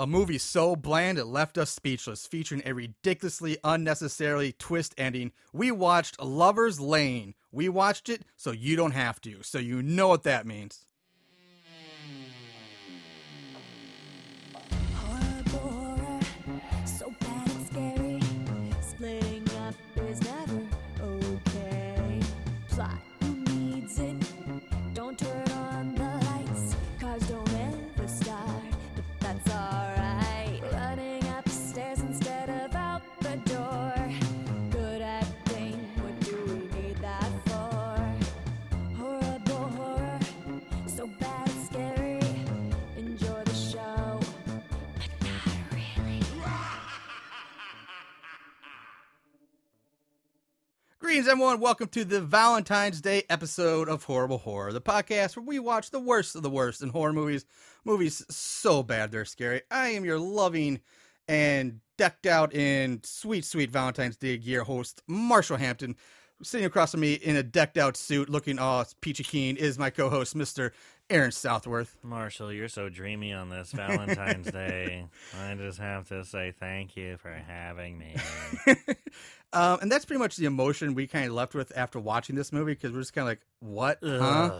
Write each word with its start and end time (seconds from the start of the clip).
A 0.00 0.06
movie 0.06 0.38
so 0.38 0.76
bland 0.76 1.18
it 1.18 1.24
left 1.24 1.58
us 1.58 1.70
speechless, 1.70 2.24
featuring 2.24 2.62
a 2.64 2.72
ridiculously 2.72 3.58
unnecessarily 3.64 4.52
twist 4.52 4.94
ending. 4.96 5.32
We 5.52 5.72
watched 5.72 6.22
Lover's 6.22 6.78
Lane. 6.78 7.34
We 7.50 7.68
watched 7.68 8.08
it 8.08 8.22
so 8.36 8.52
you 8.52 8.76
don't 8.76 8.92
have 8.92 9.20
to, 9.22 9.42
so 9.42 9.58
you 9.58 9.82
know 9.82 10.06
what 10.06 10.22
that 10.22 10.46
means. 10.46 10.86
Greetings, 51.08 51.26
everyone. 51.26 51.58
Welcome 51.58 51.88
to 51.88 52.04
the 52.04 52.20
Valentine's 52.20 53.00
Day 53.00 53.22
episode 53.30 53.88
of 53.88 54.04
Horrible 54.04 54.36
Horror, 54.36 54.74
the 54.74 54.80
podcast 54.82 55.36
where 55.36 55.46
we 55.46 55.58
watch 55.58 55.88
the 55.88 55.98
worst 55.98 56.36
of 56.36 56.42
the 56.42 56.50
worst 56.50 56.82
in 56.82 56.90
horror 56.90 57.14
movies. 57.14 57.46
Movies 57.86 58.22
so 58.28 58.82
bad 58.82 59.10
they're 59.10 59.24
scary. 59.24 59.62
I 59.70 59.88
am 59.88 60.04
your 60.04 60.18
loving 60.18 60.80
and 61.26 61.80
decked 61.96 62.26
out 62.26 62.54
in 62.54 63.00
sweet, 63.04 63.46
sweet 63.46 63.70
Valentine's 63.70 64.18
Day 64.18 64.36
gear 64.36 64.64
host, 64.64 65.02
Marshall 65.06 65.56
Hampton. 65.56 65.96
Sitting 66.42 66.66
across 66.66 66.90
from 66.90 67.00
me 67.00 67.14
in 67.14 67.36
a 67.36 67.42
decked 67.42 67.78
out 67.78 67.96
suit, 67.96 68.28
looking 68.28 68.58
all 68.58 68.84
peachy 69.00 69.24
keen, 69.24 69.56
is 69.56 69.78
my 69.78 69.88
co 69.88 70.10
host, 70.10 70.36
Mr. 70.36 70.72
Aaron 71.10 71.32
Southworth. 71.32 71.96
Marshall, 72.02 72.52
you're 72.52 72.68
so 72.68 72.88
dreamy 72.90 73.32
on 73.32 73.48
this 73.48 73.72
Valentine's 73.72 74.50
Day. 74.50 75.06
I 75.40 75.54
just 75.54 75.78
have 75.78 76.06
to 76.08 76.22
say 76.24 76.52
thank 76.58 76.96
you 76.96 77.16
for 77.16 77.30
having 77.32 77.96
me. 77.98 78.14
um, 79.54 79.78
and 79.80 79.90
that's 79.90 80.04
pretty 80.04 80.18
much 80.18 80.36
the 80.36 80.44
emotion 80.44 80.94
we 80.94 81.06
kind 81.06 81.24
of 81.26 81.32
left 81.32 81.54
with 81.54 81.72
after 81.76 81.98
watching 81.98 82.36
this 82.36 82.52
movie 82.52 82.72
because 82.72 82.92
we're 82.92 83.00
just 83.00 83.14
kind 83.14 83.22
of 83.26 83.30
like, 83.30 83.40
what? 83.60 83.98
Huh? 84.02 84.58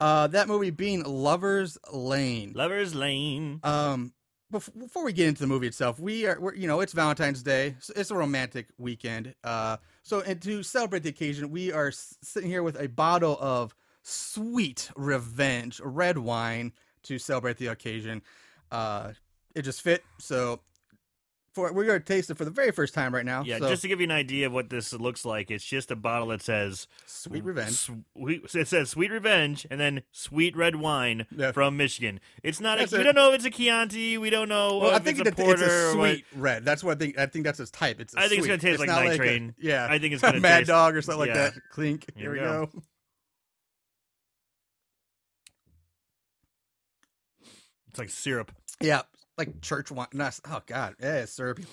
Uh, 0.00 0.26
that 0.28 0.46
movie 0.46 0.70
being 0.70 1.02
Lover's 1.02 1.76
Lane. 1.92 2.52
Lover's 2.54 2.94
Lane. 2.94 3.58
Um, 3.64 4.12
bef- 4.52 4.78
before 4.78 5.04
we 5.04 5.12
get 5.12 5.26
into 5.26 5.40
the 5.40 5.48
movie 5.48 5.66
itself, 5.66 5.98
we 5.98 6.24
are, 6.26 6.38
we're, 6.40 6.54
you 6.54 6.68
know, 6.68 6.80
it's 6.80 6.92
Valentine's 6.92 7.42
Day. 7.42 7.74
So 7.80 7.92
it's 7.96 8.12
a 8.12 8.14
romantic 8.16 8.68
weekend. 8.78 9.34
Uh, 9.42 9.78
so 10.04 10.20
and 10.20 10.40
to 10.42 10.62
celebrate 10.62 11.02
the 11.02 11.08
occasion, 11.10 11.50
we 11.50 11.72
are 11.72 11.88
s- 11.88 12.16
sitting 12.22 12.48
here 12.48 12.62
with 12.62 12.80
a 12.80 12.86
bottle 12.88 13.36
of 13.40 13.74
sweet 14.02 14.90
revenge 14.96 15.80
red 15.84 16.18
wine 16.18 16.72
to 17.04 17.18
celebrate 17.18 17.56
the 17.58 17.68
occasion. 17.68 18.22
Uh, 18.70 19.12
it 19.54 19.62
just 19.62 19.82
fit. 19.82 20.04
So 20.18 20.60
for 21.52 21.72
we're 21.72 21.84
gonna 21.84 21.98
taste 21.98 22.30
it 22.30 22.36
for 22.38 22.44
the 22.44 22.50
very 22.52 22.70
first 22.70 22.94
time 22.94 23.12
right 23.12 23.24
now. 23.24 23.42
Yeah, 23.42 23.58
so, 23.58 23.68
just 23.70 23.82
to 23.82 23.88
give 23.88 23.98
you 24.00 24.04
an 24.04 24.12
idea 24.12 24.46
of 24.46 24.52
what 24.52 24.70
this 24.70 24.92
looks 24.92 25.24
like, 25.24 25.50
it's 25.50 25.64
just 25.64 25.90
a 25.90 25.96
bottle 25.96 26.28
that 26.28 26.40
says 26.42 26.86
sweet 27.06 27.42
revenge. 27.42 27.72
Sweet, 27.72 28.44
it 28.54 28.68
says 28.68 28.90
"Sweet 28.90 29.10
Revenge" 29.10 29.66
and 29.68 29.80
then 29.80 30.02
"Sweet 30.12 30.56
Red 30.56 30.76
Wine" 30.76 31.26
Yeah. 31.36 31.50
from 31.50 31.76
Michigan. 31.76 32.20
It's 32.44 32.60
not. 32.60 32.78
A, 32.78 32.82
That's 32.82 32.92
we 32.92 33.00
it. 33.00 33.02
don't 33.02 33.16
know 33.16 33.30
if 33.30 33.34
it's 33.36 33.44
a 33.46 33.50
Chianti. 33.50 34.16
We 34.16 34.30
don't 34.30 34.48
know 34.48 34.78
Well, 34.78 34.90
if 34.90 34.94
I 34.94 34.98
think 35.00 35.18
it's 35.18 35.28
a 35.30 35.32
porter 35.32 35.64
it's 35.64 35.72
a 35.72 35.92
sweet 35.92 36.24
red. 36.36 36.64
That's 36.64 36.84
what 36.84 36.96
I 36.96 37.00
think. 37.00 37.18
I 37.18 37.26
think 37.26 37.44
that's 37.44 37.58
its 37.58 37.72
type. 37.72 38.00
It's. 38.00 38.14
I 38.14 38.26
I 38.26 38.28
think 38.28 38.38
it's 38.38 38.46
gonna 38.46 38.58
taste 38.58 38.78
like 38.78 38.88
Night 38.88 39.16
Train. 39.16 39.56
yeah, 39.58 39.88
I 39.90 39.98
think 39.98 40.12
it's 40.14 40.22
gonna 40.22 40.38
Mad 40.38 40.58
taste- 40.58 40.68
Dog 40.68 40.94
or 40.94 41.02
something 41.02 41.26
yeah. 41.26 41.42
like 41.46 41.54
that. 41.54 41.62
Clink. 41.72 42.06
Here, 42.14 42.32
Here 42.32 42.32
we 42.32 42.38
we 42.38 42.44
go. 42.44 42.66
go. 42.72 42.82
It's 47.90 47.98
like 47.98 48.10
syrup. 48.10 48.52
Yeah, 48.80 49.02
like 49.36 49.60
church 49.60 49.90
wine. 49.90 50.06
No, 50.12 50.30
oh 50.48 50.62
God, 50.66 50.94
yeah, 51.00 51.22
it's 51.22 51.32
syrupy. 51.32 51.64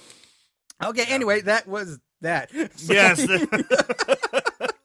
Okay. 0.84 1.06
Anyway, 1.08 1.42
that 1.42 1.68
was 1.68 2.00
that. 2.22 2.52
So- 2.76 2.84
Yes. 2.94 3.28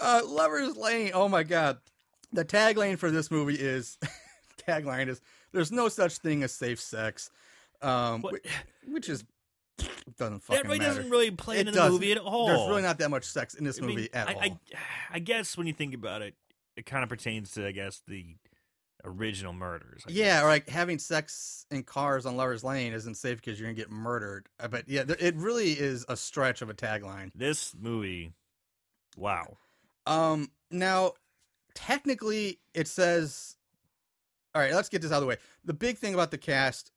uh, 0.00 0.22
Lovers 0.26 0.76
Lane. 0.76 1.10
Oh 1.14 1.28
my 1.28 1.42
God, 1.42 1.78
the 2.32 2.44
tagline 2.44 2.98
for 2.98 3.10
this 3.10 3.30
movie 3.30 3.54
is 3.56 3.98
tagline 4.68 5.08
is 5.08 5.20
"There's 5.52 5.72
no 5.72 5.88
such 5.88 6.18
thing 6.18 6.42
as 6.42 6.52
safe 6.52 6.80
sex," 6.80 7.30
um, 7.82 8.22
What? 8.22 8.34
whi- 8.34 8.50
which 8.92 9.08
is 9.08 9.24
doesn't 10.18 10.40
fucking 10.40 10.62
that 10.62 10.66
really 10.68 10.78
matter. 10.78 10.96
doesn't 10.96 11.10
really 11.10 11.30
play 11.30 11.58
It 11.58 11.68
into 11.68 11.80
the 11.80 11.90
movie 11.90 12.12
at 12.12 12.18
all. 12.18 12.46
There's 12.46 12.68
really 12.68 12.82
not 12.82 12.98
that 12.98 13.10
much 13.10 13.24
sex 13.24 13.54
in 13.54 13.64
this 13.64 13.78
I 13.78 13.82
mean, 13.86 13.96
movie 13.96 14.08
at 14.12 14.28
I, 14.28 14.32
all. 14.34 14.42
I, 14.42 14.58
I 15.14 15.18
guess 15.20 15.56
when 15.56 15.66
you 15.66 15.72
think 15.72 15.94
about 15.94 16.22
it, 16.22 16.34
it 16.76 16.86
kind 16.86 17.02
of 17.02 17.08
pertains 17.08 17.52
to, 17.52 17.66
I 17.66 17.72
guess, 17.72 18.02
the 18.06 18.26
original 19.04 19.52
murders. 19.52 20.02
I 20.06 20.10
Yeah, 20.10 20.24
guess. 20.24 20.42
or 20.42 20.46
like 20.48 20.68
having 20.68 20.98
sex 20.98 21.66
in 21.70 21.82
cars 21.82 22.26
on 22.26 22.36
Lovers 22.36 22.64
Lane 22.64 22.92
isn't 22.92 23.16
safe 23.16 23.36
because 23.36 23.58
you're 23.58 23.68
gonna 23.68 23.74
get 23.76 23.90
murdered. 23.90 24.48
Uh, 24.58 24.68
But 24.68 24.88
yeah, 24.88 25.04
it 25.18 25.34
really 25.36 25.72
is 25.72 26.04
a 26.08 26.16
stretch 26.16 26.62
of 26.62 26.70
a 26.70 26.74
tagline. 26.74 27.30
This 27.34 27.74
movie, 27.78 28.32
wow. 29.16 29.56
Um, 30.06 30.50
now 30.70 31.12
technically 31.74 32.58
it 32.74 32.88
says, 32.88 33.56
all 34.54 34.62
right, 34.62 34.72
let's 34.72 34.88
get 34.88 35.02
this 35.02 35.12
out 35.12 35.16
of 35.16 35.22
the 35.22 35.26
way. 35.26 35.36
The 35.64 35.74
big 35.74 35.98
thing 35.98 36.14
about 36.14 36.30
the 36.30 36.38
cast 36.38 36.90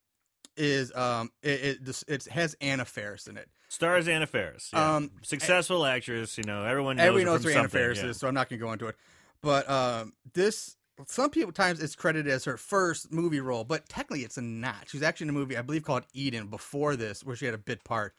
is 0.58 0.94
um, 0.96 1.32
it 1.42 1.80
it, 1.88 2.04
it 2.08 2.26
has 2.26 2.56
Anna 2.62 2.86
Faris 2.86 3.28
in 3.28 3.38
it. 3.38 3.50
Stars 3.70 4.08
Anna 4.08 4.28
Faris. 4.28 4.70
yeah. 4.72 4.98
Um, 4.98 5.12
Successful 5.24 5.86
actress, 5.86 6.38
you 6.38 6.44
know, 6.44 6.64
everyone 6.64 6.98
knows 6.98 7.08
Everybody 7.08 7.24
her 7.26 7.32
knows 7.32 7.44
from 7.44 7.52
who 7.54 7.58
Anna 7.60 7.70
Faris 7.70 7.98
yeah. 8.04 8.10
is, 8.10 8.18
so 8.18 8.28
I'm 8.28 8.34
not 8.36 8.50
gonna 8.50 8.60
go 8.62 8.72
into 8.72 8.88
it. 8.88 8.96
But 9.42 9.70
um, 9.70 10.14
this 10.34 10.78
some 11.08 11.30
people 11.30 11.52
times 11.52 11.82
it's 11.82 11.96
credited 11.96 12.32
as 12.32 12.46
her 12.46 12.58
first 12.58 13.12
movie 13.12 13.40
role, 13.40 13.64
but 13.64 13.88
technically 13.90 14.24
it's 14.24 14.38
not. 14.38 14.88
She's 14.88 15.04
actually 15.04 15.26
in 15.26 15.30
a 15.32 15.34
movie 15.34 15.58
I 15.58 15.62
believe 15.62 15.84
called 15.84 16.04
Eden 16.14 16.48
before 16.48 16.96
this, 16.96 17.24
where 17.24 17.36
she 17.36 17.46
had 17.46 17.54
a 17.56 17.60
bit 17.60 17.84
part, 17.84 18.14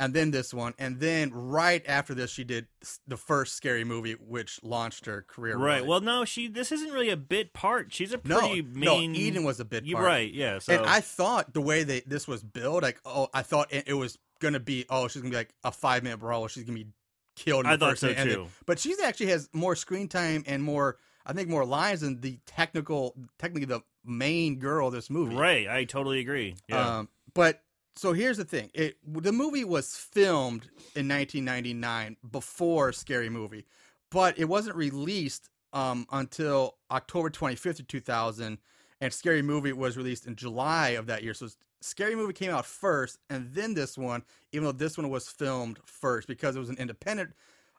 and 0.00 0.12
then 0.14 0.30
this 0.30 0.52
one, 0.52 0.74
and 0.78 0.98
then 0.98 1.30
right 1.32 1.84
after 1.86 2.14
this 2.14 2.30
she 2.30 2.42
did 2.44 2.66
the 3.06 3.16
first 3.16 3.54
scary 3.54 3.84
movie, 3.84 4.14
which 4.14 4.58
launched 4.62 5.06
her 5.06 5.22
career. 5.22 5.56
Right. 5.56 5.76
really. 5.76 5.88
Well, 5.88 6.00
no, 6.00 6.24
she. 6.24 6.48
This 6.48 6.72
isn't 6.72 6.92
really 6.92 7.10
a 7.10 7.16
bit 7.16 7.52
part. 7.52 7.92
She's 7.92 8.12
a 8.12 8.20
no, 8.24 8.40
pretty 8.40 8.62
main. 8.62 9.12
no, 9.12 9.18
Eden 9.18 9.44
was 9.44 9.60
a 9.60 9.64
bit 9.64 9.84
part. 9.90 10.04
right? 10.04 10.32
Yeah. 10.32 10.58
So 10.58 10.74
And 10.74 10.86
I 10.86 11.00
thought 11.00 11.52
the 11.54 11.60
way 11.60 11.84
that 11.84 12.08
this 12.08 12.26
was 12.26 12.42
billed, 12.42 12.82
like, 12.82 13.00
oh, 13.04 13.28
I 13.32 13.42
thought 13.42 13.72
it, 13.72 13.84
it 13.86 13.94
was 13.94 14.18
gonna 14.40 14.60
be, 14.60 14.84
oh, 14.90 15.08
she's 15.08 15.22
gonna 15.22 15.30
be 15.30 15.36
like 15.36 15.54
a 15.62 15.70
five 15.72 16.02
minute 16.02 16.18
brawl. 16.18 16.48
She's 16.48 16.64
gonna 16.64 16.78
be 16.78 16.88
killed. 17.36 17.66
In 17.66 17.70
I 17.72 17.76
thought 17.76 17.98
so, 17.98 18.06
minute, 18.08 18.20
and 18.20 18.30
then- 18.30 18.38
too. 18.38 18.46
But 18.66 18.78
she's 18.78 19.00
actually 19.00 19.26
has 19.26 19.48
more 19.52 19.76
screen 19.76 20.08
time 20.08 20.42
and 20.46 20.62
more, 20.62 20.96
I 21.26 21.32
think, 21.32 21.48
more 21.48 21.64
lines 21.64 22.00
than 22.00 22.20
the 22.20 22.38
technical, 22.46 23.14
technically 23.38 23.66
the 23.66 23.80
main 24.04 24.58
girl 24.58 24.88
of 24.88 24.92
this 24.92 25.10
movie. 25.10 25.34
right. 25.34 25.68
I 25.68 25.84
totally 25.84 26.20
agree. 26.20 26.56
Yeah. 26.68 26.98
Um, 26.98 27.08
but 27.32 27.62
so 27.96 28.12
here's 28.12 28.36
the 28.36 28.44
thing: 28.44 28.70
it 28.74 28.96
the 29.06 29.32
movie 29.32 29.64
was 29.64 29.96
filmed 29.96 30.64
in 30.94 31.08
1999 31.08 32.16
before 32.30 32.92
Scary 32.92 33.28
Movie, 33.28 33.66
but 34.10 34.38
it 34.38 34.46
wasn't 34.46 34.76
released 34.76 35.48
um, 35.72 36.06
until 36.12 36.76
October 36.90 37.30
25th 37.30 37.80
of 37.80 37.88
2000, 37.88 38.58
and 39.00 39.12
Scary 39.12 39.42
Movie 39.42 39.72
was 39.72 39.96
released 39.96 40.26
in 40.26 40.36
July 40.36 40.90
of 40.90 41.06
that 41.06 41.22
year. 41.22 41.34
So 41.34 41.48
Scary 41.80 42.14
Movie 42.14 42.32
came 42.32 42.50
out 42.50 42.66
first, 42.66 43.18
and 43.28 43.50
then 43.52 43.74
this 43.74 43.98
one, 43.98 44.22
even 44.52 44.64
though 44.64 44.72
this 44.72 44.96
one 44.96 45.10
was 45.10 45.28
filmed 45.28 45.78
first 45.84 46.26
because 46.26 46.56
it 46.56 46.60
was 46.60 46.70
an 46.70 46.78
independent 46.78 47.34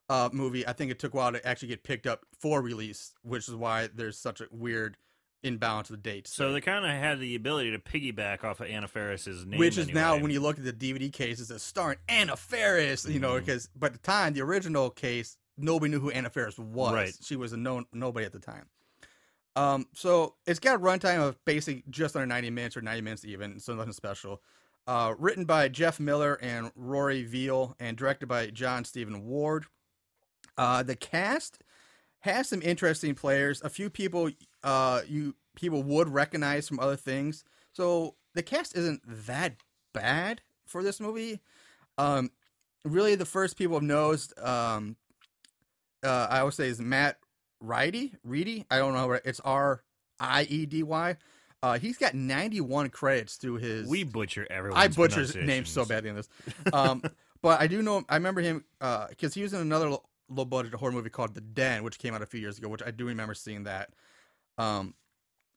uh, 0.09 0.29
movie. 0.31 0.67
I 0.67 0.73
think 0.73 0.91
it 0.91 0.99
took 0.99 1.13
a 1.13 1.17
while 1.17 1.31
to 1.31 1.45
actually 1.47 1.69
get 1.69 1.83
picked 1.83 2.05
up 2.07 2.25
for 2.39 2.61
release, 2.61 3.13
which 3.23 3.47
is 3.47 3.55
why 3.55 3.89
there's 3.93 4.17
such 4.17 4.41
a 4.41 4.47
weird 4.51 4.97
imbalance 5.43 5.91
of 5.91 5.97
the 5.97 6.01
dates. 6.01 6.33
so 6.33 6.51
they 6.51 6.59
kind 6.61 6.83
of 6.85 6.89
had 6.91 7.19
the 7.19 7.35
ability 7.35 7.69
to 7.69 7.77
piggyback 7.77 8.43
off 8.43 8.59
of 8.61 8.67
Anna 8.67 8.87
Faris's 8.87 9.45
name, 9.45 9.59
which 9.59 9.77
is 9.77 9.87
now 9.89 10.17
when 10.17 10.31
you 10.31 10.39
look 10.39 10.57
at 10.57 10.63
the 10.65 10.73
DVD 10.73 11.11
cases, 11.13 11.51
it's 11.51 11.63
starring 11.63 11.99
Anna 12.09 12.35
Faris. 12.35 13.05
You 13.07 13.19
know, 13.19 13.33
Mhm. 13.33 13.39
because 13.45 13.69
but 13.75 13.87
at 13.87 13.93
the 13.93 13.99
time, 13.99 14.33
the 14.33 14.41
original 14.41 14.89
case, 14.89 15.37
nobody 15.55 15.91
knew 15.91 15.99
who 15.99 16.09
Anna 16.09 16.31
Faris 16.31 16.57
was. 16.57 16.93
Right. 16.93 17.13
She 17.21 17.35
was 17.35 17.53
a 17.53 17.57
known 17.57 17.85
nobody 17.93 18.25
at 18.25 18.31
the 18.33 18.39
time. 18.39 18.65
Um, 19.55 19.87
so 19.93 20.35
it's 20.47 20.59
got 20.59 20.75
a 20.75 20.79
runtime 20.79 21.21
of 21.21 21.37
basically 21.45 21.83
just 21.89 22.15
under 22.15 22.25
ninety 22.25 22.49
minutes 22.49 22.75
or 22.75 22.81
ninety 22.81 23.01
minutes 23.01 23.23
even, 23.23 23.59
so 23.59 23.75
nothing 23.75 23.93
special. 23.93 24.41
Uh, 24.87 25.13
written 25.17 25.45
by 25.45 25.69
Geof 25.69 25.99
Miller 25.99 26.35
and 26.41 26.71
Rory 26.75 27.23
Veal, 27.23 27.75
and 27.79 27.95
directed 27.97 28.25
by 28.27 28.47
Jon 28.47 28.83
Steven 28.83 29.23
Ward. 29.25 29.65
Uh, 30.57 30.83
the 30.83 30.95
cast 30.95 31.59
has 32.19 32.49
some 32.49 32.61
interesting 32.61 33.15
players. 33.15 33.61
A 33.63 33.69
few 33.69 33.89
people 33.89 34.31
uh, 34.63 35.01
you 35.07 35.35
people 35.55 35.83
would 35.83 36.09
recognize 36.09 36.67
from 36.67 36.79
other 36.79 36.95
things. 36.95 37.43
So 37.71 38.15
the 38.33 38.43
cast 38.43 38.75
isn't 38.75 39.01
that 39.27 39.55
bad 39.93 40.41
for 40.65 40.83
this 40.83 40.99
movie. 40.99 41.39
Um, 41.97 42.31
really, 42.83 43.15
the 43.15 43.25
first 43.25 43.57
people 43.57 43.77
I've 43.77 43.83
noticed, 43.83 44.37
um, 44.39 44.95
uh, 46.03 46.27
I 46.29 46.43
would 46.43 46.53
say 46.53 46.67
is 46.67 46.81
Matt 46.81 47.17
Riedy. 47.63 48.13
Riedy. 48.27 48.65
I 48.69 48.77
don't 48.77 48.93
know. 48.93 49.11
It's 49.11 49.39
R 49.41 49.83
I 50.19 50.43
E 50.43 50.65
D 50.65 50.83
Y. 50.83 51.17
Uh, 51.63 51.79
he's 51.79 51.97
got 51.97 52.13
91 52.13 52.89
credits 52.89 53.37
through 53.37 53.55
his. 53.55 53.87
We 53.87 54.03
butcher 54.03 54.45
everyone's 54.49 54.83
I 54.83 54.87
butcher 54.87 55.21
his 55.21 55.35
name 55.35 55.65
so 55.65 55.83
badly 55.83 56.11
in 56.11 56.15
this. 56.15 56.29
Um, 56.71 57.01
but 57.41 57.59
I 57.59 57.67
do 57.67 57.81
know. 57.81 58.03
I 58.07 58.15
remember 58.15 58.41
him 58.41 58.65
because 59.09 59.33
he 59.33 59.41
was 59.41 59.53
in 59.53 59.61
another 59.61 59.97
low 60.29 60.45
budget 60.45 60.73
horror 60.73 60.91
movie 60.91 61.09
called 61.09 61.35
The 61.35 61.41
Den, 61.41 61.83
which 61.83 61.99
came 61.99 62.13
out 62.13 62.21
a 62.21 62.25
few 62.25 62.39
years 62.39 62.57
ago, 62.57 62.67
which 62.67 62.83
I 62.85 62.91
do 62.91 63.05
remember 63.05 63.33
seeing 63.33 63.63
that. 63.63 63.89
Um, 64.57 64.93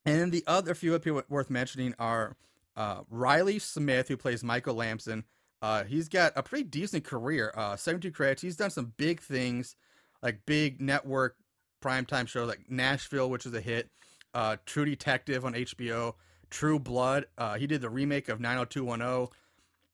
and 0.05 0.21
then 0.21 0.31
the 0.31 0.45
other 0.47 0.75
few 0.75 0.95
other 0.95 1.03
people 1.03 1.23
worth 1.29 1.51
mentioning 1.51 1.95
are 1.99 2.37
uh, 2.77 3.01
Riley 3.11 3.59
Smith, 3.59 4.09
who 4.09 4.17
plays 4.17 4.43
Michael 4.45 4.75
Lamson. 4.75 5.25
Uh, 5.61 5.85
he's 5.85 6.09
got 6.09 6.33
a 6.37 6.43
pretty 6.43 6.65
decent 6.65 7.05
career. 7.05 7.53
Uh, 7.57 7.77
72 7.77 8.13
credits. 8.13 8.43
He's 8.43 8.57
done 8.57 8.71
some 8.71 8.93
big 8.97 9.21
things, 9.21 9.75
like 10.23 10.41
big 10.47 10.81
network 10.81 11.37
primetime 11.83 12.29
shows 12.29 12.49
like 12.49 12.71
Nashville, 12.71 13.29
which 13.31 13.47
is 13.47 13.55
a 13.55 13.61
hit. 13.61 13.91
Uh, 14.35 14.57
True 14.67 14.85
Detective 14.85 15.45
on 15.45 15.55
HBO. 15.55 16.15
True 16.51 16.79
Blood. 16.79 17.27
Uh, 17.37 17.57
he 17.57 17.67
did 17.67 17.81
the 17.81 17.91
remake 17.91 18.29
of 18.29 18.41
90210. 18.41 19.29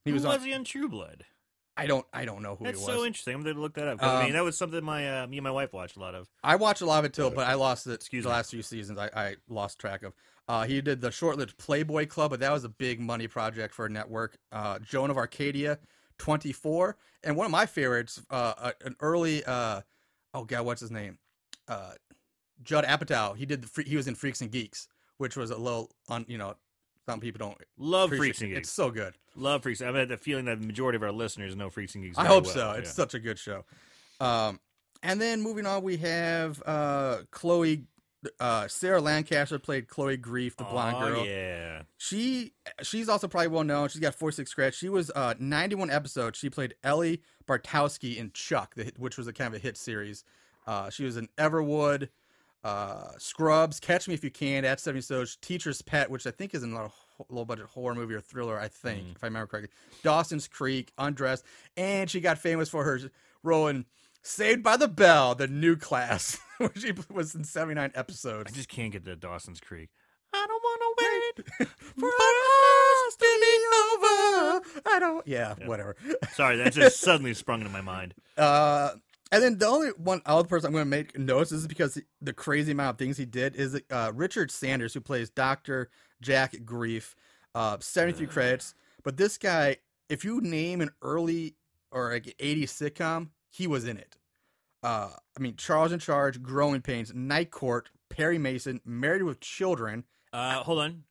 He 0.05 0.11
Who 0.11 0.15
was 0.15 0.25
was, 0.25 0.37
on. 0.37 0.47
he 0.47 0.53
on 0.53 0.65
True 0.65 0.89
Blood? 0.89 1.25
I 1.77 1.87
don't. 1.87 2.07
I 2.13 2.25
don't 2.25 2.43
know 2.43 2.55
who 2.57 2.65
That's 2.67 2.79
he 2.79 2.87
was. 2.87 2.95
so 2.95 3.05
interesting. 3.05 3.35
I'm 3.35 3.43
going 3.43 3.57
to 3.57 3.61
look 3.61 3.75
that 3.75 3.89
up. 3.89 3.99
'cause, 3.99 4.09
I 4.09 4.19
Um, 4.19 4.25
mean, 4.25 4.33
that 4.35 4.45
was 4.45 4.57
something 4.57 4.85
my 4.85 5.23
uh, 5.23 5.27
me 5.27 5.39
and 5.39 5.45
my 5.45 5.51
wife 5.51 5.73
watched 5.73 5.97
a 5.97 6.01
lot 6.01 6.15
of. 6.15 6.29
I 6.43 6.55
watched 6.57 6.83
a 6.83 6.87
lot 6.87 7.01
of 7.01 7.05
it 7.07 7.13
too, 7.15 7.31
but 7.31 7.47
I 7.49 7.55
lost 7.55 7.87
it. 7.87 7.95
Excuse 7.95 8.23
the 8.25 8.29
me. 8.31 8.35
last 8.37 8.51
few 8.51 8.63
seasons, 8.63 8.99
I, 8.99 9.11
I 9.15 9.37
lost 9.49 9.79
track 9.81 10.03
of. 10.05 10.13
Uh, 10.47 10.65
he 10.65 10.81
did 10.83 11.01
the 11.01 11.11
short-lived 11.11 11.57
Playboy 11.59 12.07
Club, 12.07 12.31
but 12.31 12.41
that 12.41 12.53
was 12.53 12.65
a 12.65 12.69
big 12.69 13.01
money 13.01 13.27
project 13.27 13.75
for 13.75 13.87
a 13.87 13.89
network. 13.89 14.37
Uh, 14.53 14.79
Joan 14.79 15.11
of 15.11 15.17
Arcadia, 15.17 15.79
24, 16.19 16.97
and 17.23 17.35
one 17.37 17.47
of 17.47 17.51
my 17.51 17.67
favorites, 17.67 18.21
uh, 18.31 18.53
uh, 18.59 18.73
an 18.85 18.95
early, 19.01 19.43
uh, 19.45 19.81
oh 20.35 20.45
god, 20.45 20.65
what's 20.67 20.81
his 20.83 20.91
name? 20.91 21.19
Uh, 21.67 21.93
Judd 22.63 22.85
Apatow. 22.85 23.37
He 23.37 23.47
did 23.47 23.63
the 23.63 23.83
he 23.83 23.97
was 23.97 24.07
in 24.07 24.15
Freaks 24.15 24.41
and 24.41 24.51
Geeks, 24.51 24.87
which 25.17 25.37
was 25.37 25.51
a 25.51 25.57
little 25.57 25.91
on 26.09 26.25
you 26.29 26.39
know 26.39 26.55
some 27.07 27.21
people 27.21 27.39
don't 27.39 27.59
Love. 27.79 28.11
Freaks 28.11 28.41
and 28.41 28.51
Geeks. 28.51 28.61
It's 28.61 28.71
so 28.71 28.91
good. 28.91 29.15
Love 29.37 29.63
Freaks. 29.63 29.83
I've 29.83 29.95
had 29.95 30.09
the 30.09 30.17
feeling 30.17 30.47
that 30.47 30.61
the 30.61 30.67
majority 30.67 30.97
of 30.97 31.03
our 31.03 31.13
listeners 31.13 31.55
know 31.57 31.71
Freaks 31.71 31.95
and 31.95 32.05
Geeks. 32.05 32.19
I 32.19 32.27
hope 32.27 32.45
well. 32.45 32.55
so. 32.55 32.71
It's 32.73 32.91
Yeah. 32.91 32.95
such 32.95 33.15
a 33.15 33.19
good 33.19 33.39
show. 33.39 33.65
Um, 34.21 34.61
and 35.03 35.21
then 35.21 35.43
moving 35.43 35.67
on, 35.67 35.83
we 35.83 35.99
have 35.99 36.63
uh, 36.65 37.19
Chloe. 37.31 37.85
Uh, 38.41 38.67
Sarah 38.69 39.03
Lancaster 39.03 39.59
played 39.59 39.87
Chloe 39.87 40.17
Grefe, 40.17 40.57
the 40.57 40.65
blonde 40.65 40.97
oh, 40.99 41.09
girl. 41.09 41.27
Yeah. 41.27 41.83
She 41.99 42.55
she's 42.83 43.11
also 43.11 43.29
probably 43.29 43.49
well 43.49 43.65
known. 43.65 43.91
She's 43.91 44.01
got 44.01 44.15
46 44.15 44.51
scratch. 44.51 44.75
She 44.75 44.89
was 44.89 45.11
uh 45.11 45.35
91 45.39 45.91
episodes. 45.91 46.39
She 46.39 46.49
played 46.49 46.75
Ellie 46.83 47.21
Bartowski 47.47 48.17
in 48.17 48.31
Chuck, 48.33 48.75
the, 48.77 48.93
which 48.97 49.19
was 49.19 49.27
a 49.27 49.33
kind 49.35 49.49
of 49.55 49.61
a 49.61 49.63
hit 49.63 49.77
series. 49.77 50.25
Uh, 50.67 50.89
she 50.89 51.05
was 51.05 51.19
in 51.19 51.29
Everwood, 51.37 52.09
uh, 52.65 53.11
Scrubs, 53.19 53.79
Catch 53.79 54.09
Me 54.09 54.15
If 54.15 54.25
You 54.25 54.31
Can, 54.31 54.65
at 54.65 54.81
70 54.81 54.99
episodes, 54.99 55.37
Teacher's 55.41 55.83
Pet, 55.83 56.11
which 56.11 56.27
I 56.27 56.31
think 56.33 56.55
is 56.55 56.63
in 56.63 56.73
a 56.75 56.91
low 57.29 57.45
budget 57.45 57.67
horror 57.67 57.95
movie 57.95 58.15
or 58.15 58.21
thriller. 58.21 58.59
I 58.59 58.69
think, 58.69 59.05
Mm. 59.07 59.17
if 59.17 59.23
I 59.23 59.27
remember 59.29 59.47
correctly, 59.47 59.71
Dawson's 60.03 60.49
Creek, 60.49 60.91
Undressed, 60.99 61.45
and 61.77 62.09
she 62.11 62.21
got 62.21 62.39
famous 62.39 62.69
for 62.69 62.83
her 62.85 62.99
role 63.43 63.69
in 63.69 63.85
Saved 64.23 64.63
by 64.63 64.77
the 64.79 64.89
Bell, 64.89 65.35
the 65.35 65.47
new 65.47 65.77
class, 65.77 66.39
where 66.59 66.71
she 66.75 66.93
was 67.11 67.35
in 67.35 67.45
79 67.45 67.93
episodes. 67.95 68.51
I 68.51 68.57
just 68.57 68.71
can't 68.71 68.91
get 68.91 69.05
to 69.05 69.15
Dawson's 69.17 69.61
Creek. 69.61 69.91
I 70.33 70.47
don't 70.49 70.63
want 70.63 70.81
to 70.81 71.05
wait. 71.05 71.69
for 72.01 72.09
us 72.09 73.17
to 73.17 73.39
be 73.41 73.57
over. 73.95 74.89
I 74.89 74.99
don't. 74.99 75.27
Yeah, 75.29 75.55
whatever. 75.67 75.95
Sorry, 76.33 76.57
that 76.57 76.73
just 76.73 77.01
suddenly 77.01 77.35
sprung 77.35 77.61
into 77.61 77.73
my 77.73 77.83
mind. 77.83 78.15
Uh, 78.37 78.93
and 79.35 79.43
then 79.43 79.59
the 79.59 79.67
only 79.67 79.89
one 79.97 80.23
other 80.27 80.47
person 80.47 80.69
I'm 80.69 80.73
going 80.73 80.85
to 80.85 80.91
make 80.91 81.19
notice 81.19 81.51
is 81.51 81.67
because 81.67 82.01
the 82.21 82.33
crazy 82.33 82.71
amount 82.71 82.95
of 82.95 82.99
things 82.99 83.17
he 83.17 83.27
did 83.27 83.57
is 83.57 83.81
uh, 83.91 84.13
Richard 84.15 84.53
Sanders, 84.53 84.95
who 84.95 85.01
plays 85.01 85.29
Doctor 85.29 85.91
Jack 86.23 86.53
Grefe, 86.65 87.15
uh, 87.53 87.79
73 87.81 88.29
credits. 88.29 88.75
But 89.03 89.17
this 89.17 89.37
guy, 89.37 89.79
if 90.09 90.25
you 90.25 90.41
name 90.41 90.81
an 90.81 90.91
early 91.03 91.57
or 91.91 92.13
like 92.13 92.37
80s 92.39 92.65
sitcom, 92.69 93.31
he 93.51 93.67
was 93.67 93.87
in 93.87 93.97
it. 93.97 94.17
Uh, 94.85 95.11
I 95.37 95.41
mean, 95.41 95.57
Charles 95.57 95.91
in 95.91 95.99
Charge, 95.99 96.41
Growing 96.41 96.81
Pains, 96.81 97.13
Night 97.13 97.51
Court, 97.51 97.91
Perry 98.11 98.39
Mason, 98.39 98.81
Married 98.85 99.23
with 99.23 99.41
Children. 99.41 100.05
Uh, 100.33 100.63
hold 100.63 100.79
on. 100.79 101.03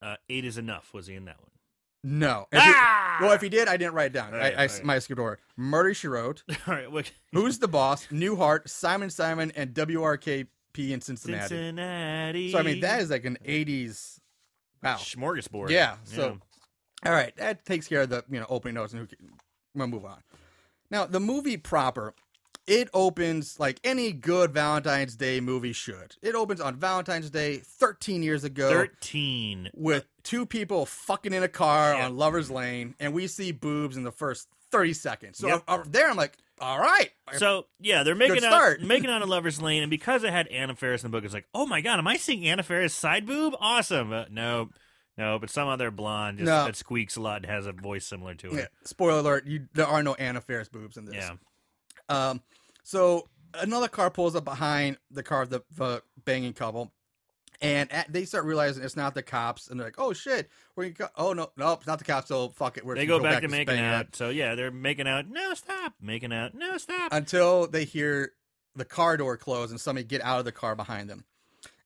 Uh, 0.00 0.16
eight 0.28 0.44
is 0.44 0.58
enough. 0.58 0.94
Was 0.94 1.08
he 1.08 1.14
in 1.14 1.24
that 1.24 1.40
one? 1.40 1.50
No. 2.08 2.46
If 2.52 2.62
he- 2.62 2.70
Ah! 2.72 3.18
well, 3.20 3.32
if 3.32 3.40
he 3.40 3.48
did, 3.48 3.66
I 3.66 3.76
didn't 3.76 3.94
write 3.94 4.06
it 4.06 4.12
down. 4.12 4.32
All 4.32 4.40
I, 4.40 4.50
I, 4.50 4.54
right. 4.66 4.70
have 4.86 5.02
skipped 5.02 5.18
over. 5.20 5.40
Murder 5.56 5.92
She 5.92 6.06
Wrote, 6.06 6.44
All 6.68 6.74
right. 6.74 7.12
Who's 7.32 7.58
the 7.58 7.66
Boss, 7.66 8.06
Newhart, 8.06 8.68
Simon 8.68 9.10
Simon, 9.10 9.50
and 9.56 9.74
WKRP 9.74 10.46
in 10.76 11.00
Cincinnati. 11.00 11.48
Cincinnati. 11.48 12.52
So 12.52 12.58
I 12.58 12.62
mean, 12.62 12.80
that 12.80 13.00
is 13.00 13.10
like 13.10 13.24
an 13.24 13.38
'80s. 13.44 14.20
Wow. 14.82 14.96
smorgasbord. 14.96 15.70
Yeah. 15.70 15.96
So, 16.04 16.38
all 17.04 17.12
right, 17.12 17.34
that 17.38 17.64
takes 17.64 17.88
care 17.88 18.02
of 18.02 18.10
the 18.10 18.24
you 18.30 18.38
know 18.38 18.46
opening 18.48 18.74
notes, 18.74 18.92
and 18.92 19.00
who 19.00 19.06
can, 19.08 19.18
we'll 19.74 19.88
move 19.88 20.04
on. 20.04 20.18
Now, 20.90 21.06
the 21.06 21.18
movie 21.18 21.56
proper, 21.56 22.14
it 22.66 22.88
opens 22.94 23.58
like 23.60 23.78
any 23.84 24.12
good 24.12 24.52
Valentine's 24.52 25.14
Day 25.16 25.40
movie 25.40 25.72
should. 25.72 26.16
It 26.22 26.34
opens 26.34 26.60
on 26.60 26.76
Valentine's 26.76 27.30
Day, 27.30 27.58
13 27.58 28.22
years 28.22 28.44
ago, 28.44 28.68
thirteen. 28.70 29.70
with 29.74 30.06
two 30.22 30.46
people 30.46 30.86
fucking 30.86 31.32
in 31.32 31.42
a 31.42 31.48
car 31.48 31.94
on 31.94 32.16
Lovers 32.16 32.50
Lane, 32.50 32.94
and 32.98 33.12
we 33.14 33.26
see 33.26 33.52
boobs 33.52 33.96
in 33.96 34.02
the 34.04 34.10
first 34.12 34.48
30 34.72 34.92
seconds. 34.94 35.38
So 35.38 35.46
Yep. 35.48 35.62
uh, 35.68 35.82
there, 35.86 36.10
I'm 36.10 36.16
like, 36.16 36.36
all 36.60 36.80
right. 36.80 37.10
So 37.36 37.66
yeah, 37.80 38.02
they're 38.02 38.14
making 38.14 38.44
out 38.44 38.50
start. 38.50 38.80
making 38.82 39.10
out 39.10 39.22
in 39.22 39.28
Lovers 39.28 39.60
Lane, 39.62 39.82
and 39.82 39.90
because 39.90 40.24
it 40.24 40.32
had 40.32 40.48
Anna 40.48 40.74
Faris 40.74 41.04
in 41.04 41.10
the 41.10 41.16
book, 41.16 41.24
it's 41.24 41.34
like, 41.34 41.46
oh 41.54 41.66
my 41.66 41.80
god, 41.80 41.98
am 41.98 42.08
I 42.08 42.16
seeing 42.16 42.46
Anna 42.46 42.62
Faris 42.62 42.94
side 42.94 43.26
boob? 43.26 43.54
Awesome. 43.60 44.12
Uh, 44.12 44.24
no, 44.30 44.70
no, 45.18 45.38
but 45.38 45.50
some 45.50 45.68
other 45.68 45.90
blonde 45.90 46.38
just, 46.38 46.46
No. 46.46 46.64
that 46.64 46.74
squeaks 46.76 47.16
a 47.16 47.20
lot 47.20 47.36
and 47.42 47.46
has 47.46 47.66
a 47.66 47.72
voice 47.72 48.06
similar 48.06 48.34
to 48.34 48.50
it. 48.52 48.56
Yeah, 48.56 48.66
spoiler 48.84 49.20
alert: 49.20 49.46
you, 49.46 49.68
there 49.74 49.86
are 49.86 50.02
no 50.02 50.14
Anna 50.14 50.40
Faris 50.40 50.68
boobs 50.68 50.96
in 50.96 51.04
this. 51.04 51.14
Yeah. 51.14 51.34
Um, 52.08 52.40
so 52.82 53.28
another 53.54 53.88
car 53.88 54.10
pulls 54.10 54.36
up 54.36 54.44
behind 54.44 54.98
the 55.10 55.22
car 55.22 55.42
of 55.42 55.50
the, 55.50 55.62
the 55.76 56.02
banging 56.24 56.52
couple, 56.52 56.92
and 57.60 57.90
at, 57.92 58.12
they 58.12 58.24
start 58.24 58.44
realizing 58.44 58.84
it's 58.84 58.96
not 58.96 59.14
the 59.14 59.22
cops, 59.22 59.68
and 59.68 59.78
they're 59.80 59.86
like, 59.86 59.98
"Oh 59.98 60.12
shit, 60.12 60.48
we're 60.76 60.90
gonna 60.90 60.94
go- 60.94 61.08
oh 61.16 61.32
no, 61.32 61.50
no, 61.56 61.72
it's 61.72 61.86
not 61.86 61.98
the 61.98 62.04
cops." 62.04 62.28
So 62.28 62.50
fuck 62.50 62.76
it, 62.76 62.84
we're 62.84 62.94
They 62.94 63.06
just 63.06 63.08
go 63.08 63.18
gonna 63.18 63.30
back 63.30 63.42
to 63.42 63.48
making 63.48 63.66
banging 63.66 63.84
out. 63.84 64.14
So 64.14 64.28
yeah, 64.28 64.54
they're 64.54 64.70
making 64.70 65.08
out. 65.08 65.26
No, 65.28 65.54
stop. 65.54 65.94
Making 66.00 66.32
out. 66.32 66.54
No, 66.54 66.76
stop. 66.78 67.12
until 67.12 67.66
they 67.66 67.84
hear 67.84 68.32
the 68.74 68.84
car 68.84 69.16
door 69.16 69.36
close 69.36 69.70
and 69.70 69.80
somebody 69.80 70.06
get 70.06 70.20
out 70.22 70.38
of 70.38 70.44
the 70.44 70.52
car 70.52 70.76
behind 70.76 71.08
them. 71.08 71.24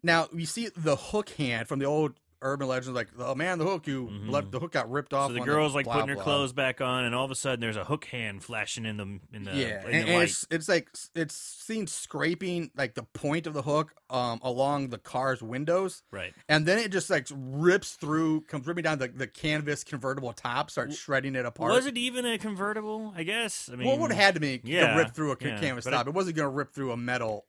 Now 0.02 0.28
we 0.32 0.44
see 0.44 0.70
the 0.76 0.96
hook 0.96 1.28
hand 1.30 1.68
from 1.68 1.78
the 1.78 1.84
old 1.84 2.14
urban 2.42 2.68
legends, 2.68 2.94
like 2.94 3.16
the 3.16 3.34
man, 3.34 3.58
the 3.58 3.64
hook, 3.64 3.86
you 3.86 4.06
Mhm. 4.06 4.30
let 4.30 4.50
the 4.50 4.58
hook 4.58 4.72
got 4.72 4.90
ripped 4.90 5.12
off. 5.12 5.28
so 5.28 5.34
the 5.34 5.40
girl's 5.40 5.74
like 5.74 5.84
blah, 5.84 5.94
putting 5.94 6.08
her 6.08 6.14
blah. 6.14 6.24
clothes 6.24 6.52
back 6.52 6.80
on, 6.80 7.04
and 7.04 7.14
all 7.14 7.24
of 7.24 7.30
a 7.30 7.34
sudden 7.34 7.60
there's 7.60 7.76
a 7.76 7.84
hook 7.84 8.06
hand 8.06 8.42
flashing 8.42 8.86
in 8.86 8.96
the 8.96 9.20
in 9.32 9.44
the 9.44 9.52
yeah, 9.52 9.86
in 9.86 9.94
and, 9.94 10.08
the 10.08 10.12
and 10.12 10.22
it's 10.22 10.46
it's 10.50 10.68
like 10.68 10.88
it's 11.14 11.34
seen 11.34 11.86
scraping 11.86 12.70
like 12.76 12.94
the 12.94 13.02
point 13.02 13.46
of 13.46 13.54
the 13.54 13.62
hook 13.62 13.94
um 14.08 14.40
along 14.42 14.88
the 14.88 14.98
car's 14.98 15.42
windows, 15.42 16.02
right. 16.10 16.32
and 16.48 16.66
then 16.66 16.78
it 16.78 16.90
just 16.90 17.10
like 17.10 17.26
rips 17.30 17.92
through, 17.92 18.42
comes 18.42 18.66
ripping 18.66 18.84
down 18.84 18.98
the, 18.98 19.08
the 19.08 19.26
canvas 19.26 19.84
convertible 19.84 20.32
top, 20.32 20.70
starts 20.70 20.96
shredding 20.96 21.34
it 21.34 21.44
apart. 21.46 21.72
Was 21.72 21.86
it 21.86 21.96
even 21.96 22.26
a 22.26 22.38
convertible? 22.38 23.12
I 23.16 23.22
guess. 23.22 23.68
I 23.72 23.76
mean, 23.76 23.86
well, 23.86 23.96
it 23.96 24.00
would 24.00 24.12
have 24.12 24.20
had 24.20 24.34
to 24.34 24.40
be 24.40 24.60
yeah, 24.64 24.92
to 24.92 24.98
rip 24.98 25.14
through 25.14 25.32
a 25.32 25.36
yeah, 25.40 25.58
canvas 25.60 25.84
top. 25.84 26.06
It, 26.06 26.14
wasn't 26.14 26.36
going 26.36 26.46
to 26.46 26.54
rip 26.54 26.72
through 26.72 26.92
a 26.92 26.96
metal, 26.96 27.46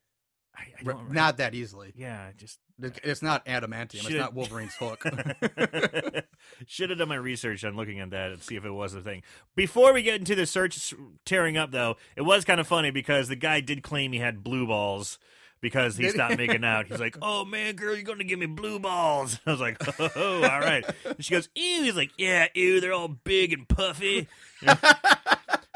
I, 0.55 0.63
I 0.79 0.83
don't, 0.83 1.11
not 1.11 1.37
that 1.37 1.53
easily. 1.55 1.93
Yeah, 1.95 2.29
just 2.37 2.59
It- 2.81 2.99
It's 3.03 3.21
not 3.21 3.45
adamantium. 3.45 4.05
It's 4.05 4.09
not 4.11 4.33
Wolverine's 4.33 4.75
hook. 4.75 5.03
Should 6.67 6.89
have 6.89 6.99
done 6.99 7.07
my 7.09 7.15
research 7.15 7.63
on 7.63 7.75
looking 7.75 7.99
at 7.99 8.09
that 8.11 8.31
and 8.31 8.41
see 8.43 8.55
if 8.55 8.65
it 8.65 8.71
was 8.71 8.93
a 8.93 9.01
thing. 9.01 9.23
Before 9.55 9.93
we 9.93 10.01
get 10.03 10.15
into 10.19 10.35
the 10.35 10.45
search 10.45 10.93
tearing 11.25 11.57
up, 11.57 11.71
though, 11.71 11.95
it 12.15 12.21
was 12.23 12.45
kind 12.45 12.59
of 12.59 12.67
funny 12.67 12.91
because 12.91 13.27
the 13.27 13.35
guy 13.35 13.61
did 13.61 13.81
claim 13.83 14.11
he 14.11 14.19
had 14.19 14.43
blue 14.43 14.67
balls 14.67 15.17
because 15.61 15.95
he 15.95 16.09
stopped 16.09 16.37
making 16.37 16.63
out. 16.65 16.87
He's 16.87 16.99
like, 16.99 17.17
"Oh 17.21 17.45
man, 17.45 17.75
girl, 17.75 17.93
you're 17.95 18.03
gonna 18.03 18.23
give 18.23 18.39
me 18.39 18.47
blue 18.47 18.79
balls." 18.79 19.39
I 19.45 19.51
was 19.51 19.61
like, 19.61 19.77
"Oh, 19.99 20.43
all 20.43 20.59
right." 20.59 20.83
And 21.05 21.23
she 21.23 21.33
goes, 21.33 21.49
"Ew." 21.55 21.83
He's 21.83 21.95
like, 21.95 22.11
"Yeah, 22.17 22.47
ew. 22.55 22.81
They're 22.81 22.93
all 22.93 23.07
big 23.07 23.53
and 23.53 23.67
puffy." 23.67 24.27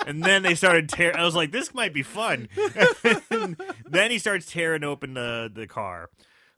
And 0.06 0.24
then 0.24 0.44
they 0.44 0.56
started 0.56 0.90
tearing. 0.90 1.16
I 1.18 1.24
was 1.26 1.36
like, 1.36 1.52
"This 1.52 1.74
might 1.74 1.94
be 1.94 2.04
fun." 2.04 2.48
then 3.86 4.12
he 4.12 4.20
starts 4.20 4.52
tearing 4.52 4.84
open 4.84 5.14
the 5.14 5.52
the 5.54 5.68
car. 5.68 6.10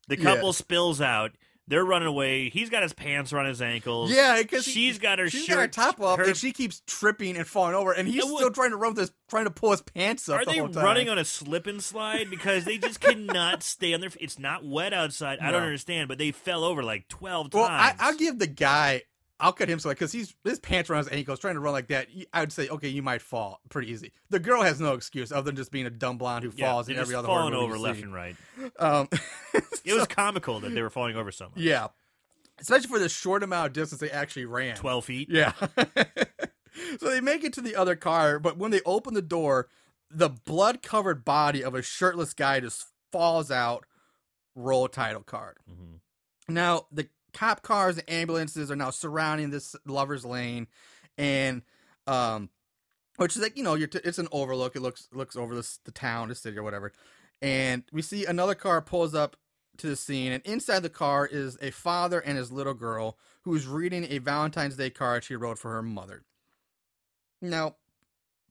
The 0.07 0.17
Yeah. 0.17 0.23
couple 0.23 0.53
spills 0.53 1.01
out. 1.01 1.31
They're 1.69 1.83
running 1.83 2.07
away. 2.07 2.47
He's 2.49 2.69
got 2.69 2.81
his 2.81 2.93
pants 2.93 3.33
around 3.33 3.47
his 3.47 3.61
ankles. 3.61 4.09
yeah, 4.09 4.41
because 4.41 4.63
she's 4.63 4.99
got 4.99 5.19
her 5.19 5.29
she's 5.29 5.43
shirt. 5.43 5.55
got 5.55 5.61
her 5.63 5.67
top 5.67 5.99
off, 6.01 6.17
her- 6.17 6.23
and 6.23 6.37
she 6.37 6.53
keeps 6.53 6.81
tripping 6.87 7.35
and 7.35 7.45
falling 7.45 7.75
over, 7.75 7.91
and 7.91 8.07
he's 8.07 8.23
would- 8.23 8.37
still 8.37 8.51
trying 8.51 8.69
to 8.69 8.77
run 8.77 8.93
this, 8.93 9.11
trying 9.29 9.43
to 9.43 9.49
pull 9.51 9.71
his 9.71 9.81
pants 9.81 10.29
up 10.29 10.39
Are 10.41 10.45
the 10.45 10.51
they 10.51 10.57
whole 10.59 10.69
time. 10.69 10.85
running 10.85 11.09
on 11.09 11.17
a 11.17 11.25
slip 11.25 11.67
and 11.67 11.83
slide 11.83 12.29
because 12.29 12.63
they 12.63 12.77
just 12.77 13.01
cannot 13.01 13.63
stay 13.63 13.93
on 13.93 13.99
their? 13.99 14.11
It's 14.17 14.39
not 14.39 14.63
wet 14.65 14.93
outside. 14.93 15.39
I 15.39 15.51
don't 15.51 15.61
understand, 15.63 16.07
but 16.07 16.17
they 16.17 16.31
fell 16.31 16.63
over 16.63 16.83
like 16.83 17.09
twelve 17.09 17.53
Well, 17.53 17.65
I, 17.65 17.89
times. 17.89 17.99
I'll 18.01 18.15
give 18.17 18.39
the 18.39 18.47
guy. 18.47 19.01
I'll 19.39 19.53
cut 19.53 19.69
him 19.69 19.77
so 19.79 19.89
like 19.89 19.97
because 19.99 20.11
he's 20.11 20.33
his 20.43 20.59
pants 20.59 20.89
around 20.89 21.05
his 21.05 21.13
ankles, 21.13 21.39
trying 21.39 21.53
to 21.53 21.59
run 21.59 21.73
like 21.73 21.87
that. 21.89 22.07
I 22.33 22.39
would 22.39 22.51
say, 22.51 22.67
okay, 22.69 22.87
you 22.87 23.03
might 23.03 23.21
fall 23.21 23.61
pretty 23.69 23.91
easy. 23.91 24.11
The 24.29 24.39
girl 24.39 24.63
has 24.63 24.79
no 24.81 24.93
excuse 24.93 25.31
other 25.31 25.43
than 25.43 25.55
just 25.55 25.71
being 25.71 25.85
a 25.85 25.91
dumb 25.91 26.17
blonde 26.17 26.43
who 26.43 26.51
yeah, 26.55 26.71
falls 26.71 26.89
in 26.89 26.97
every 26.97 27.13
other 27.15 27.27
falling 27.27 27.53
over 27.53 27.77
left 27.77 27.97
see. 27.99 28.03
and 28.03 28.13
right. 28.13 28.35
Um, 28.79 29.07
It 29.85 29.93
was 29.93 30.07
comical 30.07 30.59
that 30.61 30.73
they 30.73 30.81
were 30.81 30.89
falling 30.89 31.15
over 31.15 31.31
so 31.31 31.45
much. 31.45 31.57
yeah. 31.57 31.87
especially 32.59 32.87
for 32.87 32.99
the 32.99 33.09
short 33.09 33.43
amount 33.43 33.67
of 33.67 33.73
distance 33.73 34.01
they 34.01 34.09
actually 34.09 34.45
ran. 34.45 34.75
Twelve 34.75 35.05
feet. 35.05 35.29
Yeah. 35.31 35.53
so 36.99 37.09
they 37.09 37.21
make 37.21 37.43
it 37.43 37.53
to 37.53 37.61
the 37.61 37.75
other 37.75 37.95
car, 37.95 38.39
but 38.39 38.57
when 38.57 38.71
they 38.71 38.81
open 38.85 39.13
the 39.13 39.21
door, 39.21 39.67
the 40.09 40.29
blood 40.29 40.81
covered 40.81 41.23
body 41.25 41.63
of 41.63 41.75
a 41.75 41.81
shirtless 41.81 42.33
guy 42.33 42.59
just 42.59 42.85
falls 43.11 43.51
out. 43.51 43.85
Roll 44.55 44.87
title 44.87 45.21
card. 45.21 45.57
Mhm. 45.69 45.99
Now 46.49 46.87
the 46.91 47.07
cop 47.37 47.61
cars 47.61 47.99
and 47.99 48.09
ambulances 48.09 48.71
are 48.71 48.75
now 48.75 48.89
surrounding 48.89 49.51
this 49.51 49.75
lovers 49.85 50.25
lane, 50.25 50.67
and 51.17 51.61
um, 52.07 52.49
which 53.17 53.35
is 53.35 53.41
like 53.43 53.55
you 53.55 53.63
know 53.63 53.75
you're 53.75 53.87
t- 53.87 53.99
it's 54.03 54.17
an 54.17 54.27
overlook. 54.31 54.75
It 54.75 54.81
looks 54.81 55.07
looks 55.13 55.35
over 55.35 55.53
the 55.53 55.91
town, 55.93 56.29
the 56.29 56.35
city, 56.35 56.57
or 56.57 56.63
whatever. 56.63 56.91
And 57.39 57.83
we 57.91 58.01
see 58.01 58.25
another 58.25 58.55
car 58.55 58.81
pulls 58.81 59.13
up 59.13 59.35
to 59.77 59.87
the 59.87 59.95
scene, 59.95 60.31
and 60.31 60.43
inside 60.45 60.79
the 60.79 60.89
car 60.89 61.27
is 61.27 61.57
a 61.61 61.69
father 61.69 62.19
and 62.19 62.37
his 62.37 62.51
little 62.51 62.73
girl 62.73 63.19
who 63.43 63.53
is 63.53 63.67
reading 63.67 64.07
a 64.09 64.17
Valentine's 64.17 64.75
Day 64.75 64.89
card 64.89 65.23
she 65.23 65.35
wrote 65.35 65.59
for 65.59 65.71
her 65.73 65.83
mother. 65.83 66.23
Now, 67.39 67.75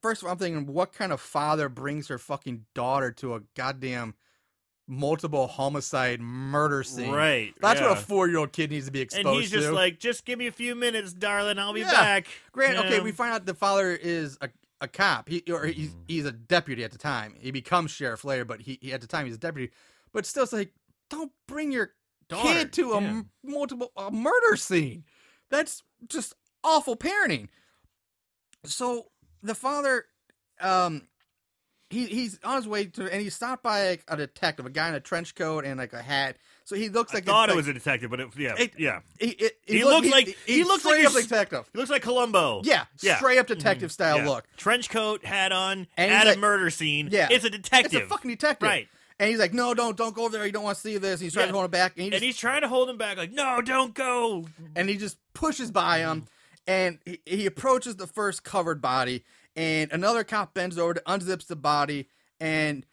first 0.00 0.23
of 0.23 0.26
all, 0.26 0.33
I'm 0.35 0.38
thinking, 0.38 0.73
what 0.73 0.93
kind 0.93 1.11
of 1.11 1.21
father 1.21 1.69
brings 1.69 2.07
her 2.07 2.19
fucking 2.19 2.66
daughter 2.73 3.11
to 3.12 3.35
a 3.35 3.40
goddamn 3.57 4.14
multiple 4.88 5.47
homicide 5.47 6.21
murder 6.21 6.83
scene? 6.83 7.11
Right. 7.11 7.55
That's 7.61 7.81
yeah. 7.81 7.88
what 7.90 7.99
a 7.99 8.00
four 8.00 8.28
year 8.28 8.38
old 8.38 8.52
kid 8.52 8.71
needs 8.71 8.87
to 8.87 8.93
be 8.93 9.00
exposed 9.00 9.26
And 9.26 9.37
he's 9.37 9.50
just 9.50 9.69
to. 9.69 9.73
like, 9.73 9.99
just 9.99 10.25
give 10.25 10.38
me 10.38 10.47
a 10.47 10.52
few 10.52 10.75
minutes, 10.75 11.12
darling. 11.12 11.59
I'll 11.59 11.73
be 11.73 11.81
Yeah. 11.81 11.90
back. 11.90 12.26
Grant, 12.52 12.78
okay, 12.78 12.97
Yeah. 12.97 13.02
we 13.02 13.12
find 13.12 13.33
out 13.35 13.47
the 13.47 13.55
father 13.55 13.93
is 13.93 14.38
a, 14.40 14.49
a 14.81 14.88
cop. 14.88 15.28
He 15.28 15.43
or 15.50 15.66
he's 15.66 15.90
Mm-hmm. 15.90 16.00
he's 16.09 16.25
a 16.26 16.33
deputy 16.33 16.85
at 16.85 16.93
the 16.93 16.99
time. 16.99 17.35
He 17.40 17.50
becomes 17.50 17.90
sheriff 17.90 18.25
later, 18.25 18.45
but 18.45 18.61
he, 18.61 18.78
he 18.81 18.93
at 18.93 19.00
the 19.00 19.07
time 19.07 19.26
he's 19.26 19.35
a 19.37 19.38
deputy. 19.38 19.73
But 20.12 20.25
still, 20.26 20.45
it's 20.45 20.52
like, 20.52 20.73
don't 21.11 21.33
bring 21.49 21.73
your 21.73 21.93
Daughter, 22.28 22.49
kid 22.49 22.73
to 22.75 22.93
a 22.93 23.00
yeah. 23.00 23.09
m- 23.09 23.31
multiple 23.45 23.93
a 23.97 24.11
murder 24.11 24.57
scene. 24.57 25.05
That's 25.50 25.83
just 26.09 26.35
awful 26.64 26.97
parenting. 26.97 27.49
So 28.64 29.07
the 29.43 29.55
father, 29.55 30.07
um, 30.61 31.07
he 31.90 32.07
he's 32.07 32.38
on 32.43 32.57
his 32.57 32.66
way 32.69 32.87
to, 32.87 33.11
and 33.12 33.21
he 33.23 33.31
stopped 33.31 33.62
by 33.62 33.90
like, 33.90 34.05
a 34.09 34.16
detective, 34.16 34.66
a 34.66 34.71
guy 34.71 34.88
in 34.88 34.95
a 34.95 35.00
trench 35.00 35.35
coat 35.35 35.64
and 35.64 35.78
like 35.78 35.93
a 35.93 36.02
hat. 36.02 36.37
So 36.64 36.75
he 36.75 36.88
looks 36.88 37.12
I 37.12 37.19
like 37.19 37.25
thought 37.26 37.49
it's 37.49 37.52
it 37.52 37.57
like- 37.57 37.57
was 37.57 37.69
a 37.69 37.73
detective, 37.75 38.11
but 38.11 38.21
it, 38.21 38.28
yeah, 38.37 38.55
It- 38.59 38.73
yeah. 38.76 39.00
He, 39.21 39.28
it, 39.28 39.52
He 39.66 39.85
look- 39.85 40.02
looks 40.02 40.11
like- 40.11 40.37
he 40.47 40.64
looks 40.64 40.85
like 40.85 41.05
up 41.05 41.12
detective. 41.12 41.71
He 41.73 41.78
looks 41.78 41.90
like 41.90 42.02
Columbo. 42.02 42.62
Yeah, 42.64 42.87
Yeah. 43.00 43.19
straight 43.19 43.38
up 43.38 43.47
detective 43.47 43.90
mm-hmm. 43.90 43.93
style 43.95 44.16
Yeah. 44.19 44.28
look. 44.28 44.45
Trench 44.57 44.90
coat, 44.90 45.25
hat 45.25 45.52
on, 45.52 45.87
And 45.97 46.11
he's 46.11 46.21
at 46.21 46.26
a 46.26 46.31
like- 46.31 46.38
murder 46.40 46.71
scene. 46.71 47.09
Yeah. 47.12 47.28
it's 47.31 47.45
a 47.45 47.50
detective. 47.50 48.02
It's 48.02 48.07
a 48.07 48.09
fucking 48.09 48.31
detective. 48.33 48.66
Right. 48.69 48.88
And 49.21 49.31
he's 49.31 49.38
like, 49.38 49.55
no, 49.55 49.73
don't, 49.75 49.97
don't 49.97 50.14
go 50.14 50.25
over 50.25 50.37
there. 50.37 50.45
You 50.45 50.52
don't 50.52 50.64
want 50.64 50.75
to 50.76 50.81
see 50.83 50.99
this. 50.99 51.21
And 51.21 51.23
he's 51.23 51.33
trying 51.35 51.45
Yeah. 51.45 51.52
to 51.52 51.55
hold 51.55 51.64
him 51.66 51.71
back. 51.71 51.93
And 51.97 52.02
he, 52.05 52.11
just, 52.11 52.16
And 52.16 52.25
he's 52.26 52.37
trying 52.37 52.62
to 52.62 52.69
hold 52.69 52.90
him 52.90 52.99
back, 52.99 53.16
like, 53.16 53.31
no, 53.33 53.62
don't 53.62 53.95
go. 53.95 54.47
and 54.75 54.88
he 54.88 54.97
just 54.97 55.19
pushes 55.35 55.71
by 55.71 55.99
him. 56.00 56.23
Mm-hmm. 56.23 56.26
And 56.69 56.99
he, 57.07 57.21
he 57.25 57.47
approaches 57.47 57.95
the 57.95 58.09
first 58.09 58.43
covered 58.43 58.83
body. 58.83 59.25
And 59.56 59.90
another 59.90 60.22
cop 60.22 60.52
bends 60.54 60.78
over 60.78 60.94
to 60.94 61.00
unzips 61.06 61.46
the 61.46 61.56
body 61.56 62.08
and 62.38 62.84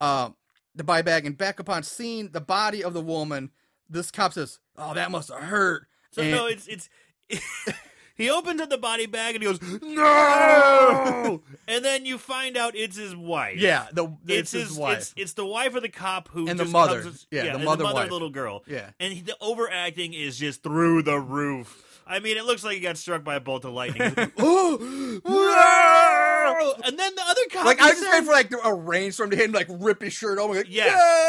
um, 0.00 0.34
the 0.74 0.82
body 0.84 1.02
bag. 1.02 1.24
And 1.26 1.38
back 1.38 1.60
upon 1.60 1.84
seeing 1.84 2.30
the 2.30 2.40
body 2.40 2.82
of 2.82 2.92
the 2.92 3.00
woman, 3.00 3.50
this 3.88 4.10
cop 4.10 4.32
says, 4.32 4.58
oh, 4.76 4.94
that 4.94 5.10
must 5.12 5.30
have 5.30 5.42
hurt. 5.42 5.86
So 6.10 6.22
And- 6.22 6.32
no, 6.32 6.46
it's 6.46 6.66
it's. 6.66 6.88
he 8.16 8.30
opens 8.30 8.60
up 8.60 8.68
the 8.70 8.78
body 8.78 9.06
bag 9.06 9.36
and 9.36 9.44
he 9.44 9.48
goes, 9.48 9.60
no, 9.82 11.42
and 11.68 11.84
then 11.84 12.04
you 12.06 12.18
find 12.18 12.56
out 12.56 12.74
it's 12.74 12.96
his 12.96 13.14
wife. 13.14 13.58
yeah, 13.58 13.86
the, 13.92 14.08
It's, 14.26 14.52
it's, 14.54 14.70
his, 14.70 14.78
wife. 14.78 14.98
It's, 14.98 15.14
it's 15.16 15.32
the 15.34 15.44
wife 15.46 15.74
of 15.76 15.82
the 15.82 15.88
cop 15.88 16.28
who 16.28 16.48
And 16.48 16.58
the 16.58 16.64
mother. 16.64 17.02
comes- 17.02 17.26
Yeah, 17.30 17.52
the 17.52 17.58
mother 17.60 17.76
the 17.78 17.84
mother 17.84 17.94
wife. 17.94 18.10
little 18.10 18.30
girl. 18.30 18.64
Yeah. 18.66 18.90
and 18.98 19.12
he, 19.12 19.20
the 19.20 19.36
overacting 19.40 20.14
is 20.14 20.36
just 20.38 20.62
through 20.64 21.02
the 21.02 21.20
roof. 21.20 21.84
I 22.06 22.20
mean, 22.20 22.38
it 22.38 22.44
looks 22.46 22.64
like 22.64 22.76
he 22.76 22.80
got 22.80 22.96
struck 22.96 23.22
by 23.22 23.34
a 23.34 23.40
bolt 23.40 23.66
of 23.66 23.74
lightning. 23.74 24.14
oh, 24.38 25.20
and 26.84 26.98
then 26.98 27.14
the 27.14 27.22
other 27.26 27.40
cop, 27.52 27.64
like 27.64 27.80
I 27.80 27.90
was 27.90 28.00
just 28.00 28.10
waiting 28.10 28.26
for 28.26 28.32
like 28.32 28.52
a 28.64 28.74
rainstorm 28.74 29.30
to 29.30 29.36
hit 29.36 29.46
him, 29.46 29.52
like 29.52 29.68
rip 29.70 30.02
his 30.02 30.12
shirt 30.12 30.38
off. 30.38 30.50
Like, 30.50 30.66
Yeah, 30.68 30.86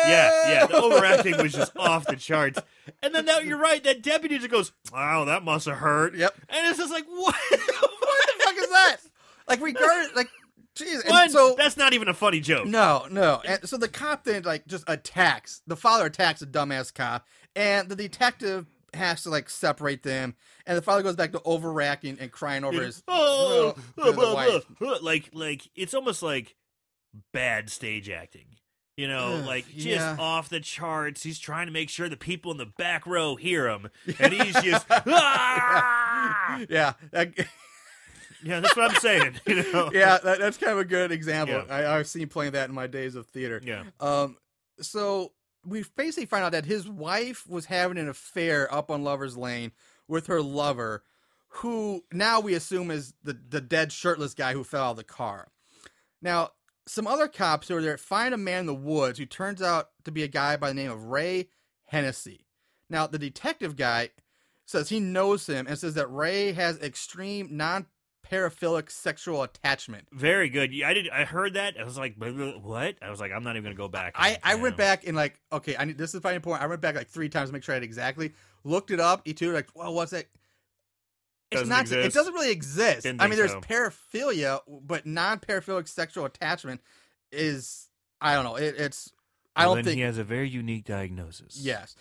yeah, 0.08 0.50
yeah. 0.50 0.66
The 0.66 0.82
overacting 0.82 1.38
was 1.38 1.54
just 1.54 1.72
off 1.78 2.06
the 2.06 2.16
charts. 2.16 2.60
And 3.04 3.14
then 3.14 3.26
that, 3.26 3.46
you're 3.46 3.60
right. 3.60 3.84
That 3.84 4.02
deputy 4.02 4.38
just 4.38 4.50
goes, 4.50 4.72
"Wow, 4.92 5.26
that 5.26 5.44
must 5.44 5.66
have 5.68 5.78
hurt." 5.78 6.16
Yep. 6.16 6.34
And 6.50 6.68
it's 6.68 6.78
just 6.78 6.92
like, 6.92 7.06
what? 7.08 7.36
what 7.50 7.60
the 7.60 8.44
fuck 8.44 8.56
is 8.58 8.70
that? 8.70 8.98
Like 9.48 9.62
regardless, 9.62 10.16
like, 10.16 10.30
jeez. 10.76 11.02
And 11.10 11.32
so 11.32 11.56
that's 11.58 11.78
not 11.78 11.94
even 11.94 12.08
a 12.08 12.14
funny 12.14 12.40
joke. 12.40 12.68
no, 12.68 13.08
no. 13.10 13.42
And 13.46 13.68
so 13.68 13.78
the 13.78 13.88
cop 13.88 14.24
then 14.24 14.44
like 14.44 14.68
just 14.68 14.84
attacks. 14.88 15.62
The 15.68 15.76
father 15.76 16.06
attacks 16.06 16.40
the 16.42 16.48
dumbass 16.48 16.94
cop, 16.94 17.28
and 17.56 17.90
the 17.90 17.96
detective 17.96 18.66
has 18.94 19.24
to 19.24 19.30
like 19.30 19.50
separate 19.50 20.04
them. 20.04 20.36
And 20.66 20.78
the 20.78 20.82
father 20.82 21.04
goes 21.04 21.16
back 21.16 21.32
to 21.34 21.40
overreacting 21.40 22.20
and 22.20 22.32
crying 22.32 22.64
over 22.64 22.82
his 22.84 23.04
oh, 23.08 23.76
uh, 23.98 24.12
the 24.12 24.34
wife. 24.34 24.66
blah, 24.80 24.90
blah. 25.00 25.00
like 25.02 25.30
like 25.34 25.70
it's 25.76 25.94
almost 25.94 26.22
like 26.22 26.56
bad 27.34 27.70
stage 27.70 28.10
acting. 28.10 28.56
You 28.98 29.08
know, 29.08 29.42
like 29.48 29.66
just 29.70 29.88
yeah. 29.88 30.18
off 30.20 30.50
the 30.50 30.60
charts. 30.60 31.24
He's 31.24 31.40
trying 31.40 31.68
to 31.68 31.72
make 31.72 31.90
sure 31.90 32.10
the 32.10 32.18
people 32.18 32.52
in 32.52 32.58
the 32.58 32.66
back 32.66 33.08
row 33.08 33.38
hear 33.38 33.70
him, 33.70 33.90
and 34.20 34.34
he's 34.34 34.62
just 34.62 34.86
ah! 34.90 36.60
yeah, 36.70 36.94
that- 37.12 37.34
yeah. 38.44 38.60
That's 38.60 38.76
what 38.76 38.92
I'm 38.92 38.98
saying. 38.98 39.40
You 39.48 39.72
know, 39.72 39.90
yeah. 39.94 40.18
That, 40.18 40.40
that's 40.40 40.58
kind 40.58 40.74
of 40.74 40.80
a 40.80 40.86
good 40.86 41.14
example. 41.14 41.64
Yeah. 41.66 41.74
I, 41.74 41.98
I've 41.98 42.08
seen 42.08 42.28
playing 42.28 42.52
that 42.52 42.68
in 42.68 42.76
my 42.76 42.88
days 42.88 43.16
of 43.16 43.28
theater. 43.28 43.62
yeah. 43.64 43.84
Um, 44.02 44.36
so 44.82 45.32
we 45.70 45.84
basically 45.96 46.26
find 46.26 46.44
out 46.44 46.52
that 46.52 46.66
his 46.66 46.88
wife 46.88 47.48
was 47.48 47.66
having 47.66 47.98
an 47.98 48.10
affair 48.10 48.72
up 48.74 48.92
on 48.92 49.04
Lover's 49.04 49.38
Lane 49.38 49.72
with 50.08 50.28
her 50.28 50.42
lover, 50.42 51.04
who 51.48 52.04
now 52.12 52.40
we 52.40 52.54
assume 52.54 52.92
is 52.92 53.14
the 53.24 53.38
the 53.50 53.62
dead 53.62 53.92
shirtless 53.92 54.34
guy 54.34 54.54
who 54.54 54.64
fell 54.64 54.86
out 54.86 54.92
of 54.92 54.98
the 54.98 55.04
car. 55.04 55.50
Now, 56.22 56.52
some 56.86 57.08
other 57.08 57.28
cops 57.28 57.68
who 57.68 57.78
are 57.78 57.82
there 57.82 57.98
find 57.98 58.34
a 58.34 58.38
man 58.38 58.62
in 58.62 58.66
the 58.66 58.74
woods 58.74 59.20
who 59.20 59.26
turns 59.26 59.62
out 59.62 59.90
to 60.06 60.12
be 60.12 60.24
a 60.24 60.28
guy 60.28 60.58
by 60.58 60.70
the 60.70 60.74
name 60.74 60.92
of 60.92 61.06
Ray 61.06 61.50
Hennessy. 61.86 62.46
Now, 62.90 63.08
the 63.08 63.20
detective 63.20 63.76
guy 63.76 64.10
says 64.66 64.90
he 64.90 65.00
knows 65.00 65.48
him 65.48 65.68
and 65.68 65.78
says 65.78 65.96
that 65.96 66.12
Ray 66.12 66.52
has 66.54 66.80
extreme 66.80 67.50
non 67.52 67.86
paraphilic 68.30 68.90
sexual 68.92 69.44
attachment. 69.44 70.08
Very 70.12 70.50
good. 70.50 70.72
I 70.84 70.94
did. 70.94 71.10
I 71.10 71.24
heard 71.26 71.54
that. 71.56 71.76
I 71.80 71.84
was 71.84 71.98
like, 71.98 72.18
"Blah, 72.18 72.32
blah, 72.32 72.52
"What?" 72.60 72.96
I 73.02 73.10
was 73.10 73.20
like, 73.20 73.32
"I'm 73.32 73.44
not 73.44 73.56
even 73.56 73.64
gonna 73.64 73.76
go 73.76 73.88
back." 73.88 74.14
I, 74.16 74.38
I 74.44 74.56
went 74.56 74.78
back 74.78 75.08
and 75.08 75.16
like 75.16 75.40
okay, 75.52 75.76
I 75.78 75.86
need, 75.86 75.98
this 75.98 76.14
is 76.14 76.22
finding 76.22 76.38
important. 76.38 76.64
I 76.64 76.68
went 76.68 76.82
back 76.82 76.96
like 76.96 77.08
three 77.08 77.30
times 77.30 77.50
to 77.50 77.54
make 77.54 77.64
sure 77.64 77.74
I 77.74 77.78
had 77.78 77.84
exactly. 77.84 78.34
Looked 78.64 78.92
it 78.92 79.00
up. 79.00 79.26
E2 79.26 79.54
like, 79.54 79.70
well, 79.74 79.94
what's 79.94 80.12
that? 80.12 80.26
It's 81.52 81.62
Doesn't 81.62 81.70
not. 81.70 81.82
exist. 81.82 82.08
It 82.08 82.14
doesn't 82.14 82.34
really 82.34 82.52
exist. 82.52 83.04
Didn't 83.04 83.22
I 83.22 83.28
mean, 83.28 83.38
there's 83.38 83.52
so. 83.52 83.62
paraphilia, 83.62 84.60
but 84.84 85.06
non-paraphilic 85.06 85.88
sexual 85.88 86.26
attachment 86.26 86.82
is. 87.32 87.88
I 88.22 88.36
don't 88.36 88.44
know. 88.44 88.56
It, 88.56 88.76
it's. 88.78 89.12
I 89.56 89.66
Well, 89.66 89.76
don't 89.76 89.84
think. 89.86 89.96
he 89.96 90.02
has 90.02 90.18
a 90.18 90.24
very 90.24 90.50
unique 90.50 90.86
diagnosis. 90.86 91.58
Yes. 91.60 91.96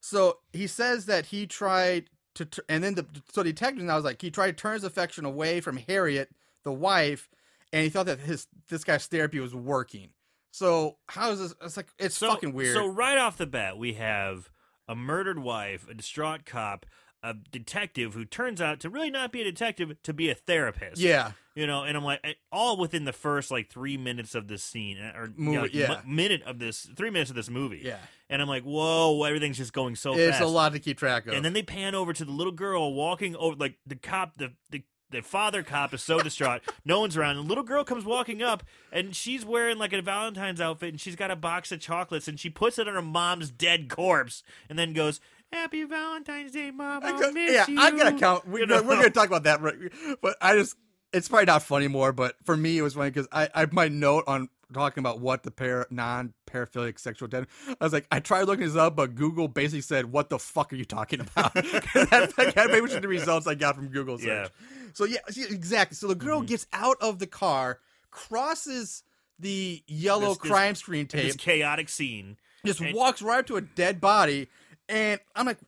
So 0.00 0.38
he 0.52 0.66
says 0.66 1.06
that 1.06 1.26
he 1.26 1.46
tried 1.46 2.08
to, 2.34 2.64
and 2.68 2.82
then 2.82 2.94
the 2.94 3.06
so 3.32 3.42
the 3.42 3.52
detective 3.52 3.84
now 3.84 3.96
was 3.96 4.04
like 4.04 4.20
he 4.20 4.30
tried 4.30 4.56
to 4.56 4.62
turn 4.62 4.74
his 4.74 4.84
affection 4.84 5.24
away 5.24 5.60
from 5.60 5.76
Harriet, 5.76 6.30
the 6.64 6.72
wife, 6.72 7.28
and 7.72 7.82
he 7.84 7.90
thought 7.90 8.06
that 8.06 8.20
his 8.20 8.46
this 8.68 8.84
guy's 8.84 9.06
therapy 9.06 9.40
was 9.40 9.54
working. 9.54 10.10
So 10.50 10.98
how 11.08 11.32
is 11.32 11.40
this? 11.40 11.54
It's 11.62 11.76
like 11.76 11.88
it's 11.98 12.16
So, 12.16 12.28
fucking 12.28 12.52
weird. 12.52 12.74
So 12.74 12.86
right 12.86 13.18
off 13.18 13.36
the 13.36 13.46
bat, 13.46 13.76
we 13.78 13.94
have 13.94 14.50
a 14.86 14.94
murdered 14.94 15.38
wife, 15.38 15.88
a 15.88 15.94
distraught 15.94 16.44
cop, 16.44 16.86
a 17.24 17.34
detective 17.34 18.14
who 18.14 18.24
turns 18.24 18.60
out 18.60 18.80
to 18.80 18.90
really 18.90 19.10
not 19.10 19.32
be 19.32 19.40
a 19.40 19.44
detective, 19.44 19.96
to 20.02 20.12
be 20.12 20.28
a 20.30 20.34
therapist. 20.34 21.00
yeah, 21.00 21.32
You 21.54 21.66
know, 21.66 21.82
and 21.84 21.96
I'm 21.96 22.04
like, 22.04 22.20
eh, 22.22 22.34
all 22.52 22.76
within 22.76 23.04
the 23.04 23.12
first 23.12 23.50
like 23.50 23.70
three 23.70 23.96
minutes 23.96 24.34
of 24.34 24.46
this 24.46 24.62
scene, 24.62 24.98
eh, 24.98 25.12
or 25.18 25.28
Movie, 25.36 25.42
you 25.50 25.52
know, 25.56 25.62
like, 25.62 25.74
yeah. 25.74 26.00
mi- 26.04 26.14
minute 26.14 26.42
of 26.42 26.58
this, 26.58 26.88
three 26.96 27.10
minutes 27.10 27.30
of 27.30 27.36
this 27.36 27.48
movie. 27.48 27.80
yeah. 27.82 27.96
And 28.30 28.40
I'm 28.42 28.48
like, 28.48 28.62
whoa, 28.64 29.22
everything's 29.24 29.58
just 29.58 29.72
going 29.72 29.96
so 29.96 30.14
it's 30.14 30.38
fast. 30.38 30.42
a 30.42 30.46
lot 30.46 30.72
to 30.72 30.78
keep 30.78 30.98
track 30.98 31.26
of. 31.26 31.34
And 31.34 31.44
then 31.44 31.52
they 31.52 31.62
pan 31.62 31.94
over 31.94 32.12
to 32.12 32.24
the 32.24 32.32
little 32.32 32.52
girl 32.52 32.92
walking 32.94 33.34
over, 33.36 33.56
like 33.56 33.76
the 33.86 33.96
cop, 33.96 34.32
the 34.38 34.52
the, 34.70 34.82
the 35.10 35.20
father 35.22 35.62
cop 35.62 35.94
is 35.94 36.02
so 36.02 36.18
distraught, 36.20 36.62
no 36.84 37.00
one's 37.00 37.16
around. 37.16 37.36
And 37.36 37.44
the 37.44 37.48
little 37.48 37.62
girl 37.62 37.84
comes 37.84 38.04
walking 38.04 38.42
up, 38.42 38.64
and 38.90 39.14
she's 39.14 39.44
wearing 39.44 39.78
like 39.78 39.92
a 39.92 40.02
Valentine's 40.02 40.60
outfit, 40.60 40.88
and 40.88 41.00
she's 41.00 41.14
got 41.16 41.30
a 41.30 41.36
box 41.36 41.70
of 41.70 41.80
chocolates, 41.80 42.26
and 42.26 42.40
she 42.40 42.50
puts 42.50 42.78
it 42.78 42.88
on 42.88 42.94
her 42.94 43.02
mom's 43.02 43.50
dead 43.50 43.88
corpse, 43.88 44.42
and 44.68 44.78
then 44.78 44.92
goes, 44.92 45.20
"Happy 45.52 45.84
Valentine's 45.84 46.52
Day, 46.52 46.70
mom. 46.70 47.04
I 47.04 47.10
I'll 47.10 47.18
go- 47.20 47.32
miss 47.32 47.52
yeah, 47.52 47.66
you." 47.68 47.78
I 47.80 47.90
gotta 47.90 48.16
count. 48.18 48.46
We, 48.48 48.60
You 48.60 48.66
We're 48.68 48.82
gonna 48.82 49.10
talk 49.10 49.26
about 49.28 49.44
that, 49.44 49.60
right? 49.60 49.76
but 50.20 50.36
I 50.40 50.54
just 50.54 50.76
it's 51.12 51.28
probably 51.28 51.46
not 51.46 51.62
funny 51.62 51.88
more. 51.88 52.12
But 52.12 52.36
for 52.44 52.56
me, 52.56 52.78
it 52.78 52.82
was 52.82 52.94
funny 52.94 53.10
because 53.10 53.28
I 53.32 53.48
I 53.54 53.66
my 53.70 53.88
note 53.88 54.24
on 54.26 54.48
talking 54.72 55.00
about 55.02 55.20
what 55.20 55.44
the 55.44 55.50
pair 55.52 55.86
non 55.90 56.32
paraphilic 56.46 56.98
sexual 56.98 57.28
tension. 57.28 57.48
I 57.80 57.84
was 57.84 57.92
like, 57.92 58.06
I 58.10 58.18
tried 58.18 58.42
looking 58.44 58.64
this 58.66 58.74
up, 58.76 58.96
but 58.96 59.14
Google 59.14 59.46
basically 59.46 59.82
said, 59.82 60.06
"What 60.10 60.30
the 60.30 60.38
fuck 60.38 60.72
are 60.72 60.76
you 60.76 60.84
talking 60.84 61.20
about?" 61.20 61.54
That's 61.54 62.36
like 62.36 62.56
maybe 62.56 62.80
which 62.80 62.92
are 62.94 63.00
the 63.00 63.06
results 63.08 63.46
I 63.46 63.54
got 63.54 63.76
from 63.76 63.88
Google 63.88 64.18
search. 64.18 64.26
Yeah. 64.28 64.48
So 64.94 65.04
yeah, 65.04 65.18
see, 65.28 65.42
exactly. 65.44 65.94
So 65.94 66.08
the 66.08 66.14
girl 66.16 66.42
Mhm. 66.42 66.46
gets 66.48 66.66
out 66.72 66.96
of 67.00 67.18
the 67.20 67.26
car, 67.26 67.78
crosses 68.10 69.02
the 69.38 69.82
yellow 69.86 70.30
This- 70.30 70.38
this- 70.38 70.50
crime 70.50 70.74
screen 70.74 71.00
In 71.12 71.18
this 71.26 71.36
tape, 71.36 71.40
chaotic 71.40 71.88
scene. 71.88 72.36
just 72.64 72.80
and- 72.80 72.94
walks 72.94 73.20
right 73.20 73.40
up 73.40 73.46
to 73.48 73.56
a 73.56 73.60
dead 73.60 74.00
body 74.00 74.48
And 74.88 75.20
I'm 75.34 75.46
like, 75.46 75.58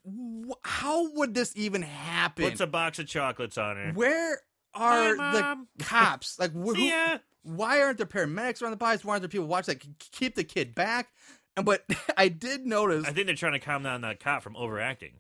how 0.63 1.11
would 1.15 1.35
this 1.35 1.53
even 1.57 1.83
happen? 1.83 2.45
Puts 2.45 2.61
a 2.61 2.67
box 2.67 2.99
of 2.99 3.07
chocolates 3.07 3.57
on 3.57 3.77
her. 3.77 3.93
Where 3.95 4.41
Hi, 4.75 5.09
are 5.09 5.11
the 5.17 5.41
Mom. 5.41 5.69
cops? 5.79 6.39
Like, 6.39 6.53
wh- 6.53 6.77
who, 6.77 6.83
ya. 6.83 7.19
why 7.43 7.81
aren't 7.81 7.97
there 7.99 8.07
paramedics 8.07 8.61
around 8.61 8.73
the 8.73 8.77
bodies? 8.77 9.05
Why 9.05 9.13
aren't 9.13 9.23
there 9.23 9.29
people 9.29 9.47
watching 9.47 9.75
that 9.75 9.83
c- 9.83 10.09
keep 10.13 10.35
the 10.35 10.45
kid 10.45 10.75
back? 10.75 11.09
And 11.57 11.65
but 11.65 11.85
I 12.17 12.29
did 12.29 12.67
notice 12.67 13.07
I 13.07 13.13
think 13.13 13.27
they're 13.27 13.37
trying 13.37 13.55
to 13.55 13.59
calm 13.59 13.83
down 13.83 14.03
that 14.03 14.21
cop 14.21 14.43
from 14.43 14.55
overacting. 14.57 15.15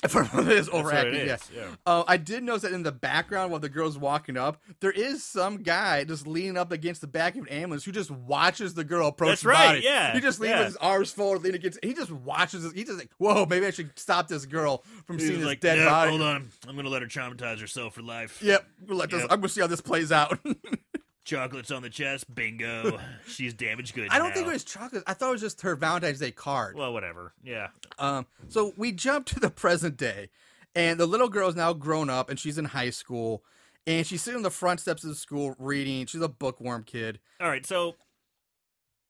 from 0.08 0.28
this 0.44 0.68
overacting, 0.70 1.26
yeah. 1.26 1.38
yeah. 1.52 1.66
Uh, 1.84 2.04
I 2.06 2.18
did 2.18 2.44
notice 2.44 2.62
that 2.62 2.72
in 2.72 2.84
the 2.84 2.92
background 2.92 3.50
while 3.50 3.58
the 3.58 3.68
girl's 3.68 3.98
walking 3.98 4.36
up, 4.36 4.62
there 4.78 4.92
is 4.92 5.24
some 5.24 5.56
guy 5.64 6.04
just 6.04 6.24
leaning 6.24 6.56
up 6.56 6.70
against 6.70 7.00
the 7.00 7.08
back 7.08 7.34
of 7.34 7.42
an 7.42 7.48
ambulance 7.48 7.84
who 7.84 7.90
just 7.90 8.10
watches 8.12 8.74
the 8.74 8.84
girl 8.84 9.08
approach 9.08 9.30
That's 9.30 9.42
the 9.42 9.48
right, 9.48 9.66
body. 9.66 9.80
yeah, 9.82 10.12
He 10.14 10.20
just 10.20 10.38
leans 10.38 10.50
yeah. 10.50 10.58
with 10.58 10.66
his 10.68 10.76
arms 10.76 11.10
forward, 11.10 11.42
leaning 11.42 11.56
against. 11.58 11.80
He 11.82 11.94
just 11.94 12.12
watches. 12.12 12.62
This, 12.62 12.72
he 12.74 12.84
just 12.84 12.96
like, 12.98 13.10
whoa, 13.18 13.44
maybe 13.44 13.66
I 13.66 13.70
should 13.70 13.98
stop 13.98 14.28
this 14.28 14.46
girl 14.46 14.84
from 15.06 15.18
seeing 15.18 15.32
was 15.32 15.38
this 15.40 15.46
like, 15.48 15.60
dead 15.60 15.78
"Yeah, 15.78 15.86
body. 15.86 16.10
hold 16.10 16.22
on. 16.22 16.48
I'm 16.68 16.74
going 16.74 16.84
to 16.84 16.90
let 16.92 17.02
her 17.02 17.08
traumatize 17.08 17.60
herself 17.60 17.94
for 17.94 18.02
life. 18.02 18.40
Yep, 18.40 18.64
let 18.86 19.10
this, 19.10 19.22
Yep. 19.22 19.32
I'm 19.32 19.40
gonna 19.40 19.48
see 19.48 19.60
how 19.62 19.66
this 19.66 19.80
plays 19.80 20.12
out. 20.12 20.38
Chocolates 21.28 21.70
on 21.70 21.82
the 21.82 21.90
chest. 21.90 22.32
Bingo. 22.34 22.98
She's 23.28 23.52
damaged 23.52 23.94
goods. 23.94 24.08
I 24.10 24.18
don't 24.18 24.28
now. 24.28 24.34
think 24.34 24.46
it 24.46 24.52
was 24.52 24.64
chocolate. 24.64 25.04
I 25.06 25.12
thought 25.12 25.28
it 25.28 25.32
was 25.32 25.40
just 25.42 25.60
her 25.60 25.76
Valentine's 25.76 26.20
Day 26.20 26.30
card. 26.30 26.74
Well, 26.74 26.92
whatever. 26.92 27.34
Yeah. 27.44 27.68
Um, 27.98 28.26
so 28.48 28.72
we 28.76 28.92
jump 28.92 29.26
to 29.26 29.40
the 29.40 29.50
present 29.50 29.98
day, 29.98 30.30
and 30.74 30.98
the 30.98 31.06
little 31.06 31.28
girl 31.28 31.48
is 31.48 31.54
now 31.54 31.74
grown 31.74 32.08
up, 32.08 32.30
and 32.30 32.38
she's 32.38 32.56
in 32.56 32.64
high 32.64 32.90
school, 32.90 33.44
and 33.86 34.06
she's 34.06 34.22
sitting 34.22 34.38
on 34.38 34.42
the 34.42 34.50
front 34.50 34.80
steps 34.80 35.04
of 35.04 35.10
the 35.10 35.16
school 35.16 35.54
reading. 35.58 36.06
She's 36.06 36.22
a 36.22 36.28
bookworm 36.28 36.84
kid. 36.84 37.20
All 37.40 37.48
right. 37.48 37.66
So 37.66 37.96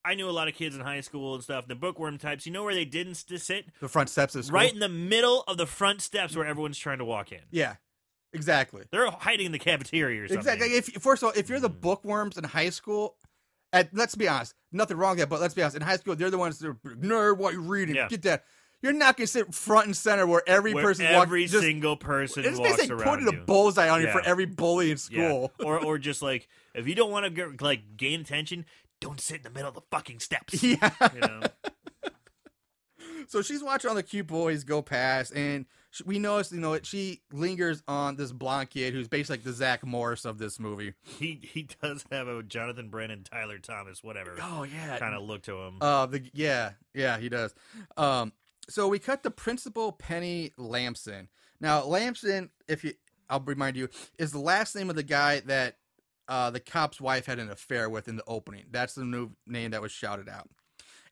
I 0.05 0.15
knew 0.15 0.29
a 0.29 0.33
lot 0.33 0.49
of 0.49 0.55
kids 0.55 0.75
in 0.75 0.81
high 0.81 1.03
school 1.03 1.35
and 1.35 1.45
stuff. 1.45 1.69
The 1.69 1.75
bookworm 1.75 2.19
types. 2.19 2.47
You 2.47 2.53
know 2.53 2.65
where 2.65 2.75
they 2.75 2.85
didn't 2.85 3.15
sit? 3.15 3.67
The 3.81 3.89
front 3.89 4.09
steps 4.09 4.35
of 4.35 4.45
school. 4.45 4.57
Right 4.57 4.73
in 4.73 4.81
the 4.81 4.89
middle 4.89 5.45
of 5.47 5.57
the 5.57 5.67
front 5.67 6.01
steps 6.01 6.35
where 6.35 6.47
everyone's 6.47 6.79
trying 6.79 6.99
to 6.99 7.05
walk 7.05 7.31
in. 7.31 7.41
Yeah, 7.51 7.77
exactly. 8.33 8.85
They're 8.91 9.11
hiding 9.11 9.47
in 9.47 9.53
the 9.53 9.59
cafeteria 9.59 10.23
or 10.23 10.29
something. 10.29 10.39
Exactly. 10.53 10.77
If 10.77 11.03
first 11.03 11.23
of 11.23 11.29
all, 11.29 11.33
if 11.37 11.49
you're 11.49 11.61
the 11.61 11.71
Mhm. 11.71 11.81
bookworms 11.81 12.37
in 12.39 12.45
high 12.45 12.71
school, 12.71 13.17
at, 13.73 13.91
let's 13.95 14.15
be 14.15 14.27
honest, 14.29 14.55
nothing 14.73 14.97
wrong 14.97 15.11
with 15.13 15.19
that. 15.21 15.29
But 15.29 15.41
let's 15.41 15.55
be 15.55 15.63
honest, 15.63 15.77
in 15.77 15.83
high 15.83 15.97
school, 15.97 16.17
they're 16.17 16.31
the 16.31 16.39
ones 16.39 16.59
that 16.59 16.69
are 16.69 16.75
nerd. 16.75 17.37
What 17.39 17.53
you 17.55 17.61
reading? 17.61 17.95
Yeah. 17.97 18.09
Get 18.09 18.23
that. 18.23 18.45
You're 18.81 18.93
not 18.93 19.17
gonna 19.17 19.27
sit 19.27 19.53
front 19.55 19.87
and 19.87 19.97
center 19.97 20.25
where 20.27 20.43
every 20.49 20.73
Where 20.73 20.85
person 20.85 21.05
every. 21.07 21.47
Just, 21.47 21.65
single 21.65 21.97
person 21.97 22.45
it's 22.45 22.59
walks 22.59 22.77
basically 22.77 22.95
around 23.03 23.05
putting 23.25 23.33
you. 23.35 23.41
a 23.43 23.45
bullseye 23.45 23.89
on 23.89 24.01
you 24.03 24.11
for 24.13 24.21
every 24.25 24.45
bully 24.47 24.93
in 24.93 24.99
Yeah. 25.11 25.29
school. 25.29 25.53
or 25.65 25.85
or 25.85 25.99
just 25.99 26.23
like 26.23 26.49
if 26.75 26.87
you 26.87 26.95
don't 26.95 27.11
want 27.11 27.25
to 27.25 27.31
get, 27.31 27.61
like 27.61 27.97
gain 27.97 28.21
attention, 28.21 28.65
don't 29.01 29.21
sit 29.21 29.39
in 29.39 29.43
the 29.43 29.51
middle 29.51 29.69
of 29.69 29.75
the 29.75 29.83
fucking 29.91 30.21
steps. 30.21 30.63
Yeah. 30.63 30.91
You 31.15 31.21
know. 31.21 31.41
So 33.29 33.43
she's 33.43 33.63
watching 33.63 33.91
all 33.91 33.95
the 33.97 34.03
cute 34.03 34.27
boys 34.27 34.65
go 34.65 34.81
past, 34.81 35.33
and 35.35 35.67
we 36.04 36.18
notice, 36.18 36.52
you 36.52 36.61
know, 36.61 36.78
she 36.83 37.23
lingers 37.33 37.83
on 37.88 38.16
this 38.16 38.33
blonde 38.33 38.71
kid 38.71 38.92
who's 38.92 39.09
basically 39.09 39.38
like 39.38 39.45
the 39.45 39.52
Zach 39.52 39.85
Morris 39.85 40.25
of 40.25 40.38
this 40.38 40.61
movie. 40.61 40.95
He 41.02 41.40
he 41.42 41.68
does 41.83 42.04
have 42.11 42.28
a 42.28 42.42
Jonathan 42.42 42.88
Brennan, 42.88 43.25
Tyler 43.25 43.59
Thomas, 43.59 44.04
whatever 44.04 44.37
Oh 44.40 44.64
yeah, 44.64 44.99
kind 44.99 45.14
of 45.14 45.23
look 45.23 45.42
to 45.42 45.57
him. 45.57 45.78
Uh, 45.80 46.07
the 46.07 46.28
yeah, 46.33 46.73
yeah, 46.95 47.18
he 47.18 47.28
does. 47.28 47.54
Um, 47.97 48.33
so 48.68 48.88
we 48.88 48.99
cut 48.99 49.23
the 49.23 49.30
principal 49.30 49.92
Penny 49.92 50.52
Lamson. 50.57 51.28
Now 51.61 51.85
Lamson, 51.85 52.50
if 52.68 52.85
you, 52.85 52.92
I'll 53.28 53.40
remind 53.40 53.76
you, 53.76 53.88
is 54.18 54.33
the 54.33 54.38
last 54.38 54.76
name 54.76 54.90
of 54.90 54.97
the 54.97 55.02
guy 55.02 55.40
that 55.40 55.76
uh 56.28 56.50
the 56.50 56.61
cop's 56.61 57.00
wife 57.00 57.26
had 57.26 57.38
an 57.38 57.50
affair 57.50 57.88
with 57.88 58.09
in 58.09 58.16
the 58.16 58.25
opening. 58.26 58.64
That's 58.71 58.95
the 58.95 59.04
new 59.04 59.30
name 59.47 59.71
that 59.73 59.83
was 59.83 59.92
shouted 59.92 60.28
out. 60.28 60.49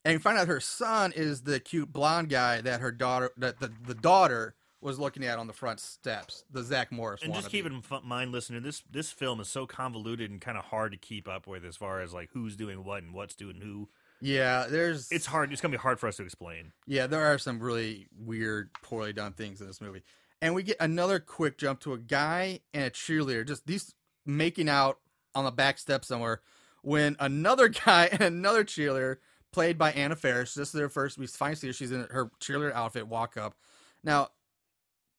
And 0.05 0.13
you 0.13 0.19
find 0.21 0.39
out 0.39 0.47
her 0.47 0.61
son 0.61 1.13
is 1.17 1.43
the 1.43 1.59
cute 1.59 1.93
blonde 1.93 2.29
guy 2.29 2.61
that 2.61 2.81
her 2.81 2.93
daughter, 2.93 3.33
that 3.39 3.59
the, 3.59 3.73
the 3.85 3.95
daughter 3.95 4.55
was 4.87 5.01
looking 5.01 5.25
at 5.25 5.37
on 5.37 5.49
the 5.49 5.53
front 5.53 5.81
steps. 5.81 6.45
The 6.53 6.63
Zach 6.63 6.93
Morris. 6.93 7.21
and 7.23 7.35
just 7.35 7.51
keep 7.51 7.67
in 7.67 7.83
mind, 8.05 8.31
listener, 8.31 8.61
this 8.61 8.85
this 8.89 9.11
film 9.11 9.41
is 9.41 9.49
so 9.49 9.67
convoluted 9.67 10.31
and 10.31 10.41
kind 10.41 10.57
of 10.57 10.65
hard 10.65 10.93
to 10.93 10.99
keep 10.99 11.27
up 11.27 11.49
with 11.49 11.65
as 11.65 11.77
far 11.77 12.01
as 12.01 12.15
like 12.15 12.31
who's 12.33 12.55
doing 12.55 12.85
what 12.85 13.03
and 13.03 13.13
what's 13.13 13.35
doing 13.35 13.57
who. 13.61 13.89
Yeah, 14.21 14.67
there's 14.71 15.11
It's 15.11 15.27
hard. 15.27 15.53
It's 15.53 15.61
gonna 15.61 15.73
be 15.73 15.79
hard 15.79 15.99
for 15.99 16.07
us 16.07 16.19
to 16.19 16.23
explain. 16.23 16.73
Yeah, 16.87 17.09
there 17.09 17.27
are 17.27 17.37
some 17.37 17.59
really 17.59 18.07
weird, 18.17 18.71
poorly 18.81 19.13
done 19.13 19.33
things 19.33 19.61
in 19.61 19.67
this 19.67 19.81
movie. 19.81 20.03
And 20.41 20.55
we 20.55 20.63
get 20.63 20.77
another 20.79 21.19
quick 21.19 21.59
jump 21.59 21.81
to 21.81 21.93
a 21.93 21.99
guy 21.99 22.61
and 22.73 22.85
a 22.85 22.91
cheerleader, 22.91 23.45
just 23.45 23.67
these 23.67 23.93
making 24.25 24.69
out 24.69 25.01
on 25.35 25.45
the 25.45 25.51
back 25.51 25.79
step 25.79 26.05
somewhere, 26.05 26.43
when 26.83 27.17
another 27.19 27.69
guy 27.87 28.09
and 28.13 28.21
another 28.21 28.63
cheerleader, 28.63 29.17
played 29.53 29.79
by 29.79 29.91
Anna 29.93 30.15
Faris, 30.15 30.55
this 30.55 30.69
is 30.69 30.73
their 30.73 30.89
first, 30.89 31.19
we 31.19 31.27
finally 31.27 31.57
see 31.57 31.67
her, 31.67 31.73
she's 31.73 31.91
in 31.91 32.07
her 32.11 32.31
cheerleader 32.41 32.73
outfit, 32.73 33.09
walk 33.09 33.37
up. 33.37 33.57
Now, 34.05 34.29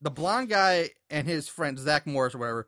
the 0.02 0.12
blonde 0.12 0.50
guy 0.50 0.90
and 1.10 1.28
his 1.28 1.48
friend, 1.48 1.78
Zach 1.78 2.06
Morris 2.06 2.36
or 2.36 2.40
whatever, 2.40 2.68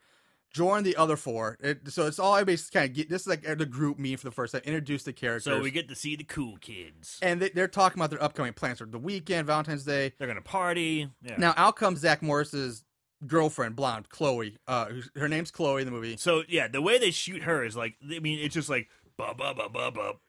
join 0.51 0.83
the 0.83 0.95
other 0.95 1.15
four. 1.15 1.57
It, 1.61 1.89
so 1.91 2.07
it's 2.07 2.19
all 2.19 2.33
I 2.33 2.43
basically 2.43 2.79
kind 2.79 2.89
of 2.89 2.95
get, 2.95 3.09
this 3.09 3.21
is 3.21 3.27
like 3.27 3.43
the 3.43 3.65
group 3.65 3.99
meeting 3.99 4.17
for 4.17 4.25
the 4.25 4.31
first 4.31 4.53
time, 4.53 4.61
introduce 4.65 5.03
the 5.03 5.13
characters. 5.13 5.43
So 5.43 5.61
we 5.61 5.71
get 5.71 5.89
to 5.89 5.95
see 5.95 6.15
the 6.15 6.23
cool 6.23 6.57
kids. 6.57 7.19
and 7.21 7.41
they, 7.41 7.49
they're 7.49 7.67
talking 7.67 7.99
about 7.99 8.09
their 8.09 8.23
upcoming 8.23 8.53
plans 8.53 8.79
for 8.79 8.85
the 8.85 8.97
weekend, 8.97 9.47
Valentine's 9.47 9.83
Day. 9.83 10.13
They're 10.17 10.27
gonna 10.27 10.41
party. 10.41 11.09
Yeah. 11.21 11.35
Now 11.37 11.53
out 11.55 11.75
comes 11.75 11.99
Zach 11.99 12.21
Morris's 12.21 12.83
girlfriend, 13.27 13.75
blonde 13.75 14.09
Chloe. 14.09 14.57
Uh, 14.67 14.87
her 15.15 15.27
name's 15.27 15.51
Chloe 15.51 15.81
in 15.81 15.85
the 15.85 15.91
movie. 15.91 16.17
So 16.17 16.43
yeah, 16.47 16.67
the 16.67 16.81
way 16.81 16.97
they 16.97 17.11
shoot 17.11 17.43
her 17.43 17.63
is 17.63 17.75
like, 17.75 17.95
I 18.03 18.19
mean, 18.19 18.39
it's 18.39 18.55
just 18.55 18.69
like. 18.69 18.87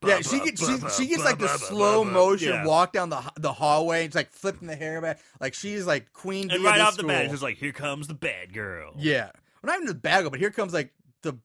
Yeah, 0.04 0.20
she 0.20 0.40
gets 0.40 0.66
she, 0.66 0.78
she 1.04 1.08
gets 1.08 1.24
like 1.24 1.38
the 1.38 1.48
slow 1.48 2.04
motion 2.04 2.48
Yeah. 2.50 2.66
walk 2.66 2.92
down 2.92 3.10
the 3.10 3.22
the 3.36 3.52
hallway. 3.52 4.04
It's 4.06 4.14
like 4.14 4.32
flipping 4.32 4.68
the 4.68 4.76
hair 4.76 5.00
back, 5.00 5.20
like 5.40 5.54
she's 5.54 5.86
like 5.86 6.12
queen 6.12 6.48
bee 6.48 6.54
And 6.56 6.64
right 6.64 6.80
off 6.80 6.96
the 6.96 7.04
bat, 7.04 7.24
it's 7.24 7.32
just 7.32 7.42
like, 7.42 7.56
here 7.58 7.72
comes 7.72 8.06
the 8.08 8.14
bad 8.14 8.52
girl. 8.52 8.92
yeah, 8.98 9.30
well, 9.62 9.72
not 9.72 9.76
even 9.76 9.86
the 9.86 9.94
bad 9.94 10.22
girl, 10.22 10.30
but 10.30 10.40
here 10.40 10.50
comes 10.50 10.72
like 10.72 10.92
the 11.22 11.38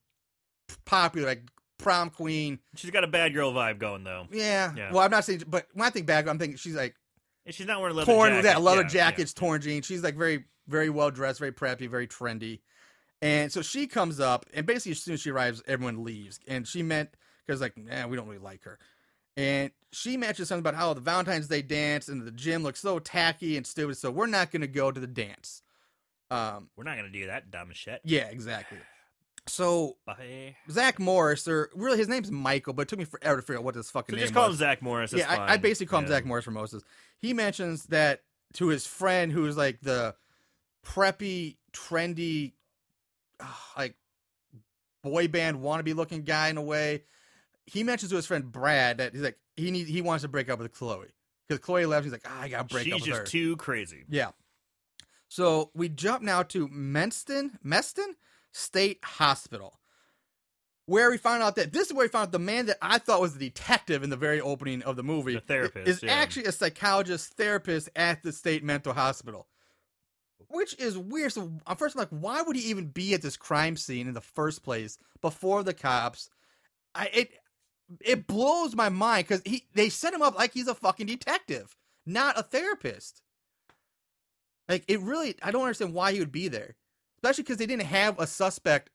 popular 0.86 1.27
like 1.27 1.43
prom 1.77 2.10
queen. 2.10 2.60
She's 2.75 2.91
got 2.91 3.03
a 3.03 3.08
bad 3.08 3.34
girl 3.34 3.51
vibe 3.53 3.79
going 3.79 4.03
though. 4.03 4.27
Yeah. 4.31 4.73
Yeah. 4.75 4.91
Well, 4.91 5.03
I'm 5.03 5.12
not 5.12 5.25
saying, 5.25 5.43
but 5.47 5.67
when 5.73 5.86
I 5.86 5.89
think 5.89 6.05
bad 6.08 6.25
girl, 6.25 6.31
I'm 6.31 6.39
thinking 6.39 6.58
she's 6.58 6.75
like 6.75 6.95
And 7.45 7.53
she's 7.53 7.67
not 7.67 7.79
wearing 7.81 7.95
leather 7.95 8.12
torn 8.12 8.29
jacket. 8.31 8.43
that 8.43 8.62
leather 8.62 8.81
Yeah, 8.84 8.88
jackets, 8.88 9.34
torn 9.34 9.62
jeans. 9.62 9.86
She's 9.86 10.03
like 10.03 10.15
very, 10.15 10.45
very 10.67 10.89
well 10.89 11.12
dressed, 11.12 11.39
very 11.39 11.51
preppy, 11.51 11.89
very 11.89 12.08
trendy. 12.08 12.62
And 13.21 13.51
so 13.51 13.62
she 13.62 13.88
comes 13.88 14.19
up, 14.19 14.45
and 14.53 14.65
basically 14.65 14.91
as 14.91 15.01
soon 15.01 15.13
as 15.15 15.21
she 15.21 15.31
arrives, 15.31 15.62
everyone 15.67 16.03
leaves. 16.03 16.39
And 16.47 16.67
she 16.67 16.84
meant 16.84 17.10
because 17.45 17.62
like, 17.62 17.77
nah, 17.77 18.08
we 18.08 18.15
don't 18.17 18.27
really 18.27 18.39
like 18.39 18.63
her. 18.63 18.79
And 19.38 19.71
she 19.91 20.17
mentions 20.17 20.47
something 20.47 20.62
about 20.62 20.75
how 20.75 20.93
the 20.93 21.01
Valentine's 21.01 21.47
Day 21.47 21.62
dance 21.62 22.08
and 22.08 22.21
the 22.25 22.31
gym 22.31 22.63
looks 22.63 22.79
so 22.79 22.99
tacky 22.99 23.58
and 23.58 23.67
stupid, 23.67 23.97
so 23.97 24.10
we're 24.12 24.27
not 24.27 24.51
going 24.51 24.62
to 24.62 24.67
go 24.67 24.91
to 24.91 24.99
the 24.99 25.08
dance. 25.08 25.62
Um, 26.31 26.69
We're 26.75 26.86
not 26.86 26.95
gonna 26.97 27.10
do 27.10 27.27
that 27.27 27.51
dumb 27.51 27.69
shit. 27.73 28.01
yeah, 28.03 28.25
exactly. 28.25 28.79
So 29.47 29.97
Bye. 30.08 30.55
Zach 30.71 30.97
Morris, 30.97 31.47
or 31.47 31.69
really 31.75 31.99
his 31.99 32.08
name's 32.08 32.31
Michael, 32.31 32.73
but 32.73 32.84
it 32.84 32.88
took 32.88 32.97
me 32.97 33.05
forever 33.05 33.36
to 33.36 33.41
figure 33.43 33.60
out 33.60 33.63
what 33.63 33.75
this 33.75 33.91
fucking 33.91 34.13
So 34.13 34.17
name 34.17 34.23
just 34.23 34.34
call 34.34 34.47
was 34.47 34.55
him 34.55 34.60
Zach 34.60 34.81
Morris. 34.81 35.13
Yeah, 35.13 35.31
I, 35.31 35.53
I 35.53 35.58
basically 35.58 35.86
call 35.86 35.99
him 35.99 36.08
Zach 36.08 36.25
Morris 36.25 36.45
for 36.45 36.51
this. 36.51 36.84
He 37.19 37.34
mentions 37.34 37.86
that 37.88 38.21
to 38.53 38.69
his 38.69 38.88
friend 38.88 39.31
who's 39.31 39.55
like 39.55 39.81
the 39.81 40.15
preppy, 40.84 41.58
trendy, 41.71 42.53
like 43.77 43.95
boy 45.03 45.27
band 45.27 45.58
wannabe 45.58 45.93
looking 45.95 46.23
guy 46.23 46.49
in 46.49 46.58
a 46.58 46.63
way. 46.63 47.03
He 47.65 47.84
mentions 47.84 48.12
to 48.12 48.15
his 48.15 48.25
friend 48.25 48.51
Brad 48.51 48.99
that 48.99 49.13
he's 49.13 49.21
like 49.21 49.38
he 49.56 49.71
need, 49.71 49.88
he 49.88 50.01
wants 50.01 50.23
to 50.23 50.28
break 50.28 50.49
up 50.49 50.60
with 50.60 50.71
Chloe 50.73 51.08
because 51.47 51.63
Chloe 51.63 51.86
left. 51.86 52.04
He's 52.04 52.12
like, 52.12 52.25
ah, 52.25 52.41
I 52.41 52.49
gotta 52.49 52.65
break 52.65 52.86
She's 52.86 52.93
up 52.93 52.99
with 52.99 53.06
She's 53.06 53.13
just 53.13 53.19
her. 53.21 53.25
too 53.25 53.56
crazy. 53.58 54.04
Yeah. 54.10 54.32
So 55.28 55.71
we 55.73 55.89
jump 55.89 56.21
now 56.21 56.43
to 56.43 56.67
Menston, 56.67 57.58
Meston 57.65 58.13
State 58.51 58.99
Hospital, 59.04 59.80
where 60.86 61.10
we 61.10 61.17
find 61.17 61.41
out 61.41 61.56
that 61.56 61.73
this 61.73 61.88
is 61.88 61.93
where 61.93 62.06
we 62.06 62.10
found 62.10 62.28
out 62.28 62.32
the 62.32 62.39
man 62.39 62.67
that 62.67 62.78
I 62.82 62.99
thought 62.99 63.21
was 63.21 63.34
the 63.34 63.49
detective 63.49 64.04
in 64.04 64.10
the 64.10 64.17
very 64.17 64.39
opening 64.39 64.84
of 64.84 64.95
the 64.95 65.04
movie, 65.04 65.34
The 65.34 65.41
therapist, 65.41 65.88
is 65.88 66.04
yeah. 66.04 66.13
actually 66.13 66.45
a 66.45 66.51
psychologist 66.51 67.34
therapist 67.34 67.89
at 67.95 68.21
the 68.23 68.32
state 68.32 68.63
mental 68.63 68.93
hospital. 68.93 69.47
Which 70.47 70.80
is 70.80 70.97
weird. 70.97 71.34
So 71.34 71.54
at 71.65 71.80
first, 71.80 71.95
I'm 71.95 71.99
like, 71.99 72.10
why 72.10 72.41
would 72.41 72.56
he 72.56 72.69
even 72.69 72.88
be 72.88 73.13
at 73.13 73.21
this 73.21 73.36
crime 73.36 73.75
scene 73.75 74.08
in 74.08 74.13
the 74.13 74.21
first 74.21 74.63
place 74.63 74.97
before 75.21 75.63
the 75.63 75.73
cops? 75.73 76.30
I 76.93 77.10
it 77.12 77.32
it 78.02 78.28
blows 78.28 78.76
my 78.76 78.89
mind 78.89 79.28
because 79.28 79.41
he 79.45 79.65
they 79.74 79.89
set 79.89 80.13
him 80.13 80.21
up 80.21 80.36
like 80.36 80.54
he's 80.54 80.67
a 80.67 80.76
fucking 80.76 81.08
detective, 81.08 81.76
not 82.06 82.38
a 82.39 82.43
therapist. 82.43 83.21
Like 84.67 84.84
it 84.88 85.00
really, 85.02 85.36
I 85.43 85.52
don't 85.52 85.62
understand 85.62 85.93
why 85.93 86.12
he 86.13 86.19
would 86.19 86.32
be 86.32 86.48
there, 86.48 86.76
especially 87.17 87.43
because 87.43 87.58
they 87.58 87.67
didn't 87.67 87.84
have 87.84 88.19
a 88.19 88.26
suspect 88.28 88.89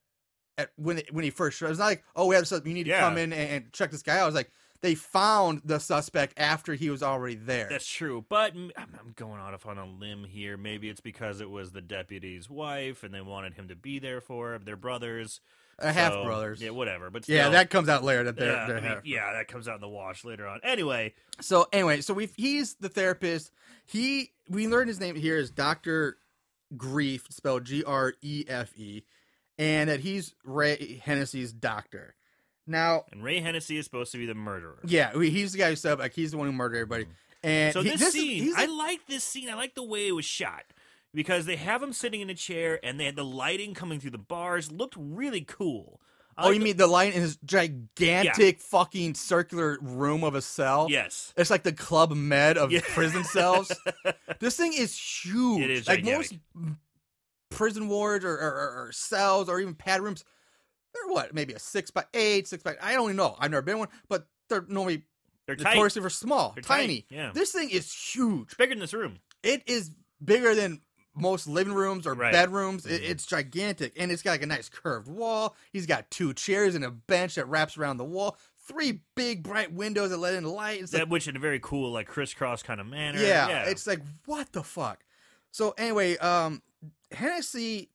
at 0.58 0.70
when 0.76 0.98
it, 0.98 1.14
when 1.14 1.22
he 1.24 1.30
first 1.30 1.58
showed. 1.58 1.70
It's 1.70 1.78
not 1.78 1.86
like, 1.86 2.04
oh, 2.16 2.26
we 2.26 2.34
have 2.34 2.42
a 2.42 2.46
suspect, 2.46 2.66
you 2.66 2.74
need 2.74 2.84
to 2.84 2.90
Yeah. 2.90 3.00
come 3.00 3.18
in 3.18 3.32
and, 3.32 3.50
and 3.50 3.72
check 3.72 3.90
this 3.92 4.02
guy 4.02 4.16
out. 4.18 4.22
I 4.22 4.26
was 4.26 4.34
like, 4.34 4.50
they 4.82 4.94
found 4.96 5.60
the 5.64 5.78
suspect 5.78 6.34
after 6.38 6.74
he 6.74 6.90
was 6.90 7.02
already 7.02 7.36
there. 7.36 7.68
That's 7.70 7.86
true, 7.86 8.24
but 8.28 8.54
I'm, 8.54 8.72
I'm 8.76 9.12
going 9.14 9.38
off 9.38 9.66
on 9.66 9.78
a 9.78 9.86
limb 9.86 10.24
here. 10.24 10.56
Maybe 10.56 10.88
it's 10.88 11.02
because 11.02 11.40
it 11.40 11.50
was 11.50 11.70
the 11.72 11.82
deputy's 11.82 12.48
wife, 12.50 13.04
and 13.04 13.12
they 13.14 13.20
wanted 13.20 13.54
him 13.54 13.68
to 13.68 13.76
be 13.76 13.98
there 13.98 14.20
for 14.20 14.54
him. 14.54 14.62
They're 14.64 14.76
brothers, 14.76 15.40
Uh, 15.80 15.92
half 15.92 16.12
so- 16.12 16.24
brothers. 16.24 16.60
Yeah, 16.62 16.70
whatever. 16.70 17.10
But 17.10 17.28
Yeah, 17.28 17.48
that 17.50 17.70
comes 17.70 17.88
out 17.88 18.04
later 18.04 18.24
that 18.24 18.36
they're, 18.36 18.52
yeah, 18.52 18.66
they're 18.66 18.80
mean, 18.80 19.00
yeah, 19.04 19.32
that 19.32 19.48
comes 19.48 19.66
out 19.68 19.76
in 19.76 19.80
the 19.80 19.88
wash 19.88 20.24
later 20.24 20.46
on. 20.46 20.60
Anyway, 20.62 21.14
So 21.40 21.66
anyway, 21.72 22.00
so 22.02 22.12
we 22.14 22.28
he's 22.36 22.74
the 22.74 22.88
therapist. 22.88 23.50
He 23.86 24.32
we 24.48 24.68
learned 24.68 24.88
his 24.88 25.00
name 25.00 25.16
here 25.16 25.36
is 25.38 25.50
Doctor 25.50 26.18
Grefe, 26.76 27.32
spelled 27.32 27.64
G 27.64 27.82
R 27.84 28.14
E 28.22 28.44
F 28.48 28.72
E, 28.76 29.02
and 29.58 29.90
that 29.90 30.00
he's 30.00 30.34
Ray 30.44 31.00
Hennessy's 31.04 31.52
doctor. 31.52 32.14
Now, 32.66 33.04
and 33.10 33.24
Ray 33.24 33.40
Hennessy 33.40 33.78
is 33.78 33.84
supposed 33.86 34.12
to 34.12 34.18
be 34.18 34.26
the 34.26 34.34
murderer. 34.34 34.78
yeah, 34.84 35.12
he's 35.18 35.52
the 35.52 35.58
guy 35.58 35.70
who 35.70 35.76
said 35.76 35.98
like 35.98 36.12
he's 36.12 36.30
the 36.32 36.36
one 36.38 36.46
who 36.46 36.52
murdered 36.52 36.76
everybody. 36.76 37.06
And 37.42 37.72
So 37.72 37.82
he- 37.82 37.90
this, 37.90 38.02
is- 38.02 38.12
scene, 38.12 38.42
he's 38.44 38.54
I 38.54 38.66
like 38.66 39.06
this 39.06 39.24
scene. 39.24 39.48
I 39.48 39.54
like 39.54 39.74
the 39.74 39.82
way 39.82 40.06
it 40.06 40.12
was 40.12 40.26
shot 40.26 40.64
because 41.14 41.46
they 41.46 41.56
have 41.56 41.82
him 41.82 41.92
sitting 41.92 42.20
in 42.20 42.30
a 42.30 42.34
chair, 42.34 42.78
and 42.82 42.98
they 43.00 43.04
had 43.06 43.16
the 43.16 43.24
lighting 43.24 43.74
coming 43.74 44.00
through 44.00 44.10
the 44.12 44.18
bars. 44.18 44.70
Looked 44.70 44.94
really 44.98 45.42
cool. 45.42 46.00
I 46.36 46.44
oh, 46.44 46.46
like 46.46 46.54
you 46.54 46.58
the- 46.60 46.64
mean 46.64 46.76
the 46.76 46.86
light 46.86 47.14
in 47.14 47.20
his 47.20 47.36
gigantic 47.44 48.60
fucking 48.60 49.14
circular 49.14 49.78
room 49.82 50.24
of 50.24 50.34
a 50.34 50.40
cell? 50.42 50.86
yes? 50.88 51.34
It's 51.36 51.50
like 51.50 51.64
the 51.64 51.72
Club 51.72 52.12
Med 52.12 52.56
of 52.56 52.70
Yeah. 52.72 52.80
prison 52.94 53.24
cells. 53.24 53.70
this 54.38 54.56
thing 54.56 54.72
is 54.72 54.96
huge. 54.98 55.62
It 55.64 55.70
is 55.70 55.88
like 55.88 55.98
gigantic. 55.98 56.38
most 56.54 56.74
prison 57.50 57.88
wards 57.88 58.24
or, 58.24 58.32
or, 58.32 58.86
or- 58.86 58.92
cells 58.92 59.48
or 59.48 59.60
even 59.60 59.74
pad 59.74 60.00
rooms. 60.00 60.24
They're 60.94 61.12
what, 61.12 61.34
maybe 61.34 61.52
a 61.52 61.58
six 61.58 61.90
by 61.90 62.04
eight, 62.14 62.48
six 62.48 62.62
by. 62.62 62.76
I 62.80 62.92
don't 62.94 63.04
even 63.04 63.16
know. 63.16 63.36
I've 63.38 63.50
never 63.50 63.62
been 63.62 63.78
one, 63.78 63.88
but 64.08 64.26
they're 64.48 64.64
normally 64.68 65.02
They're 65.46 65.56
notoriously 65.56 66.02
for 66.02 66.10
small, 66.10 66.52
They're 66.54 66.62
tiny. 66.62 67.02
tight, 67.02 67.06
yeah. 67.10 67.30
This 67.34 67.52
thing 67.52 67.70
is 67.70 67.92
huge. 67.92 68.46
It's 68.46 68.54
bigger 68.54 68.74
than 68.74 68.80
this 68.80 68.94
room. 68.94 69.18
It 69.42 69.62
is 69.66 69.90
bigger 70.24 70.54
than 70.54 70.80
most 71.20 71.46
living 71.46 71.72
rooms 71.74 72.06
or 72.06 72.14
Right. 72.14 72.32
bedrooms. 72.32 72.86
It, 72.86 73.02
Mhm. 73.02 73.10
it's 73.10 73.26
gigantic, 73.26 73.92
and 73.96 74.10
it's 74.10 74.22
got 74.22 74.32
like 74.32 74.42
a 74.42 74.46
nice 74.46 74.68
curved 74.68 75.08
wall. 75.08 75.56
He's 75.72 75.86
got 75.86 76.10
two 76.10 76.32
chairs 76.34 76.74
and 76.74 76.84
a 76.84 76.90
bench 76.90 77.34
that 77.36 77.46
wraps 77.46 77.76
around 77.76 77.96
the 77.98 78.04
wall. 78.04 78.36
Three 78.66 79.00
big 79.16 79.42
bright 79.42 79.72
windows 79.72 80.10
that 80.10 80.18
let 80.18 80.34
in 80.34 80.44
light. 80.44 80.80
It's 80.82 80.92
like 80.92 81.08
which 81.08 81.26
in 81.26 81.34
a 81.36 81.40
very 81.40 81.58
cool, 81.60 81.90
like 81.90 82.06
crisscross 82.06 82.62
kind 82.62 82.80
of 82.80 82.86
manner. 82.86 83.20
yeah, 83.20 83.64
it's 83.64 83.86
like 83.86 84.00
what 84.26 84.52
the 84.52 84.62
fuck. 84.62 85.04
So 85.50 85.74
anyway, 85.76 86.16
um, 86.18 86.62
Hennessy 87.10 87.90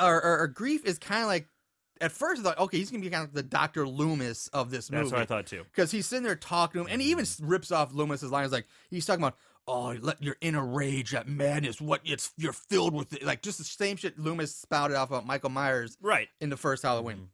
or, 0.00 0.22
or, 0.22 0.38
or 0.40 0.48
Grefe 0.48 0.84
is 0.84 0.98
kind 0.98 1.22
of 1.22 1.28
like 1.28 1.48
at 2.00 2.12
first 2.12 2.40
I 2.40 2.44
thought 2.44 2.58
okay 2.58 2.78
he's 2.78 2.90
gonna 2.90 3.02
be 3.02 3.10
kind 3.10 3.24
of 3.24 3.32
the 3.32 3.42
Doctor 3.42 3.86
Loomis 3.86 4.48
of 4.48 4.70
this 4.70 4.90
movie. 4.90 5.02
that's 5.04 5.12
what 5.12 5.20
I 5.22 5.26
thought 5.26 5.46
too. 5.46 5.64
because 5.64 5.90
he's 5.90 6.06
sitting 6.06 6.24
there 6.24 6.36
talking 6.36 6.80
to 6.82 6.86
him 6.86 6.92
and 6.92 7.00
he 7.02 7.10
even 7.10 7.24
Mm-hmm. 7.24 7.46
rips 7.46 7.70
off 7.72 7.92
Loomis's 7.92 8.30
lines 8.30 8.52
like 8.52 8.66
he's 8.90 9.04
talking 9.06 9.22
about 9.22 9.36
oh 9.68 9.96
let 10.00 10.22
your 10.22 10.36
inner 10.40 10.64
rage 10.64 11.10
that 11.10 11.26
madness 11.28 11.80
what 11.80 12.00
it's 12.04 12.32
you're 12.36 12.52
filled 12.52 12.94
with 12.94 13.12
it 13.12 13.22
like 13.24 13.42
just 13.42 13.58
the 13.58 13.64
same 13.64 13.96
shit 13.96 14.18
Loomis 14.18 14.54
spouted 14.54 14.96
off 14.96 15.10
about 15.10 15.26
Michael 15.26 15.50
Myers 15.50 15.96
Right. 16.00 16.28
in 16.40 16.50
the 16.50 16.56
first 16.56 16.82
Halloween. 16.82 17.16
Mm-hmm. 17.16 17.24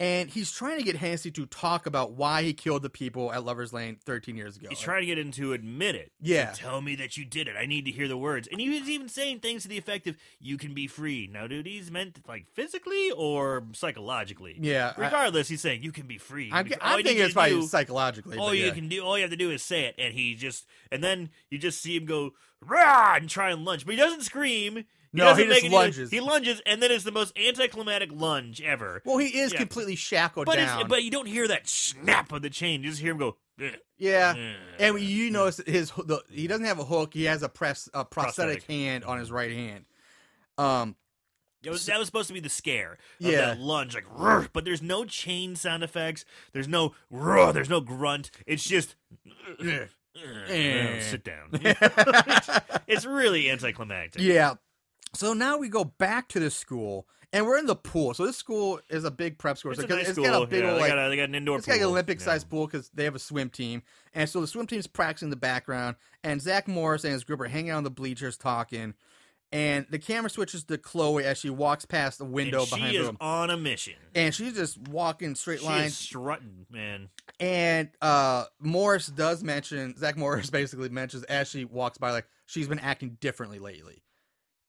And 0.00 0.30
he's 0.30 0.52
trying 0.52 0.78
to 0.78 0.84
get 0.84 0.94
Hennessy 0.94 1.32
to 1.32 1.46
talk 1.46 1.86
about 1.86 2.12
why 2.12 2.44
he 2.44 2.52
killed 2.52 2.82
the 2.82 2.90
people 2.90 3.32
at 3.32 3.44
Lover's 3.44 3.72
Lane 3.72 3.96
13 4.04 4.36
years 4.36 4.56
ago. 4.56 4.68
He's 4.70 4.78
trying 4.78 5.00
to 5.00 5.06
get 5.06 5.18
him 5.18 5.32
to 5.32 5.52
admit 5.52 5.96
it. 5.96 6.12
Yeah. 6.20 6.52
So 6.52 6.62
tell 6.62 6.80
me 6.80 6.94
that 6.96 7.16
you 7.16 7.24
did 7.24 7.48
it. 7.48 7.56
I 7.58 7.66
need 7.66 7.84
to 7.86 7.90
hear 7.90 8.06
the 8.06 8.16
words. 8.16 8.46
And 8.50 8.60
he 8.60 8.70
was 8.70 8.88
even 8.88 9.08
saying 9.08 9.40
things 9.40 9.62
to 9.62 9.68
the 9.68 9.76
effect 9.76 10.06
of, 10.06 10.16
you 10.38 10.56
can 10.56 10.72
be 10.72 10.86
free. 10.86 11.28
Now, 11.32 11.48
dude, 11.48 11.66
he's 11.66 11.90
meant 11.90 12.20
like 12.28 12.46
physically 12.52 13.10
or 13.10 13.64
psychologically. 13.72 14.56
Yeah, 14.60 14.92
I- 14.96 15.00
Regardless, 15.00 15.48
he's 15.48 15.60
saying, 15.60 15.82
you 15.82 15.90
can 15.90 16.06
be 16.06 16.18
free. 16.18 16.50
I'm, 16.52 16.70
I'm 16.80 17.02
thinking 17.02 17.24
it's 17.24 17.34
probably 17.34 17.54
do- 17.54 17.66
psychologically. 17.66 18.38
all 18.38 18.54
you 18.54 18.66
yeah. 18.66 18.74
can 18.74 18.88
do, 18.88 19.04
all 19.04 19.18
you 19.18 19.22
have 19.22 19.32
to 19.32 19.36
do 19.36 19.50
is 19.50 19.64
say 19.64 19.86
it, 19.86 19.96
and 19.98 20.14
he 20.14 20.36
just, 20.36 20.64
and 20.92 21.02
then 21.02 21.30
you 21.50 21.58
just 21.58 21.82
see 21.82 21.96
him 21.96 22.04
go 22.04 22.34
rah 22.60 23.16
and 23.16 23.28
try 23.28 23.50
and 23.50 23.64
lunge, 23.64 23.84
but 23.84 23.94
he 23.94 24.00
doesn't 24.00 24.22
scream. 24.22 24.84
No, 25.12 25.24
doesn't 25.24 25.48
he 25.48 25.60
just 25.60 25.72
lunges. 25.72 26.10
He 26.10 26.20
lunges, 26.20 26.60
and 26.66 26.82
then 26.82 26.90
it's 26.90 27.04
the 27.04 27.12
most 27.12 27.36
anticlimactic 27.38 28.10
lunge 28.12 28.60
ever. 28.60 29.00
Well, 29.04 29.16
he 29.18 29.38
is 29.38 29.52
Yeah. 29.52 29.58
completely 29.60 29.96
shackled 29.96 30.46
But 30.46 30.56
down. 30.56 30.88
but 30.88 31.02
you 31.02 31.10
don't 31.10 31.26
hear 31.26 31.48
that 31.48 31.66
snap 31.68 32.30
of 32.32 32.42
the 32.42 32.50
chain. 32.50 32.82
You 32.82 32.90
just 32.90 33.00
hear 33.00 33.12
him 33.12 33.18
go. 33.18 33.36
"Ugh, 33.60 33.72
yeah, 33.96 34.34
ugh." 34.36 34.56
and 34.78 35.00
you 35.00 35.28
eh. 35.28 35.30
notice 35.30 35.60
his 35.66 35.90
the, 35.92 36.22
he 36.30 36.46
doesn't 36.46 36.66
have 36.66 36.78
a 36.78 36.84
hook. 36.84 37.14
He 37.14 37.24
has 37.24 37.42
a 37.42 37.48
press 37.48 37.88
a 37.94 38.04
prosthetic, 38.04 38.58
Prosthetic. 38.58 38.64
hand 38.70 39.04
on 39.04 39.18
his 39.18 39.30
right 39.32 39.50
hand. 39.50 39.84
Um, 40.58 40.96
was, 41.66 41.86
that 41.86 41.98
was 41.98 42.06
supposed 42.06 42.28
to 42.28 42.34
be 42.34 42.40
the 42.40 42.48
scare. 42.48 42.92
Of 42.92 42.98
Yeah. 43.30 43.36
That 43.46 43.58
lunge, 43.58 43.94
like, 43.94 44.06
"Rrr," 44.06 44.48
but 44.52 44.64
there's 44.64 44.82
no 44.82 45.04
chain 45.04 45.56
sound 45.56 45.82
effects. 45.82 46.24
There's 46.52 46.68
no, 46.68 46.94
"Rrr," 47.12 47.52
there's 47.52 47.68
no 47.70 47.80
grunt. 47.80 48.30
It's 48.46 48.62
just, 48.64 48.94
Eh. 49.64 49.86
"Ugh, 50.16 51.02
sit 51.02 51.24
down. 51.24 51.48
it's 52.86 53.04
really 53.04 53.50
anticlimactic. 53.50 54.22
yeah. 54.22 54.54
So 55.14 55.32
now 55.32 55.56
we 55.58 55.68
go 55.68 55.84
back 55.84 56.28
to 56.28 56.40
the 56.40 56.50
school, 56.50 57.06
and 57.32 57.46
we're 57.46 57.58
in 57.58 57.66
the 57.66 57.76
pool. 57.76 58.14
So 58.14 58.26
this 58.26 58.36
school 58.36 58.80
is 58.88 59.04
a 59.04 59.10
big 59.10 59.38
prep 59.38 59.58
school. 59.58 59.72
It's 59.72 59.80
so 59.80 59.86
a 59.86 59.88
nice 59.90 60.08
it's 60.10 60.18
got 60.18 60.42
a 60.42 60.46
big 60.46 60.62
yeah, 60.62 60.70
old 60.70 60.76
they, 60.78 60.82
like 60.82 60.90
got 60.90 61.06
a, 61.06 61.08
they 61.08 61.16
got 61.16 61.28
an 61.28 61.34
indoor 61.34 61.58
it's 61.58 61.66
pool. 61.66 61.74
got 61.76 61.80
an 61.82 61.88
Olympic 61.90 62.18
Yeah. 62.20 62.24
sized 62.26 62.48
pool 62.50 62.66
because 62.66 62.90
they 62.94 63.04
have 63.04 63.14
a 63.14 63.18
swim 63.18 63.50
team, 63.50 63.82
and 64.14 64.28
so 64.28 64.40
the 64.40 64.46
swim 64.46 64.66
team's 64.66 64.86
practicing 64.86 65.26
in 65.26 65.30
the 65.30 65.36
background, 65.36 65.96
and 66.22 66.40
Zach 66.42 66.68
Morris 66.68 67.04
and 67.04 67.12
his 67.12 67.24
group 67.24 67.40
are 67.40 67.48
hanging 67.48 67.70
out 67.70 67.78
on 67.78 67.84
the 67.84 67.90
bleachers 67.90 68.36
talking, 68.36 68.94
and 69.50 69.86
the 69.90 69.98
camera 69.98 70.28
switches 70.28 70.64
to 70.64 70.76
Chloe 70.76 71.24
as 71.24 71.38
she 71.38 71.48
walks 71.48 71.86
past 71.86 72.18
the 72.18 72.24
window 72.26 72.60
And 72.60 72.68
she 72.68 72.74
behind 72.76 72.96
is 72.96 73.06
them, 73.06 73.16
on 73.20 73.48
a 73.50 73.56
mission. 73.56 73.94
and 74.14 74.34
she's 74.34 74.52
just 74.54 74.76
walking 74.88 75.34
straight 75.34 75.60
She 75.60 75.64
is 75.64 75.70
lines. 75.70 75.96
strutting, 75.96 76.66
man. 76.70 77.08
And 77.40 77.88
uh, 78.02 78.44
Morris 78.60 79.06
does 79.06 79.42
mention 79.42 79.96
Zach 79.96 80.16
Morris 80.18 80.50
basically 80.50 80.90
mentions 80.90 81.22
as 81.24 81.48
she 81.48 81.64
walks 81.64 81.96
by 81.98 82.10
like 82.10 82.26
she's 82.46 82.68
been 82.68 82.78
acting 82.78 83.16
differently 83.20 83.58
lately, 83.58 84.02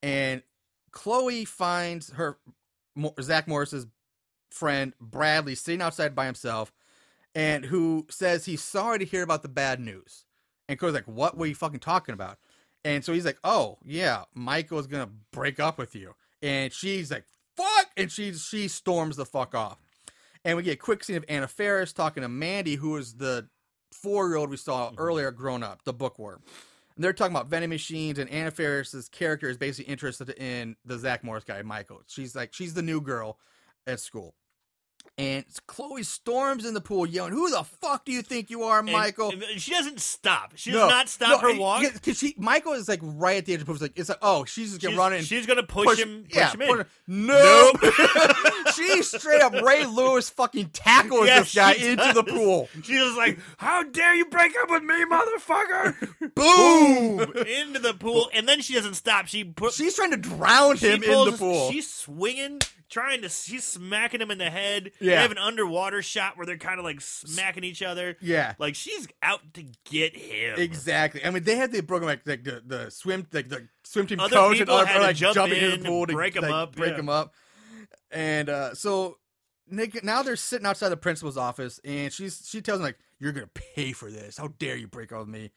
and 0.02 0.42
Chloe 0.92 1.46
finds 1.46 2.12
her 2.12 2.38
Zach 3.22 3.48
Morris's 3.48 3.88
friend 4.50 4.94
Bradley 5.00 5.56
sitting 5.56 5.82
outside 5.82 6.16
by 6.16 6.26
himself, 6.26 6.72
and 7.36 7.66
who 7.66 8.08
says 8.10 8.46
he's 8.46 8.64
sorry 8.64 9.00
to 9.00 9.06
hear 9.06 9.24
about 9.24 9.44
the 9.44 9.50
bad 9.50 9.80
news. 9.80 10.26
And 10.68 10.78
Chloe's 10.78 10.94
like, 10.94 11.08
"What 11.08 11.38
were 11.38 11.46
you 11.46 11.56
fucking 11.56 11.80
talking 11.80 12.14
about?" 12.14 12.40
And 12.84 13.04
so 13.04 13.14
he's 13.14 13.26
like, 13.26 13.40
"Oh 13.44 13.78
yeah, 13.84 14.24
Michael's 14.34 14.88
gonna 14.88 15.10
break 15.32 15.60
up 15.60 15.78
with 15.78 15.96
you," 15.96 16.16
and 16.42 16.74
she's 16.74 17.12
like, 17.12 17.26
"Fuck!" 17.56 17.88
and 17.98 18.12
she 18.12 18.34
she 18.34 18.68
storms 18.68 19.16
the 19.16 19.26
fuck 19.26 19.54
off. 19.54 19.78
And 20.46 20.56
we 20.56 20.64
get 20.64 20.74
a 20.74 20.78
quick 20.78 21.04
scene 21.04 21.18
of 21.18 21.26
Anna 21.28 21.48
Faris 21.48 21.94
talking 21.94 22.24
to 22.24 22.30
Mandy, 22.30 22.76
who 22.76 22.96
is 22.98 23.16
the 23.16 23.50
four 23.92 24.28
year 24.28 24.38
old 24.38 24.50
we 24.50 24.58
saw 24.58 24.88
mm-hmm. 24.88 25.00
earlier 25.00 25.32
grown 25.32 25.64
up, 25.64 25.84
the 25.84 25.94
bookworm. 25.94 26.42
And 27.00 27.06
they're 27.06 27.14
talking 27.14 27.34
about 27.34 27.48
vending 27.48 27.70
machines, 27.70 28.20
and 28.20 28.30
Anna 28.30 28.52
Faris's 28.52 29.08
character 29.08 29.48
is 29.48 29.56
basically 29.56 29.90
interested 29.90 30.32
in 30.32 30.76
the 30.84 31.00
Zach 31.00 31.24
Morris 31.24 31.46
guy, 31.46 31.62
Michael. 31.62 32.02
She's 32.08 32.36
like, 32.36 32.54
she's 32.54 32.74
the 32.74 32.82
new 32.82 33.00
girl 33.00 33.40
at 33.88 34.02
school. 34.02 34.36
And 35.18 35.44
Chloe 35.68 36.04
storms 36.04 36.66
in 36.66 36.74
the 36.74 36.80
pool 36.82 37.06
yelling, 37.06 37.34
Who 37.34 37.50
the 37.50 37.64
fuck 37.64 38.06
do 38.06 38.12
you 38.14 38.22
think 38.22 38.50
you 38.50 38.64
are, 38.64 38.82
Michael? 38.82 39.32
and 39.32 39.44
she 39.62 39.72
doesn't 39.72 40.00
stop. 40.00 40.54
She 40.56 40.72
No, 40.72 40.80
does 40.80 40.90
not 40.90 41.10
stop 41.10 41.42
no, 41.42 41.50
her 41.54 41.60
walk. 41.60 41.84
Because 41.94 42.18
she, 42.18 42.36
Michael 42.38 42.72
is 42.74 42.88
like 42.88 43.02
right 43.04 43.38
at 43.38 43.46
the 43.46 43.54
edge 43.54 43.62
of 43.62 43.66
the 43.66 43.74
pool. 43.74 43.76
It's 43.76 43.82
like, 43.82 44.00
it's 44.00 44.10
like, 44.10 44.20
oh, 44.22 44.46
she's 44.46 44.70
just 44.70 44.82
gonna 44.82 44.92
She's, 44.94 44.98
run 44.98 45.14
in. 45.14 45.24
she's 45.24 45.46
gonna 45.46 45.64
push, 45.64 46.00
him, 46.00 46.24
push 46.24 46.36
yeah, 46.38 46.52
him 46.52 46.60
push 46.60 46.86
No, 47.08 47.74
she 48.76 49.02
straight 49.04 49.42
up 49.42 49.54
Ray 49.54 49.86
Lewis 49.86 50.30
fucking 50.30 50.70
tackles 50.70 51.28
Yeah, 51.28 51.40
this 51.42 51.54
guy 51.54 51.74
into 51.74 52.14
the 52.14 52.24
pool. 52.24 52.70
She's 52.84 53.00
just 53.00 53.18
like, 53.18 53.40
"How 53.58 53.84
dare 53.84 54.16
you 54.16 54.26
break 54.26 54.54
up 54.62 54.70
with 54.70 54.84
me, 54.84 55.04
motherfucker!" 55.06 56.34
Boom! 56.36 57.20
into 57.46 57.80
the 57.80 57.94
pool, 57.94 58.30
and 58.34 58.48
then 58.48 58.62
she 58.62 58.74
doesn't 58.74 58.94
stop. 58.96 59.28
She 59.28 59.44
put, 59.44 59.74
She's 59.74 59.96
trying 59.96 60.12
to 60.12 60.18
drown 60.18 60.78
him 60.78 61.04
in 61.04 61.26
the 61.26 61.36
pool. 61.38 61.72
She's 61.72 61.92
swinging, 61.92 62.62
trying 62.90 63.22
to. 63.22 63.30
She's 63.30 63.64
smacking 63.64 64.22
him 64.22 64.32
in 64.32 64.38
the 64.38 64.50
head. 64.50 64.92
Yeah. 65.00 65.16
They 65.16 65.22
have 65.22 65.32
an 65.32 65.38
underwater 65.38 66.02
shot 66.02 66.38
where 66.38 66.46
they're 66.46 66.58
kind 66.58 66.80
of 66.80 66.86
like 66.86 67.02
smacking 67.02 67.64
each 67.64 67.82
other. 67.82 68.18
yeah, 68.22 68.56
Like 68.60 68.76
she's 68.76 69.08
out 69.22 69.42
to 69.54 69.64
get 69.90 70.16
him. 70.16 70.60
exactly. 70.60 71.24
I 71.24 71.30
mean, 71.32 71.44
they 71.44 71.56
had 71.56 71.72
the 71.72 71.82
broken 71.82 72.08
like, 72.08 72.28
like 72.28 72.44
the, 72.44 72.62
the 72.66 72.90
swim 72.90 73.28
like 73.32 73.50
the 73.50 73.68
swim 73.84 74.08
team 74.08 74.20
Other 74.20 74.36
coach 74.36 74.52
and 74.52 74.60
people 74.60 74.76
other 74.76 74.94
to 74.94 75.00
like 75.00 75.16
jump 75.16 75.36
jumping 75.36 75.60
in 75.60 75.72
in 75.72 75.80
the 75.82 75.90
pool 75.90 76.08
to 76.08 76.14
break 76.14 76.36
'em 76.36 76.44
like, 76.44 76.52
up, 76.52 76.76
break 76.76 76.92
yeah. 76.94 77.00
him 77.00 77.10
up. 77.10 77.34
And 78.12 78.50
uh, 78.50 78.74
so 78.74 79.18
Nick, 79.68 80.04
now 80.04 80.24
they're 80.24 80.36
sitting 80.36 80.66
outside 80.66 80.90
the 80.90 80.98
principal's 80.98 81.38
office, 81.38 81.80
and 81.86 82.12
she's 82.12 82.44
she 82.48 82.62
tells 82.62 82.80
him 82.80 82.84
like, 82.86 82.98
"You're 83.20 83.32
gonna 83.32 83.48
pay 83.48 83.92
for 83.92 84.10
this. 84.10 84.38
How 84.38 84.48
dare 84.60 84.76
you 84.76 84.88
break 84.88 85.12
up 85.12 85.20
with 85.20 85.28
me?" 85.30 85.52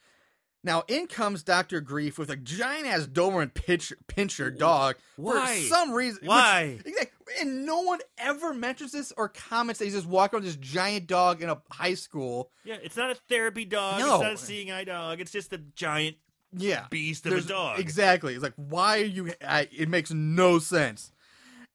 Now 0.65 0.85
in 0.87 1.07
comes 1.09 1.43
Doctor 1.43 1.83
Grefe 1.83 2.19
with 2.19 2.31
a 2.31 2.37
giant 2.37 2.87
ass 2.87 3.07
Doberman 3.07 3.53
pinscher, 3.53 3.95
pinscher 4.07 4.57
dog 4.57 4.97
Why? 5.17 5.57
for 5.57 5.63
some 5.69 5.93
reason. 5.93 6.21
which- 6.23 6.29
Why? 6.29 6.79
exact- 6.85 7.13
and 7.41 7.65
no 7.67 7.81
one 7.81 7.99
ever 8.19 8.53
mentions 8.55 8.93
this 8.93 9.13
or 9.17 9.29
comments 9.29 9.79
that 9.79 9.87
he's 9.87 9.95
just 9.95 10.07
walking 10.07 10.37
around 10.37 10.45
with 10.45 10.61
this 10.61 10.71
giant 10.71 11.07
dog 11.07 11.43
in 11.43 11.49
a 11.49 11.61
high 11.71 11.95
school. 11.95 12.51
Yeah, 12.65 12.77
it's 12.83 12.97
not 12.97 13.11
a 13.11 13.15
therapy 13.29 13.65
dog. 13.65 14.01
No. 14.01 14.17
It's 14.17 14.23
not 14.25 14.33
a 14.35 14.39
seeing 14.39 14.71
eye 14.71 14.85
dog. 14.85 15.21
It's 15.21 15.33
just 15.33 15.53
a 15.53 15.59
giant 15.59 16.17
Yeah, 16.55 16.87
beast 16.91 17.25
of 17.27 17.31
There's- 17.31 17.47
a 17.47 17.49
dog. 17.49 17.81
Exactly. 17.81 18.35
It's 18.35 18.43
like 18.43 18.53
why 18.57 19.01
are 19.01 19.05
you? 19.05 19.33
I, 19.47 19.69
it 19.73 19.89
makes 19.89 20.11
no 20.13 20.59
sense. 20.59 21.11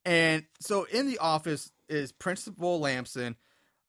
And 0.06 0.46
so 0.62 0.86
in 0.86 1.08
the 1.08 1.18
office 1.18 1.72
is 1.90 2.12
Principal 2.14 2.80
Lamson, 2.80 3.36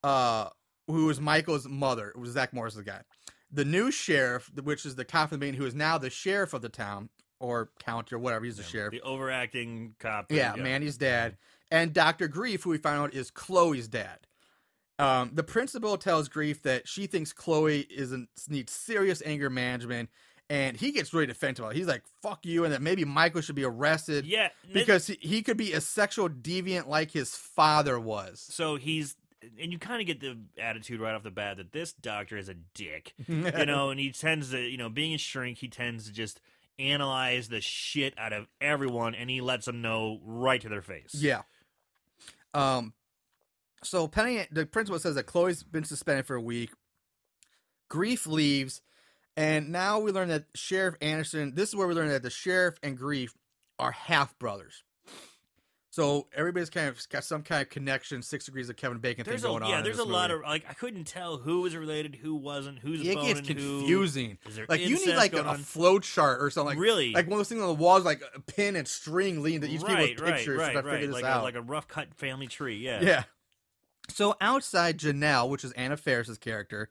uh, 0.03 0.49
who 0.89 1.09
is 1.11 1.21
Michael's 1.21 1.69
mother, 1.69 2.09
It 2.09 2.17
was 2.19 2.31
Zach 2.31 2.53
Morris, 2.53 2.75
the 2.75 2.83
guy. 2.83 3.03
The 3.51 3.65
new 3.65 3.91
sheriff, 3.91 4.51
which 4.63 4.85
is 4.85 4.95
the 4.97 5.05
cop 5.05 5.33
in 5.33 5.39
the 5.39 5.47
beginning, 5.47 5.61
who 5.61 5.67
is 5.67 5.75
now 5.75 5.97
the 5.99 6.11
sheriff 6.11 6.53
of 6.53 6.63
the 6.63 6.69
town 6.69 7.09
or 7.41 7.71
county 7.79 8.15
or 8.15 8.19
whatever. 8.19 8.45
He's 8.45 8.57
the 8.57 8.63
sheriff. 8.63 8.93
The 8.93 9.01
overacting 9.01 9.95
cop. 9.99 10.31
Yeah, 10.31 10.55
Mandy's 10.57 10.97
dad. 10.97 11.37
And 11.71 11.93
Dr. 11.93 12.29
Grefe, 12.29 12.63
who 12.63 12.71
we 12.71 12.79
find 12.79 12.99
out 13.01 13.15
is 13.15 13.31
Chloe's 13.31 13.89
dad. 13.89 14.19
Um, 14.99 15.31
the 15.33 15.45
principal 15.45 15.97
tells 15.97 16.29
Grefe 16.29 16.63
that 16.63 16.89
she 16.89 17.07
thinks 17.07 17.33
Chloe 17.33 17.87
isn't 17.91 18.29
needs 18.49 18.73
serious 18.73 19.23
anger 19.25 19.49
management, 19.49 20.11
and 20.51 20.77
he 20.77 20.91
gets 20.91 21.13
really 21.15 21.27
defensive. 21.27 21.65
about 21.65 21.77
it. 21.77 21.79
He's 21.79 21.87
like, 21.87 22.03
"Fuck 22.21 22.45
you," 22.45 22.65
and 22.65 22.73
that 22.73 22.83
maybe 22.83 23.05
Michael 23.05 23.41
should 23.41 23.55
be 23.55 23.65
arrested 23.65 24.27
Yeah, 24.27 24.49
because 24.73 25.07
he, 25.07 25.17
he 25.21 25.43
could 25.43 25.57
be 25.57 25.73
a 25.73 25.81
sexual 25.81 26.29
deviant 26.29 26.89
like 26.89 27.13
his 27.13 27.37
father 27.37 28.01
was. 28.01 28.45
so 28.51 28.75
he's 28.77 29.15
and 29.61 29.73
you 29.73 29.79
kind 29.79 30.01
of 30.01 30.07
get 30.07 30.21
the 30.21 30.39
attitude 30.61 31.01
right 31.01 31.15
off 31.15 31.23
the 31.23 31.31
bat 31.31 31.59
that 31.59 31.73
this 31.73 31.93
doctor 31.93 32.37
is 32.37 32.49
a 32.49 32.55
dick, 32.75 33.15
you 33.27 33.67
know, 33.67 33.91
and 33.91 34.01
he 34.01 34.11
tends 34.11 34.51
to, 34.51 34.59
you 34.59 34.77
know, 34.77 34.89
being 34.89 35.15
a 35.15 35.19
shrink, 35.19 35.59
he 35.59 35.69
tends 35.69 36.07
to 36.07 36.13
just 36.13 36.41
analyze 36.79 37.49
the 37.49 37.61
shit 37.61 38.15
out 38.19 38.33
of 38.33 38.47
everyone, 38.61 39.15
and 39.15 39.29
he 39.29 39.41
lets 39.41 39.67
them 39.67 39.83
know 39.83 40.21
right 40.25 40.61
to 40.61 40.69
their 40.69 40.83
face. 40.83 41.15
Yeah. 41.15 41.43
Um. 42.55 42.95
So 43.83 44.09
Penny, 44.09 44.47
the 44.51 44.67
principal 44.67 44.99
says 44.99 45.15
that 45.15 45.27
Chloe's 45.27 45.63
been 45.63 45.85
suspended 45.85 46.27
for 46.27 46.35
a 46.35 46.41
week. 46.41 46.71
Grefe 47.91 48.27
leaves, 48.27 48.83
and 49.37 49.71
now 49.71 50.01
we 50.01 50.13
learn 50.13 50.29
that 50.29 50.47
Sheriff 50.55 50.97
Anderson. 51.01 51.55
This 51.55 51.69
is 51.69 51.77
where 51.77 51.87
we 51.87 51.95
learn 51.95 52.09
that 52.09 52.23
the 52.23 52.31
sheriff 52.31 52.79
and 52.83 52.99
Grefe 52.99 53.31
are 53.79 53.93
half 53.93 54.39
brothers. 54.39 54.83
So 55.91 56.27
everybody's 56.35 56.69
kind 56.69 56.87
of 56.89 57.09
got 57.09 57.25
some 57.25 57.43
kind 57.43 57.63
of 57.63 57.71
connection, 57.71 58.21
six 58.23 58.45
degrees 58.45 58.69
of 58.69 58.77
Kevin 58.77 58.99
Bacon 58.99 59.25
There's 59.25 59.41
thing 59.41 59.51
a 59.51 59.53
going 59.53 59.63
on. 59.63 59.71
yeah, 59.71 59.81
there's 59.81 59.99
a 59.99 60.03
this 60.03 60.13
lot 60.13 60.31
of 60.31 60.43
like 60.43 60.67
I 60.69 60.75
couldn't 60.75 61.05
tell 61.05 61.39
who 61.39 61.63
was 61.63 61.75
related, 61.75 62.17
who 62.17 62.35
wasn't, 62.35 62.79
who's 62.79 63.01
It 63.01 63.19
gets 63.21 63.41
confusing. 63.41 64.37
There 64.51 64.67
Like 64.69 64.83
you 64.83 64.97
need 65.05 65.17
like 65.17 65.33
a, 65.33 65.43
a 65.43 65.55
flow 65.55 65.99
chart 65.99 66.43
or 66.43 66.51
something. 66.51 66.77
Like, 66.77 66.79
Really? 66.79 67.13
Like 67.13 67.27
one 67.27 67.33
of 67.35 67.39
those 67.39 67.49
things 67.49 67.63
on 67.63 67.69
the 67.69 67.75
walls, 67.75 68.05
like 68.05 68.23
a 68.35 68.41
pin 68.41 68.77
and 68.77 68.87
string 68.87 69.43
leading 69.43 69.63
to 69.63 69.69
each 69.69 69.81
right, 69.83 70.09
people's 70.09 70.31
pictures. 70.31 70.59
right, 70.59 70.73
to 70.73 70.83
right, 70.83 70.85
figure 70.85 70.93
right. 70.93 71.07
this 71.07 71.15
Like 71.15 71.25
out. 71.25 71.41
a, 71.41 71.45
like 71.45 71.55
a 71.55 71.63
rough 71.63 71.89
cut 71.89 72.15
family 72.15 72.49
tree. 72.49 72.77
Yeah. 72.77 73.01
Yeah. 73.01 73.23
So 74.11 74.35
outside, 74.41 74.99
Janelle, 74.99 75.49
which 75.49 75.65
is 75.65 75.73
Anna 75.73 75.97
Faris's 75.97 76.39
character, 76.39 76.91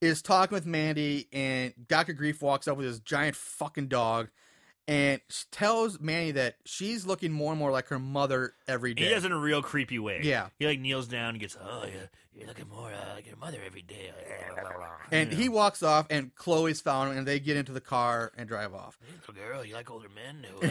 is 0.00 0.22
talking 0.22 0.54
with 0.54 0.66
Mandy, 0.66 1.28
and 1.32 1.72
Doctor 1.88 2.14
Grefe 2.14 2.42
walks 2.42 2.68
up 2.68 2.76
with 2.76 2.86
his 2.86 3.00
giant 3.00 3.36
fucking 3.36 3.88
dog, 3.88 4.28
and 4.86 5.20
she 5.28 5.44
tells 5.50 5.98
Manny 6.00 6.32
that 6.32 6.56
she's 6.64 7.06
looking 7.06 7.32
more 7.32 7.52
and 7.52 7.58
more 7.58 7.70
like 7.70 7.88
her 7.88 7.98
mother 7.98 8.54
every 8.68 8.94
day. 8.94 9.04
He 9.04 9.10
does 9.10 9.24
it 9.24 9.28
in 9.28 9.32
a 9.32 9.38
real 9.38 9.62
creepy 9.62 9.98
way. 9.98 10.20
Yeah. 10.22 10.48
He 10.58 10.66
like 10.66 10.78
kneels 10.78 11.08
down 11.08 11.30
and 11.30 11.40
gets, 11.40 11.56
oh, 11.60 11.84
you're, 11.90 12.10
you're 12.34 12.46
looking 12.46 12.68
more 12.68 12.90
uh, 12.92 13.14
like 13.14 13.26
your 13.26 13.36
mother 13.36 13.58
every 13.64 13.82
day. 13.82 14.12
and 15.10 15.30
You 15.32 15.38
he 15.38 15.48
walks 15.48 15.82
off, 15.82 16.06
and 16.10 16.34
Chloe's 16.34 16.80
found 16.80 17.12
him, 17.12 17.18
and 17.18 17.26
they 17.26 17.40
get 17.40 17.56
into 17.56 17.72
the 17.72 17.80
car 17.80 18.32
and 18.36 18.48
drive 18.48 18.74
off. 18.74 18.98
Little 19.28 19.34
girl, 19.34 19.64
you 19.64 19.74
like 19.74 19.90
older 19.90 20.08
men? 20.14 20.44
Who, 20.50 20.66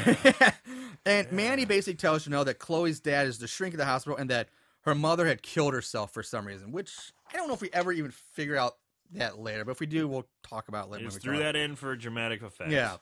uh, 0.46 0.52
and 1.06 1.32
Manny 1.32 1.66
basically 1.66 1.96
tells 1.96 2.28
Janelle 2.28 2.46
that 2.46 2.60
Chloe's 2.60 3.00
dad 3.00 3.28
is 3.28 3.40
the 3.40 3.48
shrink 3.48 3.74
of 3.74 3.78
the 3.78 3.86
hospital, 3.86 4.18
and 4.18 4.30
that 4.30 4.50
her 4.82 4.94
mother 4.96 5.26
had 5.26 5.42
killed 5.42 5.74
herself 5.74 6.14
for 6.14 6.24
some 6.24 6.46
reason. 6.46 6.72
Which 6.72 6.92
I 7.34 7.38
don't 7.38 7.48
know 7.48 7.54
if 7.54 7.62
we 7.62 7.70
ever 7.74 7.92
even 7.92 8.12
figure 8.12 8.58
out 8.58 8.74
that 9.12 9.40
later, 9.40 9.64
but 9.66 9.72
if 9.72 9.80
we 9.80 9.86
do, 9.86 10.08
we'll 10.08 10.28
talk 10.48 10.68
about 10.68 10.88
it 10.88 10.92
later. 10.92 11.06
just 11.06 11.22
threw 11.22 11.40
that 11.40 11.56
in 11.56 11.76
for 11.76 11.96
dramatic 11.96 12.42
effect. 12.42 12.72
Yeah, 12.72 12.98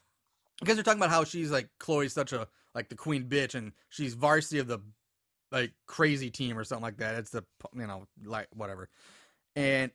because 0.61 0.75
they're 0.75 0.83
talking 0.83 0.99
about 1.01 1.09
how 1.09 1.25
she's 1.25 1.51
like 1.51 1.69
Chloe's 1.79 2.13
such 2.13 2.31
a 2.31 2.47
like 2.73 2.87
the 2.87 2.95
queen 2.95 3.25
bitch, 3.25 3.55
and 3.55 3.73
she's 3.89 4.13
varsity 4.13 4.59
of 4.59 4.67
the 4.67 4.79
like 5.51 5.73
crazy 5.87 6.29
team 6.29 6.57
or 6.57 6.63
something 6.63 6.83
like 6.83 6.97
that. 6.97 7.15
It's 7.15 7.31
the 7.31 7.43
you 7.75 7.85
know 7.87 8.07
like 8.23 8.47
whatever, 8.55 8.89
and 9.55 9.91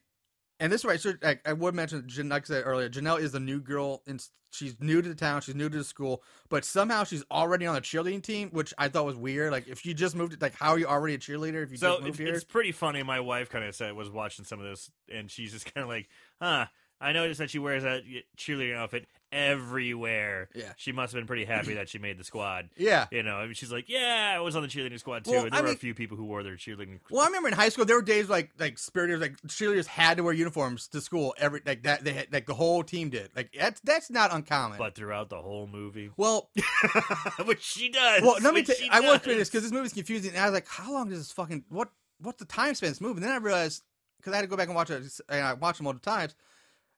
and 0.61 0.72
this 0.72 0.83
is 0.83 0.85
right. 0.85 1.00
So 1.00 1.14
I, 1.22 1.38
I 1.46 1.52
would 1.52 1.74
mention, 1.74 2.07
like 2.29 2.44
I 2.44 2.46
said 2.46 2.62
earlier, 2.66 2.88
Janelle 2.88 3.20
is 3.20 3.33
the 3.33 3.40
new 3.40 3.61
girl, 3.61 4.02
and 4.07 4.22
she's 4.50 4.76
new 4.81 5.02
to 5.02 5.09
the 5.09 5.14
town. 5.14 5.42
She's 5.42 5.55
new 5.55 5.68
to 5.68 5.79
the 5.79 5.85
school, 5.85 6.22
but 6.48 6.64
somehow 6.64 7.05
she's 7.05 7.24
already 7.31 7.66
on 7.66 7.74
the 7.74 7.81
cheerleading 7.81 8.22
team, 8.22 8.50
which 8.50 8.72
I 8.79 8.88
thought 8.88 9.05
was 9.05 9.16
weird. 9.16 9.52
Like 9.52 9.68
if 9.68 9.85
you 9.85 9.94
just 9.94 10.16
moved, 10.16 10.40
like 10.40 10.55
how 10.55 10.70
are 10.70 10.79
you 10.79 10.87
already 10.87 11.14
a 11.14 11.18
cheerleader 11.18 11.62
if 11.62 11.70
you 11.70 11.76
So 11.76 11.92
just 11.92 12.02
moved 12.02 12.09
it's, 12.09 12.18
here? 12.18 12.35
it's 12.35 12.44
pretty 12.44 12.72
funny. 12.72 13.02
My 13.02 13.20
wife 13.20 13.50
kind 13.50 13.64
of 13.64 13.74
said 13.74 13.92
was 13.94 14.11
watching 14.11 14.44
some 14.44 14.61
of 14.61 14.66
this, 14.66 14.90
and 15.12 15.31
she's 15.31 15.52
just 15.52 15.72
kind 15.74 15.83
of 15.83 15.88
like, 15.88 16.09
"Huh." 16.40 16.66
I 17.00 17.12
noticed 17.12 17.38
that 17.38 17.50
she 17.50 17.59
wears 17.59 17.82
that 17.82 18.02
cheerleading 18.38 18.76
outfit 18.76 19.06
everywhere. 19.32 20.48
Yeah. 20.54 20.72
She 20.76 20.92
must 20.92 21.12
have 21.12 21.20
been 21.20 21.26
pretty 21.26 21.44
happy 21.44 21.74
that 21.74 21.88
she 21.88 21.98
made 21.98 22.18
the 22.18 22.24
squad. 22.24 22.70
Yeah. 22.76 23.06
You 23.11 23.22
know, 23.22 23.37
I 23.37 23.44
mean, 23.46 23.54
she's 23.54 23.72
like, 23.72 23.88
"Yeah, 23.88 24.35
I 24.37 24.40
was 24.40 24.54
on 24.54 24.62
the 24.62 24.68
cheerleading 24.68 24.98
squad 24.98 25.24
too." 25.24 25.32
Well, 25.32 25.44
and 25.44 25.52
there 25.52 25.61
I 25.61 25.62
were 25.64 25.72
a 25.72 25.76
few 25.76 25.94
people 25.94 26.16
who 26.16 26.24
wore 26.24 26.42
their 26.42 26.56
cheerleading. 26.56 27.00
Well, 27.11 27.22
I 27.22 27.26
remember 27.26 27.48
in 27.48 27.54
high 27.54 27.68
school 27.70 27.85
there 27.85 27.96
were 27.96 28.02
days 28.02 28.28
like 28.28 28.50
like 28.59 28.78
spiriters 28.78 29.20
like 29.20 29.37
cheerleaders 29.48 29.87
had 29.87 30.18
to 30.18 30.22
wear 30.22 30.32
uniforms 30.32 30.88
to 30.88 31.00
school 31.00 31.35
every 31.38 31.62
like 31.66 31.82
that 31.85 32.04
they 32.04 32.12
had 32.12 32.32
like 32.32 32.46
the 32.46 32.54
whole 32.54 32.82
team 32.85 33.09
did 33.11 33.30
like 33.35 33.52
that's 33.59 33.80
that's 33.80 34.11
not 34.11 34.32
uncommon. 34.32 34.78
but 34.78 34.94
throughout 34.94 35.28
the 35.30 35.40
whole 35.40 35.66
movie, 35.66 36.11
well, 36.16 36.50
which 37.44 37.62
she 37.62 37.88
does. 37.88 38.22
well, 38.22 38.37
let 38.42 38.54
me. 38.54 38.64
she 38.64 38.88
I 38.90 39.00
was 39.00 39.20
curious 39.20 39.40
this 39.40 39.50
because 39.50 39.62
this 39.62 39.72
movie's 39.72 39.92
confusing, 39.92 40.30
and 40.30 40.38
I 40.40 40.44
was 40.44 40.54
like, 40.54 40.68
how 40.68 40.92
long 40.92 41.09
does 41.09 41.18
this 41.18 41.32
fucking 41.32 41.64
what 41.68 41.90
what's 42.20 42.38
the 42.38 42.44
time 42.46 42.74
span 42.74 42.88
of 42.88 42.94
this 42.94 43.00
movie? 43.00 43.16
And 43.16 43.24
then 43.24 43.32
I 43.32 43.38
realized 43.38 43.82
because 44.18 44.32
I 44.32 44.37
had 44.37 44.42
to 44.42 44.48
go 44.48 44.56
back 44.56 44.68
and 44.68 44.76
watch 44.76 44.90
it, 44.90 45.02
and 45.28 45.44
I 45.44 45.54
watched 45.54 45.80
it 45.80 45.82
multiple 45.85 46.12
times. 46.12 46.35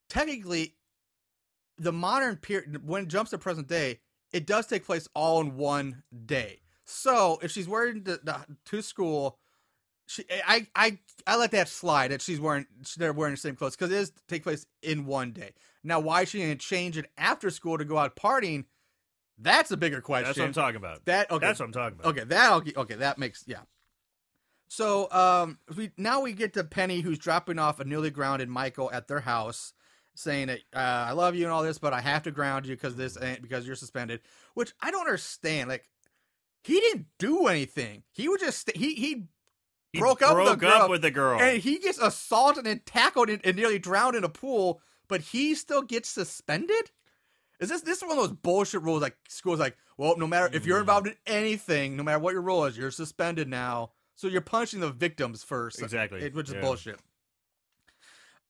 Technically, 0.08 0.74
the 1.78 1.92
modern 1.92 2.36
period 2.36 2.86
when 2.86 3.04
it 3.04 3.08
jumps 3.08 3.30
to 3.30 3.38
present 3.38 3.68
day, 3.68 4.00
it 4.32 4.46
does 4.46 4.66
take 4.66 4.84
place 4.84 5.08
all 5.14 5.40
in 5.40 5.56
one 5.56 6.02
day. 6.26 6.60
So 6.84 7.38
if 7.42 7.50
she's 7.50 7.68
wearing 7.68 8.02
the, 8.04 8.20
the 8.22 8.38
to 8.66 8.82
school, 8.82 9.38
she 10.06 10.24
I 10.46 10.66
I 10.74 10.98
I 11.26 11.36
let 11.36 11.50
that 11.52 11.68
slide 11.68 12.10
that 12.10 12.22
she's 12.22 12.40
wearing 12.40 12.66
they're 12.96 13.12
wearing 13.12 13.34
the 13.34 13.40
same 13.40 13.56
clothes 13.56 13.76
because 13.76 13.92
it 13.92 13.96
is 13.96 14.12
take 14.26 14.42
place 14.42 14.66
in 14.82 15.06
one 15.06 15.32
day. 15.32 15.52
Now, 15.84 16.00
why 16.00 16.24
she 16.24 16.38
didn't 16.38 16.60
change 16.60 16.98
it 16.98 17.06
after 17.16 17.50
school 17.50 17.78
to 17.78 17.84
go 17.84 17.98
out 17.98 18.16
partying? 18.16 18.64
That's 19.38 19.70
a 19.70 19.76
bigger 19.76 20.00
question. 20.00 20.26
That's 20.26 20.38
what 20.38 20.46
I'm 20.46 20.52
talking 20.52 20.76
about. 20.76 21.04
That 21.04 21.30
okay. 21.30 21.46
That's 21.46 21.60
what 21.60 21.66
I'm 21.66 21.72
talking 21.72 21.98
about. 21.98 22.10
Okay, 22.10 22.24
that 22.24 22.52
okay, 22.52 22.72
okay, 22.76 22.94
that 22.96 23.18
makes 23.18 23.44
yeah. 23.46 23.60
So 24.68 25.10
um, 25.10 25.58
we 25.76 25.90
now 25.96 26.20
we 26.20 26.32
get 26.32 26.54
to 26.54 26.64
Penny, 26.64 27.00
who's 27.00 27.18
dropping 27.18 27.58
off 27.58 27.80
a 27.80 27.84
newly 27.84 28.10
grounded 28.10 28.48
Michael 28.48 28.90
at 28.92 29.08
their 29.08 29.20
house, 29.20 29.72
saying 30.18 30.48
that 30.48 30.58
uh, 30.74 30.78
I 31.08 31.12
love 31.12 31.34
you 31.34 31.44
and 31.44 31.52
all 31.52 31.62
this, 31.62 31.78
but 31.78 31.92
I 31.92 32.00
have 32.00 32.24
to 32.24 32.30
ground 32.30 32.66
you 32.66 32.74
because 32.74 32.96
this 32.96 33.16
ain't 33.20 33.40
because 33.42 33.66
you're 33.66 33.76
suspended. 33.76 34.20
Which 34.54 34.72
I 34.80 34.90
don't 34.90 35.00
understand. 35.06 35.68
Like 35.68 35.88
he 36.64 36.80
didn't 36.80 37.06
do 37.18 37.46
anything. 37.46 38.02
He 38.12 38.28
would 38.28 38.40
just 38.40 38.60
st- 38.66 38.76
he 38.76 38.94
he 38.94 39.24
He 39.92 40.00
broke 40.00 40.20
up 40.22 40.36
with 40.36 40.44
broke 40.46 40.58
the 40.60 40.66
girl, 40.66 40.82
up 40.82 40.90
with 40.90 41.02
the 41.02 41.10
girl. 41.10 41.40
and 41.40 41.58
he 41.62 41.78
gets 41.78 41.98
assaulted 41.98 42.66
and 42.66 42.84
tackled 42.84 43.30
and, 43.30 43.40
and 43.44 43.56
nearly 43.56 43.78
drowned 43.78 44.16
in 44.16 44.24
a 44.24 44.28
pool, 44.28 44.80
but 45.06 45.20
he 45.20 45.54
still 45.54 45.82
gets 45.82 46.08
suspended. 46.08 46.90
Is 47.60 47.68
this 47.68 47.82
this 47.82 47.98
is 47.98 48.02
one 48.02 48.12
of 48.12 48.16
those 48.28 48.36
bullshit 48.36 48.82
rules? 48.82 49.02
Like 49.02 49.16
schools, 49.28 49.60
like, 49.60 49.76
well, 49.96 50.16
no 50.16 50.26
matter 50.26 50.50
if 50.54 50.64
Mm. 50.64 50.66
you're 50.66 50.80
involved 50.80 51.06
in 51.06 51.14
anything, 51.26 51.96
no 51.96 52.02
matter 52.02 52.18
what 52.18 52.32
your 52.32 52.42
role 52.42 52.64
is, 52.64 52.76
you're 52.76 52.90
suspended 52.90 53.48
now. 53.48 53.92
So 54.16 54.26
you're 54.26 54.40
punishing 54.40 54.80
the 54.80 54.90
victims 54.90 55.44
first, 55.44 55.80
Exactly, 55.80 56.28
which 56.30 56.48
is 56.48 56.54
yeah. 56.54 56.60
bullshit. 56.60 56.98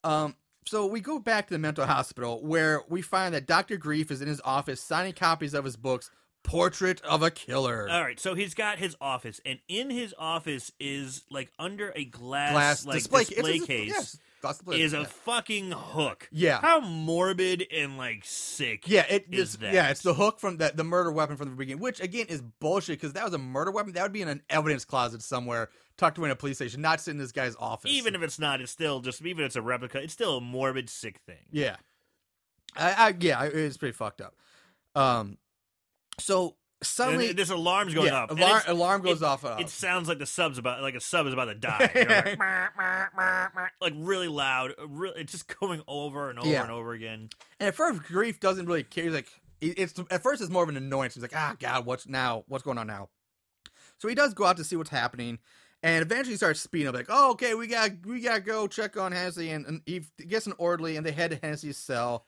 Um, 0.04 0.34
so 0.68 0.86
we 0.86 1.00
go 1.00 1.18
back 1.18 1.46
to 1.48 1.54
the 1.54 1.58
mental 1.58 1.86
hospital 1.86 2.40
where 2.44 2.82
we 2.88 3.02
find 3.02 3.34
that 3.34 3.46
Doctor 3.46 3.78
Grefe 3.78 4.10
is 4.10 4.20
in 4.22 4.28
his 4.28 4.40
office 4.44 4.80
signing 4.80 5.12
copies 5.14 5.54
of 5.54 5.64
his 5.64 5.76
books, 5.76 6.10
Portrait 6.44 7.00
of 7.02 7.22
a 7.22 7.30
Killer. 7.30 7.88
All 7.90 8.02
right, 8.02 8.18
so 8.20 8.34
he's 8.34 8.54
got 8.54 8.78
his 8.78 8.96
office, 9.00 9.40
and 9.44 9.58
in 9.68 9.90
his 9.90 10.14
office 10.18 10.70
is 10.80 11.24
like 11.30 11.50
under 11.58 11.92
a 11.96 12.04
glass, 12.04 12.52
Glass 12.52 12.86
like 12.86 12.98
display, 12.98 13.24
display, 13.24 13.56
a- 13.56 13.66
case 13.66 14.18
display- 14.42 14.80
is 14.80 14.92
a 14.92 14.98
yeah. 14.98 15.04
fucking 15.04 15.70
hook. 15.72 16.28
Yeah. 16.32 16.60
How 16.60 16.80
morbid 16.80 17.66
and 17.72 17.96
like 17.96 18.22
sick. 18.24 18.88
Yeah, 18.88 19.04
it 19.08 19.26
is 19.30 19.50
is. 19.50 19.56
that? 19.58 19.72
Yeah, 19.72 19.90
it's 19.90 20.02
the 20.02 20.14
hook 20.14 20.40
from 20.40 20.58
that 20.58 20.76
the 20.76 20.84
murder 20.84 21.10
weapon 21.10 21.36
from 21.36 21.50
the 21.50 21.56
beginning, 21.56 21.82
which 21.82 22.00
again 22.00 22.26
is 22.28 22.42
bullshit 22.60 22.98
because 23.00 23.12
that 23.14 23.24
was 23.24 23.34
a 23.34 23.38
murder 23.38 23.70
weapon. 23.70 23.92
That 23.92 24.02
would 24.02 24.12
be 24.12 24.22
in 24.22 24.28
an 24.28 24.42
evidence 24.50 24.84
closet 24.84 25.22
somewhere, 25.22 25.68
tucked 25.96 26.18
away 26.18 26.28
in 26.28 26.32
a 26.32 26.36
police 26.36 26.56
station, 26.56 26.80
not 26.80 27.00
sitting 27.00 27.18
in 27.18 27.22
this 27.24 27.32
guy's 27.32 27.56
office. 27.56 27.90
Even 27.90 28.14
if 28.14 28.22
it's 28.22 28.38
not, 28.38 28.60
it's 28.60 28.72
still 28.72 29.00
just 29.00 29.20
even 29.22 29.44
if 29.44 29.46
it's 29.48 29.56
a 29.56 29.62
replica. 29.62 29.98
It's 30.02 30.12
still 30.12 30.38
a 30.38 30.40
morbid, 30.40 30.88
sick 30.90 31.18
thing. 31.26 31.44
yeah, 31.50 31.76
I, 32.76 33.08
I 33.08 33.14
yeah, 33.18 33.42
it's 33.44 33.76
pretty 33.76 33.92
fucked 33.92 34.20
up. 34.20 34.34
Um, 34.94 35.38
so 36.18 36.56
And 36.80 36.86
suddenly, 36.86 37.32
this 37.32 37.50
alarm's 37.50 37.92
going 37.94 38.06
yeah, 38.06 38.22
up. 38.22 38.30
alarm, 38.30 38.62
alarm 38.68 39.02
goes 39.02 39.20
it- 39.22 39.24
off. 39.24 39.44
uh, 39.44 39.56
It 39.58 39.68
sounds 39.68 40.08
like 40.08 40.18
the 40.18 40.26
sub's 40.26 40.58
about 40.58 40.80
like 40.82 40.94
a 40.94 41.00
sub 41.00 41.26
is 41.26 41.32
about 41.32 41.46
to 41.46 41.54
die. 41.54 41.90
You 41.94 42.04
know, 42.04 42.14
like, 43.18 43.72
like 43.80 43.92
really 43.96 44.28
loud. 44.28 44.74
Really, 44.86 45.20
it's 45.22 45.32
just 45.32 45.58
going 45.58 45.82
over 45.88 46.30
and 46.30 46.38
over 46.38 46.48
Yeah. 46.48 46.62
and 46.62 46.70
over 46.70 46.92
again. 46.92 47.30
And 47.58 47.68
at 47.68 47.74
first, 47.74 48.02
Grefe 48.02 48.38
doesn't 48.40 48.66
really 48.66 48.84
care. 48.84 49.04
He's 49.04 49.12
like, 49.12 49.28
it's 49.60 49.94
at 50.10 50.22
first 50.22 50.40
it's 50.40 50.50
more 50.50 50.62
of 50.62 50.68
an 50.68 50.76
annoyance. 50.76 51.14
He's 51.14 51.22
like, 51.22 51.34
ah, 51.34 51.56
God, 51.58 51.84
what's 51.84 52.06
now? 52.06 52.44
What's 52.46 52.62
going 52.62 52.78
on 52.78 52.86
now? 52.86 53.08
So 53.98 54.06
he 54.06 54.14
does 54.14 54.32
go 54.34 54.44
out 54.44 54.56
to 54.58 54.64
see 54.64 54.76
what's 54.76 54.90
happening, 54.90 55.40
and 55.82 56.02
eventually 56.02 56.36
starts 56.36 56.60
speeding 56.60 56.86
up. 56.86 56.94
Like, 56.94 57.06
oh, 57.08 57.32
okay, 57.32 57.54
we 57.54 57.66
got 57.66 57.90
we 58.06 58.20
got 58.20 58.34
to 58.36 58.40
go 58.40 58.68
check 58.68 58.96
on 58.96 59.10
Hennessy, 59.10 59.50
and, 59.50 59.66
and 59.66 59.82
he 59.86 60.02
gets 60.28 60.46
an 60.46 60.52
orderly, 60.58 60.96
and 60.96 61.04
they 61.04 61.10
head 61.10 61.32
to 61.32 61.38
Hennessy's 61.42 61.76
cell, 61.76 62.24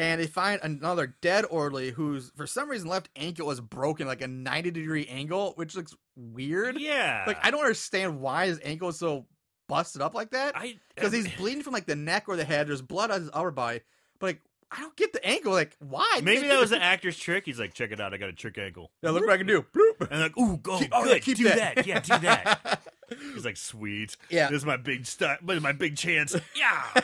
and 0.00 0.20
they 0.20 0.26
find 0.26 0.60
another 0.62 1.14
dead 1.20 1.44
orderly 1.50 1.90
who's 1.90 2.30
for 2.36 2.46
some 2.46 2.68
reason 2.70 2.88
left 2.88 3.08
ankle 3.16 3.50
is 3.50 3.60
broken, 3.60 4.06
like 4.06 4.22
a 4.22 4.28
ninety 4.28 4.70
degree 4.70 5.06
angle, 5.06 5.52
which 5.56 5.76
looks 5.76 5.94
weird. 6.16 6.78
Yeah, 6.80 7.24
Like 7.26 7.38
I 7.42 7.50
don't 7.50 7.60
understand 7.60 8.20
why 8.20 8.46
his 8.46 8.60
ankle 8.64 8.88
is 8.88 8.98
so 8.98 9.26
busted 9.68 10.02
up 10.02 10.14
like 10.14 10.30
that 10.30 10.54
because 10.94 11.12
he's 11.12 11.26
um, 11.26 11.32
bleeding 11.38 11.62
from 11.62 11.72
like 11.74 11.86
the 11.86 11.96
neck 11.96 12.24
or 12.28 12.36
the 12.36 12.44
head. 12.44 12.66
There's 12.68 12.82
blood 12.82 13.10
on 13.10 13.20
his 13.20 13.30
upper 13.32 13.50
body, 13.50 13.80
but 14.18 14.26
like 14.26 14.40
I 14.72 14.80
don't 14.80 14.96
get 14.96 15.12
the 15.12 15.24
ankle. 15.26 15.52
Like 15.52 15.76
why? 15.80 16.20
maybe 16.22 16.48
that 16.48 16.58
was 16.60 16.70
the 16.70 16.82
actor's 16.82 17.18
trick. 17.18 17.44
He's 17.44 17.58
like, 17.60 17.74
check 17.74 17.90
it 17.92 18.00
out, 18.00 18.14
I 18.14 18.16
got 18.16 18.28
a 18.28 18.32
trick 18.32 18.56
ankle. 18.58 18.90
Yeah, 19.02 19.10
look 19.10 19.22
what 19.24 19.32
I 19.32 19.36
can 19.36 19.46
do. 19.46 19.64
And 20.10 20.20
like, 20.20 20.38
ooh, 20.38 20.56
go, 20.56 20.78
Keep- 20.78 20.88
oh, 20.92 21.04
good, 21.04 21.12
yeah, 21.12 21.18
keep 21.18 21.36
do 21.36 21.44
that. 21.44 21.74
that. 21.76 21.86
yeah, 21.86 22.00
do 22.00 22.18
that. 22.18 22.82
He's 23.34 23.44
like, 23.44 23.56
sweet, 23.56 24.16
Yeah. 24.30 24.48
this 24.48 24.58
is 24.58 24.64
my 24.64 24.76
big 24.76 25.04
stunt, 25.04 25.40
but 25.42 25.60
my 25.60 25.72
big 25.72 25.96
chance, 25.96 26.36
yeah, 26.56 27.02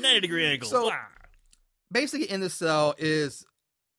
ninety 0.00 0.20
degree 0.20 0.46
angle. 0.46 0.68
So- 0.68 0.86
Wah. 0.86 0.96
Basically, 1.92 2.28
in 2.30 2.40
the 2.40 2.50
cell 2.50 2.94
is 2.98 3.44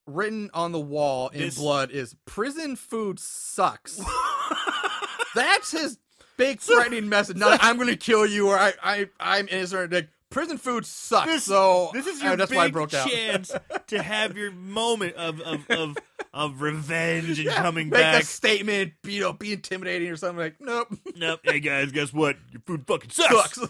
written 0.06 0.50
on 0.52 0.72
the 0.72 0.80
wall 0.80 1.28
in 1.28 1.40
This- 1.40 1.56
blood 1.58 1.90
is 1.90 2.14
prison 2.26 2.76
food 2.76 3.18
sucks. 3.18 4.00
That's 5.34 5.70
his 5.72 5.98
big 6.36 6.60
threatening 6.60 7.08
message. 7.08 7.36
Not 7.36 7.60
I'm 7.62 7.76
going 7.76 7.88
to 7.88 7.96
kill 7.96 8.26
you 8.26 8.48
or 8.48 8.58
I 8.58 8.72
I 8.82 9.06
I'm 9.20 9.48
innocent. 9.48 9.92
Like 9.92 10.08
prison 10.30 10.58
food 10.58 10.84
sucks. 10.86 11.26
This- 11.26 11.44
so 11.44 11.90
this 11.92 12.06
is 12.06 12.22
uh, 12.22 12.26
your 12.26 12.36
that's 12.36 12.50
big 12.50 12.56
why 12.58 12.64
I 12.64 12.70
broke 12.70 12.92
out. 12.94 13.08
chance 13.08 13.52
to 13.88 14.02
have 14.02 14.36
your 14.36 14.50
moment 14.50 15.14
of 15.16 15.40
of 15.40 15.70
of, 15.70 15.96
of 16.34 16.60
revenge 16.62 17.38
and 17.38 17.38
Yeah, 17.46 17.54
coming 17.56 17.88
make 17.90 18.00
back. 18.00 18.22
a 18.22 18.26
statement, 18.26 18.92
you 19.04 19.20
know, 19.20 19.32
be 19.32 19.52
intimidating 19.52 20.08
or 20.10 20.16
something. 20.16 20.38
Like 20.38 20.56
nope, 20.60 20.88
Nope. 21.16 21.40
Hey 21.44 21.60
guys, 21.60 21.92
guess 21.92 22.12
what? 22.12 22.36
Your 22.52 22.60
food 22.66 22.84
fucking 22.86 23.10
sucks. 23.12 23.54
sucks. 23.58 23.68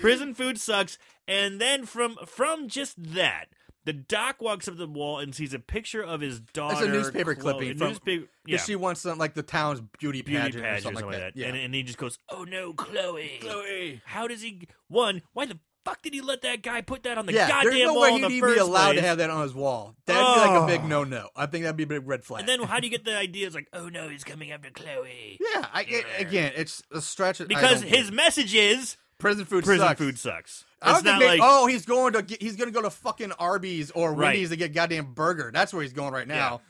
Prison 0.00 0.34
food 0.34 0.58
sucks. 0.58 0.98
And 1.28 1.60
then 1.60 1.86
from 1.86 2.16
from 2.26 2.68
just 2.68 3.00
that, 3.14 3.46
the 3.84 3.92
doc 3.92 4.42
walks 4.42 4.66
up 4.68 4.74
to 4.74 4.78
the 4.78 4.86
wall 4.86 5.18
and 5.18 5.34
sees 5.34 5.54
a 5.54 5.58
picture 5.58 6.02
of 6.02 6.20
his 6.20 6.40
daughter. 6.40 6.74
It's 6.74 6.86
a 6.86 6.88
newspaper 6.88 7.34
Chloe- 7.34 7.52
clipping 7.54 7.70
a 7.70 7.74
from- 7.76 7.88
newspaper, 7.88 8.26
yeah, 8.46 8.58
she 8.58 8.76
wants 8.76 9.00
something 9.02 9.18
like 9.18 9.34
the 9.34 9.42
town's 9.42 9.80
beauty 9.98 10.22
beauty 10.22 10.42
pageant, 10.42 10.64
pageant 10.64 10.78
or 10.78 10.82
something, 10.82 11.06
like 11.06 11.18
that. 11.18 11.36
Yeah. 11.36 11.48
And, 11.48 11.56
and 11.56 11.74
he 11.74 11.82
just 11.82 11.98
goes, 11.98 12.18
"Oh 12.28 12.44
no, 12.44 12.72
Chloe! 12.72 13.38
Chloe. 13.40 14.02
How 14.04 14.26
does 14.26 14.42
he? 14.42 14.66
One, 14.88 15.22
why 15.32 15.46
the 15.46 15.58
fuck 15.84 16.02
did 16.02 16.12
he 16.12 16.20
let 16.20 16.42
that 16.42 16.62
guy 16.62 16.80
put 16.82 17.04
that 17.04 17.16
on 17.16 17.24
the 17.26 17.32
yeah, 17.32 17.48
goddamn 17.48 17.72
there's 17.72 17.84
no 17.84 17.94
wall 17.94 18.02
way 18.02 18.12
he'd 18.12 18.22
the 18.24 18.28
even 18.28 18.52
be 18.52 18.58
allowed 18.58 18.92
to 18.92 19.00
have 19.02 19.18
that 19.18 19.30
on 19.30 19.42
his 19.42 19.54
wall. 19.54 19.94
That'd 20.06 20.20
be 20.22 20.40
like 20.50 20.62
a 20.62 20.66
big 20.66 20.80
ah. 20.80 20.84
Oh. 20.84 20.88
no 20.88 21.04
no. 21.04 21.28
I 21.34 21.46
think 21.46 21.62
that'd 21.64 21.76
be 21.76 21.84
a 21.84 21.86
big 21.86 22.06
red 22.06 22.22
flag. 22.24 22.40
And 22.40 22.48
then 22.48 22.60
how 22.62 22.80
do 22.80 22.86
you 22.86 22.90
get 22.90 23.04
the 23.04 23.16
idea? 23.16 23.46
It's 23.46 23.54
like, 23.54 23.68
oh 23.72 23.88
no, 23.88 24.08
he's 24.08 24.24
coming 24.24 24.52
after 24.52 24.70
Chloe. 24.70 25.38
yeah, 25.40 25.66
I, 25.72 25.86
it- 25.88 26.04
again, 26.18 26.52
it's 26.54 26.82
a 26.92 27.00
stretch. 27.00 27.38
Because 27.46 27.82
his 27.82 28.10
message 28.12 28.54
is 28.54 28.96
prison 29.20 29.44
food 29.44 29.64
sucks. 29.64 29.66
prison 29.66 29.86
sucks. 29.88 29.98
food 29.98 30.18
sucks. 30.18 30.64
I 30.82 30.90
It's 30.92 31.02
don't 31.02 31.12
not 31.12 31.18
think 31.20 31.28
like 31.30 31.40
they, 31.40 31.46
oh 31.46 31.66
he's 31.66 31.84
going 31.86 32.14
to 32.14 32.22
get, 32.22 32.42
he's 32.42 32.56
going 32.56 32.68
to 32.68 32.74
go 32.74 32.82
to 32.82 32.90
fucking 32.90 33.32
Arby's 33.32 33.90
or 33.92 34.10
Right. 34.14 34.28
Wendy's 34.28 34.48
to 34.50 34.56
get 34.56 34.72
goddamn 34.74 35.12
burger. 35.14 35.50
That's 35.52 35.72
where 35.72 35.82
he's 35.82 35.92
going 35.92 36.12
right 36.12 36.26
now. 36.26 36.62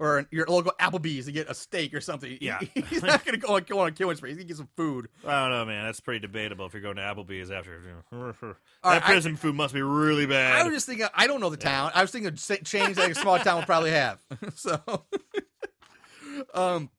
Or 0.00 0.24
your 0.30 0.46
local 0.46 0.70
Applebee's 0.80 1.24
to 1.26 1.32
get 1.32 1.50
a 1.50 1.54
steak 1.54 1.92
or 1.92 2.00
something. 2.00 2.38
Yeah. 2.40 2.60
he's 2.74 3.02
not 3.02 3.24
going 3.24 3.40
to 3.40 3.44
go, 3.44 3.58
go 3.58 3.80
on 3.80 3.88
a 3.88 3.90
killing 3.90 4.16
spree. 4.16 4.30
He's 4.30 4.36
going 4.36 4.46
to 4.46 4.52
get 4.54 4.56
some 4.56 4.68
food. 4.76 5.08
I 5.26 5.40
don't 5.42 5.50
know, 5.50 5.64
man. 5.64 5.84
That's 5.86 5.98
pretty 5.98 6.20
debatable 6.20 6.66
if 6.66 6.72
you're 6.72 6.82
going 6.82 6.94
to 6.96 7.02
Applebee's 7.02 7.50
after. 7.50 7.80
that 8.12 8.36
right, 8.40 8.54
I- 8.84 9.00
prison 9.00 9.34
food 9.34 9.56
must 9.56 9.74
be 9.74 9.82
really 9.82 10.26
bad. 10.26 10.54
I 10.54 10.62
was 10.62 10.72
just 10.72 10.86
thinking. 10.86 11.08
I 11.16 11.26
don't 11.26 11.40
know 11.40 11.50
the 11.50 11.56
town. 11.56 11.90
I 11.96 12.02
was 12.02 12.12
thinking 12.12 12.28
of 12.28 12.38
sa- 12.38 12.54
chains 12.64 12.96
that 12.96 13.10
a 13.10 13.14
small 13.16 13.40
town 13.40 13.56
would 13.56 13.66
probably 13.66 13.90
have. 13.90 14.20
so, 14.54 14.80
um, 16.54 16.90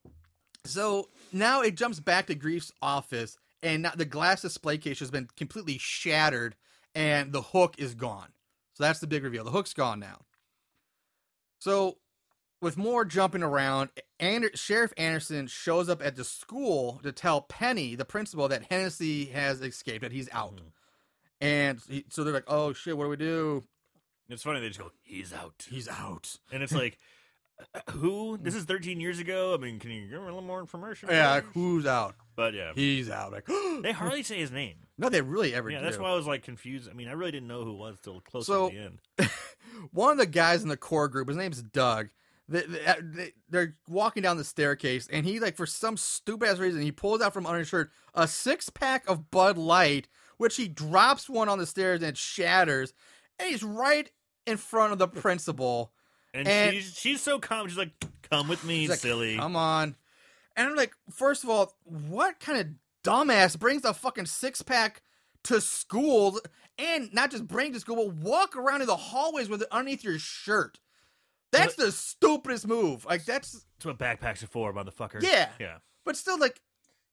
so 0.66 1.08
now 1.32 1.62
it 1.62 1.76
jumps 1.76 2.02
back 2.02 2.28
to 2.28 2.36
Grefe's 2.36 2.74
office, 2.82 3.38
and 3.62 3.84
now 3.84 3.92
the 3.96 4.06
glass 4.06 4.42
display 4.42 4.78
case 4.78 5.00
has 5.00 5.12
been 5.12 5.28
completely 5.36 5.78
shattered, 5.80 6.56
and 6.96 7.32
the 7.32 7.42
hook 7.42 7.76
is 7.78 7.96
gone. 7.96 8.30
So 8.74 8.84
that's 8.84 9.00
the 9.00 9.08
big 9.08 9.24
reveal. 9.24 9.44
The 9.44 9.52
hook's 9.52 9.74
gone 9.74 10.00
now. 10.00 10.22
So, 11.60 11.98
with 12.62 12.78
more 12.78 13.04
jumping 13.06 13.44
around, 13.44 13.90
Ander- 14.20 14.56
Sheriff 14.56 14.94
Anderson 14.98 15.48
shows 15.48 15.90
up 15.90 16.02
at 16.04 16.16
the 16.16 16.24
school 16.24 17.00
to 17.04 17.12
tell 17.12 17.42
Penny, 17.42 17.96
the 17.96 18.06
principal, 18.06 18.48
that 18.48 18.64
Hennessy 18.70 19.26
has 19.26 19.62
escaped, 19.62 20.02
that 20.02 20.12
he's 20.12 20.30
out. 20.32 20.56
Mm-hmm. 20.56 20.68
And 21.42 21.82
he, 21.90 22.06
so 22.10 22.24
they're 22.24 22.34
like, 22.34 22.44
"Oh 22.48 22.74
shit, 22.74 22.98
what 22.98 23.06
do 23.06 23.10
we 23.10 23.16
do?" 23.16 23.64
it's 24.30 24.44
funny 24.44 24.60
they 24.60 24.68
just 24.68 24.80
go, 24.80 24.92
"He's 25.02 25.34
out," 25.34 25.66
He's 25.70 25.88
out. 25.88 26.36
and 26.52 26.62
it's 26.62 26.74
like, 26.74 27.00
who? 27.92 28.38
This 28.42 28.56
is 28.56 28.64
13 28.66 29.00
years 29.00 29.20
ago. 29.20 29.54
I 29.54 29.58
mean, 29.58 29.80
can 29.80 29.92
you 29.92 30.02
give 30.04 30.12
me 30.12 30.18
a 30.18 30.22
little 30.26 30.42
more 30.42 30.60
information? 30.60 31.10
Yeah, 31.12 31.32
like, 31.36 31.46
who's 31.54 31.86
out? 31.86 32.16
but 32.36 32.54
yeah, 32.54 32.72
He's 32.74 33.10
out. 33.10 33.32
Like, 33.32 33.46
they 33.82 33.92
hardly 33.92 34.24
say 34.24 34.40
his 34.40 34.52
name. 34.52 34.76
no, 34.98 35.10
they 35.10 35.22
really 35.22 35.54
ever 35.54 35.70
Yeah, 35.70 35.80
do. 35.80 35.86
that's 35.86 35.98
why 35.98 36.10
I 36.10 36.16
was 36.16 36.26
like 36.28 36.44
confused. 36.44 36.90
I 36.90 36.94
mean, 36.94 37.08
I 37.10 37.14
really 37.14 37.32
didn't 37.32 37.48
know 37.48 37.64
who 37.66 37.72
it 37.72 37.78
was 37.78 37.98
till 38.02 38.22
close 38.22 38.48
So- 38.48 38.70
to 38.70 38.76
the 38.76 38.82
end. 38.82 39.00
One 39.92 40.12
of 40.14 40.18
the 40.18 40.26
guys 40.26 40.64
in 40.64 40.70
the 40.70 40.78
core 40.78 41.08
group, 41.08 41.28
his 41.28 41.38
name's 41.38 41.62
Doug. 41.62 42.10
They, 42.48 42.62
they, 42.62 42.86
uh, 42.86 42.96
they, 43.02 43.32
they're 43.50 43.76
walking 43.88 44.24
down 44.24 44.38
the 44.38 44.44
staircase, 44.44 45.08
and 45.12 45.26
he 45.26 45.40
like 45.40 45.56
for 45.56 45.66
some 45.68 45.96
stupid 45.98 46.50
ass 46.50 46.58
reason 46.58 46.82
he 46.82 46.92
pulls 46.92 47.22
out 47.22 47.32
from 47.34 47.46
under 47.46 47.60
his 47.60 47.68
shirt 47.68 47.92
a 48.16 48.28
six 48.28 48.70
pack 48.70 49.08
of 49.08 49.30
Bud 49.30 49.58
Light, 49.58 50.08
which 50.38 50.56
he 50.56 50.68
drops 50.68 51.30
one 51.30 51.48
on 51.48 51.60
the 51.60 51.68
stairs 51.68 52.02
and 52.02 52.10
it 52.10 52.18
shatters, 52.18 52.94
and 53.38 53.50
he's 53.50 53.64
right 53.64 54.10
in 54.48 54.58
front 54.58 54.94
of 54.94 54.98
the 55.00 55.08
principal. 55.08 55.92
And, 56.34 56.48
and- 56.48 56.76
she's 56.76 56.96
she's 56.98 57.22
so 57.22 57.40
calm. 57.40 57.68
She's 57.68 57.78
like, 57.78 57.92
"Come 58.30 58.48
with 58.48 58.64
me, 58.64 58.88
like, 58.88 59.00
silly." 59.00 59.38
Come 59.38 59.56
on. 59.56 59.96
And 60.56 60.68
I'm 60.68 60.76
like, 60.76 60.94
first 61.12 61.44
of 61.44 61.50
all, 61.50 61.74
what 61.86 62.40
kind 62.40 62.60
of 62.60 62.68
dumbass 63.04 63.58
brings 63.58 63.86
a 63.86 63.94
fucking 63.94 64.26
six 64.26 64.62
pack 64.62 65.02
to 65.46 65.62
school 65.62 66.40
and 66.78 67.14
not 67.14 67.32
just 67.32 67.48
bring 67.48 67.72
to 67.74 67.80
school, 67.80 67.96
but 67.96 68.14
walk 68.16 68.58
around 68.58 68.82
in 68.82 68.88
the 68.88 68.96
hallways 68.98 69.48
with 69.48 69.62
it 69.62 69.70
underneath 69.72 70.04
your 70.04 70.20
shirt? 70.20 70.80
That's 71.52 71.76
the 71.76 71.92
stupidest 71.92 72.68
move. 72.68 73.06
Like 73.06 73.26
that's 73.26 73.66
That's 73.78 73.86
what 73.86 73.98
backpacks 73.98 74.44
are 74.44 74.48
for, 74.48 74.74
motherfucker. 74.74 75.24
Yeah. 75.24 75.50
yeah. 75.60 75.78
but 76.06 76.16
still 76.18 76.38
like 76.38 76.62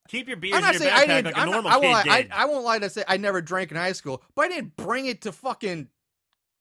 Keep 0.09 0.29
your 0.29 0.37
beer 0.37 0.53
I'm 0.55 0.59
in 0.59 0.65
not 0.65 0.75
your 0.75 0.83
saying 0.83 0.93
backpack 0.95 0.99
I 0.99 1.07
didn't 1.07 1.25
like 1.27 1.37
a 1.37 1.39
I'm 1.39 1.47
not- 1.47 1.53
normal 1.53 1.71
I, 1.73 1.77
won't 1.79 2.05
kid. 2.05 2.29
I, 2.33 2.43
I 2.43 2.45
won't 2.47 2.65
lie 2.65 2.79
to 2.81 2.91
say 2.91 3.03
I 3.09 3.17
never 3.17 3.41
drank 3.41 3.71
in 3.71 3.77
high 3.77 3.93
school, 3.93 4.23
but 4.35 4.43
I 4.45 4.49
didn't 4.49 4.77
bring 4.77 5.07
it 5.07 5.23
to 5.23 5.33
fucking 5.33 5.89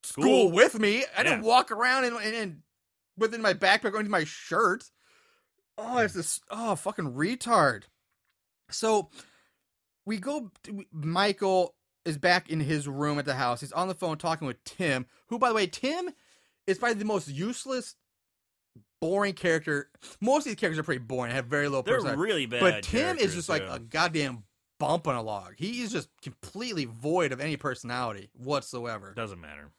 school, 0.05 0.23
School. 0.23 0.51
with 0.51 0.79
me. 0.79 1.03
I 1.17 1.23
didn't 1.23 1.41
walk 1.41 1.71
around 1.71 2.05
and, 2.05 2.15
and, 2.17 2.35
and 2.35 2.57
within 3.17 3.41
my 3.41 3.53
backpack 3.53 3.93
or 3.93 3.99
into 3.99 4.11
my 4.11 4.23
shirt. 4.23 4.83
Oh, 5.77 5.97
it's 5.99 6.13
this 6.13 6.39
oh 6.49 6.75
fucking 6.75 7.13
retard. 7.13 7.83
So 8.69 9.09
we 10.05 10.17
go. 10.17 10.51
Michael 10.91 11.75
is 12.05 12.17
back 12.17 12.49
in 12.49 12.59
his 12.59 12.87
room 12.87 13.19
at 13.19 13.25
the 13.25 13.35
house. 13.35 13.61
He's 13.61 13.71
on 13.71 13.87
the 13.87 13.95
phone 13.95 14.17
talking 14.17 14.47
with 14.47 14.63
Tim, 14.63 15.05
who, 15.27 15.39
by 15.39 15.49
the 15.49 15.55
way, 15.55 15.67
Tim 15.67 16.09
is 16.67 16.77
probably 16.77 16.99
the 16.99 17.05
most 17.05 17.27
useless, 17.27 17.95
boring 19.01 19.33
character. 19.33 19.89
Most 20.21 20.41
of 20.41 20.51
these 20.51 20.55
characters 20.55 20.79
are 20.79 20.83
pretty 20.83 21.03
boring. 21.03 21.31
Have 21.33 21.45
very 21.47 21.67
low 21.67 21.81
They're 21.81 21.95
personality. 21.95 22.21
really 22.21 22.45
bad. 22.45 22.59
But 22.61 22.83
Tim 22.83 23.17
is 23.17 23.33
just 23.33 23.49
like 23.49 23.63
a 23.63 23.79
goddamn 23.79 24.43
bump 24.79 25.07
on 25.07 25.15
a 25.15 25.21
log. 25.21 25.53
He 25.57 25.81
is 25.81 25.91
just 25.91 26.09
completely 26.21 26.85
void 26.85 27.31
of 27.31 27.39
any 27.41 27.57
personality 27.57 28.29
whatsoever. 28.33 29.13
doesn't 29.15 29.41
matter. 29.41 29.71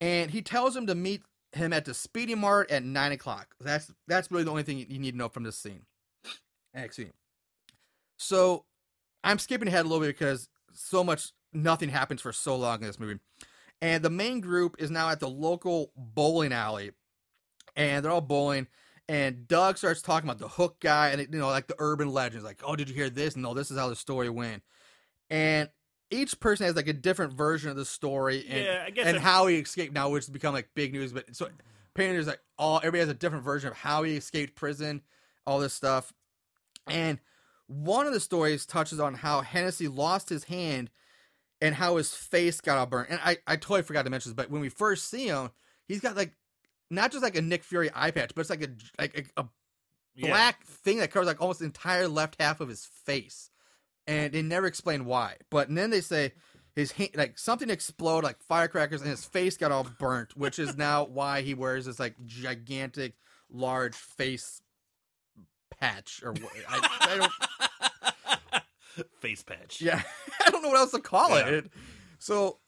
And 0.00 0.30
he 0.30 0.42
tells 0.42 0.76
him 0.76 0.86
to 0.86 0.94
meet 0.94 1.22
him 1.52 1.72
at 1.72 1.84
the 1.84 1.94
Speedy 1.94 2.34
Mart 2.34 2.70
at 2.70 2.84
nine 2.84 3.12
o'clock. 3.12 3.54
That's 3.60 3.92
that's 4.06 4.30
really 4.30 4.44
the 4.44 4.50
only 4.50 4.62
thing 4.62 4.78
you 4.78 4.98
need 4.98 5.12
to 5.12 5.16
know 5.16 5.28
from 5.28 5.44
this 5.44 5.56
scene. 5.56 5.82
Eh, 6.74 6.80
Actually, 6.82 7.12
so 8.18 8.64
I'm 9.22 9.38
skipping 9.38 9.68
ahead 9.68 9.84
a 9.84 9.88
little 9.88 10.04
bit 10.04 10.18
because 10.18 10.48
so 10.72 11.04
much 11.04 11.32
nothing 11.52 11.88
happens 11.88 12.20
for 12.20 12.32
so 12.32 12.56
long 12.56 12.80
in 12.80 12.86
this 12.86 12.98
movie. 12.98 13.20
And 13.80 14.02
the 14.04 14.10
main 14.10 14.40
group 14.40 14.76
is 14.78 14.90
now 14.90 15.10
at 15.10 15.20
the 15.20 15.28
local 15.28 15.92
bowling 15.96 16.52
alley, 16.52 16.92
and 17.76 18.04
they're 18.04 18.12
all 18.12 18.20
bowling. 18.20 18.66
And 19.08 19.46
Doug 19.46 19.76
starts 19.76 20.00
talking 20.00 20.28
about 20.28 20.38
the 20.38 20.48
hook 20.48 20.80
guy 20.80 21.10
and 21.10 21.20
you 21.20 21.38
know 21.38 21.48
like 21.48 21.66
the 21.66 21.76
urban 21.78 22.10
legends, 22.10 22.44
like 22.44 22.60
oh 22.64 22.76
did 22.76 22.88
you 22.88 22.94
hear 22.94 23.10
this? 23.10 23.36
No, 23.36 23.54
this 23.54 23.70
is 23.70 23.78
how 23.78 23.88
the 23.88 23.96
story 23.96 24.30
went. 24.30 24.62
And 25.30 25.68
each 26.14 26.38
person 26.40 26.66
has 26.66 26.76
like 26.76 26.88
a 26.88 26.92
different 26.92 27.32
version 27.34 27.70
of 27.70 27.76
the 27.76 27.84
story 27.84 28.44
and 28.48 28.64
Yeah, 28.64 28.84
I 28.86 28.90
guess 28.90 29.06
and 29.06 29.16
if- 29.16 29.22
how 29.22 29.46
he 29.46 29.56
escaped 29.58 29.92
now, 29.94 30.08
which 30.10 30.24
has 30.24 30.30
become 30.30 30.54
like 30.54 30.68
big 30.74 30.92
news. 30.92 31.12
But 31.12 31.34
so 31.34 31.48
apparently 31.94 32.16
there's 32.16 32.26
like 32.26 32.40
all 32.58 32.78
everybody 32.78 33.00
has 33.00 33.08
a 33.08 33.14
different 33.14 33.44
version 33.44 33.68
of 33.70 33.76
how 33.76 34.02
he 34.02 34.16
escaped 34.16 34.54
prison, 34.54 35.02
all 35.46 35.58
this 35.58 35.74
stuff. 35.74 36.12
And 36.86 37.18
one 37.66 38.06
of 38.06 38.12
the 38.12 38.20
stories 38.20 38.66
touches 38.66 39.00
on 39.00 39.14
how 39.14 39.40
Hennessy 39.40 39.88
lost 39.88 40.28
his 40.28 40.44
hand 40.44 40.90
and 41.60 41.74
how 41.74 41.96
his 41.96 42.12
face 42.14 42.60
got 42.60 42.76
all 42.78 42.86
burnt. 42.86 43.08
And 43.10 43.20
I, 43.24 43.38
I 43.46 43.56
totally 43.56 43.82
forgot 43.82 44.04
to 44.04 44.10
mention 44.10 44.30
this, 44.30 44.36
but 44.36 44.50
when 44.50 44.60
we 44.60 44.68
first 44.68 45.08
see 45.08 45.26
him, 45.28 45.50
he's 45.88 46.00
got 46.00 46.16
like 46.16 46.32
not 46.90 47.10
just 47.10 47.22
like 47.22 47.36
a 47.36 47.42
Nick 47.42 47.64
Fury 47.64 47.90
eye 47.94 48.10
patch, 48.10 48.32
but 48.34 48.42
it's 48.42 48.50
like 48.50 48.62
a 48.62 48.68
like 48.98 49.30
a, 49.36 49.40
a 49.40 49.48
Yeah. 50.14 50.28
black 50.28 50.64
thing 50.66 50.98
that 50.98 51.10
covers 51.10 51.26
like 51.26 51.40
almost 51.40 51.60
the 51.60 51.64
entire 51.64 52.06
left 52.06 52.36
half 52.40 52.60
of 52.60 52.68
his 52.68 52.84
face, 52.84 53.50
and 54.06 54.32
they 54.32 54.42
never 54.42 54.66
explain 54.66 55.04
why. 55.04 55.36
But 55.50 55.68
and 55.68 55.76
then 55.78 55.90
they 55.90 56.00
say 56.00 56.32
his 56.74 56.92
hand, 56.92 57.10
like 57.14 57.38
something 57.38 57.70
exploded, 57.70 58.24
like 58.24 58.40
firecrackers, 58.42 59.00
and 59.00 59.10
his 59.10 59.24
face 59.24 59.56
got 59.56 59.72
all 59.72 59.86
burnt, 59.98 60.36
which 60.36 60.58
is 60.58 60.76
now 60.76 61.04
why 61.10 61.42
he 61.42 61.54
wears 61.54 61.86
this 61.86 61.98
like 62.00 62.14
gigantic, 62.26 63.14
large 63.50 63.94
face 63.94 64.60
patch 65.78 66.22
or? 66.24 66.34
I, 66.68 66.88
I 67.00 67.16
don't. 67.18 67.32
Face 69.20 69.42
patch. 69.42 69.80
Yeah, 69.80 70.00
I 70.46 70.50
don't 70.50 70.62
know 70.62 70.68
what 70.68 70.78
else 70.78 70.92
to 70.92 71.00
call 71.00 71.30
Yeah. 71.30 71.46
it. 71.48 71.70
So 72.20 72.58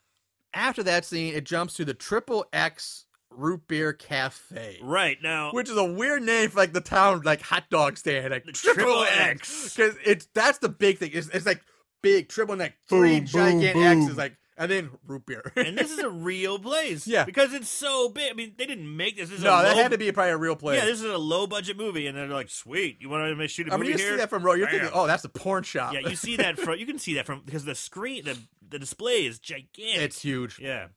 after 0.53 0.83
that 0.83 1.05
scene, 1.05 1.35
it 1.35 1.45
jumps 1.45 1.75
to 1.75 1.85
the 1.85 1.95
triple 1.95 2.47
X 2.53 3.06
Root 3.37 3.69
Beer 3.69 3.93
Cafe. 3.93 4.79
Right 4.83 5.19
now, 5.23 5.53
Which 5.53 5.69
is 5.69 5.77
a 5.77 5.85
weird 5.85 6.23
name 6.23 6.51
for 6.51 6.59
like 6.59 6.73
the 6.73 6.81
town 6.81 7.23
like 7.25 7.43
hot 7.43 7.71
dog 7.71 7.97
stand, 7.99 8.31
like 8.31 8.45
triple 8.53 9.05
X, 9.05 9.75
because 9.75 9.97
it's 10.05 10.27
that's 10.35 10.59
the 10.59 10.69
big 10.69 10.99
thing. 10.99 11.11
It's, 11.13 11.29
it's 11.29 11.47
like 11.47 11.61
big 12.03 12.29
triple 12.29 12.57
like 12.57 12.75
three 12.89 13.21
Boom, 13.21 13.27
gigantic 13.27 13.75
boom. 13.75 14.03
X's, 14.05 14.17
like 14.17 14.37
and 14.59 14.71
then 14.71 14.91
root 15.07 15.27
beer. 15.27 15.53
and 15.57 15.77
this 15.77 15.91
is 15.91 15.99
a 15.99 16.09
real 16.09 16.59
place. 16.59 17.07
Yeah. 17.07 17.25
because 17.25 17.53
it's 17.53 17.69
so 17.69 18.09
big. 18.09 18.31
I 18.31 18.35
mean, 18.35 18.55
they 18.57 18.67
didn't 18.67 18.95
make 18.95 19.17
this. 19.17 19.29
this 19.29 19.39
is 19.39 19.45
no, 19.45 19.63
that 19.63 19.77
had 19.77 19.91
to 19.91 19.99
be 19.99 20.11
probably 20.13 20.33
a 20.33 20.37
real 20.37 20.57
place. 20.57 20.79
Yeah, 20.79 20.87
this 20.87 21.03
is 21.03 21.11
a 21.11 21.19
low 21.19 21.47
budget 21.47 21.77
movie, 21.77 22.07
and 22.07 22.17
they're 22.17 22.27
like, 22.27 22.49
"Sweet, 22.49 22.99
you 23.01 23.09
want 23.09 23.39
to 23.39 23.49
shoot 23.49 23.69
a 23.69 23.73
I 23.73 23.77
mean, 23.77 23.81
movie 23.81 23.93
you 23.93 23.99
here?" 23.99 24.15
see 24.15 24.17
that 24.19 24.31
from 24.31 24.43
row. 24.43 24.55
You're 24.55 24.67
Bam. 24.67 24.81
thinking, 24.81 24.91
oh, 24.95 25.07
that's 25.07 25.25
a 25.25 25.29
porn 25.29 25.63
shop. 25.63 25.93
yeah, 25.93 26.01
you 26.01 26.17
see 26.17 26.37
that 26.37 26.59
from. 26.59 26.79
You 26.79 26.87
can 26.87 26.99
see 26.99 27.15
that 27.15 27.27
from 27.27 27.43
because 27.45 27.65
the 27.65 27.75
screen, 27.75 28.25
the 28.25 28.39
the 28.69 28.79
display 28.79 29.27
is 29.27 29.39
gigantic. 29.39 30.03
it's 30.03 30.23
huge. 30.23 30.59
yeah, 30.59 30.89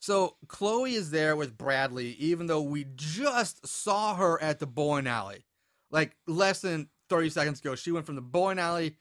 So 0.00 0.36
Chloe 0.48 0.94
is 0.94 1.10
there 1.10 1.36
with 1.36 1.56
Bradley, 1.58 2.12
even 2.18 2.46
though 2.46 2.62
we 2.62 2.86
just 2.96 3.66
saw 3.66 4.14
her 4.16 4.42
at 4.42 4.58
the 4.58 4.66
bowling 4.66 5.06
alley, 5.06 5.44
like 5.90 6.16
less 6.26 6.62
than 6.62 6.88
thirty 7.08 7.28
seconds 7.30 7.60
ago. 7.60 7.74
She 7.74 7.92
went 7.92 8.06
from 8.06 8.14
the 8.14 8.22
bowling 8.22 8.58
alley 8.58 8.96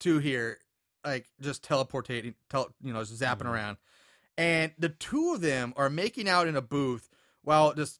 to 0.00 0.18
here, 0.18 0.58
like 1.04 1.26
just 1.40 1.66
teleportating, 1.66 2.34
tel- 2.50 2.74
you 2.82 2.92
know, 2.92 3.00
zapping 3.00 3.42
Mhm. 3.42 3.50
around. 3.52 3.76
And 4.36 4.72
the 4.78 4.90
two 4.90 5.32
of 5.34 5.40
them 5.40 5.72
are 5.76 5.90
making 5.90 6.28
out 6.28 6.46
in 6.46 6.56
a 6.56 6.62
booth 6.62 7.08
while 7.42 7.72
this 7.74 7.98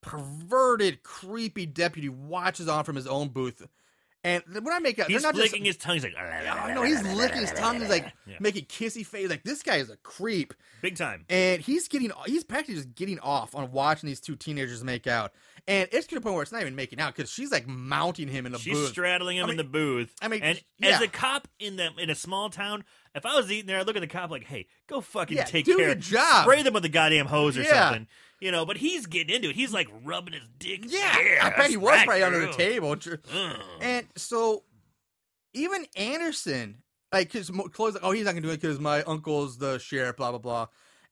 perverted, 0.00 1.02
creepy 1.02 1.66
deputy 1.66 2.08
watches 2.08 2.68
on 2.68 2.84
from 2.84 2.96
his 2.96 3.06
own 3.06 3.28
booth. 3.28 3.66
And 4.22 4.42
when 4.52 4.68
I 4.70 4.78
make 4.80 4.98
out, 4.98 5.08
he's 5.08 5.22
they're 5.22 5.32
not 5.32 5.40
just 5.40 5.56
his 5.56 5.76
tongue. 5.78 5.94
He's 5.94 6.04
like, 6.04 6.14
I 6.16 6.74
know 6.74 6.82
he's 6.82 7.02
licking 7.02 7.38
his 7.40 7.52
tongue. 7.52 7.80
He's 7.80 7.88
like 7.88 8.12
Yeah. 8.26 8.36
making 8.38 8.66
kissy 8.66 9.04
face. 9.06 9.30
Like 9.30 9.44
this 9.44 9.62
guy 9.62 9.76
is 9.76 9.88
a 9.88 9.96
creep 9.96 10.52
big 10.82 10.96
time. 10.96 11.24
and 11.30 11.62
he's 11.62 11.88
getting 11.88 12.10
he's 12.26 12.44
practically 12.44 12.74
just 12.74 12.94
getting 12.94 13.18
off 13.20 13.54
on 13.54 13.72
watching 13.72 14.08
these 14.08 14.20
two 14.20 14.36
teenagers 14.36 14.84
make 14.84 15.06
out 15.06 15.32
and 15.68 15.88
it's 15.92 16.06
to 16.08 16.14
the 16.14 16.20
point 16.20 16.34
where 16.34 16.42
it's 16.42 16.52
not 16.52 16.60
even 16.62 16.74
making 16.76 17.00
out 17.00 17.14
because 17.14 17.30
she's 17.30 17.50
like 17.50 17.66
mounting 17.66 18.28
him 18.28 18.46
in 18.46 18.52
the 18.52 18.58
She's 18.58 18.74
booth 18.74 18.90
straddling 18.90 19.36
him 19.38 19.46
I 19.46 19.50
in 19.50 19.56
the 19.56 19.64
booth. 19.64 20.14
I 20.22 20.28
mean, 20.28 20.42
and 20.42 20.62
yeah. 20.78 20.90
as 20.96 21.00
a 21.00 21.08
cop 21.08 21.48
in 21.58 21.76
the 21.76 21.90
in 21.98 22.10
a 22.10 22.14
small 22.14 22.50
town, 22.50 22.84
if 23.14 23.26
I 23.26 23.34
was 23.36 23.50
eating 23.50 23.66
there, 23.66 23.78
I'd 23.78 23.86
look 23.86 23.96
at 23.96 24.00
the 24.00 24.06
cop 24.06 24.30
like, 24.30 24.44
"Hey, 24.44 24.66
go 24.88 25.00
fucking 25.00 25.36
Yeah, 25.36 25.44
take 25.44 25.64
do 25.64 25.76
care, 25.76 25.86
your 25.86 25.94
job." 25.94 26.44
spray 26.44 26.62
them 26.62 26.74
with 26.74 26.84
a 26.84 26.88
goddamn 26.88 27.26
hose 27.26 27.56
or 27.58 27.62
Yeah. 27.62 27.88
something." 27.88 28.06
You 28.40 28.50
know, 28.52 28.64
but 28.64 28.78
he's 28.78 29.04
getting 29.06 29.34
into 29.34 29.50
it. 29.50 29.56
He's 29.56 29.72
like 29.72 29.88
rubbing 30.02 30.32
his 30.32 30.48
dick. 30.58 30.80
yeah, 30.86 31.40
i 31.42 31.50
bet 31.56 31.68
he 31.68 31.76
was 31.76 31.90
right, 31.90 32.06
probably 32.06 32.22
under 32.22 32.40
the 32.46 32.52
table 32.52 32.92
Ugh. 32.92 33.56
and 33.82 34.06
so 34.16 34.64
even 35.52 35.84
anderson 35.96 36.82
like 37.12 37.30
because 37.32 37.50
chloe's 37.72 37.94
like 37.94 38.02
oh 38.04 38.12
he's 38.12 38.24
not 38.24 38.30
gonna 38.32 38.40
do 38.40 38.50
it 38.50 38.60
because 38.60 38.78
my 38.80 39.02
uncle's 39.02 39.58
the 39.58 39.78
sheriff 39.78 40.16
blah 40.16 40.30
blah 40.30 40.38
blah 40.38 40.66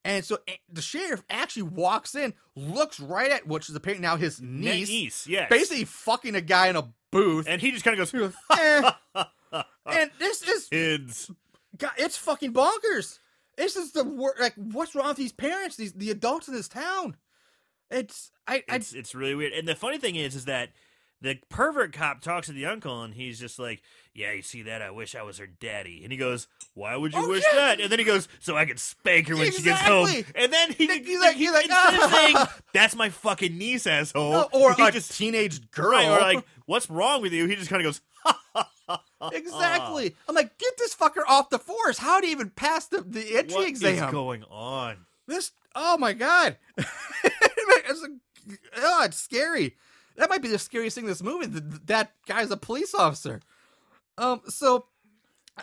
and 0.05 0.25
so 0.25 0.39
eh, 0.47 0.55
the 0.73 0.83
sheriff 0.83 1.23
actually 1.29 1.63
walks 1.63 2.15
in 2.15 2.35
looks 2.55 3.01
right 3.01 3.31
at 3.31 3.47
which 3.47 3.69
is 3.69 3.75
apparently 3.75 4.07
now 4.07 4.17
his 4.17 4.41
niece 4.41 4.89
niece, 4.89 5.27
yes. 5.27 5.49
basically 5.51 5.85
fucking 5.85 6.35
a 6.35 6.41
guy 6.41 6.69
in 6.69 6.77
a 6.77 6.89
booth 7.11 7.47
and 7.49 7.61
he 7.61 7.71
just 7.71 7.85
kind 7.85 7.99
of 7.99 8.13
goes, 8.13 8.35
Eh. 8.53 8.91
and 9.87 10.11
this 10.19 10.43
is 10.43 10.69
"Kids." 10.69 11.31
God, 11.77 11.93
it's 11.97 12.17
fucking 12.17 12.53
bonkers. 12.53 13.19
This 13.57 13.77
is 13.77 13.93
the 13.93 14.05
wor- 14.05 14.35
like, 14.41 14.55
what's 14.57 14.95
wrong 14.95 15.09
with 15.09 15.17
these 15.17 15.33
parents? 15.33 15.77
These 15.77 15.93
the 15.93 16.11
adults 16.11 16.49
in 16.49 16.55
this 16.55 16.69
town. 16.69 17.17
It's 17.91 18.31
I 18.47 18.63
I 18.69 18.77
It's 18.77 18.93
it's 18.93 19.15
really 19.15 19.35
weird. 19.35 19.53
And 19.53 19.67
the 19.67 19.75
funny 19.75 19.99
thing 19.99 20.17
is, 20.17 20.35
is 20.35 20.45
that 20.47 20.71
the 21.21 21.39
pervert 21.49 21.93
cop 21.93 22.21
talks 22.21 22.47
to 22.47 22.53
the 22.53 22.67
uncle, 22.67 23.03
and 23.03 23.15
he's 23.15 23.41
just 23.41 23.59
like, 23.59 23.83
"Yeah, 24.15 24.33
you 24.33 24.43
see 24.43 24.63
that? 24.63 24.83
I 24.83 24.91
wish 24.91 25.15
I 25.15 25.23
was 25.23 25.39
her 25.39 25.47
daddy." 25.47 26.03
And 26.03 26.13
he 26.13 26.19
goes, 26.19 26.47
"Why 26.75 26.95
would 26.97 27.13
you 27.13 27.21
Oh, 27.25 27.29
wish 27.29 27.45
yeah. 27.53 27.59
that?" 27.59 27.81
And 27.81 27.91
then 27.91 27.99
he 27.99 28.05
goes, 28.05 28.29
"So 28.41 28.57
I 28.57 28.65
can 28.67 28.77
spank 28.77 29.29
her 29.29 29.37
when 29.37 29.51
she 29.51 29.63
gets 29.63 29.81
home." 29.81 30.09
And 30.35 30.53
then 30.53 30.73
he, 30.73 30.87
He's 30.87 31.21
like- 31.21 31.37
he's 31.37 31.51
like, 31.53 31.67
saying, 32.11 32.37
"That's 32.73 32.95
my 32.95 33.09
fucking 33.11 33.57
niece, 33.59 33.87
asshole," 33.87 34.49
Oh, 34.53 34.61
or 34.61 34.75
he 34.75 34.83
a 34.87 34.93
just 34.93 35.17
teenage 35.17 35.71
girl. 35.71 35.91
right, 35.93 36.07
or 36.09 36.21
like, 36.21 36.45
"What's 36.67 36.89
wrong 36.89 37.21
with 37.23 37.33
you?" 37.33 37.47
He 37.47 37.57
just 37.57 37.69
kind 37.71 37.85
of 37.85 37.87
goes, 37.87 38.01
exactly. 39.33 40.15
I'm 40.29 40.35
like, 40.35 40.57
get 40.59 40.77
this 40.79 40.95
fucker 40.95 41.23
off 41.27 41.51
the 41.51 41.59
force. 41.59 41.99
How 41.99 42.21
do 42.21 42.27
he 42.27 42.33
even 42.33 42.51
pass 42.51 42.87
the 42.87 43.01
the 43.03 43.37
entry 43.39 43.65
exam? 43.67 43.97
"What 43.97 44.05
is 44.09 44.13
going 44.13 44.45
on?" 44.45 45.07
This 45.27 45.53
oh 45.75 45.99
my 45.99 46.13
god, 46.13 46.57
it's 46.77 48.03
a, 48.03 48.09
oh, 48.79 49.05
it's 49.05 49.19
scary. 49.19 49.77
That 50.19 50.29
might 50.29 50.43
be 50.43 50.49
the 50.49 50.59
scariest 50.59 50.97
thing 50.97 51.05
in 51.05 51.09
this 51.11 51.23
movie. 51.23 51.47
That, 51.47 51.87
that 51.87 52.13
guy's 52.27 52.51
a 52.51 52.57
police 52.57 52.95
officer. 52.95 53.41
Um, 54.19 54.43
so, 54.49 54.87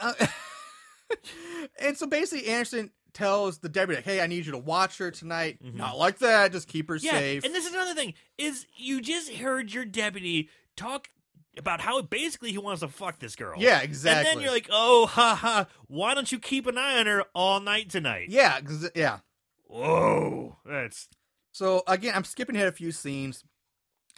uh, 0.01 0.13
and 1.79 1.97
so 1.97 2.07
basically, 2.07 2.47
Anderson 2.47 2.91
tells 3.13 3.59
the 3.59 3.69
deputy, 3.69 4.01
"Hey, 4.01 4.21
I 4.21 4.27
need 4.27 4.45
you 4.45 4.53
to 4.53 4.57
watch 4.57 4.97
her 4.97 5.11
tonight. 5.11 5.59
Mhm. 5.63 5.75
Not 5.75 5.97
like 5.97 6.19
that. 6.19 6.51
Just 6.51 6.67
keep 6.67 6.87
her 6.89 6.95
Yeah, 6.95 7.11
safe." 7.11 7.43
and 7.43 7.53
this 7.53 7.65
is 7.65 7.73
another 7.73 7.93
thing: 7.93 8.13
is 8.37 8.65
you 8.75 9.01
just 9.01 9.31
heard 9.33 9.73
your 9.73 9.85
deputy 9.85 10.49
talk 10.75 11.09
about 11.57 11.79
how 11.81 12.01
basically 12.01 12.51
he 12.51 12.57
wants 12.57 12.81
to 12.81 12.87
fuck 12.87 13.19
this 13.19 13.35
girl. 13.35 13.55
yeah, 13.57 13.79
exactly. 13.81 14.29
And 14.31 14.37
then 14.39 14.43
you're 14.43 14.51
like, 14.53 14.67
oh, 14.71 15.05
ha 15.05 15.35
ha, 15.35 15.67
why 15.87 16.13
don't 16.13 16.29
you 16.29 16.37
keep 16.37 16.67
an 16.67 16.77
eye 16.77 16.99
on 16.99 17.05
her 17.05 17.23
all 17.33 17.61
night 17.61 17.89
tonight? 17.89 18.27
yeah, 18.29 18.59
yeah. 18.93 19.19
Whoa. 19.67 20.57
That's. 20.65 21.07
So 21.53 21.83
again, 21.87 22.13
I'm 22.15 22.25
skipping 22.25 22.55
ahead 22.57 22.67
a 22.67 22.73
few 22.73 22.91
scenes, 22.91 23.43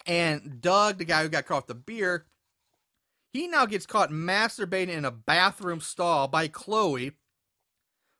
and 0.08 0.60
Doug, 0.60 0.98
the 0.98 1.04
guy 1.04 1.22
who 1.22 1.28
got 1.28 1.46
caught 1.46 1.68
with 1.68 1.68
the 1.68 1.74
beer, 1.74 2.26
he 3.32 3.46
now 3.46 3.66
gets 3.66 3.86
caught 3.86 4.10
masturbating 4.10 4.88
in 4.88 5.04
a 5.04 5.10
bathroom 5.12 5.80
stall 5.80 6.26
by 6.26 6.48
Chloe, 6.48 7.12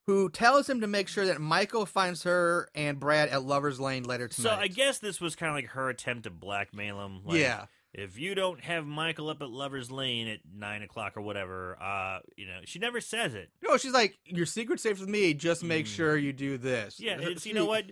who 0.06 0.30
tells 0.30 0.68
him 0.68 0.80
to 0.80 0.86
make 0.86 1.08
sure 1.08 1.26
that 1.26 1.40
Michael 1.40 1.84
finds 1.86 2.22
her 2.22 2.68
and 2.74 2.98
Brad 3.00 3.28
at 3.28 3.42
Lovers 3.42 3.78
Lane 3.80 4.04
later 4.04 4.28
tonight. 4.28 4.48
So 4.50 4.54
I 4.54 4.68
guess 4.68 4.98
this 4.98 5.20
was 5.20 5.34
kind 5.36 5.50
of 5.50 5.56
like 5.56 5.68
her 5.70 5.88
attempt 5.90 6.24
to 6.24 6.30
blackmail 6.30 7.04
him. 7.04 7.20
Like, 7.24 7.40
yeah, 7.40 7.66
If 7.92 8.18
you 8.18 8.34
don't 8.34 8.60
have 8.64 8.86
Michael 8.86 9.28
up 9.28 9.42
at 9.42 9.50
Lover's 9.50 9.90
Lane 9.90 10.28
at 10.28 10.40
nine 10.54 10.82
o'clock 10.82 11.16
or 11.16 11.20
whatever, 11.22 11.76
uh, 11.82 12.20
you 12.36 12.46
know, 12.46 12.60
she 12.64 12.78
never 12.78 13.00
says 13.00 13.34
it. 13.34 13.50
no, 13.62 13.76
she's 13.76 13.92
like, 13.92 14.18
your 14.24 14.46
secret's 14.46 14.82
safe 14.82 15.00
with 15.00 15.08
me. 15.08 15.34
Just 15.34 15.62
make 15.64 15.84
Mm. 15.86 15.96
sure 15.96 16.16
you 16.16 16.32
do 16.32 16.56
this. 16.58 17.00
Yeah, 17.00 17.18
it's, 17.20 17.44
you 17.44 17.54
know 17.54 17.66
what? 17.66 17.84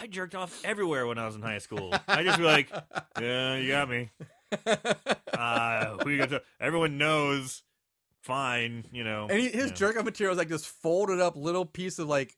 I 0.00 0.06
jerked 0.06 0.34
off 0.34 0.64
everywhere 0.64 1.06
when 1.06 1.18
I 1.18 1.26
was 1.26 1.34
in 1.34 1.42
high 1.42 1.58
school. 1.58 1.92
I 2.06 2.22
just 2.22 2.38
be 2.38 2.44
like, 2.44 2.70
yeah, 3.20 3.56
you 3.56 3.68
got 3.70 3.88
me. 3.88 4.10
Uh, 5.38 5.98
who 5.98 6.10
you 6.10 6.18
got 6.18 6.30
to? 6.30 6.42
Everyone 6.58 6.98
knows. 6.98 7.62
Fine, 8.22 8.86
you 8.90 9.04
know. 9.04 9.28
And 9.30 9.38
he, 9.38 9.50
his 9.50 9.70
jerk 9.70 9.96
off 9.96 10.04
material 10.04 10.32
is 10.32 10.38
like 10.38 10.48
this 10.48 10.66
folded 10.66 11.20
up 11.20 11.36
little 11.36 11.64
piece 11.64 12.00
of 12.00 12.08
like 12.08 12.36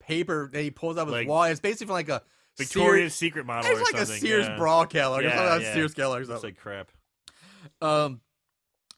paper 0.00 0.50
that 0.52 0.60
he 0.60 0.72
pulls 0.72 0.98
out 0.98 1.02
of 1.02 1.08
his 1.08 1.14
Like 1.14 1.28
wall. 1.28 1.44
It's 1.44 1.60
basically 1.60 1.86
from 1.86 1.94
like 1.94 2.08
a 2.08 2.22
Victoria's 2.58 3.14
Sears, 3.14 3.14
Secret 3.14 3.46
model 3.46 3.70
it's 3.70 3.80
or 3.80 3.92
like 3.92 4.02
a. 4.02 4.06
Sears 4.06 4.46
yeah. 4.46 4.56
bra 4.56 4.84
catalog. 4.84 5.22
Yeah, 5.22 5.28
it's 5.28 5.36
like 5.36 5.62
yeah. 5.62 5.74
Sears 5.74 5.98
or 5.98 6.08
Looks 6.08 6.26
something. 6.28 6.50
like 6.50 6.58
crap. 6.58 6.90
Um, 7.80 8.20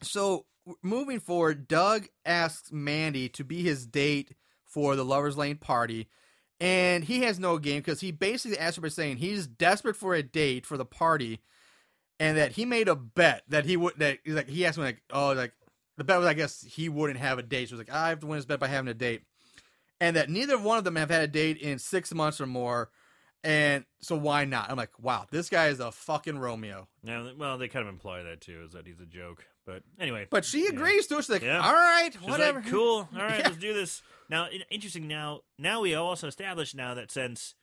so 0.02 0.46
moving 0.82 1.20
forward, 1.20 1.68
Doug 1.68 2.06
asks 2.24 2.72
Mandy 2.72 3.28
to 3.30 3.44
be 3.44 3.62
his 3.62 3.86
date 3.86 4.32
for 4.64 4.96
the 4.96 5.04
Lovers 5.04 5.36
Lane 5.36 5.56
party, 5.56 6.08
and 6.60 7.04
he 7.04 7.22
has 7.22 7.38
no 7.38 7.58
game 7.58 7.80
because 7.80 8.00
he 8.00 8.12
basically 8.12 8.58
asked 8.58 8.76
her 8.76 8.82
by 8.82 8.88
saying 8.88 9.18
he's 9.18 9.46
desperate 9.46 9.96
for 9.96 10.14
a 10.14 10.22
date 10.22 10.64
for 10.64 10.76
the 10.76 10.84
party, 10.84 11.40
and 12.18 12.36
that 12.36 12.52
he 12.52 12.64
made 12.64 12.88
a 12.88 12.96
bet 12.96 13.42
that 13.48 13.64
he 13.64 13.76
would 13.76 13.98
that 13.98 14.18
he's 14.24 14.34
like 14.34 14.48
he 14.48 14.64
asked 14.64 14.78
me 14.78 14.84
like 14.84 15.02
oh 15.12 15.32
like 15.32 15.52
the 15.96 16.04
bet 16.04 16.18
was 16.18 16.26
I 16.26 16.34
guess 16.34 16.62
he 16.62 16.88
wouldn't 16.88 17.18
have 17.18 17.38
a 17.38 17.42
date. 17.42 17.68
So 17.68 17.74
he 17.74 17.78
was 17.78 17.86
like 17.88 17.96
I 17.96 18.08
have 18.08 18.20
to 18.20 18.26
win 18.26 18.38
this 18.38 18.46
bet 18.46 18.60
by 18.60 18.68
having 18.68 18.88
a 18.88 18.94
date, 18.94 19.22
and 20.00 20.16
that 20.16 20.30
neither 20.30 20.58
one 20.58 20.78
of 20.78 20.84
them 20.84 20.96
have 20.96 21.10
had 21.10 21.22
a 21.22 21.28
date 21.28 21.58
in 21.58 21.78
six 21.78 22.12
months 22.14 22.40
or 22.40 22.46
more. 22.46 22.90
And 23.46 23.84
so 24.00 24.16
why 24.16 24.44
not? 24.44 24.70
I'm 24.70 24.76
like, 24.76 24.98
wow, 25.00 25.26
this 25.30 25.48
guy 25.48 25.68
is 25.68 25.78
a 25.78 25.92
fucking 25.92 26.36
Romeo. 26.38 26.88
Now, 27.04 27.30
well, 27.38 27.58
they 27.58 27.68
kind 27.68 27.86
of 27.86 27.92
imply 27.94 28.24
that 28.24 28.40
too, 28.40 28.62
is 28.64 28.72
that 28.72 28.86
he's 28.86 28.98
a 29.00 29.06
joke. 29.06 29.44
But 29.64 29.82
anyway, 30.00 30.26
But 30.30 30.44
she 30.44 30.66
agrees 30.66 31.06
to 31.08 31.14
it. 31.18 31.22
She's 31.22 31.30
like, 31.30 31.42
Yeah. 31.42 31.60
all 31.64 31.72
right, 31.72 32.10
She's 32.12 32.22
whatever. 32.28 32.60
like, 32.60 32.68
cool. 32.70 33.08
All 33.14 33.18
right, 33.22 33.38
Yeah. 33.38 33.44
let's 33.48 33.56
do 33.58 33.72
this. 33.72 34.02
Now, 34.28 34.48
interesting. 34.70 35.06
Now, 35.06 35.42
now 35.58 35.80
we 35.80 35.94
also 35.94 36.26
established 36.26 36.74
now 36.74 36.94
that 36.94 37.10
since 37.12 37.54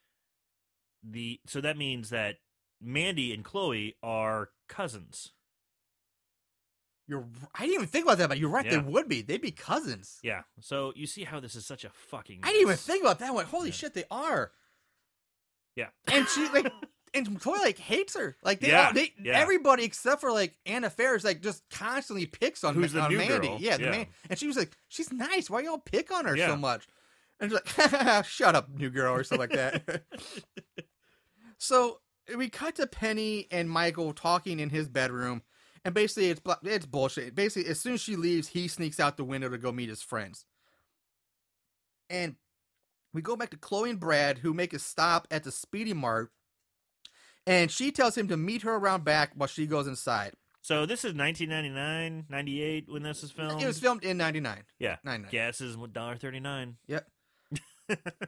the 1.04 1.42
so 1.48 1.60
that 1.60 1.78
means 1.78 2.10
that 2.12 2.38
Mandy 2.82 3.34
and 3.34 3.44
Chloe 3.44 3.96
are 4.02 4.50
cousins. 4.70 5.34
You're. 7.08 7.26
I 7.56 7.62
didn't 7.64 7.74
even 7.76 7.88
think 7.88 8.06
about 8.06 8.18
that, 8.20 8.30
but 8.30 8.38
you're 8.38 8.50
right. 8.50 8.66
Yeah. 8.66 8.72
They 8.72 8.78
would 8.80 9.10
be. 9.10 9.22
They'd 9.22 9.42
be 9.42 9.52
cousins. 9.52 10.20
Yeah. 10.24 10.44
So 10.62 10.94
you 10.96 11.06
see 11.06 11.26
how 11.26 11.42
this 11.42 11.56
is 11.56 11.66
such 11.66 11.84
a 11.84 11.90
fucking. 11.90 12.40
I 12.44 12.48
didn't 12.48 12.62
even 12.62 12.76
think 12.78 13.04
about 13.04 13.20
that. 13.20 13.34
one. 13.34 13.46
holy 13.46 13.68
Yeah. 13.70 13.74
shit, 13.74 13.94
they 13.94 14.06
are. 14.10 14.52
Yeah. 15.76 15.88
And 16.12 16.28
she 16.28 16.48
like, 16.50 16.72
and 17.14 17.40
Chloe 17.40 17.60
like 17.60 17.78
hates 17.78 18.16
her. 18.16 18.36
Like 18.44 18.60
they, 18.60 18.70
Yeah, 18.70 18.88
all, 18.88 18.94
they 18.94 19.14
yeah. 19.24 19.40
everybody 19.40 19.84
except 19.84 20.22
for 20.22 20.32
like 20.32 20.56
Anna 20.66 20.90
Faris 20.90 21.24
like 21.24 21.42
just 21.42 21.64
constantly 21.70 22.26
picks 22.26 22.64
on, 22.64 22.76
Who's 22.76 22.94
the 22.94 23.02
on 23.02 23.12
new 23.12 23.18
Mandy. 23.18 23.48
girl. 23.48 23.58
Yeah, 23.60 23.78
the 23.78 23.84
Yeah. 23.84 23.92
man. 23.92 24.08
And 24.30 24.38
she 24.40 24.48
was 24.48 24.58
like, 24.58 24.76
she's 24.88 25.12
nice. 25.12 25.50
Why 25.50 25.62
y'all 25.62 25.78
pick 25.80 26.12
on 26.12 26.26
her 26.26 26.36
Yeah. 26.38 26.48
so 26.48 26.56
much? 26.58 26.88
And 27.40 27.52
she's 27.52 27.60
like, 27.78 28.26
shut 28.26 28.56
up, 28.56 28.70
new 28.70 28.90
girl, 28.90 29.14
or 29.16 29.24
something 29.24 29.50
like 29.50 29.58
that. 29.58 30.04
so 31.58 32.00
we 32.38 32.50
cut 32.50 32.76
to 32.76 32.88
Penny 32.88 33.48
and 33.52 33.70
Michael 33.70 34.14
talking 34.14 34.60
in 34.60 34.70
his 34.70 34.88
bedroom, 34.88 35.42
and 35.84 35.94
basically 35.94 36.30
it's 36.30 36.42
it's 36.64 36.86
bullshit. 36.86 37.36
Basically, 37.36 37.70
as 37.70 37.80
soon 37.82 37.96
as 37.96 38.02
she 38.02 38.16
leaves, 38.16 38.50
he 38.50 38.68
sneaks 38.68 39.00
out 39.00 39.18
the 39.18 39.24
window 39.26 39.50
to 39.50 39.58
go 39.58 39.72
meet 39.72 39.90
his 39.90 40.02
friends. 40.02 40.46
And 42.10 42.36
we 43.14 43.22
go 43.22 43.36
back 43.36 43.50
to 43.52 43.58
Chloe 43.58 43.90
and 43.92 44.00
Brad, 44.00 44.40
who 44.40 44.54
make 44.54 44.74
a 44.74 44.80
stop 44.80 45.28
at 45.32 45.44
the 45.44 45.52
Speedy 45.52 45.94
Mart, 45.94 46.32
and 47.46 47.70
she 47.72 47.92
tells 47.92 48.18
him 48.18 48.28
to 48.30 48.38
meet 48.38 48.62
her 48.64 48.76
around 48.76 49.04
back 49.04 49.32
while 49.36 49.48
she 49.48 49.68
goes 49.68 49.88
inside. 49.88 50.34
So 50.62 50.86
this 50.86 51.00
is 51.04 51.14
1999, 51.14 52.26
98 52.30 52.86
when 52.90 53.04
this 53.04 53.22
is 53.24 53.32
filmed. 53.32 53.62
It 53.62 53.66
was 53.68 53.80
filmed 53.80 54.04
in 54.04 54.18
'99. 54.18 54.64
yeah. 54.80 54.96
99. 55.04 55.30
Gas 55.32 55.60
is 55.62 55.76
$1.39. 55.76 56.76
Yep. 56.88 57.08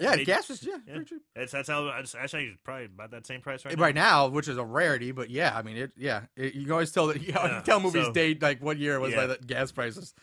Yeah, 0.01 0.17
They- 0.17 0.25
gas 0.25 0.49
was 0.49 0.61
yeah, 0.61 0.73
yeah. 0.85 0.95
pretty 0.95 1.09
cheap. 1.11 1.21
That's 1.33 1.53
that's 1.53 1.69
how 1.69 1.87
it's 1.97 2.13
actually 2.13 2.57
probably 2.65 2.85
about 2.85 3.11
that 3.11 3.25
same 3.25 3.39
price 3.39 3.63
right, 3.63 3.79
right 3.79 3.95
now, 3.95 4.27
which 4.27 4.49
is 4.49 4.57
a 4.57 4.65
rarity, 4.65 5.13
but 5.13 5.29
yeah, 5.29 5.57
I 5.57 5.61
mean, 5.61 5.77
it. 5.77 5.91
Yeah, 5.95 6.23
it, 6.35 6.53
you 6.55 6.63
can 6.63 6.73
always 6.73 6.91
tell 6.91 7.07
that 7.07 7.21
you 7.25 7.31
can 7.31 7.49
Yeah, 7.49 7.61
tell 7.61 7.79
movies 7.79 8.05
so- 8.07 8.11
date 8.11 8.41
like 8.41 8.61
what 8.61 8.77
year 8.77 8.95
it 8.95 8.99
was 8.99 9.15
by 9.15 9.21
Yeah. 9.21 9.27
the 9.27 9.37
gas 9.37 9.71
prices. 9.71 10.13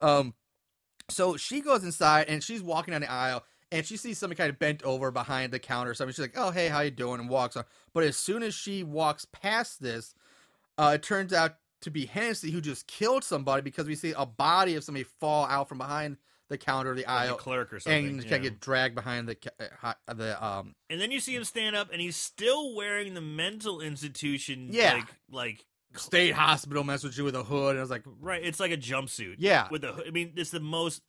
Um, 0.00 0.34
so 1.10 1.36
she 1.36 1.60
goes 1.62 1.82
inside 1.82 2.26
and 2.28 2.42
she's 2.44 2.62
walking 2.62 2.92
down 2.92 3.00
the 3.00 3.10
aisle 3.10 3.42
and 3.76 3.86
she 3.86 3.96
sees 3.96 4.18
somebody 4.18 4.38
kind 4.38 4.50
of 4.50 4.58
bent 4.58 4.82
over 4.82 5.10
behind 5.10 5.52
the 5.52 5.58
counter 5.58 5.90
or 5.90 5.94
something. 5.94 6.12
She's 6.12 6.20
like, 6.20 6.36
"Oh, 6.36 6.50
hey, 6.50 6.68
how 6.68 6.80
you 6.80 6.90
doing?" 6.90 7.20
and 7.20 7.28
walks 7.28 7.56
on. 7.56 7.64
But 7.92 8.04
as 8.04 8.16
soon 8.16 8.42
as 8.42 8.54
she 8.54 8.82
walks 8.82 9.26
past 9.26 9.82
this, 9.82 10.14
uh, 10.78 10.92
it 10.94 11.02
turns 11.02 11.32
out 11.32 11.56
to 11.82 11.90
be 11.90 12.06
Hennessy 12.06 12.50
who 12.50 12.60
just 12.60 12.86
killed 12.86 13.24
somebody 13.24 13.62
because 13.62 13.86
we 13.86 13.94
see 13.94 14.12
a 14.16 14.26
body 14.26 14.74
of 14.74 14.84
somebody 14.84 15.04
fall 15.20 15.46
out 15.46 15.68
from 15.68 15.78
behind 15.78 16.16
the 16.48 16.58
counter 16.58 16.90
of 16.90 16.96
the 16.96 17.02
now. 17.02 17.14
Like 17.14 17.26
a 17.26 17.30
aisle. 17.30 17.36
clerk 17.36 17.72
or 17.72 17.80
something. 17.80 18.06
And 18.06 18.22
yeah. 18.22 18.30
kind 18.30 18.46
of 18.46 18.52
get 18.52 18.60
dragged 18.60 18.94
behind 18.94 19.28
the 19.28 19.36
uh, 19.82 19.94
the 20.14 20.44
um 20.44 20.74
And 20.90 21.00
then 21.00 21.10
you 21.10 21.20
see 21.20 21.34
him 21.34 21.44
stand 21.44 21.76
up, 21.76 21.90
and 21.92 22.00
he's 22.00 22.16
still 22.16 22.74
wearing 22.74 23.14
the 23.14 23.20
mental 23.20 23.80
institution. 23.80 24.68
Yeah. 24.70 24.94
like 24.94 25.08
like 25.30 25.66
state 25.96 26.34
hospital 26.34 26.84
mess 26.84 27.02
with 27.02 27.16
you 27.16 27.24
with 27.24 27.34
a 27.34 27.42
hood. 27.42 27.70
And 27.70 27.78
I 27.78 27.82
was 27.82 27.90
like, 27.90 28.04
right. 28.20 28.42
It's 28.42 28.60
like 28.60 28.72
a 28.72 28.76
jumpsuit. 28.76 29.36
yeah, 29.38 29.68
with 29.70 29.82
the. 29.82 30.04
I 30.06 30.10
mean, 30.10 30.32
it's 30.36 30.50
the 30.50 30.60
most 30.60 31.02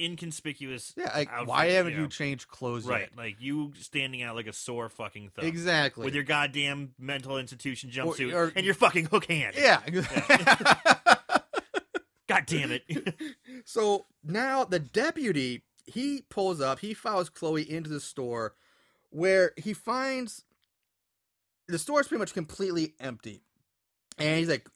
inconspicuous. 0.00 0.92
Yeah, 0.96 1.10
like 1.14 1.30
outfit, 1.30 1.48
why 1.48 1.66
haven't 1.66 1.94
you 1.94 2.02
you 2.02 2.08
changed 2.08 2.48
clothes 2.48 2.84
Right, 2.86 3.00
yet? 3.02 3.10
like 3.16 3.36
you 3.40 3.72
standing 3.80 4.22
out 4.22 4.34
like 4.36 4.46
a 4.46 4.52
sore 4.52 4.88
fucking 4.88 5.30
thumb. 5.34 5.44
Exactly. 5.44 6.04
With 6.04 6.14
your 6.14 6.24
goddamn 6.24 6.92
mental 6.98 7.38
institution 7.38 7.90
jumpsuit 7.90 8.32
or- 8.34 8.52
and 8.54 8.64
your 8.64 8.74
fucking 8.74 9.06
hook 9.06 9.26
hand. 9.26 9.54
yeah. 9.56 9.80
God 12.28 12.44
damn 12.46 12.72
it. 12.72 12.82
so 13.64 14.06
now 14.24 14.64
the 14.64 14.78
deputy 14.80 15.62
he 15.84 16.22
pulls 16.28 16.60
up. 16.60 16.80
He 16.80 16.92
follows 16.94 17.28
Chloe 17.28 17.68
into 17.70 17.88
the 17.88 18.00
store, 18.00 18.54
where 19.10 19.52
he 19.56 19.72
finds 19.72 20.42
the 21.68 21.78
store 21.78 22.00
is 22.00 22.08
pretty 22.08 22.18
much 22.20 22.34
completely 22.34 22.94
empty, 22.98 23.42
and 24.18 24.38
he's 24.40 24.48
like, 24.48 24.66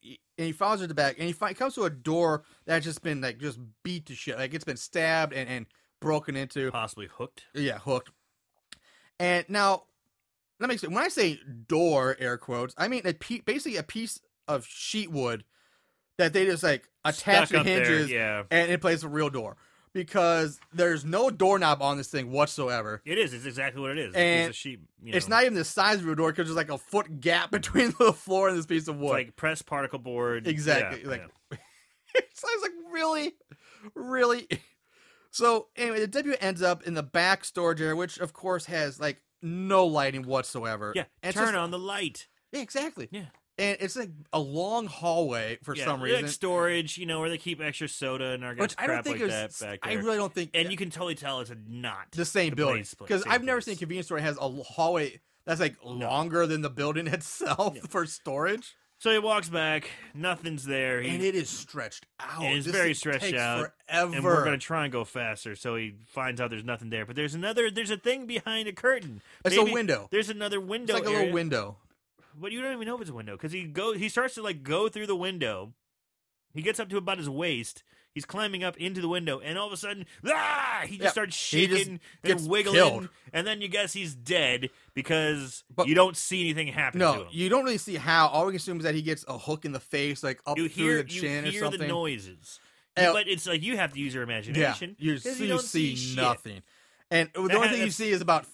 and 0.41 0.47
he 0.47 0.53
follows 0.53 0.80
her 0.80 0.84
to 0.84 0.88
the 0.88 0.95
back, 0.95 1.16
and 1.18 1.28
he 1.28 1.34
comes 1.34 1.74
to 1.74 1.82
a 1.84 1.91
door 1.91 2.45
that's 2.64 2.86
just 2.86 3.03
been 3.03 3.20
like 3.20 3.36
just 3.38 3.59
beat 3.82 4.07
to 4.07 4.14
shit, 4.14 4.38
like 4.38 4.55
it's 4.55 4.64
been 4.64 4.78
stabbed 4.78 5.34
and 5.34 5.49
and 5.51 5.66
broken 6.01 6.34
into. 6.34 6.70
Possibly 6.70 7.09
hooked. 7.14 7.45
Yeah, 7.55 7.78
hooked. 7.78 8.11
And 9.18 9.45
now, 9.51 9.82
let 10.59 10.68
me 10.68 10.74
explain. 10.76 10.95
When 10.95 11.05
I 11.05 11.09
say 11.09 11.38
door, 11.68 12.16
air 12.18 12.38
quotes, 12.38 12.74
I 12.78 12.88
mean 12.88 13.03
a 13.05 13.12
pe- 13.12 13.41
basically 13.41 13.76
a 13.76 13.82
piece 13.82 14.18
of 14.49 14.64
sheet 14.66 15.11
wood 15.11 15.45
that 16.16 16.32
they 16.32 16.47
just 16.47 16.62
like 16.62 16.88
attach 17.05 17.49
Stuck 17.49 17.49
to 17.51 17.59
up 17.59 17.64
there, 17.66 17.84
hinges 17.84 18.11
Yeah. 18.11 18.45
and 18.51 18.70
it 18.72 18.80
plays 18.80 19.05
a 19.05 19.09
real 19.09 19.28
door 19.28 19.59
because 19.93 20.61
there's 20.72 21.05
no 21.05 21.30
doorknob 21.30 21.82
on 21.82 21.97
this 21.97 22.09
thing 22.09 22.30
whatsoever. 22.30 23.03
It 23.05 23.18
is. 23.18 23.32
It's 23.34 23.45
exactly 23.47 23.80
what 23.82 23.91
it 23.93 23.99
is. 23.99 24.14
And 24.14 24.49
it's 24.49 24.57
a 24.57 24.59
sheep. 24.61 24.80
You 25.03 25.12
know, 25.12 25.16
It's 25.16 25.28
not 25.28 25.43
even 25.43 25.55
the 25.55 25.64
size 25.64 26.01
of 26.01 26.09
a 26.09 26.14
door 26.14 26.30
because 26.30 26.47
there's 26.49 26.57
like 26.57 26.70
a 26.70 26.78
foot 26.78 27.20
gap 27.20 27.51
between 27.53 27.93
the 27.99 28.12
floor 28.12 28.49
and 28.49 28.57
this 28.59 28.66
piece 28.66 28.88
of 28.88 28.97
It's 28.97 29.03
wood. 29.03 29.11
like 29.12 29.36
pressed 29.36 29.66
particle 29.66 29.99
board. 29.99 30.47
Exactly, 30.47 31.03
Yeah, 31.03 31.09
like- 31.09 31.30
yeah. 31.53 31.59
so 32.34 32.49
I 32.49 32.57
was 32.57 32.62
like, 32.62 32.93
really, 32.93 33.32
really. 33.95 34.47
So 35.32 35.68
anyway, 35.76 36.01
the 36.01 36.09
W 36.09 36.34
ends 36.41 36.61
up 36.61 36.82
in 36.82 36.95
the 36.95 37.05
back 37.05 37.45
storage 37.45 37.80
area, 37.80 37.95
which 37.95 38.18
of 38.18 38.32
course 38.32 38.64
has 38.66 38.99
like 38.99 39.22
no 39.41 39.86
lighting 39.86 40.24
whatsoever. 40.24 40.93
yeah. 40.97 41.05
And 41.22 41.32
Turn 41.32 41.45
just- 41.47 41.57
on 41.57 41.70
the 41.70 41.78
light. 41.78 42.26
Yeah, 42.51 42.62
exactly. 42.62 43.09
Yeah. 43.12 43.26
And 43.61 43.76
it's 43.80 43.94
like 43.96 44.11
a 44.32 44.40
long 44.40 44.86
hallway 44.86 45.58
for 45.62 45.76
yeah, 45.76 45.84
some 45.84 46.00
like 46.00 46.11
reason, 46.11 46.28
storage, 46.28 46.96
you 46.98 47.06
know, 47.06 47.20
where 47.20 47.28
they 47.28 47.38
keep 47.38 47.61
extra 47.61 47.88
soda 47.88 48.30
and 48.32 48.42
which 48.42 48.74
organic 48.74 48.78
I 48.78 48.86
don't 48.86 49.02
think 49.04 49.20
like 49.20 49.28
is. 49.28 49.58
that 49.58 49.66
back 49.66 49.80
there. 49.82 49.92
I 49.92 50.02
really 50.02 50.16
don't 50.16 50.34
think. 50.34 50.50
and 50.54 50.70
you 50.70 50.76
can 50.76 50.90
totally 50.90 51.14
tell 51.14 51.40
it's 51.40 51.50
a 51.50 51.56
not 51.68 52.11
the 52.12 52.24
same 52.24 52.50
the 52.50 52.56
building 52.56 52.76
place- 52.78 52.94
place- 52.94 53.08
because 53.08 53.24
I've 53.32 53.44
never 53.44 53.61
seen 53.61 53.74
a 53.74 53.76
convenience 53.76 54.06
store 54.06 54.18
that 54.18 54.24
has 54.24 54.38
a 54.38 54.48
hallway 54.48 55.20
that's 55.44 55.61
like 55.61 55.76
longer 55.84 56.46
than 56.46 56.62
the 56.62 56.70
building 56.70 57.06
itself 57.08 57.74
Yeah. 57.76 57.82
for 57.88 58.06
storage, 58.06 58.74
So 58.98 59.11
he 59.11 59.18
walks 59.18 59.48
back. 59.48 59.90
Nothing's 60.14 60.64
there. 60.64 61.00
He, 61.00 61.08
and 61.11 61.22
it 61.22 61.34
is 61.34 61.48
stretched 61.48 62.06
out. 62.20 62.42
It 62.44 62.56
is 62.58 62.64
This 62.66 62.74
very 62.74 62.94
stretched 62.94 63.34
out, 63.34 63.70
forever. 63.88 64.14
and 64.14 64.24
we're 64.24 64.44
gonna 64.44 64.58
try 64.58 64.84
and 64.84 64.92
go 64.92 65.04
faster. 65.04 65.56
So 65.56 65.76
he 65.76 65.94
finds 66.08 66.40
out 66.40 66.50
there's 66.50 66.64
nothing 66.64 66.90
there, 66.90 67.06
but 67.06 67.16
there's 67.16 67.34
another. 67.34 67.70
There's 67.70 67.90
a 67.90 67.96
thing 67.96 68.26
behind 68.26 68.68
a 68.68 68.72
curtain. 68.72 69.22
It's 69.44 69.56
Maybe 69.56 69.70
a 69.70 69.74
window. 69.74 70.08
There's 70.11 70.28
another 70.30 70.61
window. 70.61 70.96
It's 70.96 71.04
like 71.04 71.08
a 71.08 71.12
area, 71.12 71.18
little 71.26 71.34
window. 71.34 71.76
But 72.41 72.53
you 72.53 72.62
don't 72.62 72.72
even 72.72 72.86
know 72.86 72.95
if 72.95 73.03
it's 73.03 73.11
a 73.11 73.14
window 73.14 73.32
because 73.36 73.53
he 73.53 73.64
go. 73.64 73.93
He 73.93 74.09
starts 74.09 74.34
to 74.34 74.43
like 74.43 74.62
go 74.62 74.88
through 74.88 75.07
the 75.07 75.16
window. 75.16 75.74
He 76.55 76.62
gets 76.62 76.80
up 76.80 76.88
to 76.88 76.97
about 76.97 77.18
his 77.18 77.28
waist. 77.28 77.82
He's 78.12 78.24
climbing 78.24 78.64
up 78.64 78.76
into 78.76 79.01
the 79.01 79.07
window, 79.09 79.38
and 79.38 79.57
all 79.57 79.68
of 79.68 79.72
a 79.72 79.76
sudden, 79.76 80.05
ah! 80.26 80.80
He 80.82 80.97
just 80.97 81.01
Yeah, 81.05 81.11
starts 81.11 81.36
just 81.36 81.45
shaking 81.47 82.01
gets 82.24 82.43
and 82.43 82.51
wiggling, 82.51 82.74
killed. 82.74 83.09
and 83.32 83.47
then 83.47 83.61
you 83.61 83.68
guess 83.68 83.93
he's 83.93 84.16
dead 84.16 84.70
because 84.95 85.62
But- 85.72 85.86
you 85.86 85.95
don't 85.95 86.16
see 86.16 86.41
anything 86.41 86.66
happen 86.68 86.99
to 86.99 87.07
No, 87.07 87.12
him. 87.22 87.28
you 87.30 87.49
don't 87.49 87.62
really 87.64 87.78
see 87.78 87.95
how. 87.95 88.26
All 88.26 88.47
we 88.47 88.51
can 88.53 88.57
assume 88.57 88.78
is 88.78 88.82
that 88.82 88.97
he 88.97 89.03
gets 89.03 89.24
a 89.28 89.38
hook 89.38 89.64
in 89.64 89.70
the 89.70 89.78
face, 89.78 90.24
like 90.24 90.41
up 90.45 90.59
you 90.59 90.68
through 90.68 90.97
the 90.97 91.05
chin 91.05 91.45
you 91.45 91.51
or 91.51 91.53
hear 91.53 91.61
something. 91.62 91.80
the 91.80 91.86
noises, 91.86 92.59
And- 92.97 93.12
but 93.12 93.28
it's 93.28 93.47
like 93.47 93.62
you 93.62 93.76
have 93.76 93.93
to 93.93 94.01
use 94.01 94.12
your 94.12 94.24
imagination. 94.24 94.97
you, 94.99 95.18
see, 95.18 95.28
you 95.30 95.34
you 95.43 95.47
don't 95.47 95.62
see 95.62 95.95
see 95.95 96.16
nothing, 96.16 96.62
and 97.12 97.30
the 97.32 97.43
That- 97.43 97.57
only 97.57 97.68
thing 97.68 97.82
you 97.82 97.93
see 97.93 98.11
is 98.11 98.20
about 98.20 98.45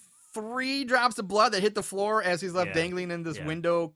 three 0.41 0.83
drops 0.85 1.17
of 1.19 1.27
blood 1.27 1.53
that 1.53 1.61
hit 1.61 1.75
the 1.75 1.83
floor 1.83 2.21
as 2.23 2.41
he's 2.41 2.53
left 2.53 2.69
Yeah, 2.69 2.73
dangling 2.75 3.11
in 3.11 3.23
this 3.23 3.37
yeah. 3.37 3.45
window, 3.45 3.93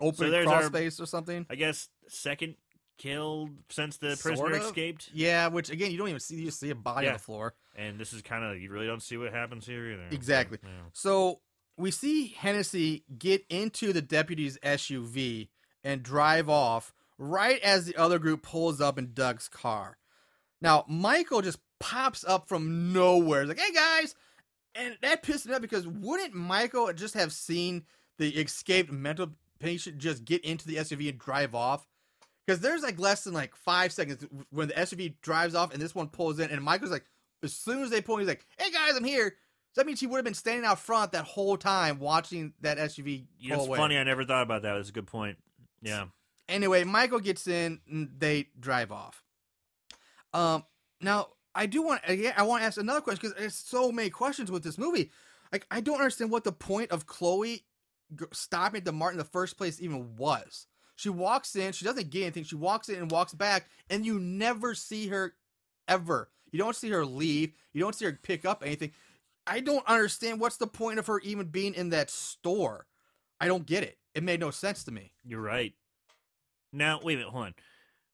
open 0.00 0.30
there's 0.30 0.46
cross 0.46 0.64
our- 0.64 0.68
space 0.68 1.00
or 1.00 1.06
something. 1.06 1.46
I 1.50 1.54
guess 1.54 1.88
second 2.08 2.56
kill 2.98 3.48
since 3.70 3.96
the 3.98 4.16
Sort 4.16 4.36
prisoner 4.36 4.56
of. 4.56 4.62
escaped, 4.66 5.10
Yeah, 5.12 5.46
which 5.48 5.70
again 5.70 5.90
you 5.92 5.98
don't 5.98 6.08
even 6.08 6.20
see. 6.20 6.36
You 6.36 6.46
just 6.46 6.58
see 6.60 6.70
a 6.70 6.74
body 6.74 7.06
on 7.06 7.12
the 7.14 7.18
floor. 7.18 7.54
and 7.76 7.98
this 7.98 8.12
is 8.12 8.22
kind 8.22 8.44
of 8.44 8.60
you 8.60 8.70
really 8.70 8.86
don't 8.86 9.02
see 9.02 9.16
what 9.16 9.32
happens 9.32 9.66
here 9.66 9.92
either. 9.92 10.08
Exactly. 10.10 10.58
Yeah. 10.62 10.68
So 10.92 11.40
we 11.76 11.90
see 11.92 12.28
Hennessy 12.36 13.04
get 13.18 13.44
into 13.48 13.92
the 13.92 14.02
deputy's 14.02 14.58
SUV 14.64 15.48
and 15.84 16.02
drive 16.02 16.48
off 16.48 16.92
right 17.18 17.60
as 17.62 17.84
the 17.86 17.94
other 17.96 18.18
group 18.18 18.42
pulls 18.42 18.80
up 18.80 18.98
in 18.98 19.12
Doug's 19.14 19.48
car. 19.48 19.96
Now, 20.60 20.84
Michael 20.88 21.40
just 21.40 21.60
pops 21.78 22.24
up 22.24 22.48
from 22.48 22.92
nowhere. 22.92 23.42
He's 23.42 23.48
like, 23.48 23.60
hey 23.60 23.72
guys! 23.72 24.16
And 24.78 24.96
that 25.02 25.22
pissed 25.22 25.46
me 25.46 25.54
off 25.54 25.60
because 25.60 25.86
wouldn't 25.86 26.34
Michael 26.34 26.92
just 26.92 27.14
have 27.14 27.32
seen 27.32 27.84
the 28.18 28.30
escaped 28.30 28.92
mental 28.92 29.30
patient 29.58 29.98
just 29.98 30.24
get 30.24 30.44
into 30.44 30.66
the 30.68 30.76
SUV 30.76 31.08
and 31.08 31.18
drive 31.18 31.54
off? 31.54 31.86
Because 32.46 32.60
there's 32.60 32.82
like 32.82 32.98
less 32.98 33.24
than 33.24 33.34
like 33.34 33.54
five 33.56 33.92
seconds 33.92 34.24
when 34.50 34.68
the 34.68 34.74
SUV 34.74 35.14
drives 35.20 35.54
off 35.54 35.72
and 35.72 35.82
this 35.82 35.94
one 35.94 36.08
pulls 36.08 36.38
in, 36.38 36.50
and 36.50 36.62
Michael's 36.62 36.92
like, 36.92 37.04
as 37.42 37.52
soon 37.52 37.82
as 37.82 37.90
they 37.90 38.00
pull, 38.00 38.14
in, 38.16 38.20
he's 38.20 38.28
like, 38.28 38.46
"Hey 38.56 38.70
guys, 38.70 38.96
I'm 38.96 39.04
here." 39.04 39.36
So 39.74 39.80
that 39.80 39.86
means 39.86 40.00
he 40.00 40.06
would 40.06 40.16
have 40.16 40.24
been 40.24 40.34
standing 40.34 40.64
out 40.64 40.78
front 40.78 41.12
that 41.12 41.24
whole 41.24 41.56
time 41.56 41.98
watching 41.98 42.54
that 42.62 42.78
SUV 42.78 43.26
You 43.38 43.50
know, 43.50 43.56
it's 43.56 43.66
away. 43.66 43.76
funny. 43.78 43.98
I 43.98 44.04
never 44.04 44.24
thought 44.24 44.42
about 44.42 44.62
that. 44.62 44.74
That's 44.74 44.88
a 44.88 44.92
good 44.92 45.06
point. 45.06 45.36
Yeah. 45.82 46.06
Anyway, 46.48 46.84
Michael 46.84 47.20
gets 47.20 47.46
in, 47.46 47.80
and 47.90 48.10
they 48.18 48.48
drive 48.58 48.90
off. 48.90 49.22
Um, 50.32 50.64
now 51.00 51.28
I 51.58 51.66
do 51.66 51.82
want, 51.82 52.02
uh, 52.08 52.12
again, 52.12 52.34
I 52.36 52.44
want 52.44 52.62
to 52.62 52.66
ask 52.66 52.78
another 52.78 53.00
question 53.00 53.18
because 53.20 53.36
there's 53.36 53.54
so 53.56 53.90
many 53.90 54.10
questions 54.10 54.48
with 54.48 54.62
this 54.62 54.78
movie. 54.78 55.10
Like, 55.52 55.66
I 55.72 55.80
don't 55.80 55.98
understand 55.98 56.30
what 56.30 56.44
the 56.44 56.52
point 56.52 56.92
of 56.92 57.06
Chloe 57.06 57.64
stopping 58.32 58.84
the 58.84 58.92
Martin 58.92 59.18
in 59.18 59.24
the 59.24 59.30
first 59.30 59.58
place 59.58 59.82
even 59.82 60.14
was. 60.14 60.68
She 60.94 61.08
walks 61.08 61.56
in, 61.56 61.72
she 61.72 61.84
doesn't 61.84 62.10
get 62.10 62.22
anything. 62.22 62.44
She 62.44 62.54
walks 62.54 62.88
in 62.88 62.96
and 62.96 63.10
walks 63.10 63.34
back, 63.34 63.66
and 63.90 64.06
you 64.06 64.20
never 64.20 64.72
see 64.74 65.08
her 65.08 65.34
ever. 65.88 66.30
You 66.52 66.60
don't 66.60 66.76
see 66.76 66.90
her 66.90 67.04
leave. 67.04 67.54
You 67.72 67.80
don't 67.80 67.94
see 67.94 68.04
her 68.04 68.18
pick 68.22 68.44
up 68.44 68.62
anything. 68.64 68.92
I 69.44 69.58
don't 69.58 69.86
understand 69.88 70.40
what's 70.40 70.58
the 70.58 70.66
point 70.68 71.00
of 71.00 71.08
her 71.08 71.18
even 71.20 71.46
being 71.46 71.74
in 71.74 71.90
that 71.90 72.08
store. 72.08 72.86
I 73.40 73.48
don't 73.48 73.66
get 73.66 73.82
it. 73.82 73.98
It 74.14 74.22
made 74.22 74.38
no 74.38 74.52
sense 74.52 74.84
to 74.84 74.92
me. 74.92 75.12
You're 75.24 75.40
right. 75.40 75.74
Now, 76.72 77.00
wait 77.02 77.14
a 77.14 77.16
minute, 77.18 77.32
hold 77.32 77.46
on. 77.46 77.54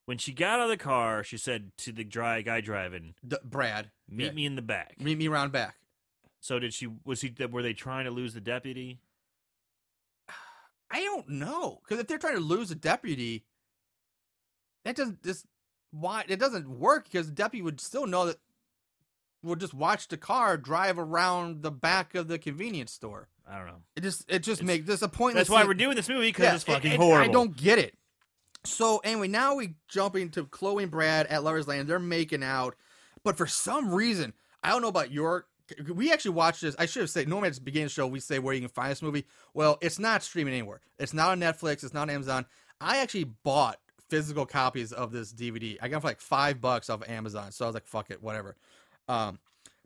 When 0.07 0.19
she 0.19 0.33
got 0.33 0.59
out 0.61 0.65
of 0.65 0.69
the 0.69 0.77
car, 0.77 1.25
she 1.25 1.39
said 1.39 1.73
to 1.79 1.93
the 1.93 2.05
dry 2.05 2.43
guy 2.43 2.61
driving, 2.61 3.15
D- 3.27 3.37
Brad, 3.43 3.91
"Meet 4.09 4.25
Yeah. 4.27 4.33
me 4.33 4.45
in 4.47 4.55
the 4.57 4.63
back." 4.63 5.01
meet 5.01 5.17
me 5.17 5.29
around 5.29 5.51
back. 5.53 5.77
So 6.41 6.59
did 6.59 6.75
she? 6.75 6.89
Was 7.05 7.23
he? 7.23 7.35
Were 7.51 7.63
they 7.63 7.73
trying 7.73 8.05
to 8.05 8.11
lose 8.11 8.35
the 8.35 8.41
deputy? 8.41 9.01
I 10.91 11.01
don't 11.01 11.29
know 11.29 11.81
because 11.83 11.99
if 11.99 12.07
they're 12.07 12.19
trying 12.19 12.35
to 12.37 12.41
lose 12.41 12.71
a 12.71 12.75
deputy, 12.75 13.45
that 14.85 14.95
doesn't 14.97 15.23
just 15.25 15.47
why 15.91 16.25
it 16.29 16.39
doesn't 16.39 16.69
work 16.69 17.05
because 17.05 17.27
the 17.29 17.33
deputy 17.33 17.63
would 17.63 17.81
still 17.81 18.07
know 18.07 18.27
that 18.27 18.37
would 19.43 19.61
just 19.61 19.75
watch 19.75 20.09
the 20.09 20.17
car 20.17 20.57
drive 20.57 20.99
around 20.99 21.63
the 21.63 21.71
back 21.71 22.15
of 22.15 22.29
the 22.29 22.39
convenience 22.39 22.93
store. 22.93 23.29
I 23.47 23.57
don't 23.59 23.67
know. 23.67 23.83
It 23.97 24.03
just 24.03 24.25
it 24.29 24.41
just 24.41 24.61
It's- 24.61 24.67
makes 24.67 24.87
this 24.87 25.03
a 25.03 25.09
pointless. 25.09 25.43
That's 25.49 25.51
why 25.51 25.61
scene. 25.63 25.69
we're 25.69 25.75
doing 25.75 25.97
this 25.97 26.09
movie 26.09 26.29
because 26.29 26.45
Yeah, 26.45 26.55
it's 26.55 26.65
fucking 26.65 26.93
and- 26.93 26.95
and 26.95 27.03
horrible. 27.03 27.31
I 27.31 27.33
don't 27.33 27.57
get 27.57 27.79
it. 27.79 27.99
So 28.65 28.99
anyway, 28.99 29.29
now 29.29 29.57
we 29.57 29.75
jumping 29.89 30.31
to 30.31 30.45
Chloe 30.45 30.85
and 30.85 30.93
Brad 30.93 31.27
at 31.27 31.45
Lovers 31.45 31.69
Lane. 31.69 31.87
They're 31.87 31.99
making 31.99 32.43
out, 32.43 32.77
but 33.23 33.37
for 33.37 33.47
some 33.47 33.93
reason, 33.93 34.33
I 34.63 34.71
don't 34.71 34.83
know 34.83 34.89
about 34.89 35.13
your 35.13 35.47
we 35.95 36.13
actually 36.13 36.33
watched 36.33 36.61
this. 36.61 36.77
I 36.79 36.87
should 36.87 37.01
have 37.01 37.11
said 37.11 37.29
normally 37.29 37.49
at 37.49 37.55
the 37.55 37.61
beginning 37.61 37.87
of 37.87 37.91
the 37.91 37.95
show 37.95 38.07
we 38.07 38.21
say 38.21 38.39
where 38.39 38.55
you 38.55 38.61
can 38.61 38.69
find 38.69 38.91
this 38.91 39.03
movie. 39.03 39.25
Well, 39.55 39.79
it's 39.81 39.99
not 39.99 40.23
streaming 40.23 40.55
anywhere. 40.55 40.81
It's 40.99 41.15
not 41.15 41.31
on 41.31 41.41
Netflix. 41.41 41.85
It's 41.85 41.95
not 41.95 42.03
on 42.03 42.11
Amazon. 42.11 42.47
I 42.81 42.99
actually 42.99 43.25
bought 43.25 43.79
physical 44.11 44.47
copies 44.47 44.93
of 44.93 45.11
this 45.11 45.33
DVD. 45.33 45.79
I 45.81 45.89
got 45.89 46.03
for 46.03 46.09
like 46.09 46.21
five 46.21 46.61
bucks 46.61 46.91
off 46.91 47.03
of 47.03 47.09
Amazon. 47.09 47.51
So 47.53 47.65
I 47.65 47.69
was 47.69 47.75
like, 47.75 47.87
fuck 47.87 48.11
it, 48.11 48.23
whatever. 48.23 48.57
Um, 49.09 49.39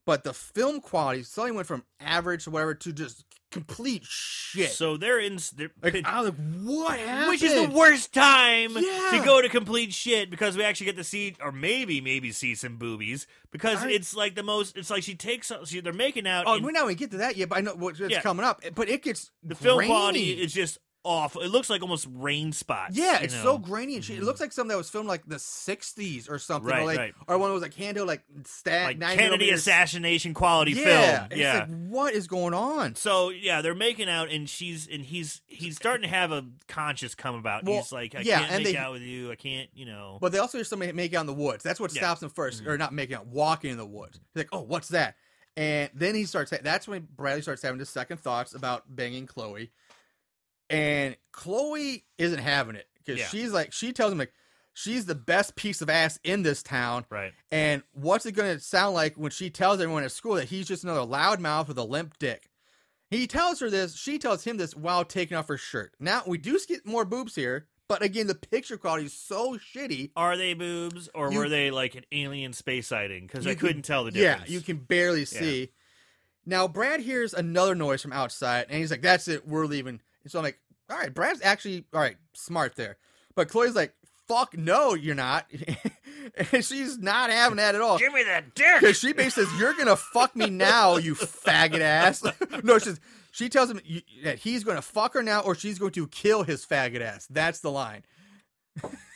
but 0.09 0.25
the 0.25 0.33
film 0.33 0.81
quality 0.81 1.23
suddenly 1.23 1.55
went 1.55 1.69
from 1.69 1.85
average 2.01 2.45
to 2.45 2.51
whatever 2.51 2.75
to 2.75 2.95
just 2.95 3.27
complete 3.51 4.03
shit. 4.07 4.71
So 4.71 4.97
they're 4.97 5.19
in. 5.19 5.39
They're, 5.55 5.71
like, 5.83 6.03
I 6.07 6.23
was 6.23 6.31
like, 6.31 6.39
what 6.65 6.99
happened? 6.99 7.29
which 7.29 7.43
is 7.43 7.53
the 7.53 7.69
worst 7.75 8.15
time 8.15 8.71
Yeah. 8.75 9.09
to 9.13 9.23
go 9.23 9.43
to 9.43 9.51
complete 9.51 9.93
shit 9.93 10.31
because 10.31 10.57
we 10.57 10.65
actually 10.65 10.87
get 10.87 10.97
to 10.97 11.05
see, 11.05 11.37
or 11.43 11.53
maybe 11.53 12.01
maybe 12.01 12.33
see 12.33 12.55
some 12.55 12.79
boobies 12.79 13.27
because 13.51 13.85
I- 13.85 13.91
it's 13.91 14.15
like 14.17 14.35
the 14.35 14.43
most. 14.43 14.79
It's 14.79 14.89
like 14.89 15.03
she 15.03 15.15
takes. 15.15 15.53
She, 15.67 15.81
they're 15.81 15.93
making 15.93 16.27
out. 16.27 16.45
Oh, 16.47 16.55
and 16.55 16.65
we're 16.65 16.71
not 16.73 16.89
to 16.89 16.95
get 16.95 17.11
to 17.11 17.19
that 17.19 17.37
yet, 17.37 17.51
but 17.51 17.59
I 17.59 17.61
know 17.61 17.75
what's 17.75 18.01
Yeah. 18.01 18.23
coming 18.23 18.47
up. 18.47 18.63
But 18.75 18.89
it 18.89 19.03
gets 19.03 19.31
the 19.43 19.55
film 19.55 19.77
grainy. 19.77 19.91
quality 19.91 20.31
is 20.43 20.55
just 20.55 20.79
awful. 21.05 21.43
It 21.43 21.49
looks 21.49 21.71
like 21.71 21.83
almost 21.83 22.07
rain 22.11 22.53
spots. 22.53 22.97
Yeah, 22.97 23.19
it's 23.21 23.35
know? 23.35 23.43
so 23.43 23.59
grainy 23.59 23.97
and 23.97 24.05
shit. 24.05 24.17
It 24.17 24.19
mm-hmm. 24.19 24.27
looks 24.27 24.41
like 24.41 24.53
something 24.53 24.69
that 24.71 24.77
was 24.77 24.91
filmed 24.91 25.09
like 25.09 25.27
the 25.27 25.37
'60s 25.37 26.31
or 26.31 26.39
something, 26.39 26.71
Right, 26.71 26.83
or 26.83 26.87
like, 26.87 26.99
right. 26.99 27.15
or 27.27 27.39
one 27.39 27.51
that 27.51 27.55
was 27.55 27.63
like 27.63 27.75
handheld, 27.75 28.07
like 28.07 28.23
stat 28.45 28.99
like 28.99 29.19
Kennedy 29.19 29.51
assassination 29.51 30.35
quality 30.35 30.73
yeah, 30.73 30.85
film. 31.19 31.29
it's 31.31 31.41
Yeah. 31.41 31.59
like 31.61 31.69
what 31.89 32.15
is 32.15 32.27
going 32.27 32.55
on? 32.55 32.95
so 32.95 33.31
yeah, 33.31 33.63
they're 33.63 33.75
making 33.75 34.09
out, 34.09 34.31
and 34.31 34.49
she's 34.49 34.87
and 34.89 35.05
he's 35.05 35.43
he's 35.47 35.77
starting 35.77 36.03
to 36.03 36.15
have 36.15 36.33
a 36.33 36.45
conscious 36.67 37.15
come 37.15 37.35
about. 37.35 37.65
Well, 37.65 37.77
he's 37.77 37.93
like, 37.93 38.15
I 38.15 38.21
yeah, 38.21 38.41
can't 38.41 38.53
and 38.53 38.65
make 38.65 38.75
they- 38.75 38.79
out 38.79 38.93
with 38.93 39.03
you. 39.03 39.31
I 39.31 39.37
can't, 39.37 39.69
you 39.75 39.87
know. 39.87 40.19
But 40.21 40.33
they 40.33 40.39
also 40.39 40.59
hear 40.59 40.65
somebody 40.65 40.93
make 40.93 41.15
out 41.15 41.21
in 41.23 41.27
the 41.27 41.35
woods. 41.35 41.63
That's 41.63 41.81
what 41.81 41.95
Yeah. 41.95 42.03
stops 42.03 42.23
him 42.23 42.31
1st 42.31 42.67
or 42.67 42.71
mm-hmm. 42.71 42.79
not 42.79 42.93
making 42.93 43.17
out, 43.17 43.27
walking 43.27 43.71
in 43.71 43.77
the 43.77 43.87
woods. 43.87 44.21
He's 44.35 44.41
like, 44.41 44.49
"Oh, 44.53 44.61
what's 44.63 44.89
that?" 44.89 45.17
And 45.57 45.91
then 45.93 46.15
he 46.15 46.25
starts. 46.25 46.53
That's 46.63 46.87
when 46.87 47.09
Bradley 47.17 47.43
starts 47.43 47.63
having 47.63 47.81
his 47.81 47.89
second 47.89 48.19
thoughts 48.19 48.55
about 48.55 48.85
banging 48.95 49.27
Chloe, 49.27 49.73
and 50.71 51.17
Chloe 51.33 52.05
isn't 52.19 52.39
having 52.41 52.77
it 52.77 52.89
because 52.97 53.19
Yeah. 53.21 53.27
she's 53.29 53.53
like, 53.53 53.73
she 53.73 53.93
tells 53.93 54.13
him 54.13 54.19
like, 54.19 54.33
she's 54.75 55.07
the 55.07 55.15
best 55.15 55.57
piece 55.57 55.81
of 55.81 55.89
ass 55.91 56.19
in 56.25 56.43
this 56.43 56.63
town. 56.63 57.05
right. 57.11 57.33
And 57.51 57.83
what's 57.93 58.27
it 58.27 58.33
going 58.33 58.57
to 58.57 58.63
sound 58.63 58.95
like 58.95 59.15
when 59.17 59.31
she 59.31 59.51
tells 59.51 59.81
everyone 59.81 60.05
at 60.05 60.13
school 60.13 60.35
that 60.35 60.49
he's 60.49 60.69
just 60.69 60.85
another 60.85 61.01
loudmouth 61.01 61.69
with 61.69 61.79
a 61.79 61.85
limp 61.85 62.19
dick? 62.19 62.49
He 63.11 63.27
tells 63.27 63.61
her 63.61 63.71
this. 63.71 63.97
She 63.97 64.19
tells 64.19 64.45
him 64.45 64.59
this 64.59 64.77
while 64.77 65.05
taking 65.05 65.37
off 65.37 65.49
her 65.49 65.57
shirt. 65.57 65.95
Now 65.99 66.23
we 66.27 66.37
do 66.39 66.59
get 66.69 66.85
more 66.87 67.07
boobs 67.07 67.35
here, 67.35 67.67
but 67.89 68.03
again, 68.03 68.27
the 68.27 68.35
picture 68.35 68.77
quality 68.77 69.07
is 69.07 69.15
so 69.15 69.57
shitty. 69.57 70.11
Are 70.15 70.37
they 70.37 70.53
boobs 70.53 71.09
or 71.15 71.33
You- 71.33 71.39
were 71.39 71.49
they 71.49 71.71
like 71.71 71.95
an 71.95 72.05
alien 72.13 72.53
space 72.53 72.89
sighting? 72.89 73.27
Because 73.27 73.47
I 73.47 73.51
can- 73.55 73.61
couldn't 73.61 73.83
tell 73.83 74.05
the 74.05 74.11
difference. 74.11 74.51
Yeah, 74.51 74.55
you 74.55 74.61
can 74.61 74.77
barely 74.77 75.25
see. 75.25 75.73
Now 76.45 76.69
Brad 76.69 77.01
hears 77.01 77.33
another 77.33 77.75
noise 77.75 78.03
from 78.03 78.13
outside, 78.13 78.67
and 78.69 78.79
he's 78.79 78.91
like, 78.91 79.03
"That's 79.03 79.27
it, 79.29 79.47
we're 79.49 79.67
leaving." 79.67 80.01
And 80.23 80.31
so 80.33 80.39
I'm 80.39 80.45
like, 80.45 80.59
"All 80.91 80.97
right, 80.99 81.13
Brad's 81.13 81.41
actually 81.43 81.85
all 81.93 82.01
right, 82.01 82.17
smart 82.35 82.77
there." 82.77 82.97
But 83.35 83.49
Chloe's 83.49 83.75
like, 83.75 83.95
"Fuck 84.27 84.57
no, 84.57 84.95
you're 84.95 85.15
not," 85.15 85.47
and 86.53 86.65
she's 86.65 86.99
not 86.99 87.31
having 87.31 87.57
that 87.57 87.75
at 87.75 87.81
all. 87.81 87.99
Give 87.99 88.13
me 88.13 88.25
that 88.25 88.55
dick. 88.55 88.81
Because 88.81 88.99
she 88.99 89.13
basically 89.13 89.45
says, 89.45 89.61
"You're 89.61 89.75
gonna 89.75 89.97
fuck 89.97 90.35
me 90.37 90.51
now, 90.51 90.97
you 90.97 91.15
faggot 91.15 91.81
ass." 91.81 92.25
no, 92.63 92.79
she 92.79 92.87
says, 92.87 93.01
she 93.31 93.49
tells 93.49 93.71
him 93.71 93.81
that 94.25 94.39
he's 94.41 94.65
gonna 94.65 94.83
fuck 94.83 95.15
her 95.15 95.23
now, 95.23 95.41
or 95.41 95.55
she's 95.55 95.79
going 95.79 95.93
to 95.93 96.07
kill 96.09 96.43
his 96.43 96.67
faggot 96.67 97.01
ass. 97.01 97.27
That's 97.31 97.61
the 97.61 97.71
line. 97.71 98.03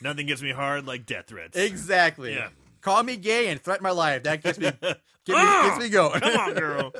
Nothing 0.01 0.27
gets 0.27 0.41
me 0.41 0.51
hard 0.51 0.85
like 0.85 1.05
death 1.05 1.27
threats. 1.27 1.57
Exactly. 1.57 2.33
Yeah. 2.33 2.49
Call 2.81 3.01
me 3.03 3.15
gay 3.15 3.47
and 3.47 3.61
threaten 3.61 3.83
my 3.83 3.91
life. 3.91 4.23
That 4.23 4.43
gets 4.43 4.59
me, 4.59 4.65
get 4.81 4.97
me, 5.27 5.33
Ah! 5.35 5.67
gets 5.69 5.83
me 5.83 5.89
going. 5.89 6.19
Come 6.19 6.37
on, 6.37 6.53
girl. 6.53 6.93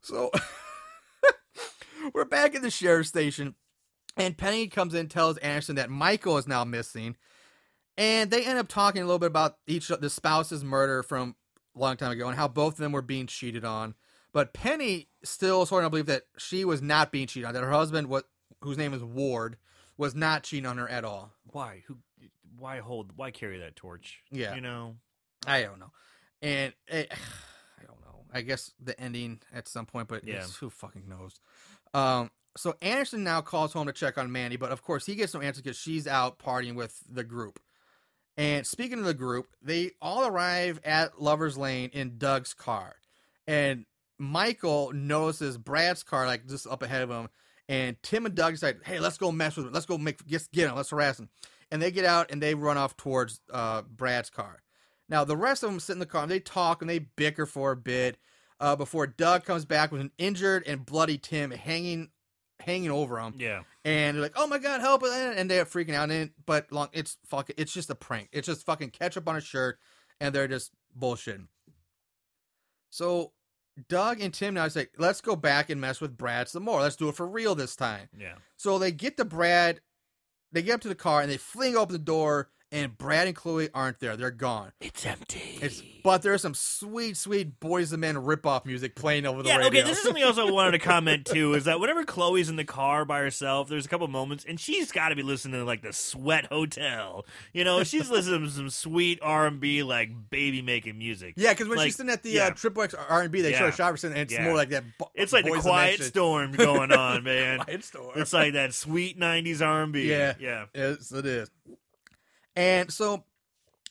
So 0.00 0.30
we're 2.14 2.24
back 2.24 2.54
at 2.54 2.62
the 2.62 2.70
sheriff's 2.70 3.08
station, 3.08 3.54
and 4.16 4.36
Penny 4.36 4.68
comes 4.68 4.94
in 4.94 5.00
and 5.00 5.10
tells 5.10 5.36
Anderson 5.38 5.76
that 5.76 5.90
Michael 5.90 6.38
is 6.38 6.46
now 6.46 6.64
missing. 6.64 7.16
And 7.98 8.30
they 8.30 8.44
end 8.44 8.58
up 8.58 8.68
talking 8.68 9.02
a 9.02 9.04
little 9.04 9.18
bit 9.18 9.26
about 9.26 9.58
each 9.66 9.88
the 9.88 10.08
spouse's 10.08 10.64
murder 10.64 11.02
from 11.02 11.36
a 11.76 11.78
long 11.78 11.96
time 11.98 12.10
ago 12.10 12.26
and 12.26 12.36
how 12.36 12.48
both 12.48 12.74
of 12.74 12.78
them 12.78 12.92
were 12.92 13.02
being 13.02 13.26
cheated 13.26 13.64
on. 13.66 13.94
But 14.32 14.54
Penny 14.54 15.08
still 15.24 15.66
sort 15.66 15.84
of 15.84 15.90
believe 15.90 16.06
that 16.06 16.22
she 16.38 16.64
was 16.64 16.80
not 16.80 17.12
being 17.12 17.26
cheated 17.26 17.46
on, 17.46 17.52
that 17.54 17.62
her 17.62 17.70
husband, 17.70 18.06
what 18.08 18.24
whose 18.62 18.78
name 18.78 18.94
is 18.94 19.02
Ward, 19.04 19.58
was 19.98 20.14
not 20.14 20.42
cheating 20.42 20.64
on 20.64 20.78
her 20.78 20.88
at 20.88 21.04
all. 21.04 21.32
Why? 21.44 21.82
Who? 21.86 21.98
Why 22.58 22.78
hold? 22.78 23.12
Why 23.16 23.30
carry 23.30 23.58
that 23.58 23.76
torch? 23.76 24.22
Yeah. 24.30 24.54
You 24.54 24.62
know. 24.62 24.96
I 25.46 25.62
don't 25.62 25.78
know. 25.78 25.90
And 26.40 26.72
eh, 26.88 27.00
it, 27.00 27.12
I 27.78 27.84
don't 27.84 28.00
know. 28.00 28.24
I 28.32 28.40
guess 28.40 28.70
the 28.82 28.98
ending 28.98 29.40
at 29.52 29.68
some 29.68 29.84
point, 29.84 30.08
but 30.08 30.26
Yeah. 30.26 30.46
who 30.60 30.70
fucking 30.70 31.08
knows? 31.08 31.40
Um, 31.94 32.30
so 32.56 32.74
Anderson 32.82 33.24
now 33.24 33.40
calls 33.40 33.72
home 33.72 33.86
to 33.86 33.92
check 33.92 34.18
on 34.18 34.30
Mandy, 34.30 34.56
but 34.56 34.72
of 34.72 34.82
course 34.82 35.06
he 35.06 35.14
gets 35.14 35.34
no 35.34 35.40
answer 35.40 35.62
because 35.62 35.78
she's 35.78 36.06
out 36.06 36.38
partying 36.38 36.74
with 36.74 36.98
the 37.08 37.24
group. 37.24 37.58
And 38.36 38.66
speaking 38.66 38.98
of 38.98 39.04
the 39.04 39.14
group, 39.14 39.48
they 39.62 39.92
all 40.00 40.26
arrive 40.26 40.80
at 40.84 41.20
Lover's 41.20 41.58
Lane 41.58 41.90
in 41.92 42.18
Doug's 42.18 42.54
car. 42.54 42.96
And 43.46 43.84
Michael 44.18 44.92
notices 44.94 45.58
Brad's 45.58 46.02
car 46.02 46.26
like 46.26 46.46
just 46.46 46.66
up 46.66 46.82
ahead 46.82 47.02
of 47.02 47.10
him. 47.10 47.28
And 47.68 47.96
Tim 48.02 48.26
and 48.26 48.34
Doug 48.34 48.54
decide, 48.54 48.78
hey, 48.84 49.00
let's 49.00 49.18
go 49.18 49.32
mess 49.32 49.56
with 49.56 49.66
him. 49.66 49.72
Let's 49.72 49.86
go 49.86 49.98
make 49.98 50.26
get, 50.26 50.46
get 50.52 50.68
him. 50.68 50.76
Let's 50.76 50.90
harass 50.90 51.18
him. 51.18 51.28
And 51.70 51.80
they 51.80 51.90
get 51.90 52.04
out 52.04 52.30
and 52.30 52.42
they 52.42 52.54
run 52.54 52.76
off 52.76 52.96
towards 52.96 53.40
uh, 53.52 53.82
Brad's 53.82 54.30
car. 54.30 54.62
Now 55.08 55.24
the 55.24 55.36
rest 55.36 55.62
of 55.62 55.70
them 55.70 55.80
sit 55.80 55.94
in 55.94 55.98
the 55.98 56.06
car 56.06 56.22
and 56.22 56.30
they 56.30 56.40
talk 56.40 56.80
and 56.80 56.88
they 56.88 57.00
bicker 57.00 57.46
for 57.46 57.72
a 57.72 57.76
bit 57.76 58.16
uh, 58.62 58.76
before 58.76 59.06
Doug 59.06 59.44
comes 59.44 59.64
back 59.66 59.92
with 59.92 60.00
an 60.00 60.10
injured 60.16 60.62
and 60.66 60.86
bloody 60.86 61.18
Tim 61.18 61.50
hanging 61.50 62.10
hanging 62.60 62.90
over 62.92 63.18
him 63.18 63.34
Yeah. 63.38 63.64
and 63.84 64.16
they're 64.16 64.22
like, 64.22 64.34
"Oh 64.36 64.46
my 64.46 64.58
god, 64.58 64.80
help!" 64.80 65.02
and 65.04 65.50
they're 65.50 65.64
freaking 65.66 65.94
out. 65.94 66.10
And 66.10 66.30
but 66.46 66.70
long, 66.72 66.88
it's 66.92 67.18
fucking, 67.26 67.56
it's 67.58 67.72
just 67.74 67.90
a 67.90 67.94
prank. 67.96 68.28
It's 68.32 68.46
just 68.46 68.64
fucking 68.64 68.90
ketchup 68.90 69.28
on 69.28 69.36
a 69.36 69.40
shirt, 69.40 69.78
and 70.20 70.34
they're 70.34 70.46
just 70.48 70.70
bullshitting. 70.98 71.48
So 72.90 73.32
Doug 73.88 74.20
and 74.20 74.32
Tim 74.32 74.54
now 74.54 74.68
say, 74.68 74.88
"Let's 74.98 75.20
go 75.20 75.34
back 75.34 75.70
and 75.70 75.80
mess 75.80 76.00
with 76.00 76.16
Brad 76.16 76.48
some 76.48 76.62
more. 76.62 76.80
Let's 76.80 76.96
do 76.96 77.08
it 77.08 77.16
for 77.16 77.26
real 77.26 77.54
this 77.54 77.74
time." 77.74 78.08
Yeah. 78.16 78.34
So 78.56 78.78
they 78.78 78.92
get 78.92 79.16
to 79.16 79.24
Brad, 79.24 79.80
they 80.52 80.62
get 80.62 80.74
up 80.74 80.80
to 80.82 80.88
the 80.88 80.94
car, 80.94 81.20
and 81.22 81.30
they 81.30 81.38
fling 81.38 81.76
open 81.76 81.94
the 81.94 81.98
door, 81.98 82.50
and 82.72 82.96
Brad 82.96 83.26
and 83.28 83.36
Chloe 83.36 83.68
aren't 83.74 84.00
there. 84.00 84.16
They're 84.16 84.30
gone. 84.30 84.72
It's 84.80 85.04
empty. 85.06 85.58
It's 85.60 85.82
but 86.02 86.22
there's 86.22 86.42
some 86.42 86.54
sweet, 86.54 87.16
sweet 87.16 87.60
Boyz 87.60 87.92
II 87.92 87.98
Men 87.98 88.16
ripoff 88.16 88.64
music 88.66 88.96
playing 88.96 89.24
over 89.24 89.42
the 89.42 89.50
yeah, 89.50 89.58
radio. 89.58 89.68
okay. 89.68 89.82
This 89.88 89.98
is 89.98 90.02
something 90.02 90.22
else 90.22 90.36
I 90.36 90.50
wanted 90.50 90.72
to 90.72 90.80
comment 90.80 91.26
too. 91.26 91.54
Is 91.54 91.64
that 91.66 91.78
whenever 91.78 92.02
Chloe's 92.04 92.48
in 92.48 92.56
the 92.56 92.64
car 92.64 93.04
by 93.04 93.20
herself, 93.20 93.68
there's 93.68 93.86
a 93.86 93.88
couple 93.88 94.08
moments, 94.08 94.44
and 94.48 94.58
she's 94.58 94.90
got 94.90 95.10
to 95.10 95.14
be 95.16 95.22
listening 95.22 95.60
to 95.60 95.64
like 95.64 95.82
the 95.82 95.92
Sweat 95.92 96.46
Hotel. 96.46 97.24
You 97.52 97.62
know, 97.62 97.84
she's 97.84 98.10
listening 98.10 98.44
to 98.44 98.50
some 98.50 98.70
sweet 98.70 99.20
R 99.22 99.46
and 99.46 99.60
B, 99.60 99.84
like 99.84 100.10
baby 100.30 100.60
making 100.60 100.98
music. 100.98 101.34
Yeah, 101.36 101.52
because 101.52 101.68
when 101.68 101.78
Like, 101.78 101.86
she's 101.86 101.96
sitting 101.96 102.10
at 102.10 102.22
the 102.24 102.30
yeah. 102.30 102.46
uh, 102.46 102.50
Triple 102.50 102.82
X 102.82 102.94
R 102.94 103.22
and 103.22 103.30
B, 103.30 103.42
they 103.42 103.52
show 103.52 103.66
Yeah. 103.66 103.70
Sharperson, 103.70 104.08
and 104.10 104.18
it's 104.18 104.32
Yeah. 104.32 104.44
more 104.44 104.54
like 104.54 104.70
that. 104.70 104.82
It's 105.14 105.32
like 105.32 105.44
the 105.44 105.50
Boyz 105.52 105.56
II 105.56 105.62
quiet 105.62 106.02
storm 106.02 106.52
going 106.52 106.90
on, 106.90 107.22
man. 107.22 107.58
Quiet 107.64 107.84
storm. 107.84 108.12
It's 108.16 108.32
like 108.32 108.54
that 108.54 108.74
sweet 108.74 109.20
'90s 109.20 109.64
R&B. 109.64 110.08
Yeah. 110.10 110.34
yeah. 110.40 110.64
Yes, 110.74 111.12
it 111.12 111.26
is. 111.26 111.50
And 112.56 112.92
so 112.92 113.24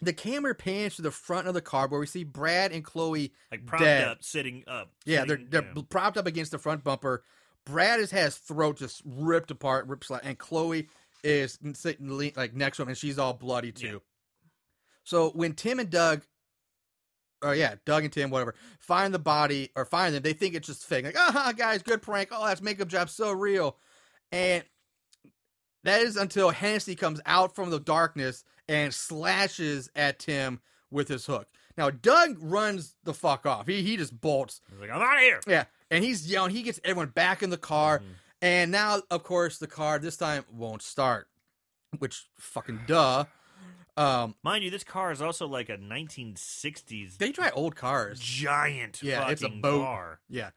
the 0.02 0.14
camera 0.14 0.56
pans 0.56 0.96
to 0.96 1.02
the 1.02 1.12
front 1.12 1.48
of 1.48 1.54
the 1.54 1.62
car 1.62 1.88
where 1.88 2.00
we 2.00 2.08
see 2.08 2.24
Brad 2.24 2.72
and 2.72 2.84
Chloe. 2.84 3.34
Like 3.52 3.66
propped 3.66 3.84
Dead. 3.84 4.08
up, 4.08 4.24
sitting 4.24 4.64
up. 4.68 4.92
Yeah, 5.06 5.26
they're 5.26 5.40
they're 5.48 5.62
you 5.64 5.74
know. 5.76 5.84
propped 5.84 6.18
up 6.18 6.28
against 6.28 6.52
the 6.52 6.58
front 6.58 6.84
bumper. 6.84 7.24
Brad 7.66 8.00
has 8.00 8.12
had 8.12 8.26
his 8.26 8.38
throat 8.38 8.78
just 8.78 9.02
ripped 9.06 9.52
apart, 9.52 9.88
ripped 9.88 10.10
and 10.24 10.38
Chloe 10.38 10.90
is 11.24 11.60
sitting 11.74 12.34
like 12.36 12.56
next 12.56 12.78
to 12.78 12.84
him, 12.84 12.90
and 12.90 12.98
she's 12.98 13.20
all 13.20 13.34
bloody 13.34 13.72
too. 13.72 13.88
Yeah. 13.88 13.98
So 15.04 15.30
when 15.32 15.54
Tim 15.54 15.80
and 15.80 15.90
Doug, 15.90 16.24
or 17.44 17.56
yeah, 17.56 17.76
Doug 17.86 18.04
and 18.04 18.14
Tim, 18.14 18.32
whatever, 18.32 18.56
find 18.80 19.14
the 19.14 19.20
body 19.20 19.70
or 19.76 19.86
find 19.86 20.16
them, 20.16 20.24
they 20.24 20.34
think 20.34 20.56
it's 20.56 20.68
just 20.68 20.86
fake. 20.86 21.06
Like, 21.06 21.16
ah, 21.18 21.54
guys, 21.56 21.84
good 21.84 22.02
prank. 22.02 22.30
Oh, 22.32 22.46
that's 22.46 22.62
makeup 22.62 22.88
job 22.88 23.10
so 23.10 23.32
real, 23.32 23.78
and 24.32 24.64
that 25.84 26.02
is 26.02 26.18
until 26.18 26.50
Hennessy 26.52 26.96
comes 26.96 27.20
out 27.26 27.56
from 27.56 27.70
the 27.70 27.80
darkness 27.80 28.44
and 28.68 28.94
slashes 28.94 29.90
at 29.96 30.20
Tim 30.20 30.60
with 30.90 31.08
his 31.08 31.26
hook. 31.26 31.48
Now 31.78 31.90
Doug 31.90 32.38
runs 32.40 32.96
the 33.04 33.14
fuck 33.14 33.46
off. 33.46 33.68
He 33.68 33.82
he 33.82 33.98
just 33.98 34.20
bolts. 34.20 34.62
He's 34.70 34.80
like, 34.80 34.90
I'm 34.90 35.02
out 35.02 35.16
of 35.18 35.22
here. 35.22 35.40
Yeah, 35.48 35.66
and 35.90 36.04
he's 36.04 36.30
yelling. 36.30 36.52
He 36.52 36.64
gets 36.64 36.80
everyone 36.84 37.08
back 37.10 37.42
in 37.44 37.50
the 37.50 37.58
car, 37.58 38.00
Mhm. 38.00 38.04
and 38.42 38.72
now, 38.72 39.02
of 39.10 39.24
course, 39.24 39.58
the 39.58 39.68
car 39.68 39.98
this 40.00 40.18
time 40.18 40.44
won't 40.52 40.82
start. 40.82 41.28
Which 42.00 42.26
fucking 42.38 42.82
duh. 42.88 43.26
Um, 43.98 44.36
Mind 44.44 44.64
you, 44.64 44.70
this 44.70 44.84
car 44.86 45.12
is 45.12 45.22
also 45.22 45.48
like 45.48 45.68
a 45.70 45.78
1960s 45.78 47.18
they 47.18 47.32
try 47.32 47.50
old 47.52 47.76
cars. 47.76 48.20
giant 48.20 49.02
Yeah, 49.04 49.20
fucking 49.20 49.32
it's 49.34 49.44
a 49.44 49.50
boat. 49.50 49.84
car. 49.84 50.20
Yeah. 50.30 50.52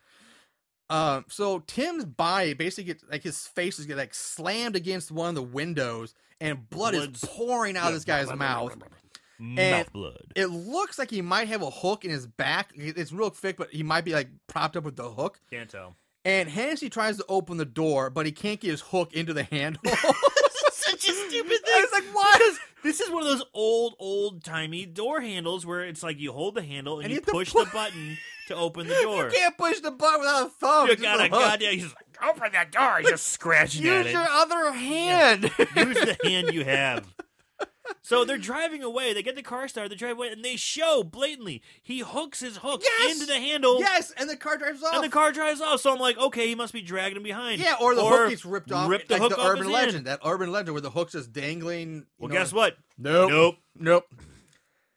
Um. 0.90 1.24
So 1.28 1.60
Tim's 1.60 2.04
body 2.04 2.54
basically 2.54 2.84
gets 2.84 3.04
like 3.10 3.22
his 3.22 3.46
face 3.46 3.78
is 3.78 3.86
get 3.86 3.96
like 3.96 4.14
slammed 4.14 4.76
against 4.76 5.10
one 5.10 5.30
of 5.30 5.34
the 5.34 5.42
windows, 5.42 6.14
and 6.40 6.68
blood 6.68 6.92
Blood's- 6.94 7.22
is 7.22 7.28
pouring 7.30 7.76
out 7.76 7.88
of 7.88 7.94
this 7.94 8.04
guy's 8.04 8.32
mouth. 8.34 8.76
Mouth 9.38 9.92
blood. 9.92 10.32
It 10.36 10.46
looks 10.46 10.96
like 10.98 11.10
he 11.10 11.20
might 11.20 11.48
have 11.48 11.60
a 11.62 11.70
hook 11.70 12.04
in 12.04 12.10
his 12.10 12.26
back. 12.26 12.70
It's 12.76 13.12
real 13.12 13.30
thick, 13.30 13.56
but 13.56 13.70
he 13.70 13.82
might 13.82 14.04
be 14.04 14.12
like 14.12 14.28
propped 14.46 14.76
up 14.76 14.84
with 14.84 14.94
the 14.96 15.10
hook. 15.10 15.40
Can't 15.50 15.68
tell. 15.68 15.96
And 16.24 16.48
Hennessy 16.48 16.88
tries 16.88 17.16
to 17.18 17.24
open 17.28 17.56
the 17.58 17.64
door, 17.64 18.08
but 18.10 18.26
he 18.26 18.32
can't 18.32 18.60
get 18.60 18.70
his 18.70 18.80
hook 18.80 19.12
into 19.12 19.34
the 19.34 19.42
handle. 19.42 19.82
Such 20.72 21.08
a 21.08 21.12
stupid 21.12 21.50
thing. 21.64 21.74
I 21.74 21.80
was 21.80 21.92
like, 21.92 22.14
why? 22.14 22.34
Because 22.38 22.58
this 22.84 23.00
is 23.00 23.10
one 23.10 23.22
of 23.22 23.28
those 23.28 23.44
old, 23.52 23.96
old 23.98 24.44
timey 24.44 24.86
door 24.86 25.20
handles 25.20 25.66
where 25.66 25.80
it's 25.84 26.02
like 26.02 26.18
you 26.18 26.32
hold 26.32 26.54
the 26.54 26.62
handle 26.62 27.00
and, 27.00 27.04
And 27.06 27.10
you, 27.10 27.16
you 27.16 27.20
have 27.20 27.26
to 27.26 27.32
push 27.32 27.52
pu- 27.52 27.64
the 27.64 27.70
button 27.72 28.16
to 28.48 28.56
open 28.56 28.86
the 28.86 28.94
door. 29.02 29.24
You 29.26 29.30
can't 29.36 29.56
push 29.58 29.80
the 29.80 29.90
button 29.90 30.20
without 30.20 30.46
a 30.46 30.50
thumb. 30.50 30.88
You 30.88 30.96
got 30.96 31.24
a 31.24 31.28
goddamn. 31.28 31.72
He's 31.74 31.84
like, 31.84 32.28
open 32.28 32.52
that 32.52 32.72
door. 32.72 32.98
He's 33.00 33.10
just 33.10 33.26
scratching 33.26 33.86
at 33.86 34.00
it. 34.00 34.04
Use 34.06 34.12
your 34.12 34.26
other 34.28 34.72
hand. 34.72 35.44
Use 35.44 35.66
the 35.96 36.16
hand 36.24 36.52
you 36.52 36.64
have. 36.64 37.06
So 38.00 38.24
they're 38.24 38.38
driving 38.38 38.82
away. 38.82 39.12
They 39.12 39.22
get 39.22 39.36
the 39.36 39.42
car 39.42 39.68
started. 39.68 39.92
They 39.92 39.96
drive 39.96 40.16
away, 40.16 40.28
and 40.28 40.42
they 40.42 40.56
show 40.56 41.02
blatantly 41.04 41.60
he 41.82 41.98
hooks 42.00 42.40
his 42.40 42.56
hook 42.58 42.82
Yes! 42.82 43.12
into 43.12 43.26
the 43.26 43.38
handle, 43.38 43.78
yes, 43.78 44.10
and 44.16 44.28
the 44.28 44.36
car 44.38 44.56
drives 44.56 44.82
off. 44.82 44.94
and 44.94 45.04
the 45.04 45.08
car 45.10 45.32
drives 45.32 45.60
off. 45.60 45.80
So 45.82 45.92
I'm 45.92 45.98
like, 45.98 46.16
okay, 46.16 46.46
he 46.48 46.54
must 46.54 46.72
be 46.72 46.80
dragging 46.80 47.18
him 47.18 47.22
behind. 47.22 47.60
yeah, 47.60 47.74
or 47.78 47.94
the 47.94 48.02
hook 48.04 48.30
gets 48.30 48.46
ripped 48.46 48.72
off. 48.72 48.88
Rip 48.88 49.06
the 49.06 49.14
like 49.14 49.22
hook 49.22 49.32
the 49.38 49.44
urban 49.46 49.70
legend. 49.70 49.92
hand. 49.94 50.06
That 50.06 50.20
urban 50.24 50.50
legend 50.50 50.72
where 50.72 50.80
the 50.80 50.90
hook's 50.90 51.12
just 51.12 51.32
dangling. 51.32 51.94
you 51.94 52.04
Well, 52.18 52.28
know, 52.30 52.34
guess 52.36 52.54
what? 52.54 52.76
Nope. 52.96 53.30
Nope. 53.30 53.56
Nope. 53.78 54.04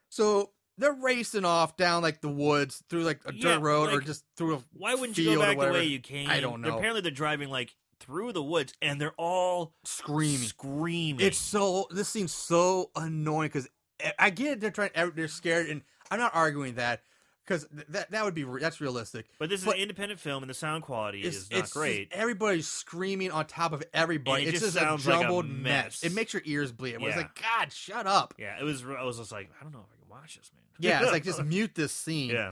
So 0.10 0.52
they're 0.78 0.94
racing 0.94 1.46
off 1.46 1.78
down 1.78 2.04
like 2.04 2.22
the 2.22 2.30
woods 2.30 2.84
through 2.90 3.04
like 3.04 3.22
a 3.26 3.32
dirt 3.32 3.60
Yeah, 3.60 3.60
road 3.62 3.94
or 3.94 4.02
just 4.02 4.24
through 4.36 4.56
a 4.56 4.60
Why 4.74 4.96
wouldn't 4.96 5.18
you 5.18 5.36
go 5.36 5.42
back 5.42 5.58
the 5.58 5.72
way 5.72 5.86
you 5.86 6.00
came? 6.00 6.30
I 6.30 6.40
don't 6.40 6.62
know. 6.62 6.78
Apparently, 6.78 7.02
they're 7.02 7.12
driving 7.12 7.50
like 7.50 7.76
through 8.00 8.34
the 8.34 8.44
woods, 8.44 8.74
and 8.82 9.02
they're 9.02 9.16
all 9.18 9.74
screaming. 9.84 10.38
screaming. 10.48 11.26
It's 11.26 11.38
so 11.38 11.88
this 11.90 12.10
seems 12.10 12.34
so 12.34 12.92
annoying 12.96 13.48
because 13.50 13.68
eh, 14.00 14.12
I 14.20 14.30
get 14.30 14.54
it. 14.54 14.60
They're 14.62 14.72
trying. 14.72 14.92
Eh, 14.96 15.10
they're 15.16 15.28
scared, 15.28 15.68
and 15.70 15.82
I'm 16.12 16.20
not 16.20 16.36
arguing 16.36 16.76
that 16.76 17.02
because 17.48 17.66
that 17.90 18.12
that 18.12 18.26
would 18.26 18.34
be 18.34 18.44
re- 18.44 18.62
that's 18.62 18.82
realistic. 18.82 19.26
but 19.40 19.50
this 19.50 19.62
is 19.62 19.66
but 19.66 19.76
an 19.76 19.82
independent 19.82 20.20
film, 20.20 20.44
and 20.44 20.50
the 20.50 20.54
sound 20.54 20.84
quality 20.84 21.22
is 21.24 21.50
not 21.52 21.70
great. 21.72 22.10
Everybody's 22.12 22.68
screaming 22.68 23.32
on 23.32 23.46
top 23.46 23.72
of 23.72 23.84
everybody. 23.94 24.44
And 24.44 24.50
it 24.50 24.56
it's 24.56 24.64
just 24.64 24.76
just, 24.76 24.86
sounds 24.86 25.08
a 25.08 25.10
like 25.10 25.20
a 25.20 25.22
jumbled 25.24 25.50
mess. 25.50 26.04
It 26.04 26.14
makes 26.14 26.34
your 26.34 26.42
ears 26.46 26.72
bleed. 26.72 26.96
It 26.96 27.02
was 27.02 27.16
like, 27.16 27.40
God, 27.42 27.72
shut 27.72 28.06
up. 28.06 28.34
yeah, 28.38 28.60
it 28.60 28.64
was. 28.64 28.84
I 28.84 29.04
was 29.04 29.18
just 29.18 29.32
like, 29.32 29.50
I 29.60 29.64
don't 29.64 29.72
know 29.72 29.80
if 29.80 29.94
I 29.94 30.02
can 30.02 30.10
watch 30.10 30.38
this, 30.38 30.52
man. 30.54 30.64
Yeah, 30.80 31.04
it's 31.04 31.12
like 31.12 31.24
just 31.24 31.44
mute 31.44 31.72
this 31.76 31.92
scene. 31.92 32.32
yeah. 32.32 32.52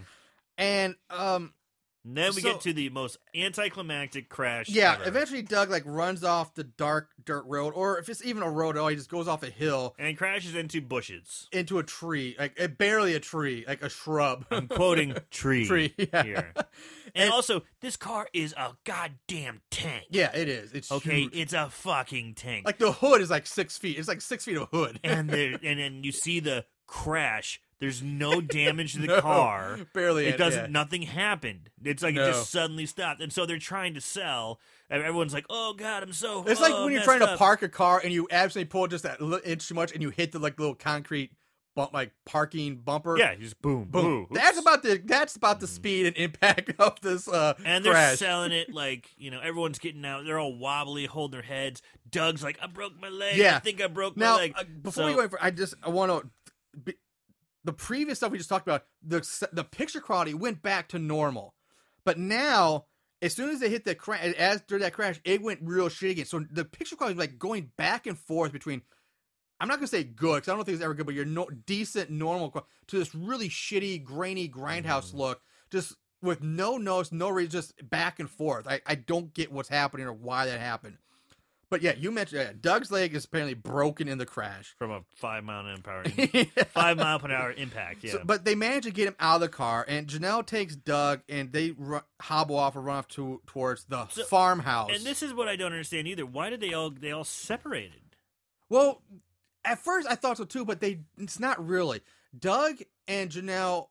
And 0.58 0.96
um, 1.10 1.54
And 2.06 2.16
then 2.16 2.34
we 2.36 2.42
So- 2.42 2.54
get 2.54 2.62
to 2.62 2.74
the 2.74 2.90
most 2.90 3.18
anticlimactic 3.34 4.30
crash. 4.30 4.70
yeah. 4.70 4.94
ever. 4.94 5.08
Eventually, 5.08 5.42
Doug 5.42 5.70
like 5.70 5.84
runs 5.86 6.24
off 6.24 6.54
the 6.54 6.64
dark 6.64 7.10
dirt 7.24 7.44
road, 7.48 7.74
or 7.76 7.98
if 7.98 8.08
it's 8.10 8.24
even 8.24 8.44
a 8.44 8.50
road 8.50 8.78
at 8.78 8.82
all, 8.82 8.88
he 8.90 8.96
just 8.96 9.10
goes 9.10 9.28
off 9.28 9.42
a 9.44 9.50
hill 9.50 9.96
and 9.98 10.16
crashes 10.18 10.56
into 10.56 10.82
bushes. 10.82 11.48
into 11.52 11.80
a 11.80 11.84
tree, 11.84 12.36
like 12.38 12.60
uh, 12.62 12.68
barely 12.68 13.16
a 13.16 13.20
tree, 13.20 13.66
like 13.68 13.82
a 13.82 13.90
shrub. 13.90 14.46
I'm 14.52 14.68
quoting 14.68 15.16
tree, 15.32 15.66
Tree, 15.66 15.94
yeah. 15.98 16.24
here. 16.24 16.54
And, 17.18 17.32
also, 17.32 17.62
this 17.80 17.96
car 17.96 18.28
is 18.34 18.54
a 18.58 18.72
goddamn 18.84 19.62
tank. 19.72 20.04
yeah, 20.10 20.36
it 20.36 20.50
is. 20.50 20.74
It's 20.74 20.92
Okay, 20.92 21.22
huge. 21.22 21.34
it's 21.34 21.54
a 21.54 21.70
fucking 21.70 22.34
tank. 22.36 22.66
Like 22.66 22.78
the 22.78 22.92
hood 22.92 23.22
is 23.22 23.30
like 23.30 23.48
six 23.48 23.78
feet. 23.78 23.98
It's 23.98 24.10
like 24.10 24.20
six 24.20 24.44
feet 24.44 24.58
of 24.58 24.68
hood. 24.70 25.00
and 25.02 25.30
there, 25.32 25.58
and 25.64 25.80
then 25.80 26.04
you 26.04 26.12
see 26.12 26.42
the 26.42 26.66
crash. 26.88 27.62
There's 27.80 28.02
no 28.02 28.40
damage 28.42 28.94
to 28.94 29.00
the 29.00 29.08
No, 29.08 29.22
car. 29.22 29.78
barely. 29.94 30.28
It 30.28 30.38
doesn't. 30.38 30.66
yeah. 30.66 30.70
Nothing 30.70 31.02
happened. 31.04 31.70
It's 31.84 32.02
like 32.04 32.16
it 32.16 32.20
just 32.26 32.50
suddenly 32.52 32.86
stopped, 32.86 33.22
and 33.22 33.32
so 33.34 33.46
they're 33.46 33.58
trying 33.60 33.94
to 33.96 34.02
sell. 34.02 34.60
And 34.90 35.02
everyone's 35.04 35.34
like, 35.34 35.46
"Oh 35.50 35.74
God, 35.74 36.04
I'm 36.04 36.14
so." 36.14 36.44
It's 36.48 36.62
like 36.62 36.74
oh, 36.74 36.84
when 36.86 36.94
you're 36.94 37.02
trying 37.04 37.20
to 37.20 37.36
park 37.38 37.64
a 37.64 37.70
car 37.70 38.00
and 38.04 38.14
you 38.14 38.28
absolutely 38.32 38.70
pull 38.70 38.88
just 38.88 39.04
that 39.04 39.20
little 39.22 39.40
inch 39.50 39.68
too 39.68 39.74
much 39.76 39.92
and 39.92 40.02
you 40.02 40.10
hit 40.10 40.32
the 40.32 40.40
like 40.40 40.60
little 40.60 40.76
concrete 40.76 41.32
bump, 41.76 41.92
like 41.94 42.12
parking 42.26 42.78
bumper. 42.78 43.18
Yeah, 43.18 43.32
you 43.34 43.40
just 43.40 43.62
boom, 43.62 43.86
Boom. 43.86 44.02
boom. 44.04 44.28
That's 44.32 44.58
about 44.60 44.82
the 44.84 45.02
that's 45.04 45.36
about 45.36 45.60
the 45.60 45.68
speed 45.68 46.06
and 46.06 46.16
impact 46.16 46.72
of 46.80 47.02
this 47.02 47.28
uh 47.28 47.56
And 47.66 47.84
they're 47.84 47.92
crash. 47.94 48.20
selling 48.20 48.52
it 48.54 48.72
like 48.74 49.10
you 49.18 49.32
know 49.32 49.42
everyone's 49.42 49.80
getting 49.80 50.06
out. 50.06 50.24
They're 50.24 50.40
all 50.40 50.56
wobbly, 50.58 51.08
holding 51.08 51.40
their 51.40 51.42
heads. 51.48 51.82
Doug's 52.10 52.42
like, 52.44 52.58
"I 52.62 52.68
broke 52.68 52.94
my 53.02 53.10
leg. 53.10 53.36
Yeah. 53.38 53.58
I 53.58 53.60
think 53.60 53.82
I 53.82 53.88
broke 53.88 54.16
now, 54.16 54.36
my 54.36 54.38
leg." 54.38 54.54
uh, 54.56 54.64
before 54.82 55.04
So- 55.04 55.08
we 55.08 55.14
go 55.16 55.22
in 55.22 55.30
for, 55.30 55.44
I 55.44 55.52
just 55.52 55.74
I 55.84 55.90
want 55.90 56.12
to. 56.86 56.94
The 57.66 57.74
previous 57.74 58.20
stuff 58.20 58.32
we 58.32 58.38
just 58.38 58.50
talked 58.50 58.68
about, 58.68 58.86
the 59.04 59.50
the 59.52 59.64
picture 59.64 60.00
quality 60.00 60.34
went 60.34 60.62
back 60.62 60.88
to 60.90 61.00
normal, 61.00 61.54
but 62.06 62.18
now 62.18 62.86
as 63.22 63.34
soon 63.34 63.50
as 63.50 63.60
they 63.60 63.70
hit 63.70 63.86
that 63.86 63.98
crash, 63.98 64.34
after 64.38 64.80
that 64.80 64.94
crash, 64.94 65.20
it 65.26 65.42
went 65.42 65.60
real 65.64 65.90
shitty 65.90 66.12
again. 66.12 66.26
So 66.26 66.46
the 66.52 66.64
picture 66.64 66.96
quality 66.96 67.16
is 67.16 67.20
like 67.20 67.40
going 67.40 67.72
back 67.78 68.08
and 68.08 68.18
forth 68.18 68.54
between. 68.54 68.84
I'm 69.60 69.68
not 69.68 69.78
gonna 69.78 69.88
say 69.88 70.04
good 70.04 70.36
because 70.36 70.50
I 70.50 70.56
don't 70.56 70.66
think 70.66 70.76
it's 70.76 70.84
ever 70.84 70.94
good, 70.94 71.06
but 71.06 71.16
you're 71.16 71.26
no, 71.26 71.48
decent, 71.66 72.10
normal 72.10 72.66
to 72.88 73.00
this 73.00 73.16
really 73.16 73.50
shitty, 73.50 74.04
grainy 74.04 74.48
grindhouse 74.50 75.08
Mm-hmm. 75.08 75.18
look, 75.18 75.42
just 75.72 75.96
with 76.22 76.44
no 76.44 76.78
notes, 76.78 77.12
no 77.12 77.30
reason, 77.30 77.52
just 77.52 77.90
back 77.90 78.20
and 78.20 78.30
forth. 78.30 78.68
I, 78.68 78.82
I 78.86 78.96
don't 78.96 79.34
get 79.34 79.52
what's 79.52 79.70
happening 79.70 80.08
or 80.08 80.14
why 80.14 80.46
that 80.46 80.60
happened. 80.60 80.98
But 81.70 81.82
yeah, 81.82 81.94
you 81.98 82.12
mentioned 82.12 82.62
Doug's 82.62 82.92
leg 82.92 83.16
is 83.16 83.26
apparently 83.26 83.56
broken 83.56 84.08
in 84.08 84.18
the 84.18 84.26
crash. 84.26 84.76
from 84.78 84.92
a 84.92 85.02
five 85.16 85.44
mile 85.44 85.66
an 85.66 85.82
hour, 85.88 86.04
five 86.68 86.98
mile 86.98 87.20
per 87.20 87.32
hour 87.32 87.52
impact. 87.52 88.04
Yeah, 88.04 88.12
So- 88.14 88.22
but 88.24 88.46
they 88.46 88.54
manage 88.56 88.84
to 88.84 88.92
get 88.92 89.08
him 89.08 89.16
out 89.20 89.36
of 89.36 89.42
the 89.42 89.50
car, 89.50 89.84
and 89.88 90.08
Janelle 90.08 90.46
takes 90.46 90.76
Doug, 90.76 91.22
and 91.28 91.52
they 91.52 91.72
ru- 91.72 92.02
hobble 92.22 92.56
off 92.58 92.76
and 92.76 92.86
run 92.86 92.98
off 92.98 93.08
to 93.10 93.42
towards 93.48 93.86
the 93.86 94.08
So- 94.10 94.24
farmhouse. 94.26 94.92
and 94.94 95.04
this 95.04 95.24
is 95.24 95.34
what 95.34 95.48
I 95.48 95.56
don't 95.56 95.72
understand 95.72 96.08
either. 96.08 96.26
Why 96.26 96.50
did 96.50 96.62
they 96.62 96.74
all 96.74 96.92
they 96.92 97.12
all 97.12 97.24
separated? 97.24 98.02
well, 98.70 99.02
at 99.64 99.80
first 99.84 100.08
I 100.08 100.14
thought 100.16 100.38
so 100.38 100.44
too, 100.46 100.66
but 100.66 100.80
they 100.82 101.00
it's 101.18 101.40
not 101.40 101.66
really. 101.66 102.02
Doug 102.38 102.78
and 103.08 103.32
Janelle 103.32 103.88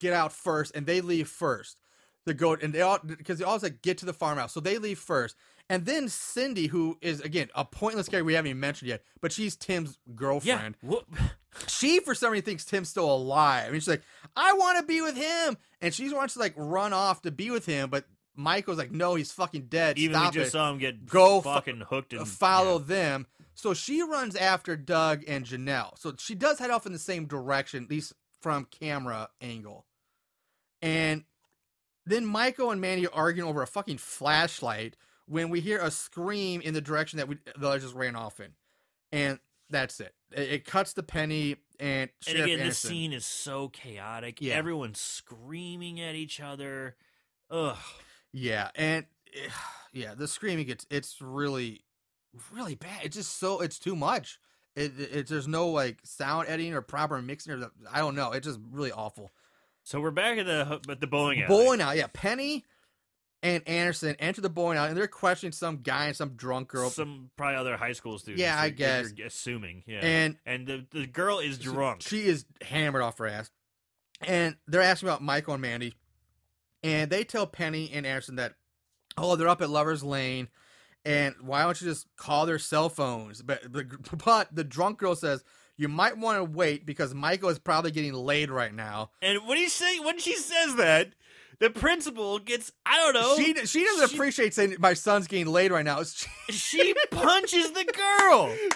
get 0.00 0.12
out 0.12 0.32
first, 0.32 0.74
and 0.76 0.86
they 0.86 1.00
leave 1.00 1.28
first. 1.28 1.78
The 2.26 2.34
goat, 2.34 2.62
and 2.62 2.74
they 2.74 2.82
all 2.82 2.98
because 2.98 3.38
they 3.38 3.44
always 3.46 3.62
like 3.62 3.80
get 3.80 3.96
to 3.98 4.06
the 4.06 4.12
farmhouse, 4.12 4.52
so 4.52 4.60
they 4.60 4.76
leave 4.76 4.98
first, 4.98 5.34
and 5.70 5.86
then 5.86 6.08
Cindy, 6.08 6.66
who 6.66 6.98
is 7.00 7.20
again 7.20 7.48
a 7.54 7.64
pointless 7.64 8.08
character 8.08 8.24
we 8.24 8.34
haven't 8.34 8.50
even 8.50 8.60
mentioned 8.60 8.88
yet, 8.88 9.02
but 9.20 9.32
she's 9.32 9.56
Tim's 9.56 9.98
girlfriend. 10.14 10.76
Yeah, 10.82 10.98
she 11.68 12.00
for 12.00 12.14
some 12.14 12.32
reason 12.32 12.44
thinks 12.44 12.64
Tim's 12.64 12.88
still 12.88 13.10
alive. 13.10 13.68
I 13.68 13.70
mean, 13.70 13.80
she's 13.80 13.88
like, 13.88 14.02
I 14.36 14.52
want 14.54 14.78
to 14.78 14.84
be 14.84 15.00
with 15.00 15.16
him, 15.16 15.56
and 15.80 15.94
she 15.94 16.12
wants 16.12 16.34
to 16.34 16.40
like 16.40 16.54
run 16.56 16.92
off 16.92 17.22
to 17.22 17.30
be 17.30 17.50
with 17.50 17.64
him, 17.64 17.88
but 17.88 18.04
Michael's 18.34 18.78
like, 18.78 18.90
no, 18.90 19.14
he's 19.14 19.32
fucking 19.32 19.66
dead. 19.66 19.98
Even 19.98 20.14
Stop 20.14 20.34
we 20.34 20.40
just 20.40 20.48
it. 20.48 20.52
saw 20.52 20.70
him 20.70 20.78
get 20.78 21.06
Go 21.06 21.40
fucking 21.40 21.84
hooked 21.88 22.12
and 22.12 22.26
Follow 22.26 22.78
yeah. 22.78 22.84
them. 22.86 23.26
So 23.54 23.74
she 23.74 24.02
runs 24.02 24.34
after 24.36 24.76
Doug 24.76 25.22
and 25.28 25.44
Janelle. 25.44 25.98
So 25.98 26.14
she 26.18 26.34
does 26.34 26.58
head 26.58 26.70
off 26.70 26.86
in 26.86 26.92
the 26.92 26.98
same 26.98 27.26
direction, 27.26 27.84
at 27.84 27.90
least 27.90 28.14
from 28.40 28.64
camera 28.64 29.28
angle. 29.40 29.86
And 30.80 31.24
then 32.06 32.24
Michael 32.24 32.70
and 32.70 32.80
Mandy 32.80 33.06
are 33.06 33.14
arguing 33.14 33.48
over 33.48 33.62
a 33.62 33.66
fucking 33.66 33.98
flashlight 33.98 34.96
when 35.30 35.48
we 35.48 35.60
hear 35.60 35.78
a 35.78 35.92
scream 35.92 36.60
in 36.60 36.74
the 36.74 36.80
direction 36.80 37.18
that 37.18 37.28
we 37.28 37.38
the 37.56 37.68
others 37.68 37.82
just 37.82 37.94
ran 37.94 38.16
off 38.16 38.40
in. 38.40 38.50
And 39.12 39.38
that's 39.70 40.00
it. 40.00 40.12
It, 40.32 40.52
it 40.52 40.64
cuts 40.64 40.92
the 40.92 41.04
Penny 41.04 41.56
and 41.78 42.10
And 42.28 42.38
again, 42.38 42.58
this 42.58 42.78
scene 42.78 43.12
is 43.12 43.24
so 43.24 43.68
chaotic. 43.68 44.40
Yeah. 44.40 44.54
Everyone's 44.54 45.00
screaming 45.00 46.00
at 46.00 46.16
each 46.16 46.40
other. 46.40 46.96
Ugh. 47.48 47.76
Yeah, 48.32 48.70
and 48.74 49.06
eh, 49.32 49.48
yeah, 49.92 50.14
the 50.14 50.28
screaming 50.28 50.66
gets 50.66 50.84
it's 50.90 51.20
really 51.20 51.84
really 52.52 52.74
bad. 52.74 53.00
It's 53.04 53.16
just 53.16 53.38
so 53.38 53.60
it's 53.60 53.78
too 53.78 53.94
much. 53.94 54.40
It, 54.74 54.92
it, 54.98 55.16
it 55.16 55.26
there's 55.28 55.48
no 55.48 55.68
like 55.68 55.98
sound 56.04 56.48
editing 56.48 56.74
or 56.74 56.82
proper 56.82 57.22
mixing 57.22 57.52
or 57.52 57.56
the, 57.56 57.70
I 57.90 57.98
don't 57.98 58.16
know. 58.16 58.32
It's 58.32 58.46
just 58.46 58.60
really 58.70 58.92
awful. 58.92 59.30
So 59.84 60.00
we're 60.00 60.10
back 60.10 60.38
at 60.38 60.46
the 60.46 60.80
at 60.88 61.00
the 61.00 61.06
bowling 61.06 61.40
alley. 61.40 61.48
Bowling 61.48 61.80
out, 61.80 61.96
yeah. 61.96 62.06
Penny 62.12 62.64
and 63.42 63.66
Anderson 63.66 64.16
enter 64.18 64.40
the 64.40 64.50
bowling 64.50 64.76
alley 64.76 64.88
and 64.88 64.96
they're 64.96 65.06
questioning 65.06 65.52
some 65.52 65.78
guy 65.78 66.06
and 66.06 66.16
some 66.16 66.30
drunk 66.30 66.68
girl. 66.68 66.90
Some 66.90 67.30
probably 67.36 67.56
other 67.56 67.76
high 67.76 67.92
school 67.92 68.18
students. 68.18 68.42
Yeah, 68.42 68.60
I 68.60 68.68
guess. 68.70 69.12
You're 69.16 69.28
assuming, 69.28 69.82
yeah. 69.86 70.00
And 70.02 70.36
and 70.44 70.66
the 70.66 70.86
the 70.90 71.06
girl 71.06 71.38
is 71.38 71.58
drunk. 71.58 72.02
She 72.02 72.26
is 72.26 72.44
hammered 72.62 73.02
off 73.02 73.18
her 73.18 73.26
ass. 73.26 73.50
And 74.26 74.56
they're 74.66 74.82
asking 74.82 75.08
about 75.08 75.22
Michael 75.22 75.54
and 75.54 75.62
Mandy. 75.62 75.94
And 76.82 77.10
they 77.10 77.24
tell 77.24 77.46
Penny 77.46 77.90
and 77.92 78.06
Anderson 78.06 78.36
that, 78.36 78.54
oh, 79.16 79.36
they're 79.36 79.48
up 79.48 79.62
at 79.62 79.70
Lover's 79.70 80.04
Lane. 80.04 80.48
And 81.04 81.34
why 81.40 81.62
don't 81.62 81.80
you 81.80 81.88
just 81.88 82.06
call 82.16 82.44
their 82.44 82.58
cell 82.58 82.88
phones? 82.88 83.40
But, 83.40 83.72
but, 83.72 83.86
but 84.24 84.54
the 84.54 84.64
drunk 84.64 84.98
girl 84.98 85.14
says, 85.14 85.42
you 85.76 85.88
might 85.88 86.18
want 86.18 86.36
to 86.36 86.44
wait 86.44 86.84
because 86.84 87.14
Michael 87.14 87.48
is 87.48 87.58
probably 87.58 87.90
getting 87.90 88.12
laid 88.12 88.50
right 88.50 88.74
now. 88.74 89.10
And 89.22 89.46
when 89.46 89.56
he 89.56 89.68
say 89.68 89.98
when 90.00 90.18
she 90.18 90.34
says 90.34 90.76
that, 90.76 91.14
the 91.60 91.70
principal 91.70 92.38
gets 92.38 92.72
I 92.84 92.96
don't 92.98 93.14
know. 93.14 93.36
she 93.36 93.54
she 93.66 93.84
doesn't 93.84 94.08
she- 94.10 94.16
appreciate 94.16 94.54
saying 94.54 94.76
my 94.78 94.94
son's 94.94 95.26
getting 95.26 95.46
laid 95.46 95.70
right 95.72 95.84
now. 95.84 96.02
She, 96.50 96.52
she 96.52 96.94
punches 97.10 97.70
the 97.72 97.84
girl. 97.84 98.54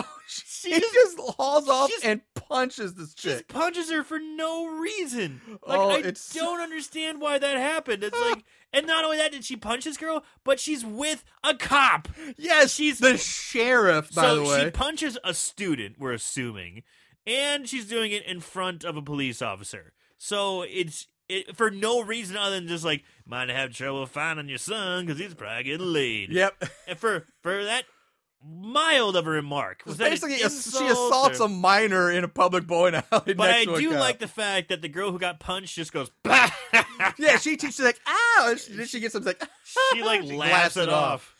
Oh, 0.00 0.04
she, 0.28 0.70
she, 0.70 0.74
She 0.74 0.80
just, 0.80 1.18
hauls 1.18 1.68
off 1.68 1.90
just- 1.90 2.04
and 2.04 2.20
punches 2.36 2.94
this 2.94 3.14
chick. 3.14 3.32
just 3.32 3.48
punches 3.48 3.90
her 3.90 4.04
for 4.04 4.20
no 4.20 4.66
reason. 4.78 5.40
Like 5.66 5.78
Oh, 5.80 5.90
I 5.90 5.98
it's- 5.98 6.32
don't 6.32 6.60
understand 6.60 7.20
why 7.20 7.38
that 7.38 7.56
happened. 7.56 8.04
It's 8.04 8.20
like, 8.30 8.44
and 8.72 8.86
not 8.86 9.04
only 9.04 9.16
that, 9.16 9.32
did 9.32 9.44
she 9.44 9.56
punch 9.56 9.84
this 9.86 9.96
girl, 9.96 10.22
but 10.44 10.60
she's 10.60 10.84
with 10.84 11.24
a 11.42 11.56
cop. 11.56 12.06
Yes, 12.36 12.72
she's- 12.74 13.00
the 13.00 13.16
sheriff, 13.16 14.14
by 14.14 14.22
so 14.22 14.36
the 14.36 14.42
way. 14.48 14.64
she 14.66 14.70
punches 14.70 15.18
a 15.24 15.34
student. 15.34 15.96
We're 15.98 16.12
assuming, 16.12 16.84
and 17.26 17.68
she's 17.68 17.86
doing 17.88 18.12
it 18.12 18.24
in 18.24 18.38
front 18.38 18.84
of 18.84 18.96
a 18.96 19.02
police 19.02 19.42
officer. 19.42 19.94
So 20.16 20.62
it's 20.62 21.08
it, 21.28 21.56
for 21.56 21.70
no 21.70 22.02
reason 22.02 22.36
other 22.36 22.56
than 22.56 22.68
just 22.68 22.84
like 22.84 23.04
might 23.26 23.48
have 23.48 23.72
trouble 23.72 24.06
finding 24.06 24.48
your 24.48 24.58
son 24.58 25.06
because 25.06 25.20
he's 25.20 25.34
probably 25.34 25.64
getting 25.64 25.92
laid. 25.92 26.30
Yep. 26.30 26.64
And 26.86 26.98
for 26.98 27.26
for 27.42 27.64
that 27.64 27.84
mild 28.44 29.16
of 29.16 29.26
a 29.26 29.30
remark, 29.30 29.82
was 29.84 29.96
Basically, 29.96 30.36
she 30.38 30.44
assaults 30.44 31.40
or- 31.40 31.46
a 31.46 31.48
minor 31.48 32.10
in 32.10 32.24
a 32.24 32.28
public 32.28 32.66
bowling 32.66 32.94
alley. 33.12 33.34
But 33.36 33.50
I 33.50 33.64
do 33.64 33.90
like 33.90 34.18
the 34.18 34.28
fact 34.28 34.68
that 34.68 34.82
the 34.82 34.88
girl 34.88 35.12
who 35.12 35.18
got 35.18 35.40
punched 35.40 35.74
just 35.74 35.92
goes. 35.92 36.10
"Bah!" 36.22 36.50
Yeah, 37.18 37.38
she 37.38 37.56
teaches 37.56 37.80
like, 37.80 38.00
ow! 38.06 38.46
And 38.50 38.58
she, 38.58 38.72
then 38.72 38.86
she 38.86 39.00
gets 39.00 39.12
something 39.12 39.34
like, 39.38 39.48
she 39.92 40.02
like 40.02 40.22
She 40.22 40.36
laughs 40.36 40.52
laughs 40.52 40.76
it 40.76 40.82
it 40.84 40.88
off. 40.88 41.34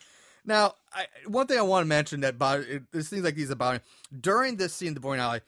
Now, 0.45 0.73
I, 0.93 1.05
one 1.27 1.47
thing 1.47 1.59
I 1.59 1.61
want 1.61 1.83
to 1.83 1.87
mention 1.87 2.21
that 2.21 2.35
about 2.35 2.61
it, 2.61 2.83
it 2.93 3.03
seems 3.03 3.23
like 3.23 3.35
these 3.35 3.49
about 3.49 3.81
during 4.19 4.55
this 4.55 4.73
scene, 4.73 4.93
the 4.93 4.99
bowling 4.99 5.19
alley. 5.19 5.41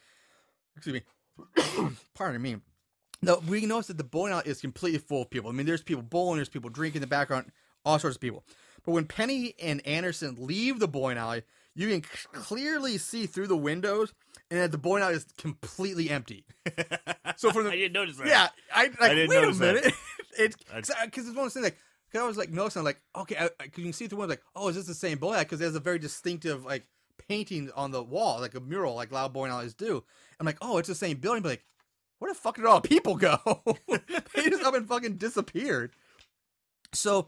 Excuse 0.75 1.01
me. 1.01 1.91
pardon 2.13 2.41
me. 2.41 2.57
No, 3.22 3.41
we 3.47 3.65
notice 3.65 3.88
that 3.88 3.97
the 3.97 4.03
bowling 4.03 4.34
alley 4.34 4.43
is 4.45 4.61
completely 4.61 4.99
full 4.99 5.22
of 5.24 5.30
people. 5.30 5.49
I 5.49 5.53
mean, 5.53 5.65
there's 5.65 5.84
people 5.84 6.01
bowling, 6.03 6.38
there's 6.38 6.49
people 6.49 6.69
drinking 6.69 6.99
in 6.99 7.01
the 7.01 7.07
background, 7.07 7.51
all 7.86 7.99
sorts 7.99 8.15
of 8.17 8.22
people. 8.22 8.43
But 8.84 8.93
when 8.93 9.05
Penny 9.05 9.53
and 9.61 9.86
Anderson 9.86 10.36
leave 10.39 10.80
the 10.80 10.88
bowling 10.88 11.17
alley, 11.17 11.43
you 11.76 11.88
can 11.88 12.03
c- 12.03 12.28
clearly 12.34 12.97
see 12.97 13.28
through 13.28 13.47
the 13.47 13.55
windows, 13.57 14.13
and 14.49 14.59
that 14.59 14.72
the 14.72 14.78
bowling 14.80 15.03
alley 15.03 15.13
is 15.15 15.26
completely 15.38 16.09
empty. 16.09 16.45
So 17.38 17.51
from 17.51 17.63
the 17.63 17.72
I 17.72 17.76
didn't 17.76 17.93
notice 17.93 18.17
that. 18.17 18.28
yeah, 18.28 18.49
I 18.74 18.84
like. 18.99 19.11
didn't 19.11 19.30
wait 19.30 19.38
a 19.38 19.41
notice 19.41 19.57
that. 19.59 19.76
minute. 19.76 19.93
it's 20.38 20.55
That's- 20.72 20.91
because 21.05 21.28
it's 21.28 21.36
one 21.36 21.45
of 21.47 21.53
those 21.53 21.53
things 21.53 21.63
like. 21.63 21.78
Cause 22.11 22.22
I 22.22 22.28
was 22.28 22.36
like 22.38 22.49
noticing, 22.51 22.84
like, 22.84 22.99
okay, 23.15 23.38
I, 23.39 23.45
I, 23.45 23.63
you 23.63 23.84
can 23.84 23.93
see 23.93 24.07
through 24.07 24.19
one, 24.19 24.28
like, 24.30 24.41
oh, 24.53 24.67
is 24.67 24.76
this 24.76 24.86
the 24.86 24.93
same 24.93 25.17
boy? 25.17 25.39
Because 25.39 25.59
there's 25.59 25.76
a 25.76 25.80
very 25.80 25.97
distinctive 25.97 26.65
like 26.65 26.86
painting 27.30 27.72
on 27.74 27.91
the 27.91 28.03
wall, 28.03 28.41
like 28.41 28.53
a 28.53 28.59
mural, 28.59 28.95
like 28.95 29.13
loud 29.13 29.32
bowling 29.32 29.49
alleys 29.51 29.74
do. 29.74 30.03
I'm 30.39 30.45
like, 30.45 30.57
oh, 30.61 30.78
it's 30.78 30.89
the 30.89 30.93
same 30.95 31.17
building, 31.17 31.41
but 31.41 31.49
like, 31.49 31.63
where 32.22 32.32
the 32.32 32.38
fuck 32.39 32.55
did 32.55 32.65
all 32.65 32.80
the 32.80 32.88
people 32.88 33.15
go? 33.15 33.38
they 33.89 34.49
just 34.49 34.63
up 34.63 34.76
and 34.76 34.88
fucking 34.88 35.15
disappeared. 35.17 35.91
So 36.93 37.28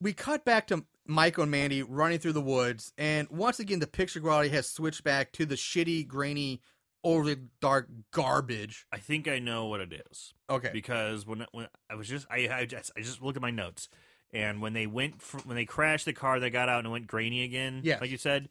we 0.00 0.12
cut 0.12 0.44
back 0.44 0.66
to 0.68 0.84
Michael 1.06 1.42
and 1.42 1.50
Mandy 1.52 1.82
running 1.82 2.18
through 2.18 2.32
the 2.32 2.40
woods, 2.40 2.92
and 2.98 3.28
once 3.30 3.60
again, 3.60 3.78
the 3.78 3.86
picture 3.86 4.20
quality 4.20 4.48
has 4.50 4.68
switched 4.68 5.04
back 5.04 5.32
to 5.32 5.46
the 5.46 5.54
shitty, 5.54 6.06
grainy, 6.06 6.60
overly 7.04 7.36
dark 7.60 7.88
garbage. 8.12 8.86
I 8.92 8.98
think 8.98 9.28
I 9.28 9.38
know 9.38 9.66
what 9.66 9.80
it 9.80 10.02
is 10.10 10.34
Okay. 10.50 10.70
because 10.72 11.26
when 11.26 11.46
when 11.52 11.68
I 11.88 11.94
was 11.94 12.08
just 12.08 12.26
I 12.30 12.48
I 12.50 12.64
just, 12.66 12.90
I 12.96 13.00
just 13.00 13.22
looked 13.22 13.36
at 13.36 13.42
my 13.42 13.50
notes 13.50 13.88
and 14.32 14.60
when 14.62 14.72
they 14.72 14.86
went 14.86 15.20
fr- 15.20 15.40
when 15.44 15.56
they 15.56 15.64
crashed 15.64 16.04
the 16.06 16.12
car, 16.12 16.40
they 16.40 16.50
got 16.50 16.68
out 16.68 16.78
and 16.78 16.86
it 16.88 16.90
went 16.90 17.06
grainy 17.06 17.42
again. 17.44 17.80
Yeah, 17.84 17.98
like 18.00 18.10
you 18.10 18.18
said. 18.18 18.48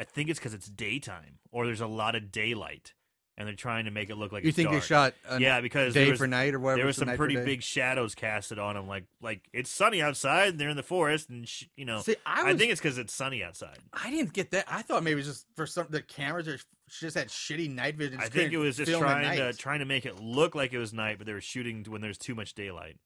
I 0.00 0.04
think 0.04 0.28
it's 0.30 0.38
because 0.40 0.54
it's 0.54 0.68
daytime 0.68 1.38
or 1.52 1.64
there's 1.64 1.80
a 1.82 1.86
lot 1.86 2.16
of 2.16 2.32
daylight, 2.32 2.92
and 3.42 3.48
they're 3.48 3.56
trying 3.56 3.86
to 3.86 3.90
make 3.90 4.08
it 4.08 4.16
look 4.16 4.30
like 4.30 4.44
You 4.44 4.50
it's 4.50 4.56
think 4.56 4.70
they 4.70 4.78
shot 4.78 5.14
a 5.28 5.40
yeah, 5.40 5.60
because 5.60 5.94
day 5.94 6.10
was, 6.10 6.18
for 6.18 6.28
night 6.28 6.54
or 6.54 6.60
whatever? 6.60 6.78
there 6.78 6.86
was 6.86 6.96
some 6.96 7.16
pretty 7.16 7.34
big 7.34 7.60
shadows 7.60 8.14
casted 8.14 8.60
on 8.60 8.76
them. 8.76 8.86
Like 8.86 9.04
like 9.20 9.40
it's 9.52 9.68
sunny 9.68 10.00
outside, 10.00 10.50
and 10.50 10.60
they're 10.60 10.68
in 10.68 10.76
the 10.76 10.84
forest, 10.84 11.28
and 11.28 11.48
sh- 11.48 11.64
you 11.76 11.84
know. 11.84 12.00
See, 12.02 12.14
I, 12.24 12.50
I, 12.50 12.56
think 12.56 12.70
it's 12.70 12.80
because 12.80 12.98
it's 12.98 13.12
sunny 13.12 13.42
outside. 13.42 13.78
I 13.92 14.10
didn't 14.10 14.32
get 14.32 14.52
that. 14.52 14.66
I 14.68 14.82
thought 14.82 15.02
maybe 15.02 15.14
it 15.14 15.16
was 15.16 15.26
just 15.26 15.46
for 15.56 15.66
some 15.66 15.88
the 15.90 16.00
cameras 16.00 16.46
are 16.46 16.58
just 16.88 17.16
had 17.16 17.28
shitty 17.28 17.74
night 17.74 17.96
vision. 17.96 18.20
I 18.20 18.28
think 18.28 18.52
it 18.52 18.58
was 18.58 18.76
just 18.76 18.92
trying 18.92 19.36
to 19.36 19.52
trying 19.54 19.80
to 19.80 19.86
make 19.86 20.06
it 20.06 20.20
look 20.20 20.54
like 20.54 20.72
it 20.72 20.78
was 20.78 20.92
night, 20.92 21.18
but 21.18 21.26
they 21.26 21.32
were 21.32 21.40
shooting 21.40 21.84
when 21.88 22.00
there's 22.00 22.18
too 22.18 22.36
much 22.36 22.54
daylight. 22.54 22.96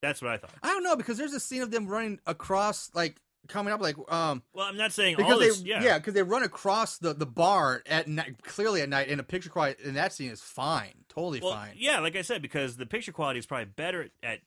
That's 0.00 0.22
what 0.22 0.32
I 0.32 0.38
thought. 0.38 0.52
I 0.62 0.68
don't 0.68 0.82
know 0.82 0.96
because 0.96 1.18
there's 1.18 1.34
a 1.34 1.40
scene 1.40 1.62
of 1.62 1.70
them 1.70 1.86
running 1.86 2.18
across, 2.26 2.90
like 2.94 3.20
coming 3.48 3.72
up, 3.72 3.80
like 3.80 3.96
um, 4.10 4.42
Well, 4.52 4.66
I'm 4.66 4.76
not 4.76 4.92
saying 4.92 5.16
because 5.16 5.38
they 5.38 5.48
this. 5.48 5.62
Yeah, 5.62 5.98
because 5.98 6.14
they 6.14 6.22
run 6.22 6.42
across 6.42 6.98
the 6.98 7.14
the 7.14 7.26
bar 7.26 7.82
at 7.86 8.08
night, 8.08 8.42
clearly 8.42 8.82
at 8.82 8.88
night, 8.88 9.08
and 9.08 9.18
the 9.18 9.24
picture 9.24 9.50
quality 9.50 9.82
in 9.84 9.94
that 9.94 10.12
scene 10.12 10.30
is 10.30 10.40
fine, 10.40 11.04
totally 11.08 11.40
well, 11.40 11.52
fine. 11.52 11.74
yeah, 11.76 12.00
like 12.00 12.16
I 12.16 12.22
said, 12.22 12.42
because 12.42 12.76
the 12.76 12.86
picture 12.86 13.12
quality 13.12 13.38
is 13.38 13.46
probably 13.46 13.66
better 13.66 14.10
at 14.22 14.40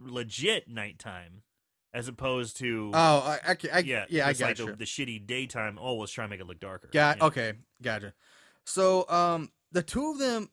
legit 0.00 0.68
nighttime 0.68 1.42
as 1.94 2.08
opposed 2.08 2.58
to 2.58 2.90
Oh, 2.92 2.98
I, 2.98 3.38
I, 3.48 3.56
I 3.72 3.78
yeah, 3.80 4.04
yeah, 4.08 4.26
I 4.26 4.32
got 4.34 4.48
like 4.48 4.58
you. 4.58 4.66
the, 4.66 4.72
the 4.76 4.84
shitty 4.84 5.26
daytime. 5.26 5.78
Oh, 5.80 5.96
let's 5.96 6.12
try 6.12 6.24
and 6.24 6.30
make 6.30 6.40
it 6.40 6.46
look 6.46 6.60
darker. 6.60 6.88
Got 6.92 7.18
Yeah. 7.18 7.24
okay, 7.24 7.52
gotcha. 7.82 8.12
So 8.64 9.08
um, 9.08 9.50
the 9.72 9.82
two 9.82 10.10
of 10.10 10.18
them, 10.18 10.50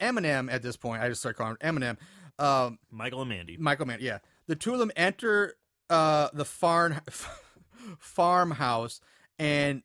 Eminem 0.00 0.52
at 0.52 0.62
this 0.62 0.76
point, 0.76 1.02
I 1.02 1.08
just 1.08 1.20
start 1.20 1.36
calling 1.36 1.56
Eminem. 1.56 1.96
Um, 2.38 2.78
Michael 2.90 3.20
and 3.20 3.28
Mandy. 3.28 3.56
Michael 3.58 3.86
Mann, 3.86 3.98
yeah. 4.00 4.18
The 4.46 4.56
two 4.56 4.72
of 4.72 4.78
them 4.78 4.90
enter 4.96 5.56
uh 5.90 6.28
the 6.32 6.44
farm 6.44 7.00
farmhouse, 7.98 9.00
and 9.38 9.82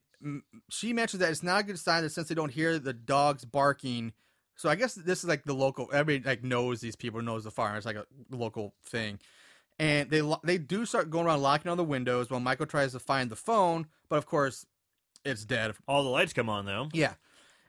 she 0.69 0.93
mentions 0.93 1.19
that 1.19 1.29
it's 1.31 1.43
not 1.43 1.61
a 1.61 1.63
good 1.63 1.79
sign 1.79 2.03
that 2.03 2.11
since 2.11 2.27
they 2.27 2.35
don't 2.35 2.51
hear 2.51 2.79
the 2.79 2.93
dogs 2.93 3.45
barking. 3.45 4.13
So 4.55 4.69
I 4.69 4.75
guess 4.75 4.93
this 4.95 5.19
is 5.19 5.25
like 5.25 5.43
the 5.43 5.53
local. 5.53 5.89
Everybody 5.91 6.27
like 6.27 6.43
knows 6.43 6.79
these 6.79 6.95
people, 6.95 7.21
knows 7.21 7.43
the 7.43 7.51
farm. 7.51 7.75
It's 7.75 7.85
like 7.85 7.97
a 7.97 8.05
local 8.31 8.73
thing, 8.85 9.19
and 9.79 10.09
they 10.09 10.21
they 10.43 10.57
do 10.57 10.85
start 10.85 11.09
going 11.09 11.25
around 11.25 11.41
locking 11.41 11.69
all 11.69 11.75
the 11.75 11.83
windows 11.83 12.29
while 12.29 12.39
Michael 12.39 12.65
tries 12.65 12.93
to 12.93 12.99
find 12.99 13.29
the 13.29 13.35
phone, 13.35 13.87
but 14.07 14.17
of 14.17 14.25
course, 14.25 14.65
it's 15.25 15.43
dead. 15.43 15.73
All 15.87 16.03
the 16.03 16.09
lights 16.09 16.33
come 16.33 16.49
on 16.49 16.65
though. 16.65 16.89
Yeah. 16.93 17.13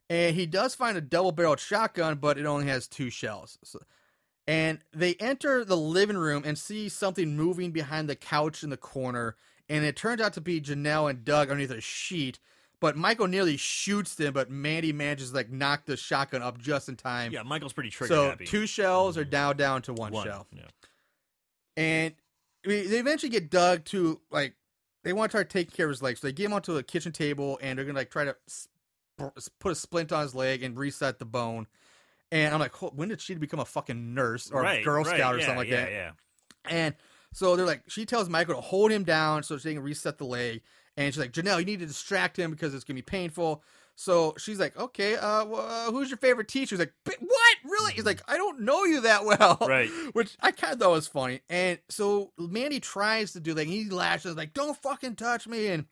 And 0.08 0.36
he 0.36 0.46
does 0.46 0.76
find 0.76 0.96
a 0.96 1.00
double 1.00 1.32
barreled 1.32 1.58
shotgun, 1.58 2.18
but 2.18 2.38
it 2.38 2.46
only 2.46 2.66
has 2.66 2.86
two 2.86 3.10
shells. 3.10 3.58
So, 3.64 3.80
and 4.46 4.78
they 4.92 5.14
enter 5.14 5.64
the 5.64 5.76
living 5.76 6.16
room 6.16 6.42
and 6.46 6.56
see 6.56 6.88
something 6.88 7.36
moving 7.36 7.72
behind 7.72 8.08
the 8.08 8.16
couch 8.16 8.62
in 8.62 8.70
the 8.70 8.76
corner. 8.76 9.36
And 9.68 9.84
it 9.84 9.96
turns 9.96 10.20
out 10.20 10.34
to 10.34 10.40
be 10.40 10.60
Janelle 10.60 11.10
and 11.10 11.24
Doug 11.24 11.50
underneath 11.50 11.72
a 11.72 11.80
sheet. 11.80 12.38
But 12.78 12.96
Michael 12.96 13.26
nearly 13.26 13.56
shoots 13.56 14.14
them, 14.14 14.34
but 14.34 14.50
Mandy 14.50 14.92
manages 14.92 15.30
to 15.30 15.36
like 15.36 15.50
knock 15.50 15.86
the 15.86 15.96
shotgun 15.96 16.42
up 16.42 16.58
just 16.58 16.88
in 16.88 16.96
time. 16.96 17.32
Yeah, 17.32 17.42
Michael's 17.42 17.72
pretty 17.72 17.90
trigger 17.90 18.14
so 18.14 18.28
happy. 18.30 18.44
two 18.44 18.66
shells 18.66 19.16
are 19.16 19.24
mm. 19.24 19.32
now 19.32 19.52
down 19.52 19.82
to 19.82 19.94
one, 19.94 20.12
One, 20.12 20.24
shell. 20.24 20.46
Yeah. 20.52 20.62
And 21.76 22.14
I 22.64 22.68
mean, 22.68 22.90
they 22.90 22.98
eventually 22.98 23.30
get 23.30 23.50
Doug 23.50 23.84
to 23.86 24.20
like 24.30 24.54
they 25.04 25.14
want 25.14 25.30
to 25.30 25.38
try 25.38 25.42
to 25.42 25.48
take 25.48 25.72
care 25.72 25.86
of 25.86 25.90
his 25.90 26.02
leg, 26.02 26.18
so 26.18 26.26
they 26.26 26.32
get 26.32 26.46
him 26.46 26.52
onto 26.52 26.76
a 26.76 26.82
kitchen 26.82 27.12
table 27.12 27.58
and 27.62 27.78
they're 27.78 27.86
gonna 27.86 27.98
like 27.98 28.10
try 28.10 28.24
to 28.24 28.36
sp- 28.46 28.68
put 29.58 29.72
a 29.72 29.74
splint 29.74 30.12
on 30.12 30.22
his 30.22 30.34
leg 30.34 30.62
and 30.62 30.76
reset 30.76 31.18
the 31.18 31.24
bone. 31.24 31.66
And 32.32 32.52
I'm 32.52 32.60
like, 32.60 32.74
when 32.94 33.08
did 33.08 33.20
she 33.20 33.34
become 33.34 33.60
a 33.60 33.64
fucking 33.64 34.14
nurse 34.14 34.50
or 34.50 34.62
right, 34.62 34.80
a 34.80 34.84
Girl 34.84 35.04
right, 35.04 35.16
Scout 35.16 35.34
or 35.34 35.38
yeah, 35.38 35.44
something 35.44 35.58
like 35.58 35.68
yeah, 35.68 35.84
that? 35.84 35.92
Yeah, 35.92 36.10
And 36.68 36.94
so 37.32 37.54
they're 37.54 37.66
like, 37.66 37.82
she 37.88 38.04
tells 38.04 38.28
Michael 38.28 38.54
to 38.54 38.60
hold 38.60 38.90
him 38.90 39.04
down 39.04 39.42
so 39.42 39.58
she 39.58 39.74
can 39.74 39.82
reset 39.82 40.18
the 40.18 40.24
leg. 40.24 40.62
And 40.96 41.12
she's 41.12 41.20
like, 41.20 41.32
Janelle, 41.32 41.58
you 41.60 41.66
need 41.66 41.80
to 41.80 41.86
distract 41.86 42.38
him 42.38 42.50
because 42.50 42.74
it's 42.74 42.84
gonna 42.84 42.96
be 42.96 43.02
painful. 43.02 43.62
So 43.96 44.34
she's 44.36 44.60
like, 44.60 44.76
okay, 44.76 45.16
uh, 45.16 45.44
well, 45.46 45.66
uh, 45.66 45.90
who's 45.90 46.10
your 46.10 46.18
favorite 46.18 46.48
teacher? 46.48 46.74
He's 46.76 46.80
like, 46.80 46.92
"But 47.04 47.16
what? 47.20 47.56
Really? 47.64 47.92
He's 47.94 48.04
like, 48.04 48.20
I 48.28 48.36
don't 48.36 48.60
know 48.60 48.84
you 48.84 49.00
that 49.00 49.24
well. 49.24 49.58
Right. 49.60 49.88
Which 50.12 50.36
I 50.40 50.50
kind 50.52 50.74
of 50.74 50.80
thought 50.80 50.90
was 50.90 51.08
funny. 51.08 51.40
And 51.48 51.78
so 51.88 52.32
Mandy 52.38 52.78
tries 52.78 53.32
to 53.32 53.40
do 53.40 53.54
like, 53.54 53.68
he 53.68 53.88
lashes 53.88 54.36
like, 54.36 54.52
don't 54.52 54.76
fucking 54.76 55.16
touch 55.16 55.48
me. 55.48 55.68
And, 55.68 55.86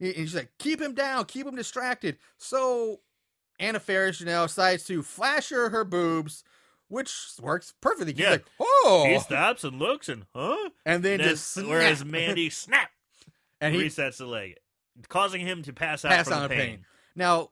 and 0.00 0.14
she's 0.14 0.34
like, 0.34 0.50
keep 0.58 0.80
him 0.80 0.94
down, 0.94 1.24
keep 1.26 1.46
him 1.46 1.54
distracted. 1.54 2.18
So 2.36 3.00
Anna 3.58 3.80
Faris, 3.80 4.20
Janelle, 4.20 4.46
decides 4.46 4.84
to 4.84 5.02
flash 5.02 5.48
her 5.50 5.70
her 5.70 5.84
boobs, 5.84 6.44
which 6.88 7.12
works 7.40 7.74
perfectly. 7.80 8.12
He's 8.12 8.22
Yeah. 8.22 8.30
like, 8.30 8.44
oh. 8.60 9.06
He 9.08 9.18
stops 9.18 9.64
and 9.64 9.78
looks 9.78 10.08
and 10.08 10.26
huh? 10.34 10.70
and 10.84 11.02
then 11.02 11.18
Then- 11.18 11.28
just 11.30 11.50
snap. 11.52 11.66
whereas 11.66 12.04
Mandy 12.04 12.50
snap 12.50 12.90
and 13.60 13.74
he 13.74 13.82
resets 13.82 14.18
the 14.18 14.26
leg, 14.26 14.56
causing 15.08 15.40
him 15.40 15.62
to 15.62 15.72
pass 15.72 16.04
out 16.04 16.10
pass 16.12 16.28
from 16.28 16.42
the 16.42 16.48
pain. 16.48 16.58
pain. 16.58 16.86
Now, 17.14 17.50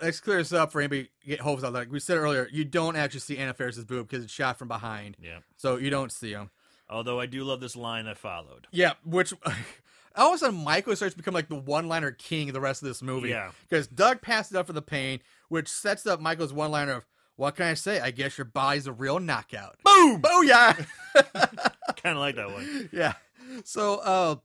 let's 0.00 0.20
clear 0.20 0.38
this 0.38 0.52
up 0.52 0.70
for 0.70 0.80
anybody 0.80 1.10
who 1.24 1.30
get 1.30 1.40
hopes 1.40 1.64
out. 1.64 1.72
Like 1.72 1.90
we 1.90 1.98
said 2.00 2.18
earlier, 2.18 2.48
you 2.52 2.64
don't 2.64 2.94
actually 2.96 3.20
see 3.20 3.38
Anna 3.38 3.54
Faris's 3.54 3.84
boob 3.84 4.08
because 4.08 4.22
it's 4.24 4.32
shot 4.32 4.58
from 4.58 4.68
behind, 4.68 5.16
Yeah. 5.20 5.38
so 5.56 5.76
you 5.76 5.90
don't 5.90 6.12
see 6.12 6.32
them. 6.34 6.50
Although 6.90 7.20
I 7.20 7.26
do 7.26 7.42
love 7.44 7.60
this 7.60 7.76
line 7.76 8.04
that 8.06 8.16
followed. 8.18 8.66
Yeah, 8.70 8.94
which 9.04 9.32
all 10.16 10.30
of 10.30 10.34
a 10.36 10.38
sudden 10.38 10.62
Michael 10.64 10.94
starts 10.96 11.14
to 11.14 11.18
become 11.18 11.34
like 11.34 11.48
the 11.48 11.54
one-liner 11.56 12.12
king 12.12 12.48
of 12.48 12.54
the 12.54 12.60
rest 12.60 12.82
of 12.82 12.88
this 12.88 13.02
movie. 13.02 13.30
Yeah. 13.30 13.50
because 13.68 13.86
Doug 13.86 14.20
passes 14.22 14.56
up 14.56 14.66
for 14.66 14.72
the 14.72 14.82
pain, 14.82 15.20
which 15.48 15.68
sets 15.68 16.06
up 16.06 16.20
Michael's 16.20 16.52
one-liner 16.52 16.92
of. 16.92 17.06
What 17.36 17.54
can 17.54 17.66
I 17.66 17.74
say? 17.74 18.00
I 18.00 18.10
guess 18.10 18.36
your 18.36 18.46
body's 18.46 18.88
a 18.88 18.92
real 18.92 19.20
knockout. 19.20 19.76
Boom! 19.84 20.20
Booyah! 20.20 20.84
kind 22.02 22.16
of 22.16 22.18
like 22.18 22.34
that 22.34 22.50
one. 22.50 22.88
yeah. 22.92 23.12
So 23.64 23.98
uh 23.98 24.36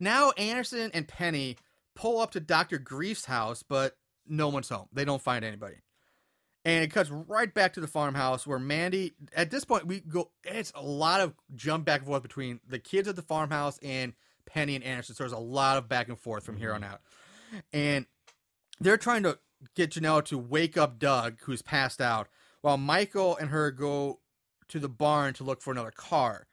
now 0.00 0.30
Anderson 0.32 0.90
and 0.94 1.06
Penny 1.06 1.56
pull 1.94 2.20
up 2.20 2.30
to 2.32 2.40
Dr. 2.40 2.78
Grefe's 2.78 3.26
house, 3.26 3.62
but 3.62 3.96
no 4.26 4.48
one's 4.48 4.68
home. 4.70 4.88
They 4.92 5.04
don't 5.04 5.20
find 5.22 5.44
anybody. 5.44 5.76
And 6.64 6.82
it 6.82 6.90
cuts 6.90 7.10
right 7.10 7.52
back 7.52 7.74
to 7.74 7.80
the 7.80 7.86
farmhouse 7.86 8.46
where 8.46 8.58
Mandy 8.58 9.12
at 9.36 9.50
this 9.50 9.66
point 9.66 9.86
we 9.86 10.00
go 10.00 10.30
it's 10.42 10.72
a 10.74 10.82
lot 10.82 11.20
of 11.20 11.34
jump 11.54 11.84
back 11.84 12.00
and 12.00 12.08
forth 12.08 12.22
between 12.22 12.60
the 12.66 12.78
kids 12.78 13.06
at 13.08 13.16
the 13.16 13.22
farmhouse 13.22 13.78
and 13.82 14.14
Penny 14.46 14.74
and 14.74 14.84
Anderson. 14.84 15.14
So 15.14 15.24
there's 15.24 15.32
a 15.32 15.38
lot 15.38 15.76
of 15.76 15.88
back 15.88 16.08
and 16.08 16.18
forth 16.18 16.44
from 16.44 16.56
here 16.56 16.72
on 16.72 16.84
out. 16.84 17.00
And 17.72 18.06
they're 18.80 18.96
trying 18.96 19.22
to 19.24 19.38
get 19.74 19.90
Janelle 19.90 20.24
to 20.26 20.38
wake 20.38 20.76
up 20.76 20.98
Doug, 20.98 21.38
who's 21.42 21.62
passed 21.62 22.00
out, 22.00 22.28
while 22.60 22.76
Michael 22.76 23.36
and 23.36 23.50
her 23.50 23.70
go 23.70 24.20
to 24.68 24.78
the 24.78 24.88
barn 24.88 25.34
to 25.34 25.44
look 25.44 25.62
for 25.62 25.70
another 25.70 25.90
car. 25.90 26.46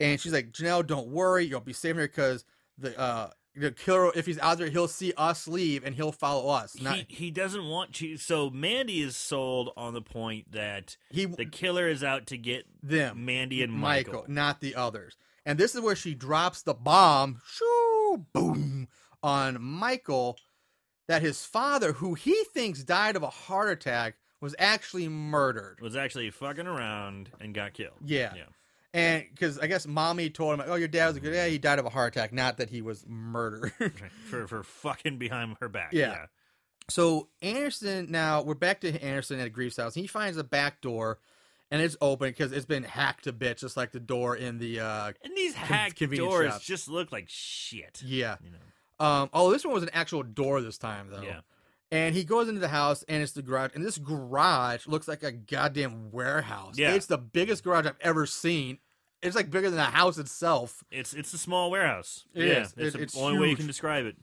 And 0.00 0.20
she's 0.20 0.32
like, 0.32 0.52
Janelle, 0.52 0.86
don't 0.86 1.08
worry, 1.08 1.44
you'll 1.44 1.60
be 1.60 1.72
safe 1.72 1.96
here 1.96 2.06
because 2.06 2.44
the 2.78 2.98
uh 2.98 3.30
the 3.56 3.70
killer, 3.70 4.10
if 4.16 4.26
he's 4.26 4.38
out 4.40 4.58
there, 4.58 4.68
he'll 4.68 4.88
see 4.88 5.12
us 5.16 5.46
leave 5.46 5.84
and 5.84 5.94
he'll 5.94 6.12
follow 6.12 6.50
us. 6.50 6.80
Not, 6.80 6.96
he 6.96 7.06
he 7.08 7.30
doesn't 7.30 7.64
want 7.64 7.92
to. 7.94 8.16
So 8.16 8.50
Mandy 8.50 9.00
is 9.00 9.16
sold 9.16 9.70
on 9.76 9.94
the 9.94 10.02
point 10.02 10.50
that 10.52 10.96
he 11.10 11.24
the 11.26 11.46
killer 11.46 11.88
is 11.88 12.02
out 12.02 12.26
to 12.28 12.36
get 12.36 12.66
them 12.82 13.24
Mandy 13.24 13.62
and 13.62 13.72
Michael. 13.72 14.24
not 14.26 14.60
the 14.60 14.74
others. 14.74 15.16
And 15.46 15.58
this 15.58 15.74
is 15.74 15.80
where 15.80 15.96
she 15.96 16.14
drops 16.14 16.62
the 16.62 16.74
bomb, 16.74 17.40
shoo, 17.46 18.26
boom, 18.32 18.88
on 19.22 19.60
Michael. 19.60 20.38
That 21.06 21.20
his 21.20 21.44
father, 21.44 21.92
who 21.92 22.14
he 22.14 22.44
thinks 22.54 22.82
died 22.82 23.14
of 23.14 23.22
a 23.22 23.28
heart 23.28 23.68
attack, 23.68 24.14
was 24.40 24.54
actually 24.58 25.08
murdered. 25.08 25.80
Was 25.82 25.96
actually 25.96 26.30
fucking 26.30 26.66
around 26.66 27.28
and 27.40 27.54
got 27.54 27.74
killed. 27.74 27.98
Yeah. 28.02 28.32
Yeah. 28.34 28.44
And 28.94 29.24
because 29.28 29.58
I 29.58 29.66
guess 29.66 29.86
mommy 29.86 30.30
told 30.30 30.54
him, 30.54 30.66
"Oh, 30.68 30.76
your 30.76 30.88
dad 30.88 31.08
was 31.08 31.16
a 31.16 31.20
good. 31.20 31.34
Yeah, 31.34 31.48
he 31.48 31.58
died 31.58 31.80
of 31.80 31.84
a 31.84 31.90
heart 31.90 32.14
attack, 32.16 32.32
not 32.32 32.58
that 32.58 32.70
he 32.70 32.80
was 32.80 33.04
murdered." 33.08 33.72
For 34.30 34.46
for 34.46 34.62
fucking 34.62 35.18
behind 35.18 35.56
her 35.60 35.68
back. 35.68 35.92
Yeah. 35.92 36.12
yeah. 36.12 36.26
So 36.88 37.28
Anderson 37.42 38.10
now 38.10 38.42
we're 38.42 38.54
back 38.54 38.80
to 38.82 39.02
Anderson 39.02 39.40
at 39.40 39.52
Grefe's 39.52 39.78
house. 39.78 39.94
He 39.94 40.06
finds 40.06 40.38
a 40.38 40.44
back 40.44 40.80
door, 40.80 41.18
and 41.70 41.80
it's 41.82 41.96
open 42.00 42.28
because 42.30 42.52
it's 42.52 42.66
been 42.66 42.82
hacked 42.84 43.24
to 43.24 43.32
bits, 43.32 43.60
just 43.62 43.76
like 43.76 43.92
the 43.92 44.00
door 44.00 44.36
in 44.36 44.58
the 44.58 44.80
uh 44.80 45.12
And 45.22 45.36
these 45.36 45.54
hacked 45.54 45.98
doors 46.16 46.52
shops. 46.52 46.64
just 46.64 46.88
look 46.88 47.10
like 47.12 47.26
shit. 47.28 48.02
yeah. 48.04 48.36
You 48.42 48.50
know. 48.52 49.04
Um. 49.06 49.30
Oh, 49.32 49.50
this 49.50 49.64
one 49.64 49.74
was 49.74 49.82
an 49.82 49.90
actual 49.92 50.22
door 50.22 50.60
this 50.60 50.78
time 50.78 51.08
though. 51.10 51.22
Yeah. 51.22 51.40
And 51.90 52.14
he 52.14 52.24
goes 52.24 52.48
into 52.48 52.60
the 52.60 52.68
house, 52.68 53.04
and 53.08 53.22
it's 53.22 53.32
the 53.32 53.42
garage. 53.42 53.70
And 53.74 53.84
this 53.84 53.98
garage 53.98 54.86
looks 54.88 55.06
like 55.06 55.22
a 55.22 55.30
goddamn 55.30 56.10
warehouse. 56.10 56.76
Yeah. 56.76 56.94
It's 56.94 57.06
the 57.06 57.18
biggest 57.18 57.62
garage 57.62 57.86
I've 57.86 57.96
ever 58.00 58.26
seen. 58.26 58.78
It's 59.22 59.36
like 59.36 59.50
bigger 59.50 59.68
than 59.70 59.76
the 59.76 59.84
house 59.84 60.18
itself. 60.18 60.82
It's 60.90 61.12
it's 61.14 61.32
a 61.34 61.38
small 61.38 61.70
warehouse. 61.70 62.24
It 62.34 62.44
yeah. 62.46 62.52
is. 62.62 62.74
It's 62.76 62.94
It- 62.94 62.98
the 62.98 63.02
it's 63.04 63.16
only 63.16 63.38
way 63.38 63.48
you 63.50 63.56
can 63.56 63.66
describe 63.66 64.06
it. 64.06 64.16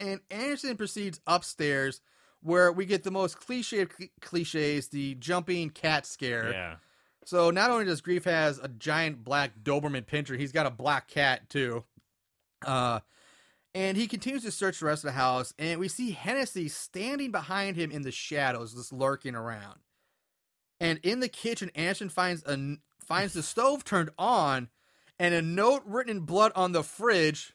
And 0.00 0.20
Anderson 0.30 0.76
proceeds 0.76 1.20
upstairs, 1.26 2.00
where 2.44 2.70
we 2.70 2.86
get 2.86 3.02
the 3.02 3.10
most 3.10 3.40
cliche 3.40 3.86
cl- 3.86 4.10
cliches: 4.20 4.88
the 4.88 5.14
jumping 5.16 5.70
cat 5.70 6.06
scare. 6.06 6.52
Yeah. 6.52 6.76
So 7.24 7.50
not 7.50 7.70
only 7.70 7.86
does 7.86 8.02
Grefe 8.02 8.24
has 8.24 8.58
a 8.58 8.68
giant 8.68 9.24
black 9.24 9.52
Doberman 9.62 10.04
pinscher, 10.04 10.38
he's 10.38 10.52
got 10.52 10.66
a 10.66 10.70
black 10.70 11.08
cat 11.08 11.48
too. 11.48 11.84
Uh, 12.64 13.00
and 13.74 13.96
he 13.96 14.06
continues 14.06 14.44
to 14.44 14.50
search 14.50 14.78
the 14.78 14.86
rest 14.86 15.04
of 15.04 15.08
the 15.08 15.18
house, 15.18 15.52
and 15.58 15.80
we 15.80 15.88
see 15.88 16.12
Hennessy 16.12 16.68
standing 16.68 17.32
behind 17.32 17.76
him 17.76 17.90
in 17.90 18.02
the 18.02 18.12
shadows, 18.12 18.74
just 18.74 18.92
lurking 18.92 19.34
around. 19.34 19.80
And 20.80 21.00
in 21.02 21.20
the 21.20 21.28
kitchen, 21.28 21.70
Anderson 21.74 22.08
finds 22.08 22.44
a 22.44 22.76
finds 23.04 23.34
the 23.34 23.42
stove 23.42 23.84
turned 23.84 24.10
on, 24.18 24.68
and 25.18 25.34
a 25.34 25.42
note 25.42 25.82
written 25.86 26.18
in 26.18 26.22
blood 26.24 26.52
on 26.54 26.72
the 26.72 26.82
fridge. 26.82 27.54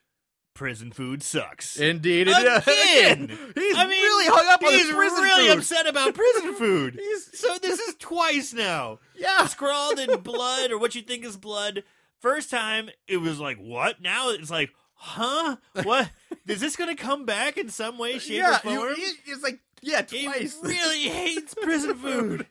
Prison 0.60 0.92
food 0.92 1.24
sucks. 1.24 1.78
Indeed, 1.80 2.28
it 2.28 2.32
is. 2.32 2.38
Again! 2.68 3.30
He's 3.56 3.78
I 3.78 3.84
mean, 3.88 4.04
really 4.04 4.26
hung 4.28 4.46
up 4.54 4.62
on 4.62 4.72
He's 4.74 4.92
prison 4.92 5.24
really 5.24 5.48
food. 5.48 5.58
upset 5.60 5.88
about 5.88 6.14
prison 6.14 6.54
food. 6.56 7.00
So 7.34 7.58
this 7.62 7.80
is 7.80 7.96
twice 7.98 8.54
now. 8.54 9.00
yeah. 9.16 9.46
Scrawled 9.46 10.00
in 10.00 10.20
blood 10.22 10.72
or 10.72 10.78
what 10.78 10.96
you 10.96 11.02
think 11.02 11.24
is 11.24 11.38
blood. 11.38 11.84
First 12.20 12.50
time 12.52 12.90
it 13.08 13.18
was 13.22 13.40
like 13.40 13.56
what? 13.58 14.02
Now 14.02 14.32
it's 14.32 14.52
like 14.52 14.72
huh? 14.96 15.56
What? 15.84 16.10
is 16.46 16.60
this 16.60 16.76
going 16.76 16.94
to 16.94 17.02
come 17.02 17.26
back 17.26 17.58
in 17.58 17.70
some 17.70 17.98
way, 17.98 18.20
shape, 18.20 18.40
yeah, 18.40 18.58
or 18.58 18.60
form? 18.60 18.96
you- 18.98 19.14
it's 19.28 19.42
like 19.42 19.62
yeah, 19.82 20.02
he 20.12 20.26
twice. 20.26 20.58
really 20.62 21.04
hates 21.04 21.56
prison 21.56 21.96
food. 21.96 22.46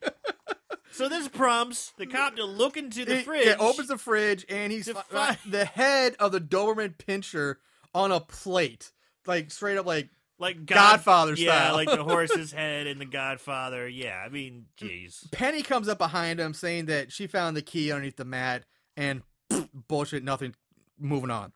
so 0.93 1.11
this 1.11 1.29
prompts 1.29 1.93
the 1.99 2.07
cop 2.07 2.37
to 2.37 2.45
look 2.47 2.79
into 2.79 3.05
the 3.05 3.19
fridge. 3.19 3.49
It 3.49 3.61
opens 3.61 3.89
the 3.89 3.99
fridge 3.99 4.47
and 4.49 4.73
he's 4.73 4.87
To 4.87 4.95
fi- 4.95 5.33
uh, 5.33 5.35
the 5.47 5.67
head 5.67 6.17
of 6.19 6.33
the 6.33 6.41
Doberman 6.41 6.95
pinscher 6.97 7.57
on 7.99 8.13
a 8.13 8.21
plate, 8.21 8.93
like 9.27 9.51
straight 9.51 9.77
up 9.77 9.87
like 9.87 10.09
like 10.39 10.65
God- 10.67 10.77
Godfather 10.77 11.35
Yeah, 11.35 11.53
style. 11.53 11.75
like 11.75 11.89
the 11.91 12.05
horse's 12.05 12.53
head 12.53 12.87
in 12.87 12.99
the 12.99 13.05
Godfather. 13.05 13.89
Yeah, 13.89 14.23
I 14.25 14.29
mean, 14.29 14.67
jeez. 14.81 15.31
Penny 15.33 15.63
comes 15.63 15.89
up 15.89 15.99
behind 15.99 16.39
him 16.39 16.55
saying 16.55 16.87
that 16.87 17.11
she 17.13 17.27
found 17.27 17.57
the 17.57 17.63
key 17.63 17.91
underneath 17.91 18.17
the 18.17 18.25
mat 18.25 18.65
and 18.97 19.23
bullshit, 19.89 20.23
nothing. 20.23 20.55
Moving 21.01 21.31
on. 21.31 21.53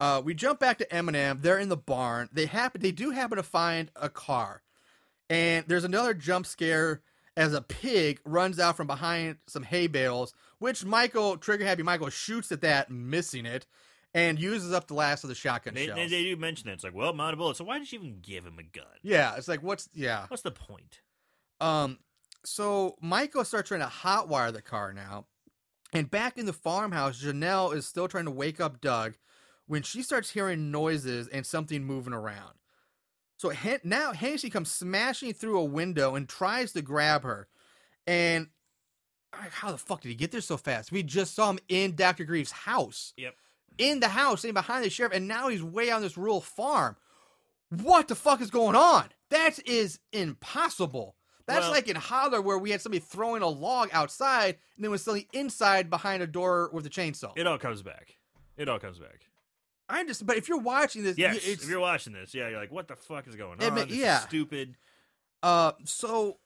Uh, 0.00 0.22
we 0.24 0.32
jump 0.34 0.58
back 0.60 0.78
to 0.78 0.86
Eminem. 0.86 1.42
They're 1.42 1.58
in 1.58 1.68
the 1.68 1.76
barn. 1.76 2.28
They 2.32 2.46
happen. 2.46 2.80
They 2.80 2.92
do 2.92 3.10
happen 3.10 3.36
to 3.36 3.42
find 3.42 3.90
a 3.96 4.08
car, 4.08 4.62
and 5.28 5.64
there's 5.68 5.84
another 5.84 6.14
jump 6.14 6.46
scare 6.46 7.02
as 7.36 7.52
a 7.54 7.60
pig 7.62 8.20
runs 8.24 8.58
out 8.58 8.76
from 8.76 8.86
behind 8.86 9.36
some 9.46 9.62
hay 9.62 9.86
bales, 9.86 10.32
which 10.58 10.84
Michael, 10.84 11.36
trigger 11.36 11.64
happy 11.64 11.82
Michael, 11.82 12.10
shoots 12.10 12.50
at 12.50 12.60
that, 12.62 12.90
missing 12.90 13.46
it, 13.46 13.66
and 14.14 14.38
uses 14.40 14.72
up 14.72 14.86
the 14.88 14.94
last 14.94 15.22
of 15.24 15.28
the 15.28 15.34
shotgun 15.34 15.74
They, 15.74 15.86
shells. 15.86 15.96
they, 15.96 16.06
they 16.08 16.22
do 16.24 16.36
mention 16.36 16.68
it. 16.68 16.72
It's 16.74 16.84
like, 16.84 16.94
well, 16.94 17.12
mounted 17.12 17.36
bullet. 17.36 17.56
So 17.56 17.64
why 17.64 17.78
did 17.78 17.90
you 17.92 17.98
even 18.00 18.18
give 18.20 18.44
him 18.44 18.58
a 18.58 18.62
gun? 18.62 18.84
yeah, 19.02 19.36
it's 19.36 19.48
like 19.48 19.62
what's 19.62 19.88
yeah. 19.94 20.24
What's 20.28 20.42
the 20.42 20.50
point? 20.50 21.00
Um, 21.60 21.98
so 22.44 22.96
Michael 23.00 23.44
starts 23.44 23.68
trying 23.68 23.80
to 23.80 23.86
hotwire 23.86 24.52
the 24.52 24.62
car 24.62 24.92
now, 24.92 25.26
and 25.92 26.10
back 26.10 26.38
in 26.38 26.46
the 26.46 26.52
farmhouse, 26.52 27.22
Janelle 27.22 27.74
is 27.74 27.86
still 27.86 28.08
trying 28.08 28.24
to 28.24 28.30
wake 28.30 28.60
up 28.60 28.80
Doug 28.80 29.14
when 29.66 29.82
she 29.82 30.02
starts 30.02 30.30
hearing 30.30 30.70
noises 30.70 31.28
and 31.28 31.44
something 31.46 31.84
moving 31.84 32.12
around. 32.14 32.54
So 33.36 33.52
now 33.84 34.12
Hennessy 34.12 34.50
comes 34.50 34.70
smashing 34.70 35.32
through 35.34 35.58
a 35.58 35.64
window 35.64 36.14
and 36.14 36.28
tries 36.28 36.72
to 36.72 36.82
grab 36.82 37.22
her, 37.22 37.46
and 38.06 38.48
how 39.32 39.70
the 39.70 39.78
fuck 39.78 40.00
did 40.00 40.08
he 40.08 40.14
get 40.14 40.32
there 40.32 40.40
so 40.40 40.56
fast? 40.56 40.90
We 40.90 41.02
just 41.02 41.34
saw 41.34 41.50
him 41.50 41.58
in 41.68 41.94
Doctor 41.94 42.24
Grefe's 42.24 42.50
house. 42.52 43.12
Yep. 43.16 43.34
In 43.78 44.00
the 44.00 44.08
house, 44.08 44.42
sitting 44.42 44.54
behind 44.54 44.84
the 44.84 44.90
sheriff, 44.90 45.12
and 45.14 45.26
now 45.26 45.48
he's 45.48 45.62
way 45.62 45.90
on 45.90 46.02
this 46.02 46.16
rural 46.18 46.40
farm. 46.40 46.96
What 47.70 48.08
the 48.08 48.14
fuck 48.14 48.40
is 48.40 48.50
going 48.50 48.76
on? 48.76 49.04
That 49.30 49.58
is 49.66 49.98
impossible. 50.12 51.16
That's 51.46 51.62
Well- 51.62 51.70
like 51.72 51.88
in 51.88 51.96
Holler 51.96 52.42
where 52.42 52.58
we 52.58 52.70
had 52.70 52.80
somebody 52.80 53.00
throwing 53.00 53.42
a 53.42 53.48
log 53.48 53.88
outside 53.92 54.58
and 54.76 54.84
then 54.84 54.90
was 54.90 55.02
suddenly 55.02 55.28
inside 55.32 55.88
behind 55.90 56.22
a 56.22 56.26
door 56.26 56.70
with 56.72 56.84
a 56.86 56.90
chainsaw. 56.90 57.32
It 57.36 57.46
all 57.46 57.58
comes 57.58 57.82
back. 57.82 58.16
It 58.56 58.68
all 58.68 58.78
comes 58.78 58.98
back. 58.98 59.26
I 59.88 60.04
just, 60.04 60.24
but 60.26 60.36
if 60.36 60.48
you're 60.48 60.58
watching 60.60 61.02
this, 61.02 61.18
Yes, 61.18 61.36
it's, 61.36 61.64
if 61.64 61.68
you're 61.68 61.80
watching 61.80 62.12
this, 62.12 62.34
yeah, 62.34 62.48
you're 62.48 62.60
like, 62.60 62.70
what 62.70 62.86
the 62.86 62.94
fuck 62.96 63.26
is 63.26 63.34
going 63.34 63.60
on? 63.62 63.78
is 63.78 63.96
yeah. 63.96 64.18
stupid. 64.20 64.76
uh, 65.42 65.72
so 65.84 66.38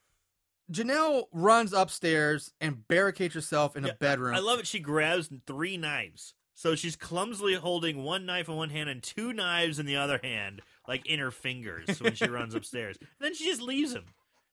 Janelle 0.72 1.24
runs 1.32 1.72
upstairs 1.74 2.52
and 2.60 2.86
barricades 2.88 3.34
herself 3.34 3.76
in 3.76 3.84
Yeah, 3.84 3.90
a 3.90 3.94
bedroom. 3.94 4.34
I 4.34 4.38
love 4.38 4.60
it. 4.60 4.66
She 4.66 4.78
grabs 4.80 5.28
three 5.46 5.76
knives. 5.76 6.32
So 6.54 6.74
she's 6.76 6.94
clumsily 6.96 7.54
holding 7.54 8.04
one 8.04 8.26
knife 8.26 8.48
in 8.48 8.54
one 8.54 8.70
hand 8.70 8.88
and 8.88 9.02
two 9.02 9.32
knives 9.32 9.78
in 9.80 9.86
the 9.86 9.96
other 9.96 10.20
hand, 10.22 10.62
like 10.86 11.04
in 11.06 11.18
her 11.18 11.30
fingers 11.32 12.00
when 12.00 12.14
she 12.14 12.26
runs 12.28 12.54
upstairs. 12.54 12.96
And 13.00 13.08
then 13.20 13.34
she 13.34 13.44
just 13.46 13.60
leaves 13.60 13.92
him. 13.92 14.04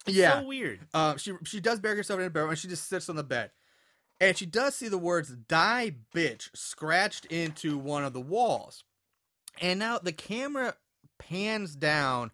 It's 0.08 0.16
Yeah. 0.18 0.40
So 0.42 0.48
weird. 0.48 0.80
Uh, 0.94 1.18
she 1.18 1.34
she 1.46 1.60
does 1.60 1.80
bury 1.80 1.96
herself 1.96 2.20
in 2.20 2.26
a 2.26 2.30
bedroom 2.30 2.50
and 2.50 2.58
she 2.60 2.68
just 2.68 2.90
sits 2.90 3.08
on 3.08 3.16
the 3.18 3.24
bed, 3.24 3.52
and 4.20 4.36
she 4.36 4.48
does 4.48 4.76
see 4.76 4.88
the 4.88 4.98
words 4.98 5.30
"die 5.30 5.94
bitch" 6.16 6.50
scratched 6.56 7.26
into 7.26 7.78
one 7.78 8.04
of 8.04 8.14
the 8.14 8.20
walls, 8.22 8.84
and 9.62 9.78
now 9.80 10.00
the 10.00 10.12
camera 10.12 10.74
pans 11.20 11.76
down. 11.76 12.32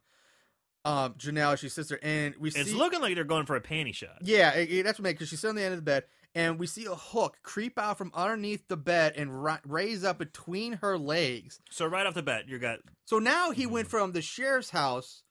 Um, 0.86 1.16
Janelle, 1.16 1.58
she 1.58 1.68
sits 1.68 1.90
there, 1.90 2.00
and 2.02 2.34
we 2.40 2.48
It's 2.48 2.70
see 2.72 2.74
looking 2.78 3.02
like 3.02 3.16
they're 3.16 3.26
going 3.26 3.46
for 3.46 3.58
a 3.58 3.62
panty 3.62 3.94
shot. 3.94 4.20
yeah, 4.22 4.52
it, 4.54 4.72
it- 4.72 4.84
that's 4.86 4.98
what 4.98 5.04
makes 5.04 5.16
because 5.18 5.28
she's 5.28 5.42
sitting 5.42 5.50
on 5.50 5.56
the 5.58 5.64
end 5.64 5.74
of 5.74 5.80
the 5.80 5.84
bed, 5.84 6.06
and 6.36 6.60
we 6.60 6.68
see 6.68 6.86
a 6.86 6.96
hook 6.96 7.38
creep 7.44 7.78
out 7.80 7.98
from 7.98 8.12
underneath 8.14 8.68
the 8.68 8.78
bed 8.78 9.14
and 9.16 9.44
ri- 9.44 9.60
raise 9.66 10.04
up 10.04 10.18
between 10.20 10.74
her 10.74 10.98
legs. 10.98 11.60
So 11.72 11.86
right 11.86 12.06
off 12.06 12.14
the 12.14 12.24
bat, 12.24 12.48
you 12.48 12.60
got 12.60 12.80
So 13.06 13.20
now 13.20 13.52
he 13.52 13.64
Mm-hmm. 13.64 13.74
went 13.74 13.88
from 13.88 14.12
the 14.12 14.22
sheriff's 14.22 14.70
house 14.70 15.24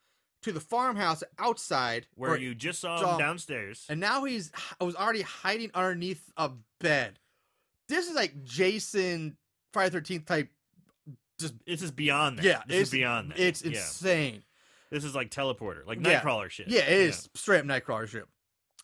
to 0.42 0.52
the 0.52 0.60
farmhouse 0.60 1.22
outside, 1.38 2.06
where 2.14 2.32
or- 2.32 2.36
you 2.36 2.54
just 2.54 2.80
saw 2.80 2.98
saw- 2.98 3.12
him 3.14 3.18
downstairs. 3.18 3.84
and 3.88 4.00
now 4.00 4.24
he's 4.24 4.50
I 4.80 4.84
was 4.84 4.94
already 4.96 5.22
hiding 5.22 5.70
underneath 5.74 6.22
a 6.36 6.50
bed. 6.80 7.18
This 7.88 8.08
is 8.08 8.14
like 8.16 8.42
Jason 8.44 9.36
Friday 9.72 9.90
Thirteenth 9.90 10.26
type. 10.26 10.48
Just 11.38 11.54
This 11.66 11.82
is 11.82 11.90
beyond 11.90 12.38
that. 12.38 12.44
yeah, 12.44 12.62
this 12.66 12.80
it's 12.80 12.88
is 12.88 12.92
beyond 12.92 13.30
that. 13.30 13.38
It's 13.38 13.62
yeah. 13.62 13.70
insane. 13.72 14.42
This 14.90 15.04
is 15.04 15.14
like 15.14 15.30
teleporter, 15.30 15.84
like 15.86 15.98
Yeah. 16.04 16.20
Nightcrawler 16.20 16.48
shit. 16.50 16.68
Yeah, 16.68 16.80
it 16.82 16.98
is 17.00 17.28
straight 17.34 17.58
up 17.60 17.66
Nightcrawler 17.66 18.08
shit. 18.08 18.24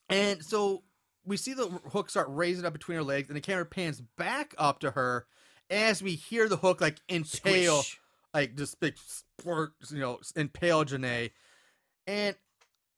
And 0.08 0.44
so 0.44 0.82
we 1.24 1.36
see 1.36 1.54
the 1.54 1.66
hook 1.66 2.10
start 2.10 2.26
raising 2.30 2.64
up 2.64 2.72
between 2.72 2.96
her 2.96 3.04
legs, 3.04 3.28
and 3.28 3.36
the 3.36 3.40
camera 3.40 3.64
pans 3.64 4.00
back 4.18 4.54
up 4.58 4.80
to 4.80 4.90
her 4.92 5.26
as 5.70 6.02
we 6.02 6.14
hear 6.14 6.48
the 6.48 6.56
hook 6.56 6.80
like 6.80 6.98
impale, 7.08 7.82
Squish. 7.82 8.00
like 8.34 8.56
just 8.56 8.80
big 8.80 8.94
squirt, 8.98 9.72
you 9.90 10.00
know, 10.00 10.20
impale 10.36 10.84
Janae. 10.84 11.30
And 12.06 12.36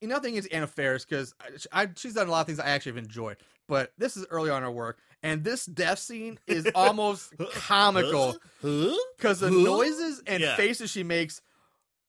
you 0.01 0.09
know, 0.09 0.19
thing 0.19 0.37
is 0.37 0.47
Anna 0.47 0.67
Faris 0.67 1.05
because 1.05 1.35
she's 1.97 2.15
done 2.15 2.29
a 2.29 2.31
lot 2.31 2.41
of 2.43 2.47
things 2.47 2.61
I 2.61 2.67
actually 2.67 2.93
have 2.93 3.05
enjoyed, 3.05 3.37
but 3.69 3.93
this 3.99 4.17
is 4.17 4.27
early 4.31 4.51
on 4.51 4.59
in 4.59 4.63
her 4.65 4.71
work, 4.71 4.99
and 5.23 5.45
this 5.45 5.65
death 5.67 5.99
scene 5.99 6.39
is 6.47 6.67
almost 6.75 7.33
comical 7.53 8.37
because 9.17 9.41
the 9.41 9.51
noises 9.51 10.23
and 10.27 10.43
Yeah. 10.43 10.57
faces 10.57 10.91
she 10.91 11.03
makes. 11.03 11.41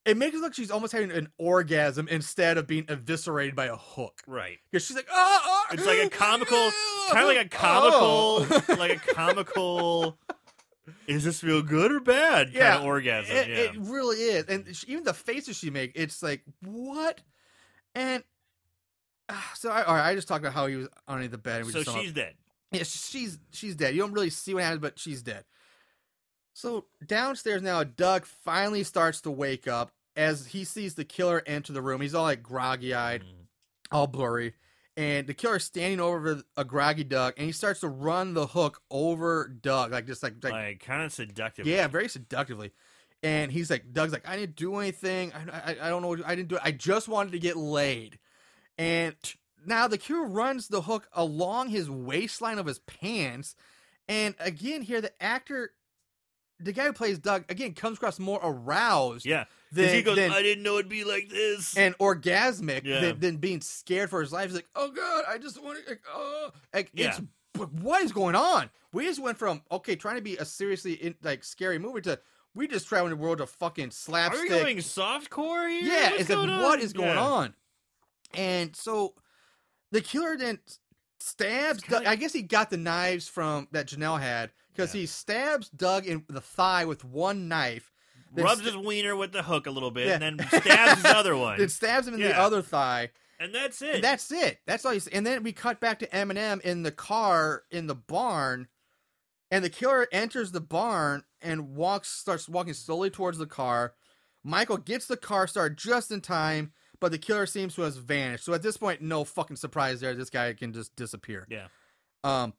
It 0.05 0.17
makes 0.17 0.33
it 0.33 0.37
look 0.37 0.43
like 0.45 0.53
she's 0.53 0.71
almost 0.71 0.93
having 0.93 1.11
an 1.11 1.29
orgasm 1.37 2.07
instead 2.07 2.57
of 2.57 2.67
being 2.67 2.85
eviscerated 2.87 3.55
by 3.55 3.65
a 3.65 3.75
hook. 3.75 4.21
Right. 4.27 4.59
Because 4.71 4.85
she's 4.85 4.95
like, 4.95 5.07
oh, 5.11 5.39
oh, 5.43 5.63
It's 5.71 5.83
ah, 5.83 5.89
like 5.89 6.05
a 6.05 6.09
comical, 6.09 6.57
oh, 6.57 7.09
kind 7.11 7.23
of 7.23 7.35
like 7.35 7.51
a 7.51 7.55
oh." 7.55 8.45
comical, 8.47 8.77
like 8.77 8.95
a 8.95 9.13
comical 9.13 10.19
Is 11.07 11.23
this 11.23 11.41
feel 11.41 11.61
good 11.61 11.91
or 11.91 11.99
bad? 11.99 12.51
Yeah, 12.51 12.71
kind 12.71 12.79
of 12.81 12.85
orgasm. 12.85 13.35
It, 13.35 13.47
yeah. 13.47 13.55
it 13.55 13.71
really 13.77 14.17
is, 14.17 14.45
and 14.45 14.75
she, 14.75 14.87
even 14.87 15.03
the 15.03 15.13
faces 15.13 15.57
she 15.57 15.69
make, 15.69 15.91
it's 15.95 16.21
like 16.21 16.43
what? 16.61 17.21
And 17.93 18.23
uh, 19.29 19.33
so, 19.55 19.69
I, 19.69 19.83
all 19.83 19.95
right, 19.95 20.09
I 20.09 20.15
just 20.15 20.27
talked 20.27 20.43
about 20.43 20.53
how 20.53 20.67
he 20.67 20.75
was 20.75 20.87
underneath 21.07 21.31
the 21.31 21.37
bed. 21.37 21.61
And 21.61 21.73
we 21.73 21.83
so 21.83 21.99
she's 21.99 22.13
dead. 22.13 22.35
yeah, 22.71 22.83
she's 22.83 23.39
she's 23.51 23.75
dead. 23.75 23.95
You 23.95 24.01
don't 24.01 24.13
really 24.13 24.29
see 24.29 24.53
what 24.53 24.63
happens, 24.63 24.81
but 24.81 24.99
she's 24.99 25.23
dead. 25.23 25.43
So 26.57 26.85
downstairs 27.05 27.61
now, 27.61 27.83
Doug 27.83 28.25
finally 28.25 28.83
starts 28.83 29.19
to 29.21 29.29
wake 29.31 29.67
up 29.67 29.91
as 30.15 30.47
he 30.47 30.63
sees 30.63 30.95
the 30.95 31.03
killer 31.03 31.43
enter 31.45 31.73
the 31.73 31.81
room. 31.81 31.99
He's 31.99 32.15
all 32.15 32.23
like 32.23 32.41
groggy 32.41 32.93
eyed, 32.93 33.23
Mm. 33.23 33.47
all 33.91 34.07
blurry, 34.07 34.53
and 34.95 35.27
the 35.27 35.33
killer's 35.33 35.65
standing 35.65 35.99
over 35.99 36.43
a 36.55 36.63
groggy 36.63 37.03
Doug, 37.03 37.33
and 37.35 37.45
he 37.45 37.51
starts 37.51 37.81
to 37.81 37.89
run 37.89 38.33
the 38.35 38.47
hook 38.47 38.81
over 38.89 39.49
Doug, 39.49 39.91
like 39.91 40.07
just 40.07 40.23
like 40.23 40.35
like 40.41 40.53
Like, 40.53 40.79
kind 40.79 41.03
of 41.03 41.11
seductive. 41.11 41.67
yeah, 41.67 41.87
very 41.87 42.07
seductively. 42.07 42.71
And 43.21 43.51
he's 43.51 43.69
like, 43.69 43.91
Doug's 43.91 44.13
like, 44.13 44.27
I 44.27 44.37
didn't 44.37 44.55
do 44.55 44.77
anything. 44.77 45.33
I, 45.33 45.71
I, 45.71 45.77
I 45.87 45.89
don't 45.89 46.03
know. 46.03 46.09
What, 46.09 46.25
I 46.25 46.35
didn't 46.35 46.47
do 46.49 46.55
it. 46.55 46.61
I 46.63 46.71
just 46.71 47.09
wanted 47.09 47.31
to 47.33 47.39
get 47.39 47.57
laid. 47.57 48.17
And 48.77 49.15
now 49.65 49.87
the 49.89 49.97
killer 49.97 50.25
runs 50.25 50.67
the 50.69 50.83
hook 50.83 51.09
along 51.11 51.69
his 51.69 51.89
waistline 51.89 52.59
of 52.59 52.65
his 52.67 52.79
pants. 52.79 53.55
And 54.07 54.35
again, 54.39 54.83
here 54.83 55.01
the 55.01 55.11
actor, 55.21 55.71
the 56.59 56.71
guy 56.71 56.85
who 56.85 56.93
plays 56.93 57.19
Doug, 57.19 57.43
again 57.49 57.73
comes 57.73 57.97
across 57.97 58.17
more 58.19 58.39
aroused 58.41 59.25
Yeah, 59.25 59.45
than, 59.71 59.93
he 59.93 60.01
goes, 60.01 60.15
than- 60.15 60.31
I 60.31 60.41
didn't 60.41 60.63
know 60.63 60.75
it'd 60.77 60.89
be 60.89 61.03
like 61.03 61.29
this. 61.29 61.75
and 61.77 61.97
orgasmic 61.97 62.83
Yeah. 62.85 63.01
than, 63.01 63.19
than 63.19 63.37
being 63.37 63.61
scared 63.61 64.09
for 64.09 64.21
his 64.21 64.31
life. 64.31 64.47
He's 64.47 64.55
like, 64.55 64.67
oh 64.75 64.89
god, 64.91 65.25
I 65.27 65.37
just 65.37 65.61
want 65.61 65.83
to, 65.83 65.89
like, 65.89 66.01
oh, 66.13 66.51
like 66.73 66.91
Yeah. 66.93 67.09
it's 67.09 67.21
but 67.53 67.71
what 67.73 68.01
is 68.03 68.11
going 68.11 68.35
on? 68.35 68.69
We 68.91 69.05
just 69.05 69.21
went 69.21 69.37
from 69.37 69.61
okay, 69.71 69.95
trying 69.95 70.15
to 70.15 70.21
be 70.21 70.37
a 70.37 70.45
seriously 70.45 70.93
in, 70.93 71.15
like 71.23 71.43
scary 71.43 71.77
movie 71.79 72.01
to 72.01 72.19
we 72.53 72.67
just 72.67 72.87
traveled 72.87 73.11
in 73.11 73.17
the 73.17 73.23
world 73.23 73.41
of 73.41 73.49
fucking 73.49 73.91
slapstick. 73.91 74.39
Are 74.39 74.43
we 74.55 74.61
going 74.63 74.77
softcore 74.77 75.69
here? 75.69 75.83
yeah, 75.91 76.09
What's 76.11 76.21
it's 76.21 76.29
like 76.29 76.37
on? 76.49 76.61
what 76.61 76.79
is 76.79 76.93
going 76.93 77.09
Yeah. 77.15 77.21
on? 77.21 77.53
And 78.33 78.75
so 78.75 79.13
the 79.91 80.01
killer 80.01 80.37
then 80.37 80.59
stabs. 81.26 81.80
It's 81.80 81.88
kinda- 81.88 82.09
I 82.09 82.15
guess 82.15 82.34
he 82.34 82.41
got 82.41 82.69
the 82.69 82.78
knives 82.78 83.28
from 83.28 83.67
that 83.71 83.88
Janelle 83.88 84.19
had 84.21 84.51
because 84.71 84.93
Yeah. 84.93 85.01
he 85.01 85.07
stabs 85.07 85.69
Doug 85.69 86.05
in 86.05 86.23
the 86.28 86.41
thigh 86.41 86.86
with 86.86 87.03
one 87.03 87.47
knife. 87.47 87.91
Rubs 88.34 88.61
sta- 88.61 88.71
his 88.71 88.78
wiener 88.78 89.15
with 89.15 89.32
the 89.32 89.43
hook 89.43 89.65
a 89.65 89.71
little 89.71 89.91
bit, 89.91 90.07
Yeah. 90.07 90.19
and 90.21 90.39
then 90.39 90.47
stabs 90.61 91.01
his 91.01 91.05
other 91.05 91.36
one, 91.38 91.57
Then 91.57 91.69
stabs 91.69 92.07
him 92.07 92.15
in 92.15 92.19
the 92.21 92.38
other 92.38 92.61
thigh. 92.61 93.11
and 93.39 93.53
that's 93.55 93.82
it. 93.82 93.95
And 93.95 94.03
that's 94.03 94.32
it. 94.32 94.59
That's 94.65 94.86
all 94.86 94.93
you 94.93 94.99
see. 94.99 95.11
And 95.13 95.26
then 95.26 95.41
we 95.43 95.51
cut 95.53 95.80
back 95.80 95.99
to 95.99 96.07
Eminem 96.07 96.59
in 96.61 96.84
the 96.84 96.91
car 96.91 97.63
in 97.71 97.88
the 97.88 97.95
barn, 97.95 98.67
and 99.51 99.63
the 99.63 99.69
killer 99.69 100.07
enters 100.11 100.51
the 100.51 100.59
barn 100.61 101.23
and 101.41 101.76
walks, 101.76 102.09
starts 102.09 102.49
walking 102.49 102.73
slowly 102.73 103.09
towards 103.09 103.38
the 103.38 103.45
car. 103.45 103.93
Michael 104.43 104.78
gets 104.78 105.05
the 105.07 105.17
car 105.17 105.47
started 105.47 105.78
just 105.78 106.11
in 106.11 106.21
time, 106.21 106.73
but 106.99 107.11
the 107.11 107.17
killer 107.17 107.45
seems 107.45 107.75
to 107.75 107.81
have 107.83 107.95
vanished. 107.95 108.45
So 108.45 108.53
at 108.53 108.61
this 108.63 108.77
point, 108.77 109.01
no 109.01 109.23
fucking 109.23 109.57
surprise 109.57 109.99
there. 109.99 110.13
This 110.15 110.29
guy 110.29 110.53
can 110.53 110.73
just 110.73 110.95
disappear. 110.95 111.45
yeah. 111.49 111.67
Um, 112.23 112.53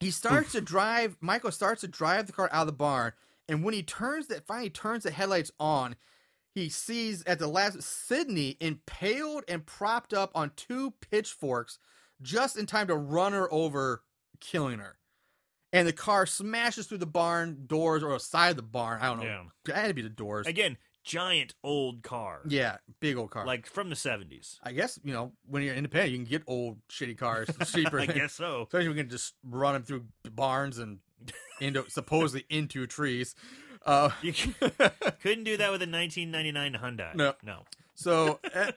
he 0.00 0.10
starts 0.10 0.52
to 0.52 0.60
drive. 0.60 1.16
Michael 1.20 1.52
starts 1.52 1.80
to 1.82 1.88
drive 1.88 2.26
the 2.26 2.32
car 2.32 2.48
out 2.52 2.62
of 2.62 2.66
the 2.66 2.72
barn, 2.72 3.12
and 3.48 3.62
when 3.64 3.74
he 3.74 3.82
turns 3.82 4.26
that, 4.28 4.46
finally 4.46 4.70
turns 4.70 5.04
the 5.04 5.10
headlights 5.10 5.50
on, 5.60 5.96
he 6.54 6.68
sees 6.68 7.22
at 7.24 7.38
the 7.38 7.46
last 7.46 7.82
Sydney 7.82 8.56
impaled 8.60 9.44
and 9.48 9.64
propped 9.64 10.12
up 10.12 10.30
on 10.34 10.52
two 10.56 10.92
pitchforks, 11.00 11.78
just 12.20 12.56
in 12.56 12.66
time 12.66 12.88
to 12.88 12.96
run 12.96 13.32
her 13.32 13.52
over, 13.52 14.02
killing 14.40 14.78
her. 14.80 14.98
And 15.72 15.88
the 15.88 15.92
car 15.92 16.26
smashes 16.26 16.86
through 16.86 16.98
the 16.98 17.06
barn 17.06 17.64
doors 17.66 18.02
or 18.02 18.12
the 18.12 18.20
side 18.20 18.50
of 18.50 18.56
the 18.56 18.62
barn. 18.62 19.00
I 19.00 19.06
don't 19.06 19.20
know. 19.20 19.24
Yeah. 19.24 19.42
It 19.68 19.74
had 19.74 19.88
to 19.88 19.94
be 19.94 20.02
the 20.02 20.10
doors. 20.10 20.46
Again, 20.46 20.76
giant 21.04 21.54
old 21.64 22.02
car. 22.02 22.40
yeah, 22.48 22.76
big 23.00 23.16
old 23.16 23.30
car. 23.30 23.44
Like 23.46 23.66
from 23.66 23.88
the 23.90 23.96
70s. 23.96 24.58
I 24.62 24.72
guess 24.72 24.98
you 25.04 25.12
know 25.12 25.32
when 25.46 25.62
you're 25.62 25.74
independent, 25.74 26.12
you 26.12 26.18
can 26.18 26.26
get 26.26 26.42
old 26.46 26.78
shitty 26.88 27.16
cars 27.18 27.48
cheaper. 27.72 28.00
I 28.00 28.06
guess 28.06 28.32
so. 28.34 28.62
Especially 28.68 28.88
we 28.88 28.94
can 28.94 29.08
just 29.08 29.34
run 29.44 29.74
them 29.74 29.82
through 29.82 30.04
barns 30.30 30.78
and 30.78 30.98
into 31.60 31.84
supposedly 31.88 32.44
into 32.50 32.86
trees. 32.86 33.34
Uh, 33.84 34.10
You 34.22 34.32
c- 34.32 34.54
couldn't 35.22 35.44
do 35.44 35.56
that 35.56 35.72
with 35.72 35.82
a 35.82 35.90
1999 35.90 36.74
Hyundai. 36.74 37.14
No. 37.16 37.34
No. 37.42 37.64
so 37.94 38.38
uh, 38.54 38.70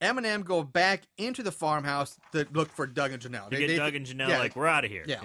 Eminem 0.00 0.44
go 0.44 0.62
back 0.62 1.02
into 1.16 1.42
the 1.42 1.50
farmhouse 1.50 2.16
to 2.32 2.46
look 2.52 2.70
for 2.70 2.86
Doug 2.86 3.10
and 3.12 3.20
Janelle. 3.22 3.50
They- 3.50 3.58
get 3.58 3.66
they- 3.68 3.76
Doug 3.76 3.94
and 3.96 4.06
Janelle 4.06 4.28
yeah. 4.28 4.38
like, 4.38 4.54
we're 4.54 4.68
out 4.68 4.84
of 4.84 4.90
here. 4.92 5.04
Yeah. 5.08 5.22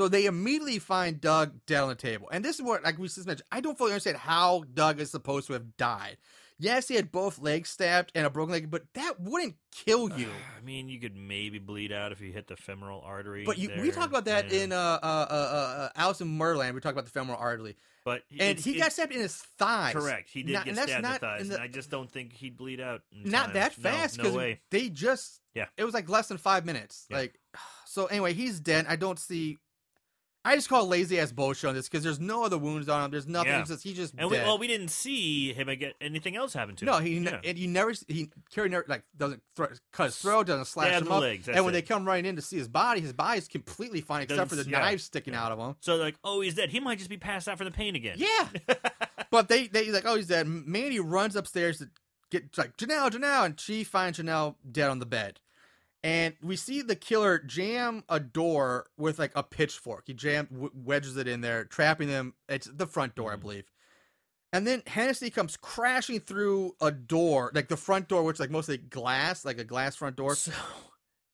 So 0.00 0.08
they 0.08 0.24
immediately 0.24 0.78
find 0.78 1.20
Doug 1.20 1.52
dead 1.66 1.82
on 1.82 1.90
the 1.90 1.94
table. 1.94 2.26
And 2.32 2.42
this 2.42 2.56
is 2.56 2.62
what, 2.62 2.82
like 2.82 2.98
we 2.98 3.06
just 3.06 3.26
mentioned, 3.26 3.46
I 3.52 3.60
don't 3.60 3.76
fully 3.76 3.92
understand 3.92 4.16
how 4.16 4.64
Doug 4.72 4.98
is 4.98 5.10
supposed 5.10 5.46
to 5.48 5.52
have 5.52 5.76
died. 5.76 6.16
Yes, 6.58 6.88
he 6.88 6.94
had 6.94 7.12
both 7.12 7.38
legs 7.38 7.68
stabbed 7.68 8.10
and 8.14 8.26
a 8.26 8.30
broken 8.30 8.52
leg, 8.52 8.70
but 8.70 8.84
that 8.94 9.20
wouldn't 9.20 9.56
kill 9.72 10.10
you. 10.18 10.28
I 10.58 10.64
mean, 10.64 10.88
you 10.88 10.98
could 10.98 11.14
maybe 11.16 11.58
bleed 11.58 11.92
out 11.92 12.12
if 12.12 12.20
you 12.22 12.32
hit 12.32 12.46
the 12.48 12.56
femoral 12.56 13.02
artery. 13.04 13.44
But 13.44 13.58
you, 13.58 13.70
we 13.78 13.90
talked 13.90 14.08
about 14.08 14.24
that 14.24 14.50
Yeah. 14.50 14.60
in 14.62 14.72
uh, 14.72 14.76
uh, 15.02 15.06
uh, 15.30 15.34
uh, 15.34 15.88
Alice 15.96 16.22
in 16.22 16.28
Murderland. 16.38 16.74
We 16.74 16.80
talked 16.80 16.94
about 16.94 17.04
the 17.04 17.10
femoral 17.10 17.38
artery. 17.38 17.76
But 18.02 18.22
And 18.38 18.58
he 18.58 18.78
got 18.78 18.92
stabbed 18.94 19.12
in 19.12 19.20
his 19.20 19.36
thighs. 19.58 19.92
correct. 19.92 20.30
He 20.30 20.42
did 20.42 20.52
Not- 20.54 20.64
get 20.64 20.76
stabbed 20.76 20.90
in 20.92 21.02
the 21.12 21.18
thighs, 21.18 21.40
in 21.42 21.48
the- 21.48 21.54
and 21.56 21.62
I 21.62 21.68
just 21.68 21.90
don't 21.90 22.10
think 22.10 22.32
he'd 22.32 22.56
bleed 22.56 22.80
out. 22.80 23.02
in 23.12 23.30
not 23.30 23.46
time. 23.46 23.52
that 23.54 23.74
fast 23.74 24.16
No, 24.16 24.22
because 24.24 24.36
way. 24.36 24.60
they 24.70 24.88
just 24.88 25.40
Yeah. 25.54 25.66
it 25.76 25.84
was 25.84 25.92
like 25.92 26.08
less 26.08 26.28
than 26.28 26.38
five 26.38 26.64
minutes 26.64 27.04
Yeah. 27.10 27.18
like 27.18 27.38
so 27.86 28.06
anyway 28.06 28.32
he's 28.32 28.60
dead 28.60 28.86
i 28.88 28.94
don't 28.96 29.18
see 29.18 29.58
i 30.44 30.54
just 30.56 30.68
call 30.68 30.86
lazy 30.86 31.18
ass 31.20 31.32
bullshit 31.32 31.68
on 31.68 31.74
this 31.74 31.88
because 31.88 32.02
there's 32.04 32.18
no 32.20 32.44
other 32.44 32.56
wounds 32.58 32.88
on 32.88 33.04
him 33.04 33.10
there's 33.10 33.26
nothing 33.26 33.50
Yeah. 33.52 33.60
it's 33.60 33.68
just 33.70 33.82
he 33.84 33.92
just 33.94 34.14
And 34.16 34.30
we, 34.30 34.36
dead. 34.36 34.46
well, 34.46 34.58
we 34.58 34.66
didn't 34.66 34.88
see 34.88 35.52
him 35.52 35.68
get 35.78 35.94
anything 36.00 36.36
else 36.36 36.52
happen 36.54 36.76
to 36.76 36.84
him. 36.84 36.86
no 36.86 36.98
he 36.98 37.18
Yeah. 37.18 37.40
and 37.44 37.58
you 37.58 37.68
never 37.68 37.92
he 38.08 38.30
Kerry 38.50 38.68
never 38.68 38.84
like 38.88 39.04
doesn't 39.16 39.42
thro- 39.54 39.68
cut 39.92 40.04
his 40.06 40.16
throat 40.16 40.46
doesn't 40.46 40.64
slash 40.66 41.00
him 41.02 41.10
up 41.12 41.20
legs, 41.20 41.48
and 41.48 41.64
when 41.64 41.74
it. 41.74 41.78
they 41.78 41.82
come 41.82 42.04
running 42.06 42.26
in 42.26 42.36
to 42.36 42.42
see 42.42 42.56
his 42.58 42.68
body 42.68 43.00
his 43.00 43.12
body's 43.12 43.48
completely 43.48 44.00
fine 44.00 44.22
except 44.22 44.48
for 44.50 44.56
the 44.56 44.68
yeah. 44.68 44.78
knives 44.80 45.04
sticking 45.04 45.34
out 45.34 45.52
of 45.52 45.58
him 45.58 45.76
So 45.80 45.96
like, 45.96 46.16
oh, 46.24 46.40
he's 46.40 46.54
dead. 46.54 46.70
He 46.70 46.80
might 46.80 46.98
just 46.98 47.10
be 47.10 47.16
passed 47.18 47.48
out 47.48 47.58
for 47.58 47.64
the 47.64 47.70
pain 47.70 47.94
again. 47.94 48.16
yeah 48.18 48.48
but 49.30 49.48
they 49.48 49.66
they 49.66 49.90
like 49.90 50.04
oh 50.06 50.16
he's 50.16 50.26
dead 50.28 50.46
mandy 50.46 51.00
runs 51.00 51.36
upstairs 51.36 51.78
to 51.78 51.88
get 52.30 52.56
like 52.56 52.76
janelle 52.76 53.10
janelle 53.10 53.44
and 53.44 53.60
she 53.60 53.84
finds 53.84 54.18
janelle 54.18 54.54
dead 54.70 54.88
on 54.88 54.98
the 55.00 55.06
bed 55.06 55.38
and 56.02 56.34
we 56.42 56.56
see 56.56 56.80
the 56.82 56.96
killer 56.96 57.38
jam 57.38 58.02
a 58.08 58.18
door 58.20 58.86
with 58.96 59.18
like 59.18 59.32
a 59.34 59.42
pitchfork 59.42 60.04
he 60.06 60.14
jam 60.14 60.46
w- 60.50 60.70
wedges 60.74 61.16
it 61.16 61.28
in 61.28 61.40
there 61.42 61.64
trapping 61.64 62.08
them 62.08 62.34
it's 62.48 62.68
the 62.72 62.86
front 62.86 63.14
door 63.14 63.32
i 63.32 63.36
Mhm. 63.36 63.40
believe 63.40 63.64
and 64.52 64.66
then 64.66 64.82
Hennessy 64.84 65.30
comes 65.30 65.56
crashing 65.56 66.18
through 66.18 66.74
a 66.80 66.90
door, 66.90 67.52
like 67.54 67.68
the 67.68 67.76
front 67.76 68.08
door, 68.08 68.24
which 68.24 68.34
is 68.34 68.40
like 68.40 68.50
mostly 68.50 68.78
glass, 68.78 69.44
like 69.44 69.60
a 69.60 69.64
glass 69.64 69.94
front 69.94 70.16
door. 70.16 70.34
So, 70.34 70.50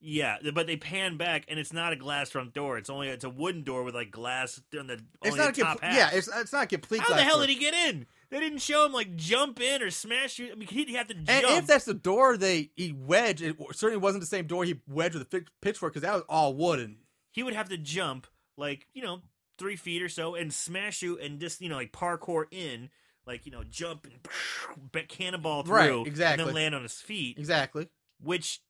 yeah, 0.00 0.36
but 0.52 0.66
they 0.66 0.76
pan 0.76 1.16
back, 1.16 1.46
and 1.48 1.58
it's 1.58 1.72
not 1.72 1.94
a 1.94 1.96
glass 1.96 2.28
front 2.30 2.52
door. 2.52 2.76
It's 2.76 2.90
only 2.90 3.08
it's 3.08 3.24
a 3.24 3.30
wooden 3.30 3.62
door 3.62 3.84
with 3.84 3.94
like 3.94 4.10
glass 4.10 4.60
on 4.78 4.86
the 4.88 5.00
It's 5.24 5.34
not 5.34 5.56
a 5.56 5.60
top 5.62 5.80
complete, 5.80 5.92
half. 5.94 6.12
yeah, 6.12 6.18
it's 6.18 6.28
it's 6.28 6.52
not 6.52 6.68
complete. 6.68 7.00
How 7.00 7.14
the 7.14 7.22
hell 7.24 7.38
door. 7.38 7.46
did 7.46 7.54
he 7.54 7.58
get 7.58 7.72
in? 7.72 8.06
They 8.30 8.40
didn't 8.40 8.58
show 8.58 8.84
him 8.86 8.92
like 8.92 9.16
jump 9.16 9.60
in 9.60 9.82
or 9.82 9.90
smash 9.90 10.38
you. 10.38 10.50
I 10.52 10.54
mean, 10.54 10.68
he'd 10.68 10.90
have 10.90 11.08
to 11.08 11.14
And 11.16 11.28
if 11.28 11.66
that's 11.66 11.84
the 11.84 11.94
door 11.94 12.36
they 12.36 12.70
he 12.76 12.92
wedged, 12.92 13.42
it 13.42 13.56
certainly 13.72 14.02
wasn't 14.02 14.22
the 14.22 14.26
same 14.26 14.46
door 14.46 14.64
he 14.64 14.80
wedged 14.88 15.14
with 15.16 15.32
a 15.32 15.44
pitchfork 15.62 15.92
because 15.94 16.02
that 16.02 16.14
was 16.14 16.24
all 16.28 16.54
wooden. 16.54 16.98
he 17.32 17.42
would 17.42 17.54
have 17.54 17.68
to 17.68 17.76
jump 17.78 18.26
like 18.56 18.86
you 18.94 19.02
know 19.02 19.22
three 19.58 19.76
feet 19.76 20.02
or 20.02 20.08
so 20.08 20.34
and 20.34 20.52
smash 20.52 21.02
you 21.02 21.18
and 21.18 21.40
just 21.40 21.60
you 21.60 21.68
know 21.68 21.76
like 21.76 21.92
parkour 21.92 22.44
in 22.50 22.90
like 23.26 23.46
you 23.46 23.52
know 23.52 23.62
jump 23.68 24.06
and 24.06 24.18
ba- 24.92 25.04
cannonball 25.04 25.62
through 25.62 25.74
Right, 25.74 25.90
and 25.92 26.06
exactly. 26.06 26.44
then 26.44 26.54
land 26.54 26.74
on 26.74 26.82
his 26.82 26.94
feet 27.00 27.38
Exactly. 27.38 27.88
which 28.22 28.60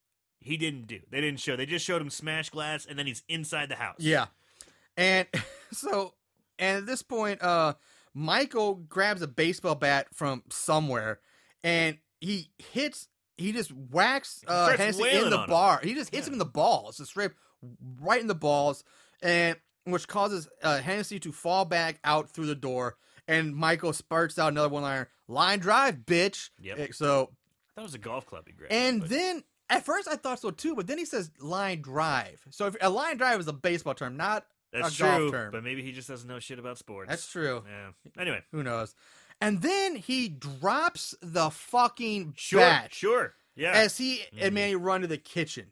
he 0.41 0.57
didn't 0.57 0.87
do 0.87 1.01
they 1.11 1.21
didn't 1.21 1.41
show 1.41 1.57
they 1.57 1.67
just 1.67 1.85
showed 1.85 2.01
him 2.03 2.11
smash 2.11 2.51
glass 2.51 2.87
and 2.87 2.99
then 2.99 3.07
he's 3.07 3.23
inside 3.29 3.69
the 3.69 3.75
house 3.77 3.97
Yeah. 3.99 4.27
And 4.97 5.27
so, 5.73 6.15
and 6.59 6.79
at 6.79 6.87
this 6.87 7.03
point, 7.03 7.43
uh, 7.43 7.75
Michael 8.19 8.77
grabs 8.77 9.21
a 9.21 9.27
baseball 9.29 9.75
bat 9.75 10.07
from 10.15 10.43
somewhere, 10.51 11.21
and 11.63 11.99
he 12.21 12.51
hits. 12.73 13.09
He 13.37 13.53
just 13.53 13.71
whacks 13.71 14.43
uh, 14.49 14.75
Hennessy 14.75 15.07
in 15.11 15.29
the 15.29 15.37
on 15.37 15.45
him. 15.45 15.51
bar. 15.51 15.81
He 15.83 15.93
just 15.93 16.11
hits 16.15 16.27
Yeah. 16.27 16.31
him 16.31 16.35
in 16.35 16.39
the 16.39 16.47
balls, 16.47 16.97
just 16.97 17.11
straight 17.11 17.33
right 18.01 18.21
in 18.21 18.27
the 18.27 18.35
balls, 18.35 18.83
and 19.23 19.57
which 19.85 20.09
causes 20.09 20.49
uh, 20.63 20.79
Hennessy 20.81 21.21
to 21.21 21.31
fall 21.33 21.67
back 21.67 22.01
out 22.05 22.31
through 22.31 22.47
the 22.47 22.55
door. 22.55 22.97
And 23.29 23.55
Michael 23.55 23.93
spurts 23.93 24.39
out 24.39 24.49
another 24.53 24.71
one 24.71 24.83
liner, 24.83 25.11
line 25.29 25.59
drive, 25.59 25.97
bitch. 26.07 26.49
Yep. 26.63 26.79
Eh, 26.79 26.87
So, 26.93 27.33
that 27.75 27.83
was 27.83 27.93
a 27.95 27.99
golf 27.99 28.25
club 28.25 28.45
he 28.47 28.53
grabbed 28.55 28.73
and 28.73 29.01
but- 29.01 29.11
then 29.11 29.45
at 29.69 29.85
first 29.85 30.09
I 30.09 30.15
thought 30.17 30.39
so 30.41 30.51
too, 30.51 30.75
but 30.75 30.87
then 30.87 30.97
he 30.97 31.05
says 31.05 31.31
line 31.41 31.83
drive. 31.83 32.41
So 32.51 32.67
if 32.69 32.77
a 32.81 32.89
line 32.89 33.17
drive 33.19 33.41
is 33.41 33.49
a 33.49 33.53
baseball 33.53 33.95
term, 33.95 34.17
not 34.17 34.47
that's 34.73 34.95
true 34.95 35.31
term. 35.31 35.53
but 35.53 35.63
maybe 35.65 35.83
he 35.83 35.93
just 35.93 36.09
doesn't 36.09 36.29
know 36.29 36.39
shit 36.39 36.59
about 36.59 36.79
sports 36.79 37.09
That's 37.09 37.27
true. 37.31 37.63
yeah 37.69 38.21
anyway 38.21 38.43
Who 38.53 38.63
knows? 38.63 38.95
And 39.41 39.61
then 39.63 39.97
he 39.97 40.29
drops 40.29 41.15
the 41.21 41.51
fucking 41.51 42.35
sure 42.37 42.61
bat 42.61 42.93
sure 42.95 43.35
yeah 43.55 43.73
as 43.73 43.97
he 43.99 44.17
Mhm. 44.35 44.39
and 44.47 44.55
Manny 44.55 44.75
run 44.77 45.01
to 45.03 45.07
the 45.07 45.19
kitchen. 45.19 45.67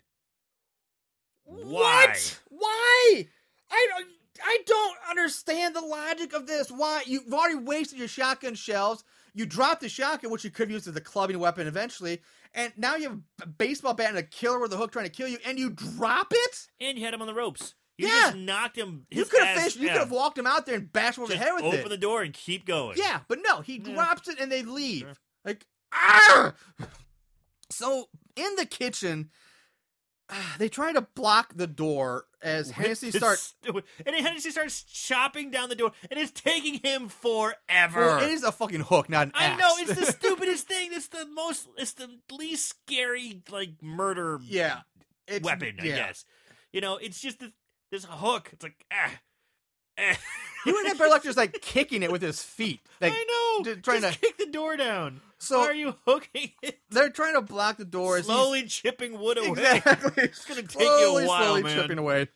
Why? 1.45 2.07
What? 2.09 2.41
Why? 2.49 3.29
I 3.71 3.87
don't. 3.91 4.07
I 4.45 4.59
don't 4.67 4.97
understand 5.11 5.77
the 5.77 5.81
logic 5.81 6.33
of 6.33 6.47
this. 6.47 6.71
Why 6.71 7.03
you've 7.07 7.33
already 7.33 7.55
wasted 7.55 7.99
your 7.99 8.09
shotgun 8.09 8.55
shells. 8.55 9.05
You 9.33 9.47
dropped 9.47 9.81
the 9.81 9.89
shotgun, 9.89 10.31
which 10.31 10.45
you 10.45 10.51
could 10.51 10.69
have 10.69 10.73
used 10.73 10.89
as 10.89 10.97
a 10.97 11.01
clubbing 11.01 11.39
weapon 11.39 11.67
eventually, 11.67 12.21
and 12.55 12.73
now 12.77 12.97
you 12.97 13.09
have 13.11 13.19
a 13.43 13.47
baseball 13.47 13.95
bat 13.95 14.09
and 14.09 14.19
a 14.19 14.23
killer 14.23 14.59
with 14.59 14.73
a 14.73 14.77
hook 14.77 14.91
trying 14.93 15.05
to 15.07 15.11
kill 15.11 15.29
you, 15.29 15.39
and 15.45 15.59
you 15.59 15.71
drop 15.71 16.29
it. 16.33 16.69
And 16.81 16.99
you 16.99 17.05
had 17.05 17.15
him 17.15 17.21
on 17.21 17.27
the 17.29 17.35
ropes. 17.35 17.75
You 17.97 18.09
Yeah. 18.09 18.21
just 18.23 18.37
knocked 18.37 18.77
him. 18.77 19.07
You 19.11 19.25
could 19.25 19.41
have 19.41 19.49
ass- 19.51 19.59
finished. 19.59 19.77
You 19.77 19.89
could 19.89 19.99
have 19.99 20.11
walked 20.11 20.37
him 20.39 20.47
out 20.47 20.67
there 20.67 20.75
and 20.77 20.93
bashed 20.93 21.19
him 21.19 21.25
over 21.25 21.33
the 21.33 21.39
head 21.39 21.53
with 21.55 21.65
open 21.65 21.79
it. 21.79 21.81
Open 21.81 21.91
the 21.91 21.97
door 21.99 22.23
and 22.23 22.35
keep 22.35 22.67
going. 22.67 22.97
Yeah, 22.99 23.21
but 23.29 23.39
no, 23.43 23.61
he 23.61 23.77
Yeah. 23.77 23.95
drops 23.95 24.29
it 24.29 24.39
and 24.41 24.51
they 24.51 24.63
leave. 24.63 25.01
Sure. 25.03 25.15
Like, 25.45 25.67
ah! 25.93 26.55
So 27.71 28.09
in 28.37 28.57
the 28.57 28.67
kitchen, 28.67 29.31
they 30.59 30.69
try 30.69 30.93
to 30.93 31.03
block 31.03 31.53
the 31.55 31.67
door 31.67 32.27
as 32.43 32.69
With 32.69 32.77
Hennessy 32.77 33.11
starts. 33.11 33.43
stupid- 33.63 33.85
and 34.05 34.15
then 34.15 34.23
Hennessy 34.25 34.51
starts 34.51 34.83
chopping 34.83 35.51
down 35.51 35.69
the 35.69 35.75
door, 35.77 35.93
and 36.11 36.19
it's 36.19 36.31
taking 36.33 36.81
him 36.81 37.09
forever. 37.09 38.01
Well, 38.07 38.23
it 38.25 38.31
is 38.31 38.43
a 38.43 38.53
fucking 38.53 38.81
hook, 38.81 39.09
not 39.09 39.29
an 39.29 39.33
I 39.35 39.45
axe. 39.47 39.61
know 39.61 39.71
it's 39.79 39.95
the 40.01 40.13
stupidest 40.13 40.67
thing. 40.67 40.91
It's 40.93 41.09
the 41.09 41.27
most. 41.27 41.69
It's 41.79 41.93
the 41.93 42.19
least 42.31 42.67
scary 42.69 43.43
like 43.51 43.83
murder 43.83 44.39
yeah, 44.43 44.81
it's, 45.27 45.45
weapon. 45.45 45.77
I 45.81 45.85
guess. 45.85 46.25
You 46.73 46.81
know, 46.81 46.97
it's 46.97 47.21
just 47.21 47.43
this, 47.91 48.03
this 48.03 48.11
hook. 48.11 48.51
It's 48.53 48.63
like 48.63 48.85
ah. 48.93 49.11
ah. 49.99 50.17
He 50.65 50.73
would 50.73 50.87
have 50.87 50.97
better 50.99 51.11
luck 51.11 51.23
just 51.23 51.37
like 51.37 51.53
kicking 51.63 52.03
it 52.03 52.11
with 52.11 52.23
his 52.23 52.43
feet. 52.43 52.81
Like, 53.01 53.13
I 53.15 53.59
know. 53.59 53.75
d- 53.75 53.81
trying 53.83 54.01
just 54.01 54.15
to- 54.15 54.21
kick 54.27 54.39
the 54.39 54.47
door 54.47 54.77
down. 54.77 55.21
So- 55.39 55.59
Why 55.61 55.67
are 55.67 55.75
you 55.75 55.95
hooking 56.07 56.53
it? 56.63 56.81
they're 56.91 57.11
trying 57.11 57.35
to 57.35 57.43
block 57.43 57.77
the 57.77 57.85
door. 57.85 58.17
as 58.17 58.27
he's- 58.27 58.39
Slowly 58.39 58.65
chipping 58.65 59.19
wood 59.21 59.37
away. 59.39 59.49
Exactly. 59.77 60.13
It's 60.25 60.45
gonna 60.47 60.63
take 60.63 60.81
you 60.81 61.19
a 61.19 61.27
while, 61.27 61.45
slowly 61.45 61.63
man. 61.65 61.77
chipping 61.81 61.99
away. 61.99 62.29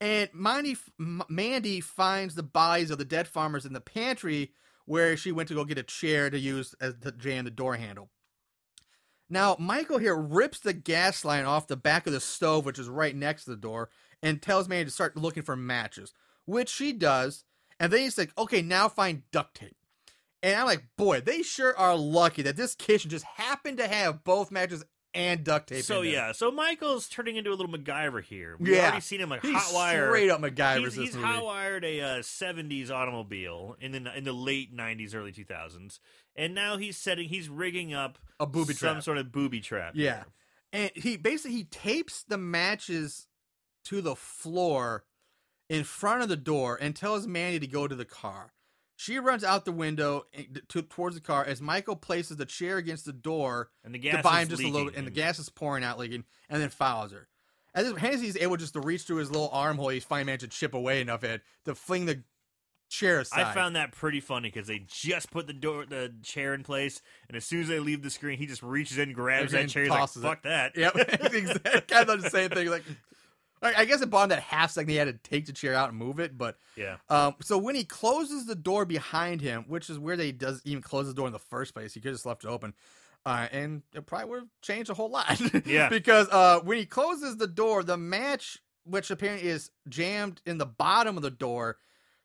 And 0.00 0.28
Mandy, 0.34 0.76
M- 1.00 1.22
Mandy 1.30 1.80
finds 1.80 2.34
the 2.34 2.42
bodies 2.42 2.90
of 2.90 2.98
the 2.98 3.04
dead 3.06 3.28
farmers 3.28 3.64
in 3.64 3.72
the 3.72 3.80
pantry 3.80 4.52
where 4.84 5.16
she 5.16 5.32
went 5.32 5.48
to 5.48 5.54
go 5.54 5.64
get 5.64 5.78
a 5.78 5.82
chair 5.82 6.28
to 6.28 6.38
use 6.38 6.74
as 6.80 6.94
to 7.02 7.12
jam 7.12 7.46
the 7.46 7.50
door 7.50 7.76
handle. 7.76 8.10
Now, 9.30 9.56
Michael 9.58 9.98
here 9.98 10.14
rips 10.16 10.60
the 10.60 10.74
gas 10.74 11.24
line 11.24 11.46
off 11.46 11.66
the 11.66 11.76
back 11.76 12.06
of 12.06 12.12
the 12.12 12.20
stove, 12.20 12.66
which 12.66 12.78
is 12.78 12.88
right 12.90 13.16
next 13.16 13.44
to 13.44 13.50
the 13.50 13.56
door, 13.56 13.88
and 14.24 14.42
tells 14.42 14.68
Mandy 14.68 14.86
to 14.86 14.90
start 14.90 15.16
looking 15.16 15.42
for 15.44 15.54
matches, 15.54 16.12
which 16.46 16.68
she 16.68 16.92
does. 16.92 17.44
And 17.78 17.92
then 17.92 18.00
he's 18.00 18.18
like, 18.18 18.32
okay, 18.38 18.62
now 18.62 18.88
find 18.88 19.22
duct 19.30 19.54
tape. 19.56 19.76
And 20.42 20.58
I'm 20.58 20.66
like, 20.66 20.84
boy, 20.98 21.20
they 21.20 21.42
sure 21.42 21.76
are 21.78 21.96
lucky 21.96 22.42
that 22.42 22.56
this 22.56 22.74
kitchen 22.74 23.10
just 23.10 23.24
happened 23.24 23.78
to 23.78 23.88
have 23.88 24.24
both 24.24 24.50
matches 24.50 24.84
and 25.14 25.44
duct 25.44 25.68
tape. 25.68 25.84
So 25.84 26.02
yeah, 26.02 26.32
so 26.32 26.50
Michael's 26.50 27.08
turning 27.08 27.36
into 27.36 27.50
a 27.50 27.54
little 27.54 27.72
MacGyver 27.72 28.22
here. 28.22 28.56
We've 28.58 28.74
Yeah. 28.74 28.82
already 28.86 29.00
seen 29.00 29.20
him 29.20 29.28
like 29.30 29.42
He's 29.42 29.54
hotwire. 29.54 30.08
straight 30.08 30.28
up 30.30 30.40
MacGyver's 30.40 30.94
He's, 30.96 31.14
he's 31.14 31.16
hotwired 31.16 31.84
a 31.84 32.00
uh, 32.00 32.06
'70s 32.18 32.90
automobile 32.90 33.76
in 33.80 33.92
the 33.92 34.16
in 34.16 34.24
the 34.24 34.32
late 34.32 34.76
'90s, 34.76 35.14
early 35.14 35.30
2000s, 35.32 36.00
and 36.36 36.52
now 36.54 36.76
he's 36.78 36.96
setting, 36.96 37.28
he's 37.28 37.48
rigging 37.48 37.94
up 37.94 38.18
A 38.40 38.46
booby 38.46 38.74
some 38.74 38.94
trap. 38.94 39.02
sort 39.04 39.18
of 39.18 39.30
booby 39.30 39.60
trap. 39.60 39.92
Yeah. 39.96 40.24
And 40.72 40.90
he 40.96 41.16
basically 41.16 41.56
he 41.58 41.64
tapes 41.64 42.24
the 42.24 42.36
matches 42.38 43.28
to 43.84 44.00
the 44.00 44.16
floor 44.16 45.04
in 45.68 45.84
front 45.84 46.22
of 46.22 46.28
the 46.28 46.36
door 46.36 46.78
and 46.80 46.94
tells 46.94 47.26
Mandy 47.26 47.58
to 47.60 47.66
go 47.66 47.86
to 47.88 47.94
the 47.94 48.04
car. 48.04 48.52
She 48.96 49.18
runs 49.18 49.42
out 49.42 49.64
the 49.64 49.72
window 49.72 50.26
and- 50.32 50.62
to, 50.68 50.82
towards 50.82 51.16
the 51.16 51.20
car 51.20 51.44
as 51.44 51.60
Michael 51.60 51.96
places 51.96 52.36
the 52.36 52.46
chair 52.46 52.76
against 52.76 53.04
the 53.04 53.12
door 53.12 53.70
and 53.82 53.94
the 53.94 53.98
to 53.98 54.02
gas 54.02 54.22
buy 54.22 54.38
is 54.40 54.44
him 54.44 54.48
just 54.50 54.62
a 54.62 54.68
little 54.68 54.86
bit, 54.90 54.96
and 54.96 55.06
the 55.06 55.10
gas 55.10 55.38
is 55.38 55.48
pouring 55.48 55.82
out, 55.82 55.98
leaking, 55.98 56.24
and 56.48 56.62
then 56.62 56.70
follows 56.70 57.12
her. 57.12 57.28
As 57.74 57.88
if 57.88 57.96
Hennessy's 57.96 58.36
able 58.36 58.56
just 58.56 58.74
to 58.74 58.80
reach 58.80 59.02
through 59.02 59.16
his 59.16 59.32
little 59.32 59.48
armhole, 59.52 59.88
he's 59.88 60.04
finally 60.04 60.26
managed 60.26 60.42
to 60.42 60.48
chip 60.48 60.74
away 60.74 61.00
enough 61.00 61.24
at 61.24 61.30
it 61.30 61.42
to 61.64 61.74
fling 61.74 62.06
the 62.06 62.22
chair 62.88 63.18
aside. 63.18 63.46
I 63.46 63.52
found 63.52 63.74
that 63.74 63.90
pretty 63.90 64.20
funny 64.20 64.48
because 64.48 64.68
they 64.68 64.84
just 64.86 65.32
put 65.32 65.48
the 65.48 65.52
door, 65.52 65.84
the 65.84 66.14
chair 66.22 66.54
in 66.54 66.62
place, 66.62 67.02
and 67.26 67.36
as 67.36 67.44
soon 67.44 67.62
as 67.62 67.68
they 67.68 67.80
leave 67.80 68.02
the 68.02 68.10
screen, 68.10 68.38
he 68.38 68.46
just 68.46 68.62
reaches 68.62 68.98
in, 68.98 69.12
grabs 69.12 69.52
And 69.52 69.64
that 69.64 69.72
chair, 69.72 69.82
he's 69.82 69.90
like, 69.90 69.98
tosses 69.98 70.22
it. 70.22 70.26
"Fuck 70.26 70.42
that!" 70.44 70.76
Yep, 70.76 70.94
exactly. 71.32 71.80
kind 71.88 72.10
of 72.10 72.22
the 72.22 72.30
same 72.30 72.50
thing. 72.50 72.68
Like, 72.70 72.84
I 73.64 73.74
I 73.78 73.84
guess 73.84 74.02
it 74.02 74.10
bought 74.10 74.24
him 74.24 74.28
that 74.30 74.42
half 74.42 74.70
second 74.70 74.90
he 74.90 74.96
had 74.96 75.06
to 75.06 75.28
take 75.28 75.46
the 75.46 75.52
chair 75.52 75.74
out 75.74 75.88
and 75.88 75.98
move 75.98 76.20
it. 76.20 76.36
But 76.38 76.58
yeah. 76.76 76.96
um, 77.08 77.34
so 77.40 77.58
when 77.58 77.74
he 77.74 77.84
closes 77.84 78.46
the 78.46 78.54
door 78.54 78.84
behind 78.84 79.40
him, 79.40 79.64
which 79.66 79.90
is 79.90 79.98
where 79.98 80.16
they 80.16 80.30
does 80.30 80.60
even 80.64 80.82
close 80.82 81.06
the 81.06 81.14
door 81.14 81.26
in 81.26 81.32
the 81.32 81.38
first 81.38 81.74
place, 81.74 81.94
he 81.94 82.00
could 82.00 82.08
have 82.08 82.14
just 82.14 82.26
left 82.26 82.44
it 82.44 82.48
open. 82.48 82.74
Uh, 83.26 83.48
and 83.52 83.82
it 83.94 84.04
probably 84.04 84.28
would 84.28 84.40
have 84.40 84.48
changed 84.60 84.90
a 84.90 84.94
whole 84.94 85.10
lot. 85.10 85.40
Yeah. 85.66 85.88
because 85.88 86.28
uh, 86.28 86.60
when 86.60 86.76
he 86.76 86.84
closes 86.84 87.38
the 87.38 87.46
door, 87.46 87.82
the 87.82 87.96
match, 87.96 88.58
which 88.84 89.10
apparently 89.10 89.48
is 89.48 89.70
jammed 89.88 90.42
in 90.44 90.58
the 90.58 90.66
bottom 90.66 91.16
of 91.16 91.22
the 91.22 91.30
door, 91.30 91.78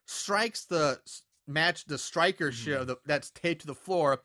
strikes 0.05 0.65
the 0.65 0.99
match, 1.47 1.85
the 1.85 1.97
striker 1.97 2.51
shield 2.51 2.91
that's 3.05 3.29
taped 3.29 3.61
to 3.61 3.67
the 3.67 3.75
floor, 3.75 4.23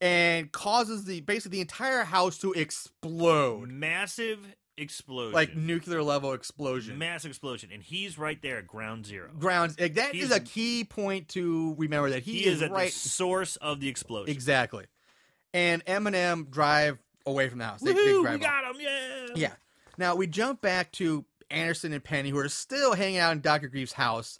and 0.00 0.52
causes 0.52 1.04
the 1.04 1.20
basically 1.20 1.56
the 1.56 1.62
entire 1.62 2.04
house 2.04 2.38
to 2.38 2.52
explode 2.52 3.70
Massive 3.70 4.38
explosion, 4.76 5.32
like 5.34 5.54
nuclear 5.56 6.02
level 6.02 6.32
explosion. 6.32 6.96
mass 6.98 7.24
explosion, 7.24 7.70
and 7.72 7.82
he's 7.82 8.16
right 8.18 8.40
there 8.42 8.58
at 8.58 8.66
ground 8.66 9.06
zero. 9.06 9.30
Grounds. 9.38 9.78
like, 9.78 9.94
That 9.94 10.14
is 10.14 10.28
He's- 10.28 10.36
a 10.36 10.40
key 10.40 10.84
point 10.84 11.28
to 11.30 11.74
remember 11.78 12.10
that 12.10 12.22
he, 12.22 12.40
He, 12.40 12.46
is, 12.46 12.56
is 12.56 12.62
at 12.62 12.70
right. 12.70 12.90
the 12.90 12.98
source 12.98 13.56
of 13.56 13.80
the 13.80 13.88
explosion. 13.88 14.30
Exactly. 14.32 14.86
And 15.52 15.84
Eminem 15.84 16.50
drive 16.50 16.98
away 17.26 17.48
from 17.48 17.58
the 17.58 17.64
house. 17.66 17.80
They, 17.80 17.92
they 17.92 18.16
we 18.18 18.38
got 18.38 18.64
him! 18.74 18.80
Yeah. 18.80 19.26
Yeah. 19.34 19.52
Now 19.98 20.14
we 20.14 20.26
jump 20.26 20.60
back 20.62 20.92
to 20.92 21.24
Anderson 21.50 21.92
and 21.92 22.02
Penny, 22.02 22.30
who 22.30 22.38
are 22.38 22.48
still 22.48 22.94
hanging 22.94 23.18
out 23.18 23.32
in 23.32 23.40
Dr. 23.40 23.68
Grefe's 23.68 23.92
house, 23.92 24.38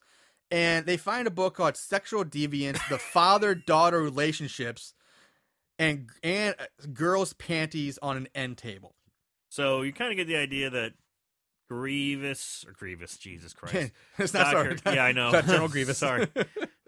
and 0.50 0.86
they 0.86 0.96
find 0.96 1.26
a 1.26 1.30
book 1.30 1.54
called 1.54 1.76
"Sexual 1.76 2.24
Deviance: 2.26 2.78
The 2.88 2.98
Father-Daughter 3.12 4.00
Relationships," 4.00 4.94
and 5.78 6.08
and 6.22 6.54
uh, 6.58 6.64
girls' 6.94 7.32
panties 7.34 7.98
on 8.00 8.16
an 8.16 8.28
end 8.34 8.56
table. 8.58 8.94
So 9.50 9.82
you 9.82 9.92
kind 9.92 10.10
of 10.10 10.16
get 10.16 10.26
the 10.26 10.36
idea 10.36 10.70
that 10.70 10.92
Grievous 11.68 12.64
or 12.66 12.72
Grievous, 12.72 13.16
Jesus 13.18 13.52
Christ, 13.54 13.92
it's 14.18 14.34
not 14.34 14.52
Doctor- 14.52 14.78
sorry. 14.78 14.96
yeah, 14.96 15.04
I 15.04 15.12
know. 15.12 15.30
General 15.42 15.68
Grievous. 15.68 15.98
Sorry. 15.98 16.26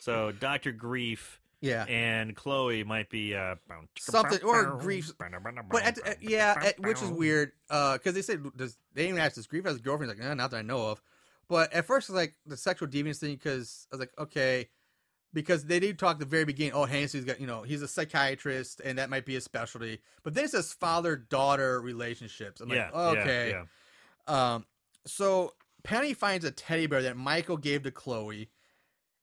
so 0.01 0.33
Doctor 0.33 0.73
Grefe 0.73 1.39
yeah. 1.61 1.85
and 1.85 2.35
Chloe 2.35 2.83
might 2.83 3.09
be 3.09 3.35
uh, 3.37 3.55
Something- 3.99 4.43
or 4.43 4.79
Grefe's- 4.81 5.13
But 5.71 5.83
at, 5.85 5.99
at- 6.07 6.23
yeah, 6.23 6.55
at, 6.61 6.81
which 6.81 7.01
is 7.03 7.11
weird, 7.11 7.53
because 7.69 8.15
they 8.15 8.23
said 8.23 8.43
does 8.57 8.77
they 8.95 9.07
even 9.09 9.19
ask 9.21 9.37
does 9.37 9.47
Grefe 9.47 9.65
has 9.67 9.77
a 9.77 9.81
girlfriend? 9.81 10.11
He's 10.13 10.21
like, 10.21 10.29
eh, 10.31 10.35
not 10.35 10.51
that 10.51 10.57
I 10.59 10.63
know 10.63 10.89
of. 10.91 11.01
But 11.49 11.73
at 11.73 11.85
first, 11.85 12.09
it's 12.09 12.17
like 12.17 12.35
the 12.47 12.57
sexual 12.57 12.89
deviance 12.89 13.19
thing, 13.19 13.35
because 13.35 13.87
I 13.93 13.97
was 13.97 14.01
like, 14.01 14.13
okay, 14.19 14.69
because 15.35 15.65
they 15.65 15.81
did 15.81 15.99
talk 15.99 16.15
at 16.15 16.19
the 16.21 16.25
very 16.27 16.45
beginning. 16.45 16.73
Oh, 16.75 16.85
Hennessy's 16.85 17.25
got 17.25 17.41
you 17.41 17.47
know 17.47 17.63
he's 17.63 17.83
a 17.83 17.89
psychiatrist, 17.89 18.81
and 18.85 18.99
that 18.99 19.11
might 19.11 19.25
be 19.27 19.35
his 19.35 19.45
specialty. 19.45 20.01
But 20.23 20.35
then 20.35 20.45
it 20.45 20.51
says 20.51 20.73
father 20.73 21.17
daughter 21.17 21.81
relationships. 21.81 22.61
I'm 22.61 22.71
Yeah. 22.71 22.91
like, 22.93 23.19
okay. 23.19 23.51
Yeah, 23.51 23.65
yeah. 24.29 24.55
Um, 24.55 24.67
so 25.07 25.55
Penny 25.83 26.15
finds 26.15 26.45
a 26.45 26.51
teddy 26.51 26.87
bear 26.87 27.03
that 27.03 27.17
Michael 27.17 27.57
gave 27.57 27.83
to 27.85 27.91
Chloe, 27.91 28.51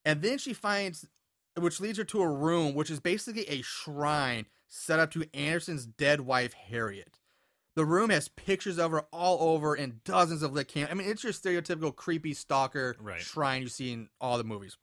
and 0.05 0.21
then 0.21 0.37
she 0.37 0.53
finds, 0.53 1.05
which 1.57 1.79
leads 1.79 1.97
her 1.97 2.03
to 2.05 2.21
a 2.21 2.29
room 2.29 2.73
which 2.73 2.89
is 2.89 2.99
basically 2.99 3.47
a 3.47 3.61
shrine 3.61 4.45
set 4.67 4.99
up 4.99 5.11
to 5.11 5.25
Anderson's 5.33 5.85
dead 5.85 6.21
wife 6.21 6.53
Harriet. 6.53 7.19
The 7.75 7.85
room 7.85 8.09
has 8.09 8.27
pictures 8.27 8.77
of 8.77 8.91
her 8.91 9.01
all 9.13 9.53
over 9.53 9.73
and 9.73 10.03
dozens 10.03 10.43
of 10.43 10.51
lit 10.53 10.67
candles. 10.67 10.91
I 10.91 10.95
mean, 10.95 11.09
it's 11.09 11.23
your 11.23 11.31
stereotypical 11.31 11.95
creepy 11.95 12.33
stalker 12.33 12.95
Right. 12.99 13.21
shrine 13.21 13.61
you 13.61 13.69
see 13.69 13.93
in 13.93 14.09
all 14.19 14.37
the 14.37 14.43
movies. 14.43 14.75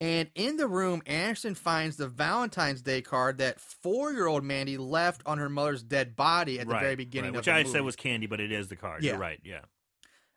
And 0.00 0.30
in 0.36 0.56
the 0.56 0.68
room, 0.68 1.02
Anderson 1.06 1.56
finds 1.56 1.96
the 1.96 2.06
Valentine's 2.06 2.82
Day 2.82 3.02
card 3.02 3.38
that 3.38 3.60
four-year-old 3.60 4.44
Mandy 4.44 4.76
left 4.78 5.22
on 5.26 5.38
her 5.38 5.48
mother's 5.48 5.82
dead 5.82 6.14
body 6.14 6.60
at 6.60 6.68
the 6.68 6.74
Right, 6.74 6.82
very 6.82 6.94
beginning 6.96 7.32
right. 7.32 7.38
which 7.38 7.48
I 7.48 7.58
movie. 7.64 7.70
said 7.72 7.82
was 7.82 7.96
candy, 7.96 8.26
but 8.26 8.38
it 8.40 8.52
is 8.52 8.68
the 8.68 8.76
card. 8.76 9.02
Yeah. 9.02 9.12
You're 9.12 9.20
right. 9.20 9.40
Yeah. 9.42 9.62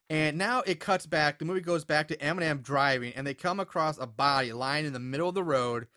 And 0.09 0.37
now 0.37 0.61
it 0.65 0.79
cuts 0.79 1.05
back. 1.05 1.37
The 1.39 1.45
movie 1.45 1.61
goes 1.61 1.85
back 1.85 2.07
to 2.07 2.17
Eminem 2.17 2.63
driving, 2.63 3.13
and 3.15 3.25
they 3.25 3.33
come 3.35 3.59
across 3.59 3.97
a 3.99 4.07
body 4.07 4.51
lying 4.51 4.85
in 4.85 4.93
the 4.93 4.99
middle 4.99 5.29
of 5.29 5.35
the 5.35 5.43
road. 5.43 5.87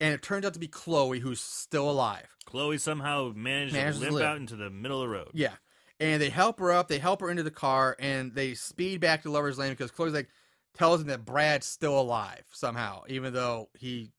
And 0.00 0.12
it 0.14 0.22
turns 0.22 0.44
out 0.44 0.54
to 0.54 0.58
be 0.58 0.66
Chloe, 0.66 1.20
who's 1.20 1.40
still 1.40 1.88
alive. 1.88 2.26
Chloe 2.44 2.76
somehow 2.78 3.32
managed 3.36 3.74
Manages 3.74 4.00
to 4.00 4.06
to 4.06 4.10
limp 4.10 4.20
live. 4.22 4.30
out 4.30 4.36
into 4.38 4.56
the 4.56 4.68
middle 4.70 5.00
of 5.00 5.08
the 5.08 5.14
road. 5.14 5.28
Yeah. 5.34 5.52
And 6.00 6.20
they 6.20 6.30
help 6.30 6.58
her 6.58 6.72
up. 6.72 6.88
They 6.88 6.98
help 6.98 7.20
her 7.20 7.30
into 7.30 7.44
the 7.44 7.52
car, 7.52 7.94
and 8.00 8.34
they 8.34 8.54
speed 8.54 9.00
back 9.00 9.22
to 9.22 9.30
Lover's 9.30 9.58
Lane 9.58 9.70
because 9.70 9.92
Chloe's 9.92 10.12
like 10.14 10.28
tells 10.76 11.00
him 11.00 11.08
that 11.08 11.24
Brad's 11.24 11.66
still 11.66 11.98
alive 12.00 12.44
somehow, 12.50 13.02
even 13.08 13.32
though 13.32 13.68
he 13.78 14.12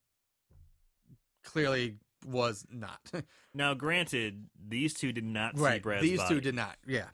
clearly 1.43 1.97
was 2.25 2.65
not. 2.71 2.99
Now, 3.55 3.75
granted, 3.75 4.47
these 4.67 4.95
two 4.95 5.11
did 5.11 5.25
not 5.25 5.55
see 5.55 5.63
right. 5.63 5.79
Brad's 5.79 6.01
These 6.01 6.17
body. 6.17 6.33
two 6.33 6.41
did 6.41 6.55
not. 6.55 6.75
Yeah. 6.87 7.05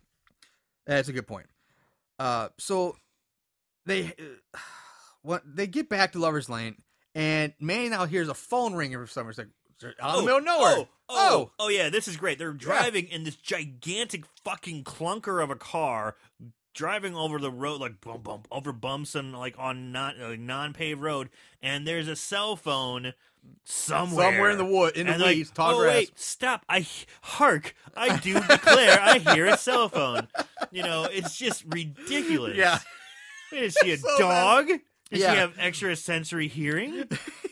That's 0.87 1.09
a 1.09 1.11
good 1.11 1.27
point. 1.27 1.47
Uh, 2.17 2.47
so 2.57 2.95
they 3.85 4.05
uh, 4.05 4.57
what 5.21 5.43
they 5.45 5.67
get 5.67 5.89
back 5.89 6.13
to 6.13 6.19
Lover's 6.19 6.47
Lane, 6.47 6.81
and 7.13 7.53
Manny 7.59 7.89
now 7.89 8.05
hears 8.05 8.29
a 8.29 8.33
phone 8.33 8.73
ringing 8.73 8.97
from 8.97 9.07
somewhere. 9.07 9.31
It's 9.31 9.37
like 9.83 9.95
out 10.01 10.19
in 10.19 10.21
the 10.21 10.25
middle 10.27 10.37
of 10.39 10.45
nowhere. 10.45 10.75
Oh, 10.77 10.87
oh, 11.09 11.51
oh, 11.59 11.67
yeah, 11.69 11.89
this 11.89 12.07
is 12.07 12.15
great. 12.15 12.37
They're 12.37 12.53
driving 12.53 13.07
in 13.07 13.23
this 13.23 13.35
gigantic 13.35 14.23
fucking 14.43 14.83
clunker 14.83 15.43
of 15.43 15.49
a 15.49 15.55
car, 15.55 16.15
driving 16.73 17.15
over 17.15 17.39
the 17.39 17.51
road 17.51 17.81
like 17.81 18.01
bump 18.01 18.23
bump 18.23 18.47
over 18.51 18.71
bumps 18.71 19.15
and 19.15 19.37
like 19.37 19.55
on 19.57 19.91
non 19.91 20.19
uh, 20.21 20.35
non 20.37 20.73
paved 20.73 21.01
road, 21.01 21.29
and 21.61 21.85
there's 21.87 22.07
a 22.07 22.15
cell 22.15 22.55
phone 22.55 23.13
somewhere 23.63 24.31
Somewhere 24.31 24.49
in 24.51 24.57
the 24.57 24.65
wood, 24.65 24.97
in 24.97 25.07
the 25.07 25.13
and 25.13 25.21
like, 25.21 25.53
tall 25.53 25.75
oh 25.75 25.79
grass. 25.79 25.93
wait, 25.95 26.19
stop! 26.19 26.65
I 26.69 26.85
hark! 27.21 27.73
I 27.95 28.17
do 28.17 28.33
declare, 28.33 28.99
I 29.01 29.19
hear 29.19 29.45
a 29.47 29.57
cell 29.57 29.89
phone. 29.89 30.27
You 30.71 30.83
know, 30.83 31.07
it's 31.09 31.37
just 31.37 31.63
ridiculous. 31.67 32.57
Yeah. 32.57 32.79
is 33.53 33.75
she 33.81 33.91
a 33.93 33.97
So 33.97 34.07
bad. 34.17 34.19
dog? 34.19 34.67
Does 35.09 35.21
Yeah. 35.21 35.31
she 35.33 35.39
have 35.39 35.53
extra 35.57 35.95
sensory 35.95 36.47
hearing? 36.47 37.05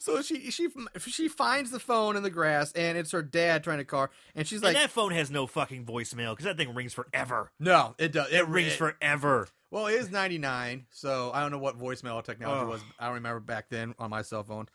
So 0.00 0.22
she 0.22 0.50
she 0.50 0.68
she 0.98 1.28
finds 1.28 1.70
the 1.70 1.80
phone 1.80 2.16
in 2.16 2.22
the 2.22 2.30
grass, 2.30 2.72
and 2.72 2.96
it's 2.98 3.10
her 3.12 3.22
dad 3.22 3.64
trying 3.64 3.78
to 3.78 3.84
call, 3.84 4.08
and 4.34 4.46
she's 4.46 4.62
like, 4.62 4.74
and 4.76 4.84
that 4.84 4.90
phone 4.90 5.12
has 5.12 5.30
no 5.30 5.46
fucking 5.46 5.84
voicemail 5.84 6.30
because 6.32 6.44
that 6.44 6.56
thing 6.56 6.74
rings 6.74 6.94
forever. 6.94 7.50
"No, 7.58 7.94
it 7.98 8.12
does. 8.12 8.30
It 8.32 8.46
rings 8.48 8.74
forever. 8.74 9.48
Well, 9.70 9.86
it 9.86 9.94
is 9.94 10.10
99, 10.10 10.86
so 10.90 11.30
I 11.34 11.40
don't 11.40 11.50
know 11.50 11.58
what 11.58 11.78
voicemail 11.78 12.24
technology 12.24 12.64
Oh. 12.66 12.68
was. 12.70 12.80
I 12.98 13.06
don't 13.06 13.16
remember 13.16 13.40
back 13.40 13.68
then 13.68 13.94
on 13.98 14.08
my 14.10 14.22
cell 14.22 14.42
phone. 14.42 14.66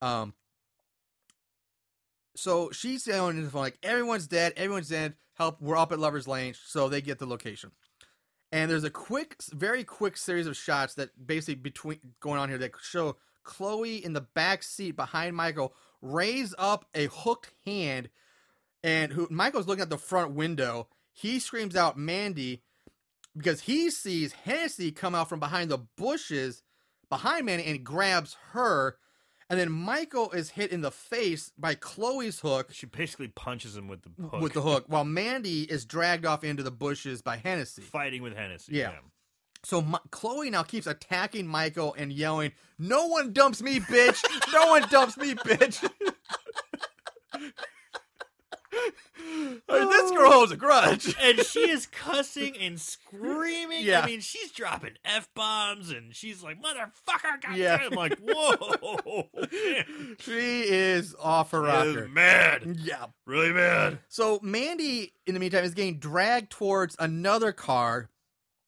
Um, 0.00 0.32
so 2.36 2.70
she's 2.70 3.04
saying 3.04 3.20
on 3.20 3.42
the 3.42 3.50
phone 3.50 3.62
like 3.62 3.78
everyone's 3.82 4.26
dead, 4.26 4.52
everyone's 4.56 4.88
dead. 4.88 5.14
Help! 5.34 5.60
We're 5.60 5.76
up 5.76 5.92
at 5.92 5.98
Lovers 5.98 6.28
Lane, 6.28 6.54
so 6.64 6.88
they 6.88 7.00
get 7.00 7.18
the 7.18 7.26
location. 7.26 7.72
And 8.52 8.70
there's 8.70 8.84
a 8.84 8.90
quick, 8.90 9.36
very 9.52 9.82
quick 9.82 10.16
series 10.16 10.46
of 10.46 10.56
shots 10.56 10.94
that 10.94 11.26
basically 11.26 11.56
between 11.56 11.98
going 12.20 12.38
on 12.38 12.48
here 12.48 12.58
that 12.58 12.70
show 12.80 13.16
Chloe 13.44 14.04
in 14.04 14.12
the 14.12 14.20
back 14.20 14.62
seat 14.62 14.96
behind 14.96 15.36
Michael 15.36 15.74
raise 16.02 16.54
up 16.58 16.86
a 16.94 17.06
hooked 17.06 17.52
hand, 17.64 18.08
and 18.82 19.12
who 19.12 19.26
Michael's 19.30 19.66
looking 19.66 19.82
at 19.82 19.90
the 19.90 19.98
front 19.98 20.32
window. 20.32 20.88
He 21.12 21.38
screams 21.38 21.76
out, 21.76 21.96
"Mandy!" 21.96 22.62
because 23.36 23.62
he 23.62 23.90
sees 23.90 24.32
Hennessy 24.32 24.90
come 24.92 25.14
out 25.14 25.28
from 25.28 25.40
behind 25.40 25.70
the 25.70 25.78
bushes 25.78 26.62
behind 27.08 27.46
Mandy 27.46 27.64
and 27.64 27.84
grabs 27.84 28.36
her. 28.52 28.98
And 29.50 29.60
then 29.60 29.70
Michael 29.70 30.30
is 30.30 30.50
hit 30.50 30.70
in 30.72 30.80
the 30.80 30.90
face 30.90 31.52
by 31.58 31.74
Chloe's 31.74 32.40
hook 32.40 32.70
She 32.72 32.86
basically 32.86 33.28
punches 33.28 33.76
him 33.76 33.88
with 33.88 34.02
the 34.02 34.22
hook. 34.22 34.40
with 34.40 34.52
the 34.54 34.62
hook, 34.62 34.84
while 34.88 35.04
Mandy 35.04 35.62
is 35.64 35.84
dragged 35.84 36.24
off 36.24 36.42
into 36.42 36.62
the 36.62 36.70
bushes 36.70 37.20
by 37.22 37.36
Hennessy. 37.36 37.82
Fighting 37.82 38.22
with 38.22 38.34
Hennessy. 38.34 38.74
Yeah. 38.76 38.92
So 39.64 39.80
Mi- 39.82 39.98
Chloe 40.10 40.50
now 40.50 40.62
keeps 40.62 40.86
attacking 40.86 41.46
Michael 41.46 41.94
and 41.96 42.12
yelling, 42.12 42.52
"No 42.78 43.06
one 43.06 43.32
dumps 43.32 43.62
me, 43.62 43.80
bitch! 43.80 44.22
No 44.52 44.66
one 44.68 44.86
dumps 44.90 45.16
me, 45.16 45.34
bitch!" 45.34 45.88
Mean, 49.16 49.88
this 49.88 50.10
oh. 50.10 50.16
girl 50.16 50.32
holds 50.32 50.52
a 50.52 50.56
grudge. 50.56 51.14
and 51.22 51.38
she 51.40 51.70
is 51.70 51.86
cussing 51.86 52.56
and 52.58 52.80
screaming. 52.80 53.84
Yeah. 53.84 54.00
I 54.00 54.06
mean, 54.06 54.20
she's 54.20 54.50
dropping 54.50 54.92
f 55.04 55.28
bombs 55.34 55.90
and 55.90 56.14
she's 56.14 56.42
like, 56.42 56.58
"Motherfucker!" 56.62 57.42
God 57.42 57.56
Yeah. 57.56 57.78
I'm 57.82 57.92
like, 57.92 58.18
"Whoa!" 58.22 59.28
man. 59.34 60.16
She 60.20 60.62
is 60.62 61.14
off 61.20 61.52
her 61.52 61.62
rocker. 61.62 62.08
mad, 62.08 62.76
Yeah. 62.82 63.06
really 63.26 63.52
mad. 63.52 63.98
So 64.08 64.40
Mandy, 64.42 65.14
in 65.26 65.34
the 65.34 65.40
meantime, 65.40 65.64
is 65.64 65.74
getting 65.74 65.98
dragged 65.98 66.50
towards 66.50 66.96
another 66.98 67.52
car, 67.52 68.10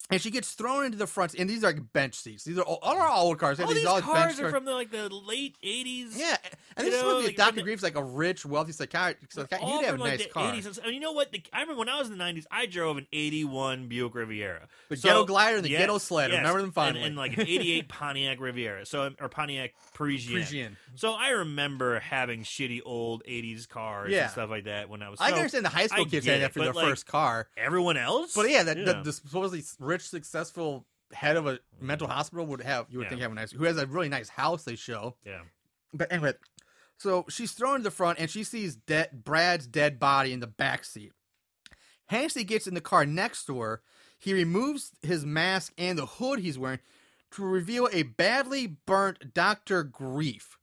and 0.09 0.21
she 0.21 0.31
gets 0.31 0.51
thrown 0.53 0.85
into 0.85 0.97
the 0.97 1.07
front. 1.07 1.33
And 1.35 1.49
these 1.49 1.63
are 1.63 1.67
like 1.67 1.91
bench 1.93 2.15
seats. 2.15 2.43
These 2.43 2.57
are 2.57 2.61
all, 2.63 2.79
all 2.81 2.97
our 2.97 3.09
old 3.09 3.39
cars. 3.39 3.59
All 3.59 3.67
these 3.67 3.77
these 3.77 3.85
all 3.85 4.01
cars 4.01 4.39
are 4.39 4.49
from 4.49 4.65
the 4.65 4.73
like 4.73 4.91
the 4.91 5.09
late 5.09 5.57
'80s. 5.63 6.17
Yeah, 6.17 6.37
and 6.75 6.87
this 6.87 6.93
is 6.93 7.01
know, 7.01 7.21
supposed 7.21 7.37
like, 7.39 7.55
the- 7.55 7.61
Grefe's 7.63 7.83
like 7.83 7.95
a 7.97 8.03
rich, 8.03 8.45
wealthy 8.45 8.71
psychiatrist. 8.71 9.33
So 9.33 9.45
all 9.59 9.79
he'd 9.79 9.85
have 9.85 9.99
a 9.99 10.03
like, 10.03 10.19
nice 10.19 10.27
car. 10.27 10.53
80s 10.53 10.79
and, 10.83 10.93
you 10.93 10.99
know 10.99 11.11
what? 11.11 11.31
The, 11.31 11.41
I 11.51 11.61
remember 11.61 11.79
when 11.79 11.89
I 11.89 11.97
was 11.99 12.09
in 12.09 12.17
the 12.17 12.23
90s, 12.23 12.45
I 12.51 12.65
drove 12.65 12.97
an 12.97 13.07
81 13.11 13.87
Buick 13.87 14.15
Riviera. 14.15 14.67
The 14.89 14.95
ghetto 14.95 15.25
glider 15.25 15.57
and 15.57 15.65
the 15.65 15.69
yeah, 15.69 15.79
ghetto 15.79 15.97
sled. 15.97 16.31
yes, 16.31 16.39
Remember 16.39 16.61
them 16.61 16.71
and, 16.95 16.97
and 16.97 17.15
like 17.15 17.33
an 17.37 17.41
88 17.47 17.87
Pontiac 17.89 18.39
Riviera. 18.39 18.85
So 18.85 19.11
or 19.19 19.29
Pontiac 19.29 19.73
Parisienne. 19.93 20.33
Parisian. 20.35 20.77
So 20.95 21.13
I 21.13 21.29
remember 21.29 21.99
having 21.99 22.43
shitty 22.43 22.81
old 22.85 23.23
80s 23.25 23.67
cars 23.67 24.11
Yeah. 24.11 24.23
and 24.23 24.31
stuff 24.31 24.49
like 24.49 24.65
that 24.65 24.89
when 24.89 25.01
I 25.01 25.09
was 25.09 25.19
I 25.19 25.27
can 25.27 25.33
so 25.35 25.39
understand 25.39 25.65
the 25.65 25.69
high 25.69 25.87
school 25.87 26.05
kids 26.05 26.25
had 26.25 26.51
for 26.53 26.59
their 26.59 26.73
like, 26.73 26.85
first 26.87 27.05
car. 27.05 27.47
everyone 27.57 27.97
else. 27.97 28.33
But 28.33 28.49
yeah, 28.49 28.63
that 28.63 28.77
Yeah. 28.77 28.85
The, 28.85 29.03
the 29.03 29.13
supposedly 29.13 29.63
rich, 29.79 29.96
successful 30.05 30.85
head 31.13 31.37
of 31.37 31.47
a 31.47 31.59
mental 31.79 32.07
hospital 32.07 32.45
would 32.47 32.61
have, 32.61 32.87
you 32.89 32.97
would 32.99 33.05
Yeah. 33.05 33.09
think, 33.09 33.21
have 33.21 33.31
a 33.31 33.35
nice, 33.35 33.51
who 33.51 33.63
has 33.63 33.77
a 33.77 33.85
really 33.87 34.09
nice 34.09 34.29
house 34.29 34.63
they 34.63 34.75
show. 34.75 35.15
yeah. 35.25 35.41
But 35.93 36.11
anyway, 36.11 36.33
so 36.97 37.25
she's 37.29 37.53
thrown 37.53 37.77
to 37.79 37.83
the 37.83 37.91
front 37.91 38.19
and 38.19 38.29
she 38.29 38.43
sees 38.43 38.75
dead 38.75 39.23
Brad's 39.23 39.65
dead 39.67 39.99
body 39.99 40.33
in 40.33 40.41
the 40.41 40.47
back 40.47 40.83
seat. 40.83 41.13
Hennessy 42.07 42.43
gets 42.43 42.67
in 42.67 42.73
the 42.73 42.81
car 42.81 43.05
next 43.05 43.45
to 43.45 43.59
her. 43.61 43.81
He 44.19 44.33
removes 44.33 44.91
his 45.01 45.25
mask 45.25 45.73
and 45.77 45.97
the 45.97 46.05
hood 46.05 46.39
he's 46.39 46.57
wearing 46.57 46.79
to 47.31 47.43
reveal 47.45 47.87
a 47.93 48.03
badly 48.03 48.67
burnt 48.85 49.33
Dr. 49.33 49.83
Grefe. 49.85 50.55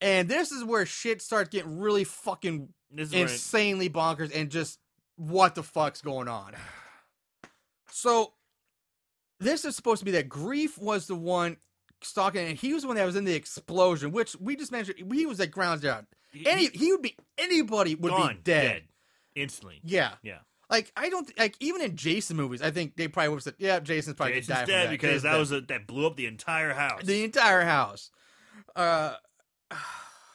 And 0.00 0.28
this 0.28 0.50
is 0.52 0.64
where 0.64 0.84
shit 0.86 1.22
starts 1.22 1.48
getting 1.50 1.78
really 1.78 2.04
fucking 2.04 2.68
This 2.90 3.08
is 3.08 3.14
where 3.14 3.24
it- 3.26 3.30
insanely 3.32 3.88
bonkers 3.90 4.34
and 4.34 4.50
just 4.50 4.78
what 5.16 5.54
the 5.54 5.62
fuck's 5.62 6.00
going 6.02 6.26
on. 6.28 6.54
So 7.90 8.32
this 9.40 9.64
is 9.64 9.76
supposed 9.76 10.00
to 10.00 10.04
be 10.04 10.10
that 10.12 10.28
Grefe 10.28 10.78
was 10.78 11.06
the 11.06 11.14
one 11.14 11.56
stalking 12.02 12.46
and 12.46 12.56
he 12.58 12.72
was 12.74 12.82
the 12.82 12.88
one 12.88 12.96
that 12.96 13.06
was 13.06 13.16
in 13.16 13.24
the 13.24 13.34
explosion, 13.34 14.12
which 14.12 14.36
we 14.36 14.56
just 14.56 14.72
mentioned 14.72 14.98
he 15.12 15.26
was 15.26 15.40
at 15.40 15.50
ground 15.50 15.80
zero. 15.80 16.04
Any 16.46 16.68
he- 16.68 16.92
would 16.92 17.02
be 17.02 17.16
anybody 17.38 17.94
would 17.94 18.10
gone, 18.10 18.34
be 18.36 18.40
dead. 18.42 18.82
instantly. 19.34 19.80
Yeah. 19.84 20.12
Yeah. 20.22 20.38
Like 20.70 20.90
I 20.96 21.08
don't 21.10 21.30
like 21.38 21.56
even 21.60 21.82
in 21.82 21.94
Jason 21.96 22.36
movies, 22.36 22.62
I 22.62 22.70
think 22.70 22.96
they 22.96 23.06
probably 23.06 23.28
would 23.28 23.36
have 23.36 23.42
said, 23.44 23.54
"Yeah, 23.58 23.80
Jason's 23.80 24.16
probably 24.16 24.34
Jason's 24.36 24.48
gonna 24.48 24.60
die 24.60 24.64
from 24.64 24.72
dead 24.74 24.86
that 24.86 24.90
because 24.90 25.08
Jason's 25.08 25.22
that 25.22 25.32
dead." 25.32 25.38
was 25.38 25.52
a, 25.52 25.60
that 25.60 25.86
blew 25.86 26.06
up 26.06 26.16
the 26.16 26.26
entire 26.26 26.72
house. 26.72 27.02
the 27.04 27.22
entire 27.22 27.62
house." 27.64 28.10
Uh, 28.74 29.14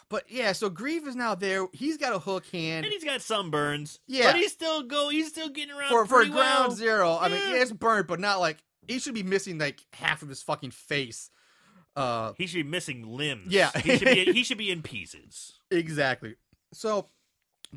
but 0.09 0.23
yeah, 0.29 0.51
so 0.53 0.69
Grefe 0.69 1.07
is 1.07 1.15
now 1.15 1.35
there. 1.35 1.67
He's 1.71 1.97
got 1.97 2.13
a 2.13 2.19
hook 2.19 2.45
hand 2.47 2.85
and 2.85 2.91
he's 2.93 3.03
got 3.03 3.19
sunburns. 3.19 3.99
Yeah. 4.07 4.31
but 4.31 4.35
he's 4.35 4.51
still 4.51 4.83
go. 4.83 5.09
He's 5.09 5.29
still 5.29 5.49
getting 5.49 5.73
around 5.75 5.89
for 5.89 6.05
for 6.05 6.25
ground 6.25 6.33
well. 6.69 6.71
zero. 6.71 7.17
I 7.19 7.29
mean, 7.29 7.37
Yeah. 7.39 7.55
yeah, 7.55 7.61
it's 7.61 7.71
burnt, 7.71 8.07
but 8.07 8.19
not 8.19 8.39
like 8.39 8.57
he 8.87 8.99
should 8.99 9.13
be 9.13 9.23
missing 9.23 9.57
like 9.59 9.79
half 9.93 10.21
of 10.21 10.29
his 10.29 10.41
fucking 10.41 10.71
face. 10.71 11.29
Uh, 11.95 12.33
He 12.37 12.47
should 12.47 12.63
be 12.63 12.69
missing 12.69 13.03
limbs. 13.03 13.47
Yeah. 13.51 13.71
he 13.71 13.97
should 13.97 14.07
be. 14.07 14.31
He 14.33 14.43
should 14.43 14.57
be 14.57 14.71
in 14.71 14.81
pieces. 14.81 15.59
exactly. 15.71 16.35
So 16.73 17.05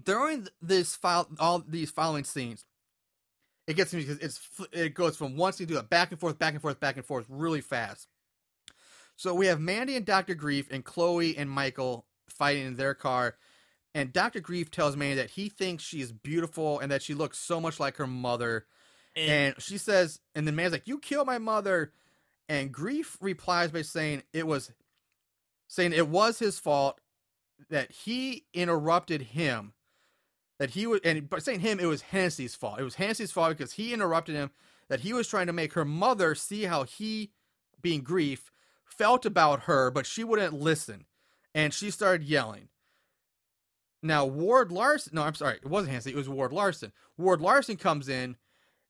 during 0.04 0.48
this 0.60 0.96
file, 0.96 1.28
all 1.38 1.62
these 1.66 1.90
following 1.90 2.24
scenes, 2.24 2.64
it 3.66 3.74
gets 3.74 3.92
me 3.92 4.00
because 4.00 4.18
it's 4.18 4.40
it 4.72 4.94
goes 4.94 5.16
from 5.16 5.36
one 5.36 5.52
scene 5.52 5.66
to 5.68 5.78
a 5.78 5.82
back 5.82 6.10
and 6.12 6.20
forth, 6.20 6.38
back 6.38 6.52
and 6.54 6.62
forth, 6.62 6.80
back 6.80 6.96
and 6.96 7.04
forth, 7.06 7.26
really 7.28 7.60
fast. 7.60 8.08
So 9.16 9.34
we 9.34 9.46
have 9.46 9.60
Mandy 9.60 9.96
and 9.96 10.06
Doctor 10.06 10.34
Grefe 10.34 10.70
and 10.70 10.84
Chloe 10.84 11.36
and 11.36 11.50
Michael 11.50 12.06
fighting 12.32 12.66
in 12.66 12.76
their 12.76 12.94
car, 12.94 13.36
and 13.94 14.12
Doctor 14.12 14.40
Grefe 14.40 14.70
tells 14.70 14.96
Mandy 14.96 15.16
that 15.16 15.30
he 15.30 15.48
thinks 15.48 15.84
she 15.84 16.00
is 16.00 16.12
beautiful 16.12 16.78
and 16.80 16.90
that 16.90 17.02
she 17.02 17.14
looks 17.14 17.38
so 17.38 17.60
much 17.60 17.78
like 17.78 17.96
her 17.96 18.06
mother. 18.06 18.66
And, 19.14 19.30
And 19.30 19.62
she 19.62 19.78
says, 19.78 20.20
and 20.34 20.48
the 20.48 20.52
man's 20.52 20.72
like, 20.72 20.88
"You 20.88 20.98
killed 20.98 21.26
my 21.26 21.38
mother," 21.38 21.92
and 22.48 22.72
Grefe 22.72 23.16
replies 23.20 23.70
by 23.70 23.82
saying 23.82 24.22
it 24.32 24.46
was, 24.46 24.72
saying 25.68 25.92
it 25.92 26.08
was 26.08 26.38
his 26.38 26.58
fault 26.58 26.98
that 27.68 27.92
he 27.92 28.44
interrupted 28.54 29.22
him, 29.22 29.74
that 30.58 30.70
he 30.70 30.86
was, 30.86 31.00
and 31.04 31.28
by 31.28 31.38
saying 31.38 31.60
him, 31.60 31.78
it 31.78 31.86
was 31.86 32.02
Hennessy's 32.02 32.54
fault. 32.54 32.80
It 32.80 32.84
was 32.84 32.94
Hennessy's 32.94 33.32
fault 33.32 33.56
because 33.56 33.72
he 33.72 33.92
interrupted 33.92 34.34
him. 34.34 34.50
That 34.88 35.00
he 35.00 35.14
was 35.14 35.28
trying 35.28 35.46
to 35.46 35.54
make 35.54 35.72
her 35.72 35.86
mother 35.86 36.34
see 36.34 36.64
how 36.64 36.82
he, 36.82 37.30
being 37.80 38.04
Grefe, 38.04 38.50
felt 38.84 39.24
about 39.24 39.62
her, 39.62 39.90
but 39.90 40.04
she 40.04 40.22
wouldn't 40.22 40.52
listen, 40.52 41.06
and 41.54 41.72
she 41.72 41.90
started 41.90 42.26
yelling. 42.26 42.68
Now 44.02 44.24
Ward 44.24 44.72
Larson, 44.72 45.14
no, 45.14 45.22
I'm 45.22 45.34
sorry, 45.34 45.56
it 45.56 45.66
wasn't 45.66 45.90
Hennessy, 45.90 46.10
it 46.10 46.16
was 46.16 46.28
Ward 46.28 46.52
Larson. 46.52 46.92
Ward 47.16 47.40
Larson 47.40 47.76
comes 47.76 48.08
in 48.08 48.36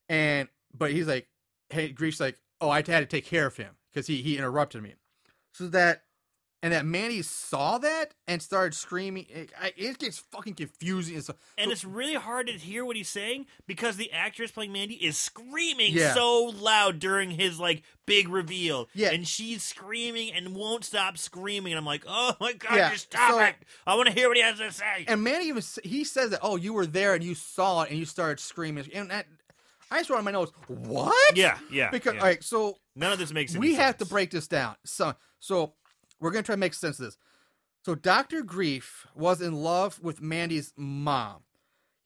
and 0.09 0.49
but 0.75 0.91
he's 0.91 1.07
like, 1.07 1.27
hey, 1.69 1.89
Grefe's 1.89 2.19
like, 2.19 2.39
oh, 2.59 2.69
I 2.69 2.77
had 2.77 2.85
to 2.85 3.05
take 3.05 3.25
care 3.25 3.45
of 3.45 3.57
him 3.57 3.75
because 3.91 4.07
he 4.07 4.21
he 4.21 4.37
interrupted 4.37 4.81
me. 4.81 4.95
So 5.53 5.67
that 5.67 6.03
and 6.63 6.71
that 6.71 6.85
Manny 6.85 7.21
saw 7.21 7.77
that 7.79 8.13
and 8.25 8.41
started 8.41 8.73
screaming. 8.73 9.25
It, 9.29 9.51
it 9.75 9.99
gets 9.99 10.17
fucking 10.17 10.53
confusing. 10.55 11.15
And 11.15 11.23
so, 11.23 11.35
and 11.57 11.71
it's 11.71 11.83
really 11.83 12.13
hard 12.15 12.47
to 12.47 12.53
hear 12.53 12.85
what 12.85 12.95
he's 12.95 13.09
saying 13.09 13.47
because 13.67 13.97
the 13.97 14.11
actress 14.13 14.49
playing 14.49 14.71
Mandy 14.71 14.95
is 14.95 15.17
screaming 15.17 15.91
Yeah. 15.93 16.13
so 16.13 16.45
loud 16.45 16.99
during 16.99 17.31
his 17.31 17.59
like 17.59 17.83
big 18.05 18.29
reveal. 18.29 18.87
Yeah. 18.95 19.09
and 19.11 19.27
she's 19.27 19.61
screaming 19.61 20.31
and 20.33 20.55
won't 20.55 20.85
stop 20.85 21.17
screaming. 21.17 21.73
And 21.73 21.79
I'm 21.79 21.85
like, 21.85 22.05
oh 22.07 22.35
my 22.39 22.53
god, 22.53 22.75
Yeah, 22.77 22.91
just 22.91 23.11
stop 23.11 23.31
so- 23.31 23.39
it! 23.41 23.55
I 23.85 23.95
want 23.95 24.07
to 24.07 24.13
hear 24.15 24.29
what 24.29 24.37
he 24.37 24.43
has 24.43 24.57
to 24.59 24.71
say. 24.71 25.03
and 25.07 25.21
Manny 25.21 25.49
even 25.49 25.61
he 25.83 26.05
says 26.05 26.29
that, 26.29 26.39
oh, 26.41 26.55
you 26.55 26.71
were 26.73 26.85
there 26.85 27.13
and 27.13 27.23
you 27.23 27.35
saw 27.35 27.81
it 27.83 27.89
and 27.89 27.99
you 27.99 28.05
started 28.05 28.39
screaming. 28.39 28.89
And 28.95 29.11
that 29.11 29.25
I 29.91 29.97
just 29.99 30.09
wrote 30.09 30.17
on 30.19 30.23
my 30.23 30.31
notes, 30.31 30.53
what? 30.67 31.35
yeah, 31.37 31.57
yeah. 31.69 31.91
Because 31.91 32.13
yeah. 32.13 32.21
all 32.21 32.25
right, 32.25 32.41
so 32.43 32.77
none 32.95 33.11
of 33.11 33.19
this 33.19 33.33
makes 33.33 33.55
we 33.55 33.75
have 33.75 33.97
to 33.97 34.05
break 34.05 34.31
this 34.31 34.47
down. 34.47 34.75
So, 34.85 35.13
so 35.39 35.73
we're 36.23 36.31
gonna 36.31 36.43
try 36.43 36.55
to 36.55 36.59
make 36.59 36.73
sense 36.73 36.99
of 36.99 37.05
this. 37.05 37.17
So, 37.85 37.95
Doctor 37.95 38.43
Grefe 38.43 39.05
was 39.13 39.41
in 39.41 39.53
love 39.53 39.99
with 40.01 40.21
Mandy's 40.21 40.73
mom. 40.77 41.43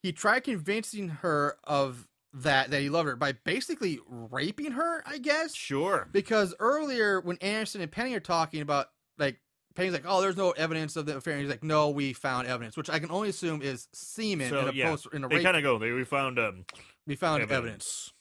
He 0.02 0.12
tried 0.12 0.40
convincing 0.40 1.08
her 1.08 1.56
of 1.64 2.08
that 2.32 2.70
that 2.70 2.80
he 2.82 2.88
loved 2.90 3.08
her 3.08 3.16
by 3.16 3.32
basically 3.32 4.00
raping 4.06 4.72
her, 4.72 5.02
I 5.06 5.18
guess. 5.18 5.54
Sure. 5.54 6.08
Because 6.12 6.54
earlier 6.58 7.20
when 7.20 7.38
Anderson 7.38 7.80
and 7.80 7.90
Penny 7.90 8.14
are 8.14 8.20
talking 8.20 8.60
about 8.60 8.88
like 9.18 9.40
Penny's 9.74 9.92
like, 9.92 10.04
oh, 10.06 10.20
there's 10.20 10.36
no 10.36 10.50
evidence 10.52 10.96
of 10.96 11.06
the 11.06 11.16
affair. 11.16 11.34
And 11.34 11.42
he's 11.42 11.50
like, 11.50 11.62
no, 11.64 11.90
we 11.90 12.12
found 12.12 12.48
evidence, 12.48 12.76
which 12.76 12.90
I 12.90 12.98
can 12.98 13.10
only 13.10 13.28
assume 13.28 13.62
is 13.62 13.88
semen 13.92 14.50
So, 14.50 14.58
in 14.60 14.68
a 14.68 14.72
yeah, 14.72 14.90
post 14.90 15.06
in 15.12 15.24
a 15.24 15.28
They 15.28 15.36
rape. 15.36 15.44
kind 15.44 15.56
of 15.56 15.62
go. 15.62 15.78
They 15.78 15.90
we 15.92 16.04
found 16.04 16.38
um 16.38 16.64
we 17.06 17.14
found 17.16 17.42
evidence. 17.42 17.58
evidence. 17.58 18.12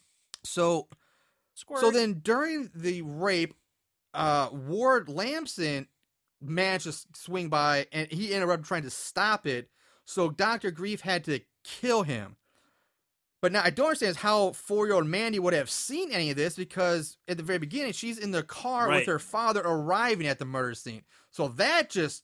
So 0.46 0.88
Squirt. 1.56 1.80
so 1.82 1.92
then 1.92 2.20
during 2.24 2.70
the 2.76 3.02
rape, 3.02 3.56
uh, 4.14 4.50
Ward 4.52 5.10
Lamson 5.10 5.88
managed 6.42 6.86
to 6.86 6.94
swing 7.14 7.50
by 7.50 7.88
and 7.92 8.12
he 8.12 8.34
interrupted 8.34 8.66
trying 8.66 8.84
to 8.84 8.90
stop 8.90 9.46
it. 9.48 9.70
So 10.06 10.30
Dr. 10.30 10.72
Grefe 10.72 11.02
had 11.02 11.24
to 11.26 11.40
kill 11.64 12.04
him. 12.04 12.38
But 13.42 13.52
now 13.52 13.62
I 13.64 13.70
don't 13.70 13.88
understand 13.88 14.12
is 14.12 14.18
how 14.18 14.52
four 14.54 14.88
year 14.88 14.96
old 14.96 15.06
Mandy 15.06 15.38
would 15.40 15.54
have 15.54 15.70
seen 15.70 16.12
any 16.12 16.32
of 16.32 16.38
this 16.38 16.56
because 16.56 17.18
at 17.28 17.38
the 17.38 17.44
very 17.44 17.60
beginning 17.60 17.94
she's 17.94 18.18
in 18.18 18.32
the 18.32 18.44
car 18.44 18.88
Right. 18.88 18.98
with 18.98 19.06
her 19.08 19.20
father 19.20 19.62
arriving 19.64 20.28
at 20.28 20.40
the 20.40 20.46
murder 20.46 20.74
scene. 20.74 21.04
So 21.32 21.50
that 21.50 21.90
just 21.90 22.24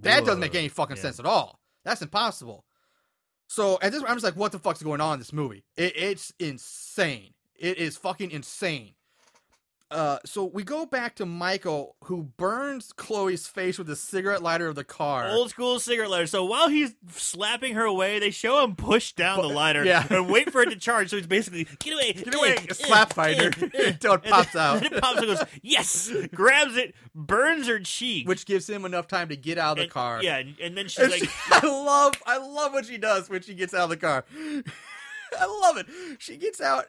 that 0.00 0.24
doesn't 0.24 0.40
make 0.40 0.54
any 0.54 0.68
fucking 0.68 0.96
Yeah. 0.96 1.02
sense 1.02 1.18
at 1.18 1.26
all. 1.26 1.60
That's 1.84 2.02
impossible. 2.02 2.64
So 3.48 3.78
at 3.82 3.90
this, 3.90 4.02
I'm 4.06 4.14
just 4.14 4.24
like, 4.24 4.36
what 4.36 4.52
the 4.52 4.58
fuck's 4.58 4.82
going 4.82 5.00
on 5.00 5.14
in 5.14 5.18
this 5.18 5.32
movie? 5.32 5.64
It, 5.76 5.96
it's 5.96 6.32
insane. 6.38 7.34
It 7.56 7.78
is 7.78 7.96
fucking 7.96 8.30
insane. 8.30 8.94
Uh, 9.90 10.18
so 10.24 10.44
we 10.44 10.62
go 10.62 10.86
back 10.86 11.16
to 11.16 11.26
Michael, 11.26 11.96
who 12.04 12.22
burns 12.22 12.92
Chloe's 12.92 13.48
face 13.48 13.76
with 13.76 13.88
the 13.88 13.96
cigarette 13.96 14.40
lighter 14.40 14.68
of 14.68 14.76
the 14.76 14.84
car. 14.84 15.28
Old 15.28 15.50
school 15.50 15.80
cigarette 15.80 16.10
lighter. 16.10 16.28
So 16.28 16.44
while 16.44 16.68
he's 16.68 16.94
slapping 17.10 17.74
her 17.74 17.84
away, 17.84 18.20
they 18.20 18.30
show 18.30 18.62
him 18.62 18.76
push 18.76 19.12
down 19.12 19.40
the 19.42 19.48
lighter 19.48 19.84
yeah. 19.84 20.06
and 20.08 20.30
wait 20.30 20.52
for 20.52 20.62
it 20.62 20.70
to 20.70 20.76
charge. 20.76 21.10
So 21.10 21.16
he's 21.16 21.26
basically 21.26 21.66
get 21.80 21.94
away, 21.94 22.12
Get 22.12 22.34
away, 22.34 22.56
a 22.68 22.74
slap 22.74 23.10
eh, 23.10 23.14
fighter 23.14 23.50
eh, 23.74 23.88
until 23.88 24.14
it 24.14 24.22
pops 24.22 24.52
then- 24.52 24.62
out. 24.62 24.80
then 24.80 24.92
it 24.92 25.02
pops 25.02 25.18
and 25.18 25.26
goes 25.26 25.42
yes, 25.62 26.12
grabs 26.32 26.76
it, 26.76 26.94
burns 27.12 27.66
her 27.66 27.80
cheek, 27.80 28.28
which 28.28 28.46
gives 28.46 28.70
him 28.70 28.84
enough 28.84 29.08
time 29.08 29.28
to 29.30 29.36
get 29.36 29.58
out 29.58 29.72
of 29.72 29.76
the 29.78 29.82
and- 29.84 29.90
car. 29.92 30.22
Yeah, 30.22 30.36
and, 30.36 30.54
and 30.60 30.76
then 30.76 30.86
she's 30.86 31.00
And 31.00 31.10
like, 31.10 31.22
she- 31.24 31.30
I 31.50 31.66
love, 31.66 32.14
I 32.26 32.38
love 32.38 32.72
what 32.72 32.86
she 32.86 32.96
does 32.96 33.28
when 33.28 33.42
she 33.42 33.54
gets 33.54 33.74
out 33.74 33.84
of 33.84 33.90
the 33.90 33.96
car. 33.96 34.24
I 35.36 35.46
love 35.62 35.76
it. 35.78 35.86
She 36.18 36.36
gets 36.36 36.60
out 36.60 36.86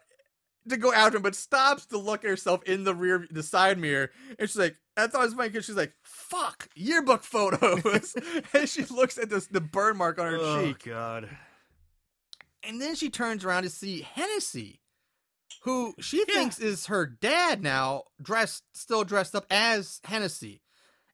to 0.69 0.77
go 0.77 0.93
after 0.93 1.17
him, 1.17 1.23
but 1.23 1.35
stops 1.35 1.85
to 1.87 1.97
look 1.97 2.23
at 2.23 2.29
herself 2.29 2.63
in 2.63 2.83
the 2.83 2.93
rear, 2.95 3.25
the 3.31 3.43
side 3.43 3.77
mirror, 3.77 4.11
and 4.37 4.47
she's 4.49 4.57
like, 4.57 4.75
I 4.97 5.07
thought 5.07 5.21
it 5.21 5.25
was 5.25 5.33
funny 5.33 5.49
because 5.49 5.65
she's 5.65 5.75
like, 5.75 5.93
"Fuck 6.03 6.67
yearbook 6.75 7.23
photos," 7.23 8.15
and 8.53 8.67
she 8.69 8.83
looks 8.85 9.17
at 9.17 9.29
this 9.29 9.47
the 9.47 9.61
burn 9.61 9.97
mark 9.97 10.19
on 10.19 10.27
her 10.27 10.37
oh 10.39 10.61
cheek, 10.65 10.83
god, 10.85 11.29
and 12.63 12.81
then 12.81 12.95
she 12.95 13.09
turns 13.09 13.43
around 13.45 13.63
to 13.63 13.69
see 13.69 14.01
Hennessy, 14.01 14.81
who 15.63 15.93
she 15.99 16.19
Yeah. 16.27 16.35
thinks 16.35 16.59
is 16.59 16.87
her 16.87 17.05
dad 17.05 17.63
now, 17.63 18.03
dressed 18.21 18.63
still 18.73 19.03
dressed 19.03 19.33
up 19.35 19.45
as 19.49 19.99
Hennessy. 20.03 20.61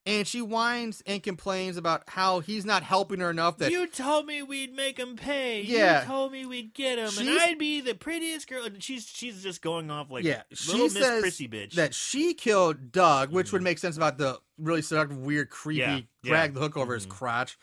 And 0.07 0.25
she 0.25 0.41
whines 0.41 1.03
and 1.05 1.21
complains 1.21 1.75
about 1.75 2.03
how 2.07 2.39
he's 2.39 2.63
not 2.65 2.81
helping 2.81 3.19
her 3.19 3.29
enough. 3.29 3.57
That 3.57 3.71
you 3.71 3.85
told 3.87 4.25
me 4.25 4.41
we'd 4.41 4.73
make 4.73 4.97
him 4.97 5.17
pay. 5.17 5.61
Yeah. 5.61 5.99
you 6.01 6.07
told 6.07 6.31
me 6.31 6.45
we'd 6.45 6.73
get 6.73 6.97
him, 6.97 7.09
and 7.19 7.29
I'd 7.29 7.59
be 7.59 7.81
the 7.81 7.93
prettiest 7.93 8.47
girl. 8.47 8.63
And 8.63 8.81
she's 8.81 9.05
she's 9.05 9.43
just 9.43 9.61
going 9.61 9.91
off 9.91 10.09
like 10.09 10.23
yeah, 10.23 10.43
little 10.67 10.87
she 10.87 10.93
Miss 10.93 10.93
says 10.93 11.21
Prissy 11.21 11.47
bitch. 11.49 11.73
that 11.73 11.93
she 11.93 12.33
killed 12.33 12.93
Doug, 12.93 13.31
which 13.33 13.51
would 13.51 13.61
make 13.61 13.79
sense 13.79 13.97
about 13.97 14.17
the 14.17 14.39
really 14.57 14.81
seductive, 14.81 15.17
weird, 15.17 15.49
creepy 15.49 15.79
Yeah, 15.81 15.95
yeah. 16.23 16.29
drag 16.29 16.53
the 16.53 16.61
hook 16.61 16.77
over 16.77 16.93
his 16.93 17.05
Mhm. 17.05 17.09
crotch, 17.09 17.57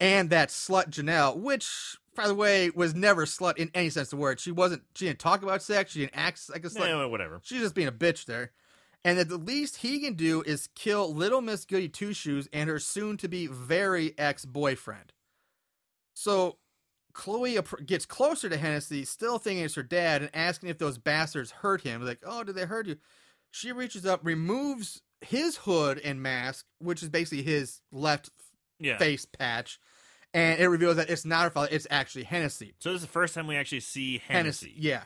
and 0.00 0.30
that 0.30 0.48
slut 0.48 0.88
Janelle, 0.88 1.36
which 1.36 1.98
by 2.16 2.26
the 2.26 2.34
way 2.34 2.70
was 2.70 2.94
never 2.94 3.26
slut 3.26 3.58
in 3.58 3.70
any 3.74 3.90
sense 3.90 4.06
of 4.06 4.16
the 4.18 4.22
word. 4.22 4.40
She 4.40 4.52
wasn't. 4.52 4.84
She 4.94 5.04
didn't 5.04 5.18
talk 5.18 5.42
about 5.42 5.62
sex. 5.62 5.92
She 5.92 6.00
didn't 6.00 6.16
act 6.16 6.48
like 6.48 6.64
a 6.64 6.68
slut. 6.68 6.86
Yeah, 6.86 7.04
whatever. 7.04 7.40
She's 7.44 7.60
just 7.60 7.74
being 7.74 7.88
a 7.88 7.92
bitch 7.92 8.24
there. 8.24 8.52
And 9.04 9.18
that 9.18 9.28
the 9.28 9.36
least 9.36 9.78
he 9.78 9.98
can 10.00 10.14
do 10.14 10.42
is 10.42 10.68
kill 10.74 11.12
little 11.14 11.42
Miss 11.42 11.64
Goody 11.66 11.88
Two 11.88 12.14
Shoes 12.14 12.48
and 12.52 12.70
her 12.70 12.78
soon 12.78 13.16
to 13.18 13.28
be 13.28 13.46
very 13.46 14.14
ex 14.18 14.46
boyfriend. 14.46 15.12
So 16.14 16.56
Chloe 17.12 17.58
gets 17.84 18.06
closer 18.06 18.48
to 18.48 18.56
Hennessy, 18.56 19.04
still 19.04 19.38
thinking 19.38 19.64
it's 19.64 19.74
her 19.74 19.82
dad, 19.82 20.22
and 20.22 20.30
asking 20.34 20.70
if 20.70 20.78
those 20.78 20.98
bastards 20.98 21.50
hurt 21.50 21.82
him. 21.82 22.04
Like, 22.04 22.20
oh, 22.24 22.44
did 22.44 22.54
they 22.54 22.64
hurt 22.64 22.86
you? 22.86 22.96
She 23.50 23.72
reaches 23.72 24.06
up, 24.06 24.20
removes 24.22 25.02
his 25.20 25.58
hood 25.58 26.00
and 26.02 26.22
mask, 26.22 26.66
which 26.78 27.02
is 27.02 27.08
basically 27.08 27.42
his 27.42 27.80
left 27.92 28.30
Yeah. 28.80 28.98
face 28.98 29.26
patch, 29.26 29.78
and 30.32 30.60
it 30.60 30.68
reveals 30.68 30.96
that 30.96 31.08
it's 31.10 31.24
not 31.24 31.44
her 31.44 31.50
father, 31.50 31.68
it's 31.70 31.86
actually 31.90 32.24
Hennessy. 32.24 32.74
So 32.78 32.90
this 32.90 33.02
is 33.02 33.06
the 33.06 33.12
first 33.12 33.34
time 33.34 33.46
we 33.46 33.56
actually 33.56 33.80
see 33.80 34.18
Hennessy. 34.18 34.68
Hennessy. 34.68 34.74
Yeah. 34.76 35.02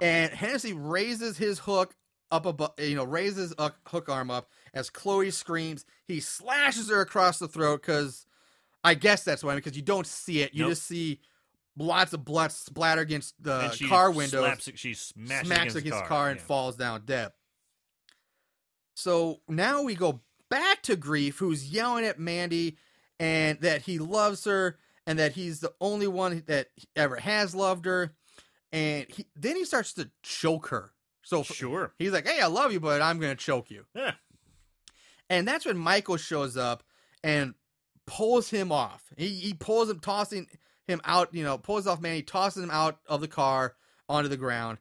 And 0.00 0.32
Hennessy 0.32 0.72
raises 0.72 1.36
his 1.36 1.58
hook 1.60 1.94
up 2.30 2.46
above, 2.46 2.72
you 2.78 2.94
know, 2.94 3.04
raises 3.04 3.54
a 3.58 3.72
hook 3.86 4.08
arm 4.08 4.30
up 4.30 4.50
as 4.74 4.90
Chloe 4.90 5.30
screams. 5.30 5.84
He 6.06 6.20
slashes 6.20 6.88
her 6.90 7.00
across 7.00 7.38
the 7.38 7.48
throat 7.48 7.82
because 7.82 8.26
I 8.84 8.94
guess 8.94 9.24
that's 9.24 9.44
why, 9.44 9.54
because 9.54 9.76
you 9.76 9.82
don't 9.82 10.06
see 10.06 10.42
it. 10.42 10.54
You 10.54 10.64
Nope. 10.64 10.72
just 10.72 10.84
see 10.84 11.20
lots 11.76 12.12
of 12.12 12.24
blood 12.24 12.52
splatter 12.52 13.00
against 13.00 13.42
the 13.42 13.76
car 13.88 14.10
window. 14.10 14.54
she 14.74 14.94
smacks, 14.94 15.46
smacks 15.46 15.60
against, 15.60 15.76
against 15.76 15.98
the 15.98 16.08
car 16.08 16.30
and 16.30 16.38
yeah. 16.38 16.46
falls 16.46 16.76
down 16.76 17.02
dead. 17.04 17.32
So 18.94 19.40
now 19.48 19.82
we 19.82 19.94
go 19.94 20.20
back 20.50 20.82
to 20.82 20.96
Grefe, 20.96 21.36
who's 21.36 21.72
yelling 21.72 22.04
at 22.04 22.18
Mandy 22.18 22.76
and 23.18 23.60
that 23.60 23.82
he 23.82 23.98
loves 23.98 24.44
her 24.44 24.78
and 25.06 25.18
that 25.18 25.32
he's 25.32 25.60
the 25.60 25.72
only 25.80 26.06
one 26.06 26.42
that 26.46 26.68
ever 26.94 27.16
has 27.16 27.54
loved 27.54 27.86
her. 27.86 28.14
And 28.72 29.06
he, 29.08 29.26
then 29.34 29.56
he 29.56 29.64
starts 29.64 29.94
to 29.94 30.10
choke 30.22 30.68
her. 30.68 30.92
So 31.22 31.42
Sure. 31.42 31.92
he's 31.98 32.12
like, 32.12 32.26
"Hey, 32.26 32.40
I 32.40 32.46
love 32.46 32.72
you, 32.72 32.80
but 32.80 33.02
I'm 33.02 33.18
gonna 33.20 33.34
choke 33.36 33.70
you." 33.70 33.86
Yeah. 33.94 34.14
And 35.28 35.46
that's 35.46 35.64
when 35.66 35.78
Michael 35.78 36.16
shows 36.16 36.56
up 36.56 36.82
and 37.22 37.54
pulls 38.06 38.50
him 38.50 38.72
off. 38.72 39.04
He, 39.16 39.28
he 39.28 39.54
pulls 39.54 39.88
him, 39.88 40.00
tossing 40.00 40.48
him 40.88 41.00
out, 41.04 41.32
you 41.32 41.44
know, 41.44 41.56
pulls 41.58 41.86
off 41.86 42.00
Manny, 42.00 42.22
tosses 42.22 42.64
him 42.64 42.70
out 42.70 42.98
of 43.06 43.20
the 43.20 43.28
car 43.28 43.76
onto 44.08 44.28
the 44.28 44.36
ground. 44.36 44.78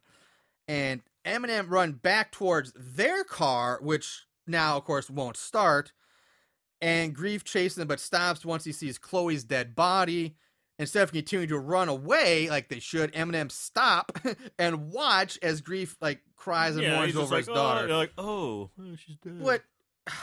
And 0.67 1.01
Eminem 1.25 1.69
run 1.69 1.93
back 1.93 2.31
towards 2.31 2.73
their 2.75 3.23
car, 3.23 3.79
which 3.81 4.25
now, 4.47 4.77
of 4.77 4.85
course, 4.85 5.09
won't 5.09 5.37
start. 5.37 5.91
And 6.81 7.15
Grefe 7.15 7.43
chases 7.43 7.77
him, 7.77 7.87
but 7.87 7.99
stops 7.99 8.45
once 8.45 8.63
he 8.63 8.71
sees 8.71 8.97
Chloe's 8.97 9.43
dead 9.43 9.75
body. 9.75 10.35
Instead 10.79 11.03
of 11.03 11.11
continuing 11.11 11.49
to 11.49 11.59
run 11.59 11.89
away 11.89 12.49
like 12.49 12.69
they 12.69 12.79
should, 12.79 13.11
Eminem 13.11 13.51
stop 13.51 14.17
and 14.57 14.91
watch 14.91 15.37
as 15.41 15.61
Grefe 15.61 15.95
like 15.99 16.21
cries 16.37 16.75
and 16.75 16.83
yeah, 16.83 16.95
mourns 16.95 17.17
over 17.17 17.35
like, 17.35 17.45
his 17.45 17.47
daughter. 17.47 17.81
Oh, 17.81 17.87
you're 17.87 17.97
like, 17.97 18.13
oh, 18.17 18.69
oh, 18.79 18.95
she's 18.95 19.17
dead. 19.17 19.41
What? 19.41 19.61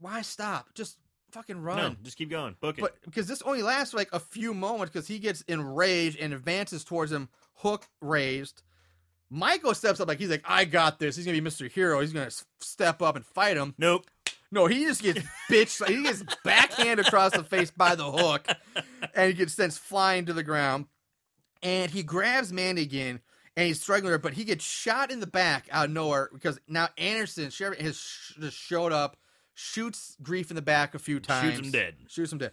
Why 0.00 0.22
stop? 0.22 0.74
Just 0.74 0.98
fucking 1.30 1.62
run. 1.62 1.76
No, 1.76 1.96
just 2.02 2.18
keep 2.18 2.28
going. 2.28 2.56
Book 2.60 2.78
it. 2.78 2.80
But 2.80 2.96
because 3.04 3.28
this 3.28 3.40
only 3.42 3.62
lasts 3.62 3.94
like 3.94 4.08
a 4.12 4.18
few 4.18 4.52
moments, 4.52 4.92
because 4.92 5.06
he 5.06 5.20
gets 5.20 5.42
enraged 5.42 6.18
and 6.18 6.32
advances 6.34 6.82
towards 6.82 7.12
him, 7.12 7.28
hook 7.54 7.86
raised. 8.00 8.62
Michael 9.30 9.74
steps 9.74 10.00
up 10.00 10.08
like 10.08 10.18
he's 10.18 10.30
like, 10.30 10.44
"I 10.44 10.64
got 10.64 10.98
this." 10.98 11.14
He's 11.14 11.24
gonna 11.24 11.40
be 11.40 11.48
Mr. 11.48 11.70
Hero. 11.70 12.00
He's 12.00 12.12
gonna 12.12 12.30
step 12.60 13.00
up 13.00 13.14
and 13.14 13.24
fight 13.24 13.56
him. 13.56 13.74
nope. 13.78 14.06
No, 14.50 14.66
he 14.66 14.84
just 14.84 15.02
gets 15.02 15.20
bitch. 15.50 15.84
He 15.86 16.02
gets 16.02 16.22
backhand 16.44 17.00
across 17.00 17.32
the 17.32 17.44
face 17.44 17.70
by 17.70 17.94
the 17.94 18.10
hook, 18.10 18.46
and 19.14 19.28
he 19.28 19.34
gets 19.34 19.54
sent 19.54 19.74
flying 19.74 20.24
to 20.26 20.32
the 20.32 20.42
ground. 20.42 20.86
And 21.62 21.90
he 21.90 22.02
grabs 22.02 22.52
Mandy 22.52 22.82
again, 22.82 23.20
and 23.56 23.66
he's 23.66 23.80
struggling 23.82 24.12
her, 24.12 24.18
but 24.18 24.32
he 24.34 24.44
gets 24.44 24.64
shot 24.64 25.10
in 25.10 25.20
the 25.20 25.26
back 25.26 25.68
out 25.70 25.86
of 25.86 25.90
nowhere 25.90 26.30
because 26.32 26.58
now 26.68 26.88
Anderson 26.96 27.50
Sheriff 27.50 27.78
has 27.80 27.96
sh- 27.98 28.34
just 28.40 28.56
showed 28.56 28.92
up, 28.92 29.16
shoots 29.54 30.16
Grefe 30.22 30.50
in 30.50 30.56
the 30.56 30.62
back 30.62 30.94
a 30.94 30.98
few 30.98 31.18
times, 31.20 31.54
Shoots 31.56 31.66
him 31.66 31.72
dead. 31.72 31.94
shoots 32.08 32.32
him 32.32 32.38
dead. 32.38 32.52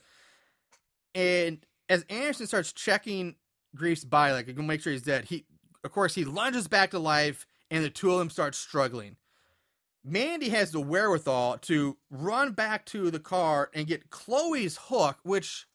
And 1.13 1.65
as 1.88 2.03
Anderson 2.09 2.47
starts 2.47 2.73
checking 2.73 3.35
Grefe's 3.77 4.03
body, 4.03 4.34
like 4.34 4.47
to 4.47 4.61
make 4.63 4.81
sure 4.81 4.91
he's 4.91 5.01
dead, 5.03 5.26
he, 5.26 5.45
of 5.84 5.91
course, 5.91 6.15
he 6.15 6.26
lunges 6.26 6.67
back 6.67 6.91
to 6.91 6.99
life, 6.99 7.45
and 7.72 7.84
the 7.85 7.89
two 7.89 8.11
of 8.11 8.19
them 8.19 8.30
start 8.30 8.55
struggling. 8.55 9.15
Mandy 10.07 10.49
has 10.49 10.72
the 10.72 10.80
wherewithal 10.80 11.57
to 11.64 11.98
run 12.11 12.52
back 12.52 12.86
to 12.88 13.10
the 13.10 13.19
car 13.19 13.72
and 13.73 13.88
get 13.88 14.11
Chloe's 14.11 14.77
hook, 14.80 15.18
which 15.23 15.65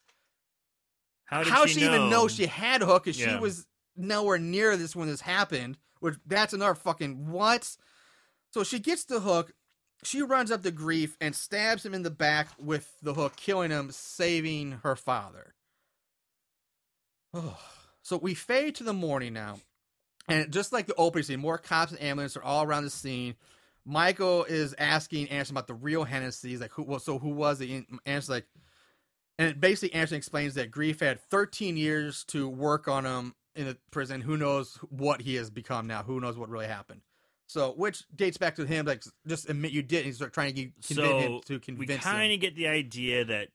How 1.24 1.42
did 1.42 1.52
how 1.52 1.66
she, 1.66 1.80
she, 1.80 1.86
know? 1.86 1.94
even 1.94 2.10
know 2.10 2.28
she 2.28 2.46
had 2.46 2.80
a 2.80 2.86
hook 2.86 3.08
if 3.08 3.16
she 3.16 3.36
was 3.36 3.66
nowhere 3.96 4.38
near 4.38 4.76
this 4.76 4.94
when 4.94 5.08
this 5.08 5.20
happened. 5.20 5.78
Which 5.98 6.14
that's 6.24 6.54
another 6.54 6.76
fucking 6.76 7.30
what? 7.30 7.76
So 8.52 8.62
she 8.62 8.78
gets 8.78 9.04
the 9.04 9.20
hook. 9.20 9.52
She 10.02 10.22
runs 10.22 10.50
up 10.50 10.62
to 10.62 10.72
Grefe 10.72 11.16
and 11.20 11.34
stabs 11.34 11.84
him 11.84 11.92
in 11.92 12.02
the 12.02 12.10
back 12.10 12.48
with 12.58 12.90
the 13.02 13.12
hook, 13.12 13.36
killing 13.36 13.70
him, 13.70 13.90
saving 13.90 14.78
her 14.82 14.96
father. 14.96 15.54
Oh. 17.34 17.58
so 18.02 18.16
we 18.16 18.34
fade 18.34 18.76
to 18.76 18.84
the 18.84 18.92
morning 18.92 19.34
now. 19.34 19.58
And 20.26 20.52
just 20.52 20.72
like 20.72 20.86
the 20.86 20.94
opening 20.94 21.24
scene, 21.24 21.40
more 21.40 21.58
cops 21.58 21.92
and 21.92 22.00
ambulance 22.00 22.36
are 22.36 22.42
all 22.42 22.64
around 22.64 22.84
the 22.84 22.90
scene. 22.90 23.34
Michael 23.84 24.44
is 24.44 24.74
asking 24.78 25.28
Anderson 25.28 25.54
about 25.54 25.66
the 25.66 25.74
real 25.74 26.04
Hennessy. 26.04 26.50
He's 26.50 26.60
like, 26.60 26.72
who, 26.72 26.82
well, 26.82 26.98
so 27.00 27.18
who 27.18 27.30
was 27.30 27.60
it? 27.60 27.70
And 27.70 27.98
Anderson's 28.06 28.30
like, 28.30 28.46
and 29.38 29.58
basically 29.60 29.94
Anderson 29.94 30.16
explains 30.18 30.54
that 30.54 30.70
Grefe 30.70 31.00
had 31.00 31.20
13 31.30 31.76
years 31.76 32.24
to 32.24 32.48
work 32.48 32.88
on 32.88 33.04
him 33.06 33.34
in 33.56 33.66
the 33.66 33.76
prison. 33.90 34.20
Who 34.20 34.36
knows 34.36 34.76
what 34.90 35.22
he 35.22 35.36
has 35.36 35.50
become 35.50 35.86
now? 35.86 36.02
Who 36.02 36.20
knows 36.20 36.36
what 36.36 36.50
really 36.50 36.66
happened? 36.66 37.00
So, 37.46 37.72
which 37.72 38.04
dates 38.14 38.36
back 38.36 38.54
to 38.56 38.64
him, 38.64 38.86
like 38.86 39.02
just 39.26 39.48
admit 39.48 39.72
you 39.72 39.82
did. 39.82 40.04
And 40.04 40.14
start 40.14 40.32
trying 40.32 40.54
to 40.54 40.70
convince 40.86 40.88
him 40.90 40.96
So 40.96 41.40
to 41.46 41.54
we 41.54 41.58
convince 41.58 42.04
kind 42.04 42.30
him. 42.30 42.36
of 42.36 42.40
get 42.40 42.54
the 42.54 42.68
idea 42.68 43.24
that 43.24 43.48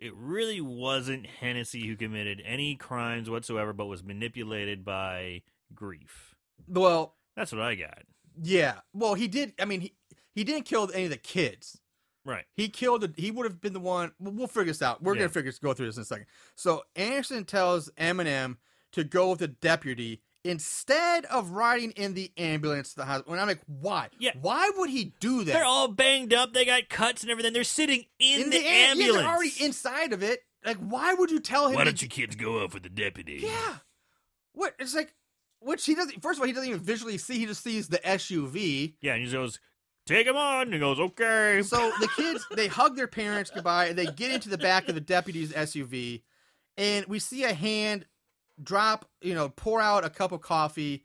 it 0.00 0.12
really 0.16 0.60
wasn't 0.60 1.26
Hennessy 1.26 1.86
who 1.86 1.96
committed 1.96 2.42
any 2.44 2.74
crimes 2.74 3.30
whatsoever, 3.30 3.72
but 3.72 3.86
was 3.86 4.02
manipulated 4.02 4.84
by 4.84 5.42
Grefe. 5.74 6.34
Well, 6.66 7.14
That's 7.36 7.52
what 7.52 7.60
I 7.60 7.76
got. 7.76 8.02
Yeah. 8.42 8.80
Well, 8.92 9.14
he 9.14 9.28
did. 9.28 9.52
I 9.60 9.64
mean, 9.64 9.80
he 9.80 9.94
he 10.34 10.44
didn't 10.44 10.64
kill 10.64 10.90
any 10.92 11.04
of 11.04 11.10
the 11.10 11.16
kids. 11.16 11.80
Right. 12.24 12.44
He 12.54 12.68
killed. 12.68 13.02
The, 13.02 13.12
he 13.16 13.30
would 13.30 13.44
have 13.46 13.60
been 13.60 13.72
the 13.72 13.80
one. 13.80 14.12
We'll, 14.18 14.32
we'll 14.32 14.46
figure 14.48 14.64
this 14.72 14.82
out. 14.82 15.02
We're 15.02 15.14
Yeah. 15.14 15.20
gonna 15.20 15.28
figure 15.30 15.52
go 15.62 15.72
through 15.74 15.86
this 15.86 15.96
in 15.96 16.02
a 16.02 16.06
second. 16.06 16.26
So 16.56 16.82
Anderson 16.96 17.44
tells 17.44 17.88
Eminem 17.92 18.56
to 18.92 19.04
go 19.04 19.30
with 19.30 19.38
the 19.38 19.48
deputy 19.48 20.22
instead 20.44 21.24
of 21.26 21.50
riding 21.50 21.90
in 21.92 22.14
the 22.14 22.30
ambulance 22.36 22.90
to 22.90 22.96
the 22.96 23.04
hospital. 23.04 23.32
And 23.34 23.40
I'm 23.40 23.48
like, 23.48 23.60
why? 23.66 24.08
Yeah. 24.18 24.30
Why 24.40 24.70
would 24.76 24.90
he 24.90 25.12
do 25.20 25.38
that? 25.44 25.52
They're 25.52 25.64
all 25.64 25.88
banged 25.88 26.32
up. 26.32 26.52
They 26.52 26.64
got 26.64 26.88
cuts 26.88 27.22
and 27.22 27.30
everything. 27.30 27.52
They're 27.52 27.64
sitting 27.64 28.04
in, 28.18 28.50
the, 28.50 28.56
am- 28.58 28.62
yeah, 28.64 28.70
ambulance. 28.90 29.16
they're 29.16 29.26
already 29.28 29.52
inside 29.60 30.12
of 30.12 30.22
it. 30.22 30.40
Like, 30.64 30.76
why 30.78 31.14
would 31.14 31.30
you 31.30 31.40
tell 31.40 31.68
him? 31.68 31.74
Why 31.74 31.84
don't 31.84 32.00
you 32.00 32.08
kids 32.08 32.36
go 32.36 32.64
up 32.64 32.74
with 32.74 32.82
the 32.84 32.88
deputy? 32.88 33.40
Yeah. 33.42 33.76
What? 34.52 34.74
It's 34.78 34.94
like, 34.94 35.12
which 35.60 35.84
he 35.84 35.94
doesn't. 35.94 36.22
First 36.22 36.38
of 36.38 36.42
all, 36.42 36.46
he 36.46 36.52
doesn't 36.52 36.68
even 36.68 36.80
visually 36.80 37.18
see. 37.18 37.38
He 37.38 37.46
just 37.46 37.62
sees 37.62 37.88
the 37.88 37.98
SUV. 38.06 38.94
Yeah, 39.00 39.14
and 39.14 39.24
he 39.24 39.30
goes, 39.32 39.58
"Take 40.06 40.26
him 40.26 40.36
on." 40.36 40.62
And 40.62 40.74
he 40.74 40.80
goes, 40.80 40.98
"Okay." 41.00 41.62
So 41.62 41.90
the 42.00 42.08
kids 42.16 42.46
they 42.54 42.68
hug 42.68 42.96
their 42.96 43.06
parents 43.08 43.50
goodbye, 43.50 43.86
and 43.86 43.98
they 43.98 44.06
get 44.06 44.30
into 44.32 44.48
the 44.48 44.58
back 44.58 44.88
of 44.88 44.94
the 44.94 45.00
deputy's 45.00 45.52
SUV, 45.52 46.22
and 46.76 47.06
we 47.06 47.18
see 47.18 47.44
a 47.44 47.54
hand 47.54 48.06
drop, 48.62 49.10
you 49.20 49.34
know, 49.34 49.48
pour 49.50 49.80
out 49.80 50.04
a 50.04 50.10
cup 50.10 50.32
of 50.32 50.40
coffee, 50.40 51.04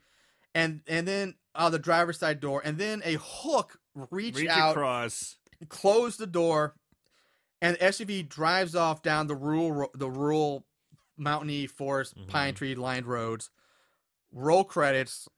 and 0.54 0.82
and 0.86 1.06
then 1.08 1.34
out 1.54 1.70
the 1.72 1.78
driver's 1.78 2.18
side 2.18 2.40
door, 2.40 2.62
and 2.64 2.78
then 2.78 3.02
a 3.04 3.14
hook 3.20 3.78
reach, 4.10 4.36
reach 4.36 4.48
out, 4.48 4.70
across. 4.72 5.36
close 5.68 6.16
the 6.16 6.26
door, 6.26 6.74
and 7.60 7.76
the 7.76 7.84
SUV 7.84 8.22
drives 8.26 8.74
off 8.74 9.02
down 9.02 9.26
the 9.26 9.34
rural 9.34 9.90
the 9.94 10.08
rural 10.10 10.66
mountainy 11.18 11.66
forest 11.66 12.16
Mhm. 12.16 12.28
pine 12.28 12.54
tree 12.54 12.74
lined 12.74 13.06
roads. 13.06 13.50
Roll 14.32 14.64
credits. 14.64 15.28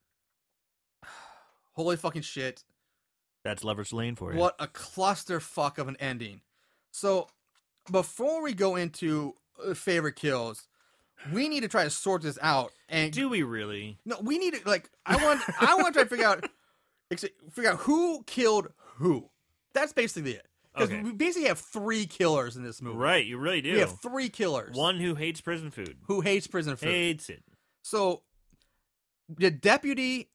Holy 1.72 1.96
fucking 1.96 2.22
shit. 2.22 2.62
That's 3.44 3.64
Lover's 3.64 3.92
Lane 3.92 4.16
for 4.16 4.32
you. 4.32 4.38
What 4.38 4.54
a 4.58 4.66
clusterfuck 4.66 5.78
of 5.78 5.88
an 5.88 5.96
ending. 6.00 6.40
So, 6.92 7.28
before 7.90 8.42
we 8.42 8.54
go 8.54 8.76
into 8.76 9.34
uh, 9.62 9.74
favorite 9.74 10.16
kills, 10.16 10.66
we 11.32 11.48
need 11.48 11.60
to 11.60 11.68
try 11.68 11.84
to 11.84 11.90
sort 11.90 12.22
this 12.22 12.38
out. 12.40 12.72
And 12.88 13.12
Do 13.12 13.28
we 13.28 13.42
really? 13.42 13.98
no, 14.06 14.16
we 14.22 14.38
need 14.38 14.54
to 14.54 14.60
like. 14.68 14.88
I 15.04 15.22
want. 15.22 15.40
I 15.60 15.74
want 15.74 15.88
to 15.88 15.92
try 15.92 16.02
to 16.04 16.08
figure 16.08 16.26
out, 16.26 16.48
figure 17.52 17.70
out 17.72 17.80
who 17.80 18.22
killed 18.26 18.68
who. 18.96 19.28
That's 19.74 19.92
basically 19.92 20.32
it. 20.32 20.46
Because 20.72 20.90
Okay. 20.90 21.02
we 21.02 21.12
basically 21.12 21.48
have 21.48 21.58
three 21.60 22.06
killers 22.06 22.56
in 22.56 22.64
this 22.64 22.80
movie. 22.82 22.96
Right, 22.96 23.24
you 23.26 23.38
really 23.38 23.60
do. 23.60 23.74
We 23.74 23.78
have 23.80 24.00
three 24.00 24.28
killers. 24.28 24.74
One 24.76 24.98
who 24.98 25.14
hates 25.14 25.40
prison 25.40 25.70
food. 25.70 25.98
who 26.06 26.20
hates 26.20 26.46
prison 26.48 26.76
food. 26.76 26.88
Hates 26.88 27.28
it. 27.28 27.42
So, 27.82 28.22
the 29.28 29.50
deputy 29.50 30.30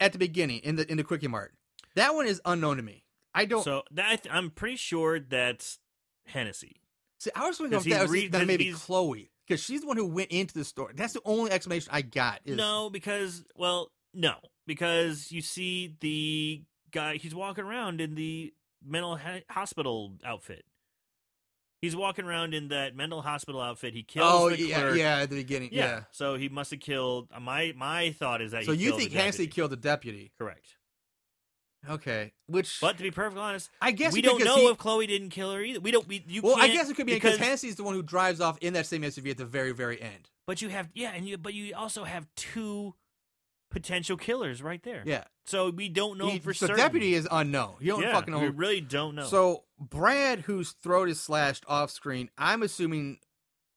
at 0.00 0.12
the 0.12 0.18
beginning 0.18 0.60
in 0.60 0.76
the 0.76 0.90
in 0.90 0.96
the 0.96 1.04
quickie 1.04 1.28
mart. 1.28 1.54
That 1.94 2.14
one 2.14 2.26
is 2.26 2.40
unknown 2.44 2.76
to 2.76 2.82
me. 2.82 3.04
I 3.34 3.44
don't. 3.44 3.62
So 3.64 3.82
that 3.92 4.26
I'm 4.30 4.50
pretty 4.50 4.76
sure 4.76 5.18
that's 5.20 5.78
Hennessy. 6.26 6.80
See, 7.18 7.30
I 7.34 7.46
was 7.46 7.58
Because 7.58 7.84
that 7.86 8.08
re- 8.08 8.28
that 8.28 8.46
maybe 8.46 8.64
he's- 8.66 8.84
Chloe, 8.84 9.30
because 9.46 9.60
she's 9.62 9.80
the 9.80 9.86
one 9.88 9.96
who 9.96 10.06
went 10.06 10.30
into 10.30 10.54
the 10.54 10.64
store. 10.64 10.92
That's 10.94 11.14
the 11.14 11.20
only 11.24 11.50
explanation 11.50 11.90
I 11.92 12.02
got. 12.02 12.40
Is, 12.44 12.56
No, 12.56 12.90
because 12.90 13.44
well, 13.56 13.90
no, 14.14 14.34
because 14.66 15.32
you 15.32 15.42
see 15.42 15.96
the 16.00 16.62
guy. 16.92 17.16
He's 17.16 17.34
walking 17.34 17.64
around 17.64 18.00
in 18.00 18.14
the 18.14 18.54
mental 18.84 19.16
ha- 19.16 19.40
hospital 19.50 20.12
outfit. 20.24 20.64
He's 21.80 21.94
walking 21.94 22.24
around 22.24 22.54
in 22.54 22.68
that 22.68 22.96
mental 22.96 23.22
hospital 23.22 23.60
outfit. 23.60 23.94
He 23.94 24.02
kills 24.02 24.26
Oh 24.28 24.50
the 24.50 24.58
yeah, 24.60 24.78
clerk. 24.80 24.96
yeah, 24.96 25.18
at 25.18 25.30
the 25.30 25.36
beginning, 25.36 25.70
yeah. 25.72 25.84
yeah. 25.84 26.00
So 26.10 26.34
he 26.36 26.48
must 26.48 26.72
have 26.72 26.80
killed. 26.80 27.28
uh, 27.32 27.38
My 27.40 27.72
my 27.76 28.10
thought 28.12 28.42
is 28.42 28.50
that. 28.50 28.64
So 28.64 28.72
you 28.72 28.88
killed 28.90 29.00
think 29.00 29.12
deputy. 29.12 29.46
killed 29.46 29.70
the 29.70 29.76
deputy? 29.76 30.32
Correct. 30.38 30.66
Okay, 31.88 32.32
which 32.48 32.78
But 32.80 32.96
to 32.96 33.02
be 33.04 33.12
perfectly 33.12 33.40
honest, 33.40 33.70
I 33.80 33.92
guess 33.92 34.12
we 34.12 34.20
don't 34.20 34.42
know 34.42 34.56
he- 34.56 34.66
if 34.66 34.78
Chloe 34.78 35.06
didn't 35.06 35.30
kill 35.30 35.52
her 35.52 35.62
either. 35.62 35.78
We 35.80 35.92
don't. 35.92 36.06
We, 36.08 36.24
you 36.26 36.42
well, 36.42 36.56
I 36.58 36.66
guess 36.68 36.90
it 36.90 36.96
could 36.96 37.06
be 37.06 37.14
because, 37.14 37.38
because 37.38 37.76
the 37.76 37.84
one 37.84 37.94
who 37.94 38.02
drives 38.02 38.40
off 38.40 38.58
in 38.58 38.72
that 38.72 38.86
same 38.86 39.02
SUV 39.02 39.30
at 39.30 39.36
the 39.38 39.44
very, 39.44 39.70
very 39.72 40.02
end. 40.02 40.28
But 40.46 40.60
you 40.60 40.68
have 40.70 40.88
yeah, 40.94 41.12
and 41.14 41.28
you 41.28 41.38
but 41.38 41.54
you 41.54 41.74
also 41.76 42.02
have 42.02 42.26
two 42.34 42.94
potential 43.70 44.16
killers 44.16 44.62
right 44.62 44.82
there. 44.82 45.02
Yeah, 45.04 45.24
So 45.46 45.70
we 45.70 45.88
don't 45.88 46.16
know 46.18 46.28
He- 46.30 46.38
for 46.38 46.54
so 46.54 46.66
certain. 46.66 46.82
deputy 46.82 47.14
is 47.14 47.28
unknown. 47.30 47.76
You 47.80 47.92
don't 47.92 48.02
yeah, 48.02 48.12
fucking 48.12 48.32
know. 48.32 48.40
We 48.40 48.48
really 48.48 48.80
don't 48.80 49.14
know. 49.14 49.24
So 49.26 49.64
Brad, 49.78 50.40
whose 50.40 50.72
throat 50.72 51.08
is 51.08 51.20
slashed 51.20 51.64
off 51.68 51.90
screen, 51.90 52.30
I'm 52.38 52.62
assuming, 52.62 53.18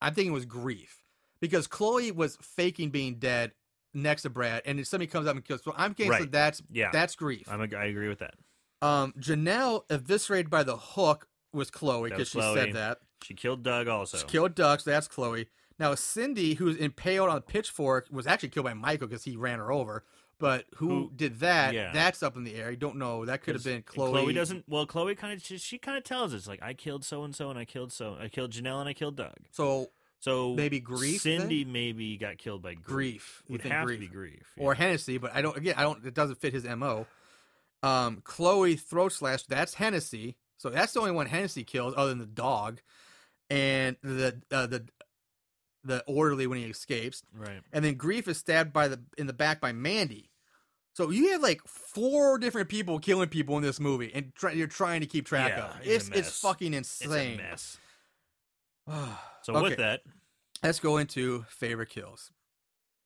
I'm 0.00 0.14
thinking 0.14 0.32
it 0.32 0.34
was 0.34 0.46
Grefe 0.46 1.02
because 1.40 1.66
Chloe 1.66 2.10
was 2.10 2.36
faking 2.40 2.90
being 2.90 3.16
dead 3.18 3.52
next 3.94 4.22
to 4.22 4.30
Brad, 4.30 4.62
and 4.64 4.84
somebody 4.86 5.06
comes 5.08 5.26
up 5.28 5.36
and 5.36 5.44
kills. 5.44 5.62
So 5.62 5.74
I'm 5.76 5.92
guessing 5.92 6.10
Right. 6.10 6.30
that's 6.32 6.62
Yeah. 6.70 6.90
that's 6.92 7.14
Grefe. 7.14 7.46
I'm 7.48 7.60
a, 7.60 7.76
I 7.76 7.84
agree 7.84 8.08
with 8.08 8.20
that. 8.20 8.34
Um, 8.80 9.12
Janelle 9.18 9.84
eviscerated 9.90 10.50
by 10.50 10.62
the 10.62 10.76
hook 10.76 11.28
was 11.52 11.70
Chloe 11.70 12.08
because 12.10 12.28
she 12.28 12.38
Chloe. 12.38 12.54
said 12.56 12.72
that. 12.74 12.98
She 13.22 13.34
killed 13.34 13.62
Doug 13.62 13.86
also. 13.88 14.16
She 14.18 14.24
killed 14.24 14.54
Doug, 14.54 14.80
so 14.80 14.90
that's 14.90 15.06
Chloe. 15.06 15.48
Now 15.78 15.94
Cindy, 15.94 16.54
who's 16.54 16.76
impaled 16.76 17.28
on 17.30 17.36
a 17.36 17.40
pitchfork, 17.40 18.06
was 18.10 18.26
actually 18.26 18.50
killed 18.50 18.64
by 18.66 18.74
Michael 18.74 19.06
because 19.08 19.24
he 19.24 19.36
ran 19.36 19.58
her 19.58 19.72
over. 19.72 20.04
But 20.38 20.64
who, 20.76 20.88
Who- 20.88 21.12
did 21.14 21.38
that? 21.40 21.72
yeah. 21.72 21.92
That's 21.92 22.20
up 22.22 22.36
in 22.36 22.42
the 22.42 22.54
air. 22.56 22.70
You 22.72 22.76
don't 22.76 22.96
know. 22.96 23.24
That 23.24 23.42
could 23.42 23.54
have 23.54 23.62
been 23.62 23.82
Chloe. 23.82 24.10
Chloe 24.10 24.32
doesn't. 24.32 24.64
Well, 24.68 24.86
Chloe 24.86 25.14
kind 25.14 25.32
of 25.34 25.42
she, 25.44 25.56
she 25.58 25.78
kind 25.78 25.96
of 25.96 26.02
tells 26.04 26.34
us 26.34 26.48
like 26.48 26.60
I 26.62 26.74
killed 26.74 27.04
so 27.04 27.22
and 27.22 27.34
so 27.34 27.48
and 27.50 27.58
I 27.58 27.64
killed 27.64 27.92
so 27.92 28.16
I 28.20 28.28
killed 28.28 28.50
Janelle 28.50 28.80
and 28.80 28.88
I 28.88 28.92
killed 28.92 29.14
Doug. 29.16 29.34
So 29.52 29.90
So 30.18 30.54
Maybe 30.54 30.80
Grefe, 30.80 31.22
then? 31.22 31.40
Cindy 31.40 31.64
maybe 31.64 32.16
got 32.16 32.38
killed 32.38 32.60
by 32.62 32.74
Grefe. 32.74 32.82
Grefe. 32.86 33.50
Would 33.50 33.62
have 33.62 33.86
Grefe. 33.86 33.94
to 33.94 34.00
be 34.00 34.08
Grefe. 34.08 34.40
or 34.58 34.72
yeah. 34.72 34.78
Hennessy, 34.78 35.18
but 35.18 35.32
I 35.34 35.42
don't. 35.42 35.56
Again, 35.56 35.74
I 35.76 35.82
don't. 35.82 36.04
It 36.04 36.14
doesn't 36.14 36.40
fit 36.40 36.52
his 36.52 36.64
mo. 36.64 37.06
Um, 37.84 38.20
Chloe 38.24 38.76
throat 38.76 39.12
slash. 39.12 39.44
That's 39.44 39.74
Hennessy. 39.74 40.36
So 40.56 40.70
that's 40.70 40.92
the 40.92 41.00
only 41.00 41.12
one 41.12 41.26
Hennessy 41.26 41.64
kills, 41.64 41.94
other 41.96 42.10
than 42.10 42.18
the 42.20 42.26
dog, 42.26 42.80
and 43.50 43.96
the 44.02 44.40
uh, 44.50 44.66
the 44.66 44.84
the 45.84 46.02
orderly 46.06 46.46
when 46.46 46.58
he 46.58 46.64
escapes. 46.64 47.22
right. 47.36 47.60
And 47.72 47.84
then 47.84 47.96
Grefe 47.96 48.28
is 48.28 48.38
stabbed 48.38 48.72
by 48.72 48.88
the 48.88 49.00
in 49.18 49.26
the 49.26 49.32
back 49.32 49.60
by 49.60 49.72
Mandy. 49.72 50.30
So 50.94 51.10
you 51.10 51.32
have 51.32 51.42
like 51.42 51.62
four 51.66 52.38
different 52.38 52.68
people 52.68 52.98
killing 52.98 53.28
people 53.28 53.56
in 53.56 53.62
this 53.62 53.80
movie, 53.80 54.12
and 54.14 54.34
try, 54.34 54.52
you're 54.52 54.66
trying 54.66 55.00
to 55.00 55.06
keep 55.06 55.24
track 55.26 55.52
Yeah, 55.56 55.64
of. 55.64 55.76
it's 55.80 55.86
a 55.86 55.94
It's 55.94 56.08
it's 56.08 56.14
mess. 56.28 56.40
fucking 56.40 56.74
It's 56.74 57.02
insane. 57.04 57.40
a 57.40 57.42
mess. 57.42 57.78
So 59.42 59.54
Okay. 59.56 59.62
with 59.70 59.78
that, 59.78 60.02
Let's 60.62 60.78
go 60.78 60.98
into 60.98 61.44
favorite 61.48 61.88
kills. 61.88 62.30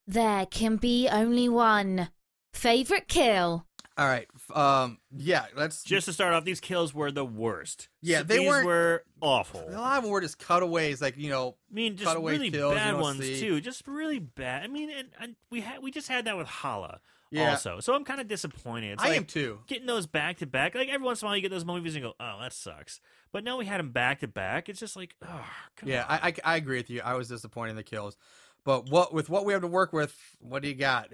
There 0.06 0.44
can 0.46 0.76
be 0.76 1.08
only 1.08 1.48
one. 1.48 2.10
Favorite 2.52 3.08
kill? 3.08 3.66
All 3.98 4.06
right. 4.06 4.28
Um. 4.54 4.98
Yeah. 5.16 5.46
Let's 5.56 5.82
just 5.82 6.04
to 6.06 6.12
start 6.12 6.34
off, 6.34 6.44
these 6.44 6.60
kills 6.60 6.92
were 6.92 7.10
the 7.10 7.24
worst. 7.24 7.88
Yeah, 8.02 8.22
they 8.22 8.38
these 8.38 8.48
weren't- 8.48 8.66
were 8.66 9.04
awful. 9.22 9.66
A 9.68 9.72
lot 9.72 9.96
of 9.98 10.02
them 10.04 10.12
were 10.12 10.20
just 10.20 10.38
cutaways, 10.38 11.00
like 11.00 11.16
you 11.16 11.30
know, 11.30 11.56
I 11.70 11.74
mean, 11.74 11.96
just 11.96 12.06
cutaway 12.08 12.32
really 12.32 12.50
kills 12.50 12.72
you 12.72 12.78
bad 12.78 12.90
don't 12.92 13.00
ones 13.00 13.20
see. 13.20 13.40
too. 13.40 13.60
Just 13.60 13.86
really 13.88 14.18
bad. 14.18 14.64
I 14.64 14.66
mean, 14.66 14.90
and, 14.90 15.08
and 15.20 15.36
we 15.50 15.62
had 15.62 15.82
we 15.82 15.90
just 15.90 16.08
had 16.08 16.26
that 16.26 16.36
with 16.36 16.46
Hala 16.46 17.00
Yeah. 17.30 17.50
also. 17.52 17.80
So 17.80 17.94
I'm 17.94 18.04
kind 18.04 18.20
of 18.20 18.28
disappointed. 18.28 18.92
It's 18.94 19.02
I 19.02 19.08
like 19.08 19.16
am 19.16 19.24
too. 19.24 19.60
getting 19.66 19.86
those 19.86 20.06
back 20.06 20.36
to 20.38 20.46
back. 20.46 20.74
Like 20.74 20.88
every 20.90 21.04
once 21.06 21.22
in 21.22 21.26
a 21.26 21.28
while, 21.28 21.36
you 21.36 21.42
get 21.42 21.50
those 21.50 21.64
movies 21.64 21.94
and 21.94 22.04
you 22.04 22.10
go, 22.10 22.14
"Oh, 22.20 22.38
that 22.42 22.52
sucks." 22.52 23.00
But 23.32 23.44
now 23.44 23.56
we 23.56 23.64
had 23.64 23.78
them 23.80 23.92
back 23.92 24.20
to 24.20 24.28
back. 24.28 24.68
It's 24.68 24.78
just 24.80 24.94
like, 24.96 25.14
oh, 25.22 25.44
come 25.76 25.88
Yeah, 25.88 26.04
on. 26.08 26.18
I, 26.22 26.28
I 26.28 26.34
I 26.44 26.56
agree 26.56 26.76
with 26.76 26.90
you. 26.90 27.00
I 27.02 27.14
was 27.14 27.28
disappointed 27.28 27.70
in 27.70 27.76
the 27.76 27.82
kills, 27.82 28.16
but 28.64 28.90
what 28.90 29.14
with 29.14 29.28
what 29.30 29.46
we 29.46 29.54
have 29.54 29.62
to 29.62 29.68
work 29.68 29.92
with, 29.94 30.14
what 30.40 30.60
do 30.62 30.68
you 30.68 30.74
got? 30.74 31.08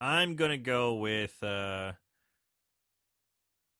I'm 0.00 0.36
gonna 0.36 0.58
go 0.58 0.94
with 0.94 1.42
uh 1.42 1.92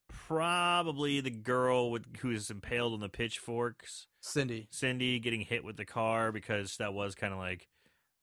probably 0.08 1.20
the 1.20 1.30
girl 1.30 1.90
with 1.90 2.04
who's 2.20 2.50
impaled 2.50 2.92
on 2.92 3.00
the 3.00 3.08
pitchforks. 3.08 4.06
Cindy. 4.20 4.68
Cindy 4.70 5.18
getting 5.18 5.40
hit 5.42 5.64
with 5.64 5.76
the 5.76 5.84
car 5.84 6.32
because 6.32 6.76
that 6.78 6.92
was 6.92 7.14
kind 7.14 7.32
of 7.32 7.38
like, 7.38 7.68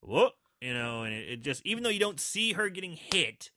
whoop, 0.02 0.32
you 0.60 0.72
know, 0.74 1.02
and 1.02 1.12
it, 1.14 1.28
it 1.28 1.42
just 1.42 1.64
even 1.66 1.82
though 1.82 1.90
you 1.90 2.00
don't 2.00 2.20
see 2.20 2.52
her 2.52 2.68
getting 2.68 2.92
hit, 2.92 3.50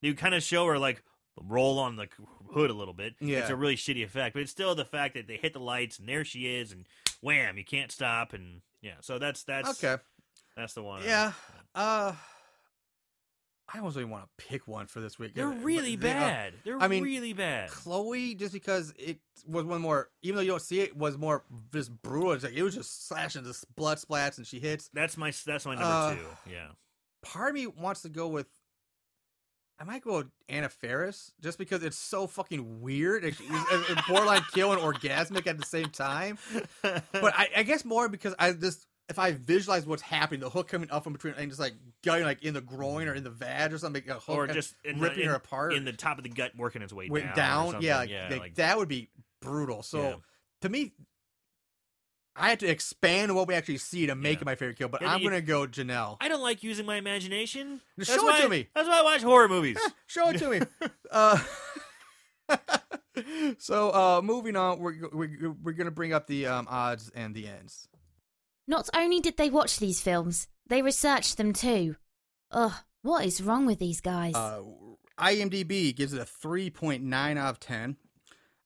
you 0.00 0.14
kind 0.14 0.34
of 0.34 0.42
show 0.42 0.66
her 0.66 0.78
like 0.78 1.02
roll 1.40 1.78
on 1.78 1.96
the 1.96 2.08
hood 2.52 2.70
a 2.70 2.74
little 2.74 2.94
bit. 2.94 3.14
Yeah. 3.20 3.38
it's 3.38 3.50
a 3.50 3.56
really 3.56 3.76
shitty 3.76 4.04
effect, 4.04 4.34
but 4.34 4.42
it's 4.42 4.50
still 4.50 4.74
the 4.74 4.84
fact 4.84 5.14
that 5.14 5.26
they 5.26 5.36
hit 5.36 5.52
the 5.52 5.60
lights 5.60 5.98
and 5.98 6.08
there 6.08 6.24
she 6.24 6.56
is, 6.56 6.72
and 6.72 6.86
wham, 7.20 7.58
you 7.58 7.64
can't 7.64 7.90
stop, 7.90 8.32
and 8.32 8.60
yeah, 8.82 8.94
so 9.00 9.18
that's 9.18 9.42
that's 9.44 9.82
Okay. 9.82 10.00
that's 10.56 10.74
the 10.74 10.82
one. 10.82 11.02
Yeah. 11.04 11.32
Uh, 11.74 12.12
I 13.72 13.78
almost 13.78 13.96
don't 13.96 14.02
even 14.04 14.10
want 14.10 14.24
to 14.24 14.44
pick 14.46 14.66
one 14.66 14.86
for 14.86 15.00
this 15.00 15.18
week. 15.18 15.34
They're 15.34 15.50
but 15.50 15.62
really 15.62 15.94
uh, 15.94 16.00
bad. 16.00 16.54
They're 16.64 16.80
I 16.80 16.88
mean, 16.88 17.02
really 17.04 17.34
bad. 17.34 17.68
Chloe, 17.68 18.34
just 18.34 18.52
because 18.54 18.94
it 18.98 19.18
was 19.46 19.64
one 19.66 19.82
more, 19.82 20.08
even 20.22 20.36
though 20.36 20.42
you 20.42 20.50
don't 20.52 20.62
see 20.62 20.80
it, 20.80 20.96
was 20.96 21.18
more 21.18 21.44
just 21.72 21.90
brutal. 22.02 22.32
It's 22.32 22.44
like 22.44 22.54
it 22.54 22.62
was 22.62 22.74
just 22.74 23.06
slashing, 23.08 23.44
just 23.44 23.66
blood 23.76 23.98
splats, 23.98 24.38
and 24.38 24.46
she 24.46 24.58
hits. 24.58 24.88
That's 24.94 25.16
my 25.18 25.32
that's 25.44 25.66
my 25.66 25.74
number 25.74 25.86
Uh, 25.86 26.14
two. 26.14 26.50
Yeah. 26.50 26.68
Part 27.22 27.50
of 27.50 27.54
me 27.56 27.66
wants 27.66 28.02
to 28.02 28.08
go 28.08 28.28
with. 28.28 28.46
I 29.80 29.84
might 29.84 30.02
go 30.02 30.16
with 30.18 30.26
Anna 30.48 30.68
Faris 30.68 31.30
just 31.40 31.56
because 31.56 31.84
it's 31.84 31.96
so 31.96 32.26
fucking 32.26 32.80
weird 32.80 33.22
and, 33.24 33.36
she's- 33.36 33.66
and- 33.70 33.84
and 33.90 34.00
borderline 34.08 34.42
kill 34.52 34.72
and 34.72 34.80
orgasmic 34.82 35.46
at 35.46 35.56
the 35.58 35.64
same 35.66 35.90
time. 35.90 36.38
But 36.82 37.34
I, 37.36 37.48
I 37.58 37.62
guess 37.64 37.84
more 37.84 38.08
because 38.08 38.34
I 38.40 38.52
just 38.52 38.86
if 39.08 39.18
I 39.18 39.32
visualize 39.32 39.86
what's 39.86 40.02
happening, 40.02 40.40
the 40.40 40.50
hook 40.50 40.68
coming 40.68 40.90
up 40.90 41.04
from 41.04 41.14
between 41.14 41.34
and 41.34 41.48
just 41.50 41.60
like 41.60 41.74
going 42.04 42.24
like 42.24 42.42
in 42.42 42.54
the 42.54 42.60
groin 42.60 43.08
or 43.08 43.14
in 43.14 43.24
the 43.24 43.30
vag 43.30 43.72
or 43.72 43.78
something, 43.78 44.02
a 44.08 44.14
hook 44.14 44.28
or 44.28 44.46
just 44.46 44.74
ripping 44.84 45.00
the, 45.00 45.22
in, 45.22 45.28
her 45.28 45.34
apart 45.34 45.72
in 45.72 45.84
the 45.84 45.92
top 45.92 46.18
of 46.18 46.24
the 46.24 46.30
gut, 46.30 46.52
working 46.56 46.82
its 46.82 46.92
way 46.92 47.08
down. 47.08 47.34
down. 47.72 47.82
Yeah, 47.82 47.98
like, 47.98 48.10
yeah, 48.10 48.28
like, 48.30 48.40
like- 48.40 48.54
that 48.56 48.76
would 48.76 48.88
be 48.88 49.08
brutal. 49.40 49.82
So 49.82 50.02
Yeah. 50.02 50.14
to 50.62 50.68
me, 50.68 50.92
I 52.36 52.50
had 52.50 52.60
to 52.60 52.68
expand 52.68 53.34
what 53.34 53.48
we 53.48 53.54
actually 53.54 53.78
see 53.78 54.06
to 54.06 54.14
make 54.14 54.36
Yeah. 54.38 54.42
it 54.42 54.44
my 54.46 54.54
favorite 54.54 54.76
kill. 54.78 54.88
But 54.88 55.02
I'm 55.02 55.20
you- 55.20 55.28
gonna 55.30 55.40
go 55.40 55.66
Janelle. 55.66 56.18
I 56.20 56.28
don't 56.28 56.42
like 56.42 56.62
using 56.62 56.84
my 56.86 56.96
imagination. 56.96 57.80
That's 57.96 58.14
show 58.14 58.28
it 58.28 58.42
to 58.42 58.48
me. 58.48 58.68
That's 58.74 58.86
why 58.88 59.00
I 59.00 59.02
watch 59.02 59.22
horror 59.22 59.48
movies. 59.48 59.78
Show 60.06 60.28
it 60.28 60.38
to 60.38 60.50
me. 60.50 60.60
uh, 61.10 61.38
so 63.58 63.90
uh, 63.90 64.20
moving 64.22 64.54
on, 64.56 64.78
we're, 64.78 65.08
we're 65.12 65.50
we're 65.62 65.72
gonna 65.72 65.90
bring 65.90 66.12
up 66.12 66.26
the 66.26 66.46
um, 66.46 66.66
odds 66.70 67.10
and 67.14 67.34
the 67.34 67.48
ends. 67.48 67.88
Not 68.68 68.88
only 68.94 69.20
did 69.20 69.38
they 69.38 69.48
watch 69.48 69.78
these 69.78 70.00
films, 70.00 70.46
they 70.68 70.82
researched 70.82 71.38
them 71.38 71.54
too. 71.54 71.96
Ugh, 72.52 72.72
what 73.02 73.24
is 73.24 73.42
wrong 73.42 73.64
with 73.64 73.78
these 73.78 74.02
guys? 74.02 74.34
Uh, 74.34 74.60
IMDb 75.18 75.96
gives 75.96 76.12
it 76.12 76.20
a 76.20 76.24
3.9 76.24 77.38
out 77.38 77.50
of 77.50 77.60
10. 77.60 77.96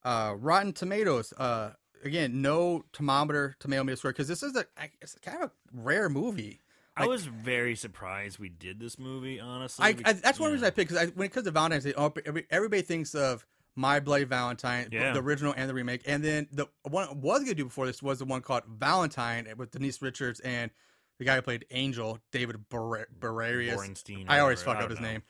Uh, 0.04 0.34
Rotten 0.36 0.72
Tomatoes, 0.72 1.32
uh, 1.38 1.70
again, 2.04 2.42
no 2.42 2.84
thermometer, 2.92 3.54
tomato 3.60 3.84
meter 3.84 3.96
score, 3.96 4.10
because 4.10 4.26
this 4.26 4.42
is 4.42 4.56
a 4.56 4.66
it's 5.00 5.14
kind 5.22 5.40
of 5.40 5.50
a 5.50 5.52
rare 5.72 6.08
movie. 6.08 6.60
I 6.96 7.06
was 7.06 7.24
very 7.24 7.76
surprised 7.76 8.38
we 8.38 8.48
did 8.48 8.80
this 8.80 8.98
movie. 8.98 9.40
Honestly, 9.40 9.84
I, 9.84 9.92
be- 9.92 10.04
I 10.04 10.12
that's 10.12 10.40
one 10.40 10.50
yeah. 10.50 10.54
reason 10.54 10.66
I 10.66 10.70
picked 10.70 10.90
because 10.90 11.12
when 11.14 11.26
it 11.26 11.32
comes 11.32 11.46
to 11.46 11.52
Valentine's 11.52 11.84
Day, 11.84 11.94
oh, 11.96 12.12
everybody 12.50 12.82
thinks 12.82 13.14
of 13.14 13.46
my 13.74 14.00
Bloody 14.00 14.24
Valentine, 14.24 14.88
yeah. 14.92 15.12
the 15.12 15.20
original 15.20 15.54
and 15.56 15.68
the 15.68 15.74
remake, 15.74 16.02
and 16.06 16.22
then 16.22 16.46
the 16.52 16.66
one 16.82 17.08
I 17.08 17.12
was 17.12 17.42
gonna 17.42 17.54
do 17.54 17.64
before 17.64 17.86
this 17.86 18.02
was 18.02 18.18
the 18.18 18.24
one 18.24 18.42
called 18.42 18.64
Valentine 18.68 19.46
with 19.56 19.70
Denise 19.70 20.02
Richards 20.02 20.40
and 20.40 20.70
the 21.18 21.24
guy 21.24 21.36
who 21.36 21.42
played 21.42 21.64
Angel, 21.70 22.18
David 22.32 22.68
Ber- 22.68 23.08
Berarius. 23.18 24.26
I 24.28 24.40
always 24.40 24.62
fuck 24.62 24.78
up 24.78 24.90
his 24.90 25.00
know. 25.00 25.08
name. 25.08 25.22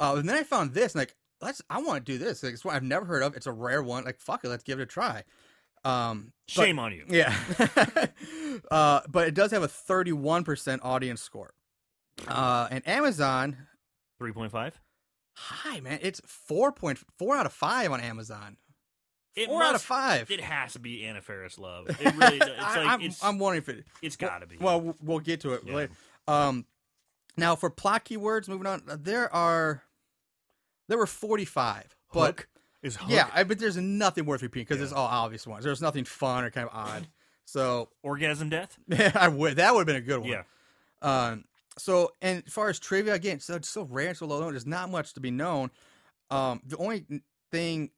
Uh, 0.00 0.14
and 0.16 0.28
then 0.28 0.36
I 0.36 0.42
found 0.42 0.72
this, 0.72 0.94
and 0.94 1.00
like, 1.00 1.14
let's 1.40 1.60
I 1.68 1.82
want 1.82 2.04
to 2.04 2.12
do 2.12 2.18
this. 2.18 2.42
Like, 2.42 2.54
it's 2.54 2.64
one 2.64 2.74
I've 2.74 2.82
never 2.82 3.04
heard 3.04 3.22
of. 3.22 3.36
It's 3.36 3.46
a 3.46 3.52
rare 3.52 3.82
one. 3.82 4.04
Like, 4.04 4.20
fuck 4.20 4.44
it, 4.44 4.48
let's 4.48 4.62
give 4.62 4.78
it 4.78 4.82
a 4.82 4.86
try. 4.86 5.24
Um, 5.84 6.32
Shame 6.46 6.76
but, 6.76 6.82
on 6.82 6.92
you. 6.92 7.04
Yeah. 7.08 7.36
uh, 8.70 9.00
but 9.08 9.28
it 9.28 9.34
does 9.34 9.50
have 9.50 9.62
a 9.62 9.68
31% 9.68 10.78
audience 10.82 11.20
score. 11.20 11.54
Uh, 12.26 12.68
and 12.70 12.86
Amazon. 12.86 13.56
3.5? 14.20 14.72
high, 15.34 15.80
man. 15.80 15.98
It's 16.02 16.20
4.4 16.20 17.36
out 17.36 17.46
of 17.46 17.52
5 17.52 17.92
on 17.92 18.00
Amazon. 18.00 18.56
Four 19.34 19.60
must, 19.60 19.68
out 19.68 19.74
of 19.74 19.82
five. 19.82 20.30
It 20.30 20.40
has 20.40 20.74
to 20.74 20.78
be 20.78 21.04
Anna 21.04 21.22
Faris 21.22 21.58
Love. 21.58 21.86
It 22.00 22.14
really 22.16 22.38
does. 22.38 22.48
It's 22.48 22.58
like, 22.60 22.86
I, 22.86 22.94
am 22.94 23.00
it's, 23.00 23.24
I'm 23.24 23.38
wondering 23.38 23.62
if 23.62 23.68
it. 23.68 23.84
It's 24.02 24.16
got 24.16 24.40
to 24.40 24.46
be. 24.46 24.58
Well, 24.60 24.94
we'll 25.02 25.20
get 25.20 25.40
to 25.40 25.54
it 25.54 25.62
yeah. 25.64 25.74
later. 25.74 25.92
Um, 26.28 26.66
now 27.36 27.56
for 27.56 27.70
plot 27.70 28.04
keywords, 28.04 28.48
moving 28.48 28.66
on. 28.66 28.82
Uh, 28.86 28.96
there 29.00 29.32
are, 29.34 29.82
there 30.88 30.98
were 30.98 31.06
45. 31.06 31.96
But 32.12 32.20
Hook 32.20 32.48
is 32.82 32.96
Hook. 32.96 33.10
yeah, 33.10 33.28
I, 33.32 33.44
but 33.44 33.58
there's 33.58 33.78
nothing 33.78 34.26
worth 34.26 34.42
repeating 34.42 34.64
because 34.64 34.78
yeah. 34.78 34.84
it's 34.84 34.92
all 34.92 35.06
obvious 35.06 35.46
ones. 35.46 35.64
There's 35.64 35.80
nothing 35.80 36.04
fun 36.04 36.44
or 36.44 36.50
kind 36.50 36.68
of 36.68 36.74
odd. 36.74 37.06
So 37.44 37.88
orgasm 38.04 38.50
death. 38.50 38.78
Yeah, 38.86 39.10
I 39.16 39.26
would. 39.26 39.56
That 39.56 39.74
would 39.74 39.80
have 39.80 39.86
been 39.86 39.96
a 39.96 40.00
good 40.00 40.20
one. 40.20 40.28
Yeah. 40.28 40.42
Um, 41.02 41.44
so, 41.78 42.12
and 42.20 42.42
as 42.46 42.52
far 42.52 42.68
as 42.68 42.78
trivia, 42.78 43.14
again, 43.14 43.40
so 43.40 43.54
it's 43.54 43.68
so 43.68 43.84
rare 43.84 44.08
and 44.08 44.16
so 44.16 44.26
low 44.26 44.40
known. 44.40 44.52
There's 44.52 44.66
not 44.66 44.90
much 44.90 45.14
to 45.14 45.20
be 45.20 45.30
known. 45.30 45.70
Um, 46.30 46.60
the 46.66 46.76
only 46.76 47.04
thing 47.50 47.90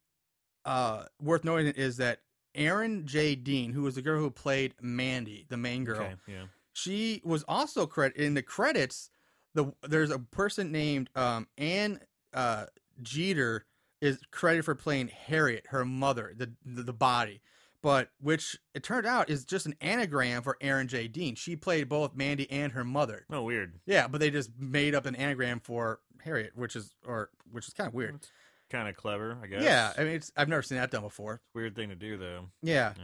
uh, 0.64 1.04
worth 1.20 1.44
noting 1.44 1.72
is 1.74 1.96
that 1.98 2.20
Erin 2.54 3.06
J. 3.06 3.34
Dean, 3.34 3.72
who 3.72 3.82
was 3.82 3.94
the 3.96 4.02
girl 4.02 4.20
who 4.20 4.30
played 4.30 4.74
Mandy, 4.80 5.46
the 5.48 5.56
main 5.56 5.84
girl, 5.84 6.02
Okay. 6.02 6.14
Yeah. 6.26 6.44
she 6.72 7.20
was 7.24 7.42
also 7.48 7.86
credit 7.86 8.16
in 8.16 8.34
the 8.34 8.42
credits. 8.42 9.10
The 9.54 9.72
there's 9.82 10.10
a 10.10 10.18
person 10.18 10.72
named 10.72 11.10
um, 11.14 11.46
Ann 11.58 12.00
uh, 12.32 12.66
Jeter 13.02 13.66
is 14.00 14.18
credited 14.30 14.64
for 14.64 14.74
playing 14.74 15.08
Harriet, 15.08 15.66
her 15.68 15.84
mother, 15.84 16.32
the, 16.36 16.50
the 16.64 16.82
the 16.82 16.92
body, 16.92 17.40
but 17.84 18.08
which 18.18 18.58
it 18.74 18.82
turned 18.82 19.04
out 19.04 19.28
is 19.28 19.44
just 19.44 19.66
an 19.66 19.74
anagram 19.82 20.42
for 20.42 20.56
Erin 20.62 20.88
J. 20.88 21.06
Dean. 21.06 21.34
She 21.34 21.54
played 21.54 21.86
both 21.86 22.16
Mandy 22.16 22.50
and 22.50 22.72
her 22.72 22.82
mother. 22.82 23.26
Oh, 23.30 23.42
weird. 23.42 23.74
Yeah, 23.84 24.08
but 24.08 24.22
they 24.22 24.30
just 24.30 24.50
made 24.58 24.94
up 24.94 25.04
an 25.04 25.14
anagram 25.14 25.60
for 25.60 26.00
Harriet, 26.24 26.52
which 26.56 26.76
is 26.76 26.94
or 27.06 27.28
which 27.52 27.68
is 27.68 27.74
kind 27.74 27.88
of 27.88 27.92
weird. 27.92 28.26
Kind 28.70 28.88
of 28.88 28.96
clever, 28.96 29.36
I 29.42 29.48
guess. 29.48 29.62
Yeah, 29.62 29.92
I 29.98 30.04
mean, 30.04 30.14
it's 30.14 30.32
I've 30.34 30.48
never 30.48 30.62
seen 30.62 30.78
that 30.78 30.90
done 30.90 31.02
before. 31.02 31.42
Weird 31.54 31.76
thing 31.76 31.90
to 31.90 31.94
do, 31.94 32.16
though. 32.16 32.46
Yeah. 32.62 32.94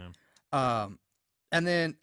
Um, 0.51 0.99
and 1.53 1.67
then 1.67 1.99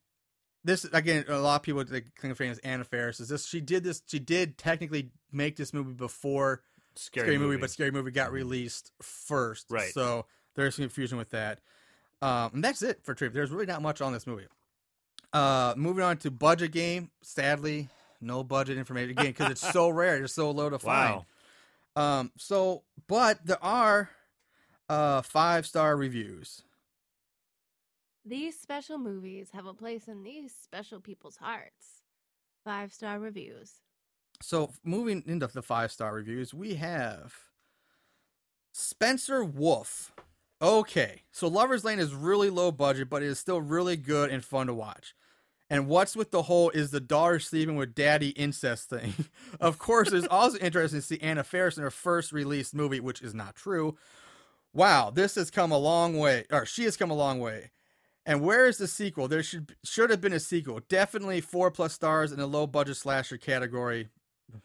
this 0.64 0.86
again, 0.86 1.26
a 1.28 1.40
lot 1.40 1.56
of 1.56 1.64
people 1.64 1.84
think 1.84 2.06
of 2.24 2.40
as 2.42 2.60
Anna 2.60 2.84
Faris. 2.84 3.20
Is 3.20 3.30
this 3.30 3.48
she 3.48 3.60
did 3.60 3.84
this? 3.84 4.04
She 4.06 4.20
did 4.20 4.60
technically 4.60 5.10
make 5.32 5.56
this 5.56 5.74
movie 5.74 5.94
before 5.94 6.62
Scary, 6.96 7.26
Scary, 7.26 7.38
movie, 7.40 7.48
movie. 7.48 7.62
but 7.62 7.72
Scary 7.72 7.92
Movie 7.92 8.12
got 8.12 8.32
released 8.32 8.92
first. 9.02 9.66
Right. 9.72 9.92
So 9.92 10.28
there's 10.56 10.76
some 10.76 10.84
confusion 10.84 11.18
with 11.18 11.32
that. 11.32 11.60
Um, 12.22 12.52
and 12.56 12.64
that's 12.64 12.82
it 12.82 13.00
for 13.04 13.14
trivia. 13.14 13.36
There's 13.36 13.52
really 13.52 13.66
not 13.66 13.82
much 13.82 14.02
on 14.02 14.14
this 14.14 14.26
movie. 14.26 14.48
Uh, 15.34 15.74
moving 15.78 16.04
on 16.04 16.18
to 16.18 16.32
budget 16.32 16.72
game. 16.72 17.12
Sadly, 17.22 17.90
no 18.22 18.44
budget 18.44 18.78
information 18.78 19.12
again 19.12 19.28
because 19.28 19.52
it's 19.52 19.72
so 19.74 19.90
rare. 19.90 20.24
It's 20.24 20.34
so 20.34 20.52
low 20.52 20.70
to 20.70 20.80
find. 20.80 21.24
Wow. 21.96 22.20
Um, 22.20 22.32
so, 22.38 22.84
but 23.08 23.46
there 23.46 23.64
are 23.64 24.10
uh 24.90 25.22
five 25.22 25.66
star 25.68 25.98
reviews. 25.98 26.62
These 28.26 28.60
special 28.60 28.98
movies 28.98 29.50
have 29.54 29.66
a 29.66 29.74
place 29.74 30.08
in 30.08 30.24
these 30.24 30.54
special 30.54 31.00
people's 31.00 31.38
hearts. 31.38 32.04
Five 32.64 32.94
star 32.94 33.20
reviews. 33.20 33.74
So 34.42 34.72
moving 34.84 35.24
into 35.26 35.48
the 35.48 35.62
five 35.62 35.92
star 35.92 36.14
reviews, 36.14 36.54
we 36.54 36.76
have 36.76 37.34
Spencer 38.74 39.44
Wolf. 39.44 40.12
Okay, 40.62 41.22
so 41.32 41.48
Lover's 41.48 41.84
Lane 41.84 42.00
is 42.00 42.14
really 42.14 42.50
low 42.50 42.72
budget, 42.72 43.10
but 43.10 43.22
it 43.22 43.28
is 43.28 43.38
still 43.38 43.62
really 43.62 43.96
good 43.96 44.32
and 44.32 44.44
fun 44.44 44.68
to 44.68 44.74
watch. 44.74 45.14
And 45.70 45.88
what's 45.88 46.16
with 46.16 46.32
the 46.32 46.44
whole 46.44 46.70
is 46.70 46.92
the 46.92 47.00
daughter 47.00 47.40
sleeping 47.40 47.76
with 47.76 47.94
daddy 47.94 48.30
incest 48.30 48.90
thing? 48.90 49.14
of 49.60 49.78
course, 49.78 50.12
it's 50.12 50.28
also 50.32 50.58
interesting 50.60 51.02
to 51.02 51.06
see 51.06 51.20
Anna 51.22 51.44
Faris 51.44 51.78
in 51.78 51.84
her 51.84 51.92
first 51.92 52.32
released 52.32 52.74
movie, 52.74 53.00
which 53.00 53.22
is 53.22 53.34
not 53.34 53.56
true. 53.56 53.98
Wow, 54.74 55.12
this 55.12 55.36
has 55.36 55.52
come 55.52 55.72
a 55.72 55.78
long 55.78 56.18
way, 56.18 56.46
or 56.52 56.66
she 56.66 56.84
has 56.86 56.98
come 56.98 57.12
a 57.12 57.16
long 57.16 57.40
way. 57.40 57.72
And 58.26 58.42
where 58.42 58.68
is 58.68 58.78
the 58.78 58.88
sequel? 58.88 59.28
There 59.28 59.42
should 59.42 59.76
should 59.84 60.10
have 60.10 60.20
been 60.20 60.34
a 60.34 60.40
sequel. 60.40 60.82
Definitely 60.90 61.42
four 61.42 61.72
plus 61.72 61.94
stars 61.94 62.32
in 62.32 62.40
the 62.40 62.48
low 62.48 62.68
budget 62.68 62.98
slasher 62.98 63.38
category. 63.38 64.10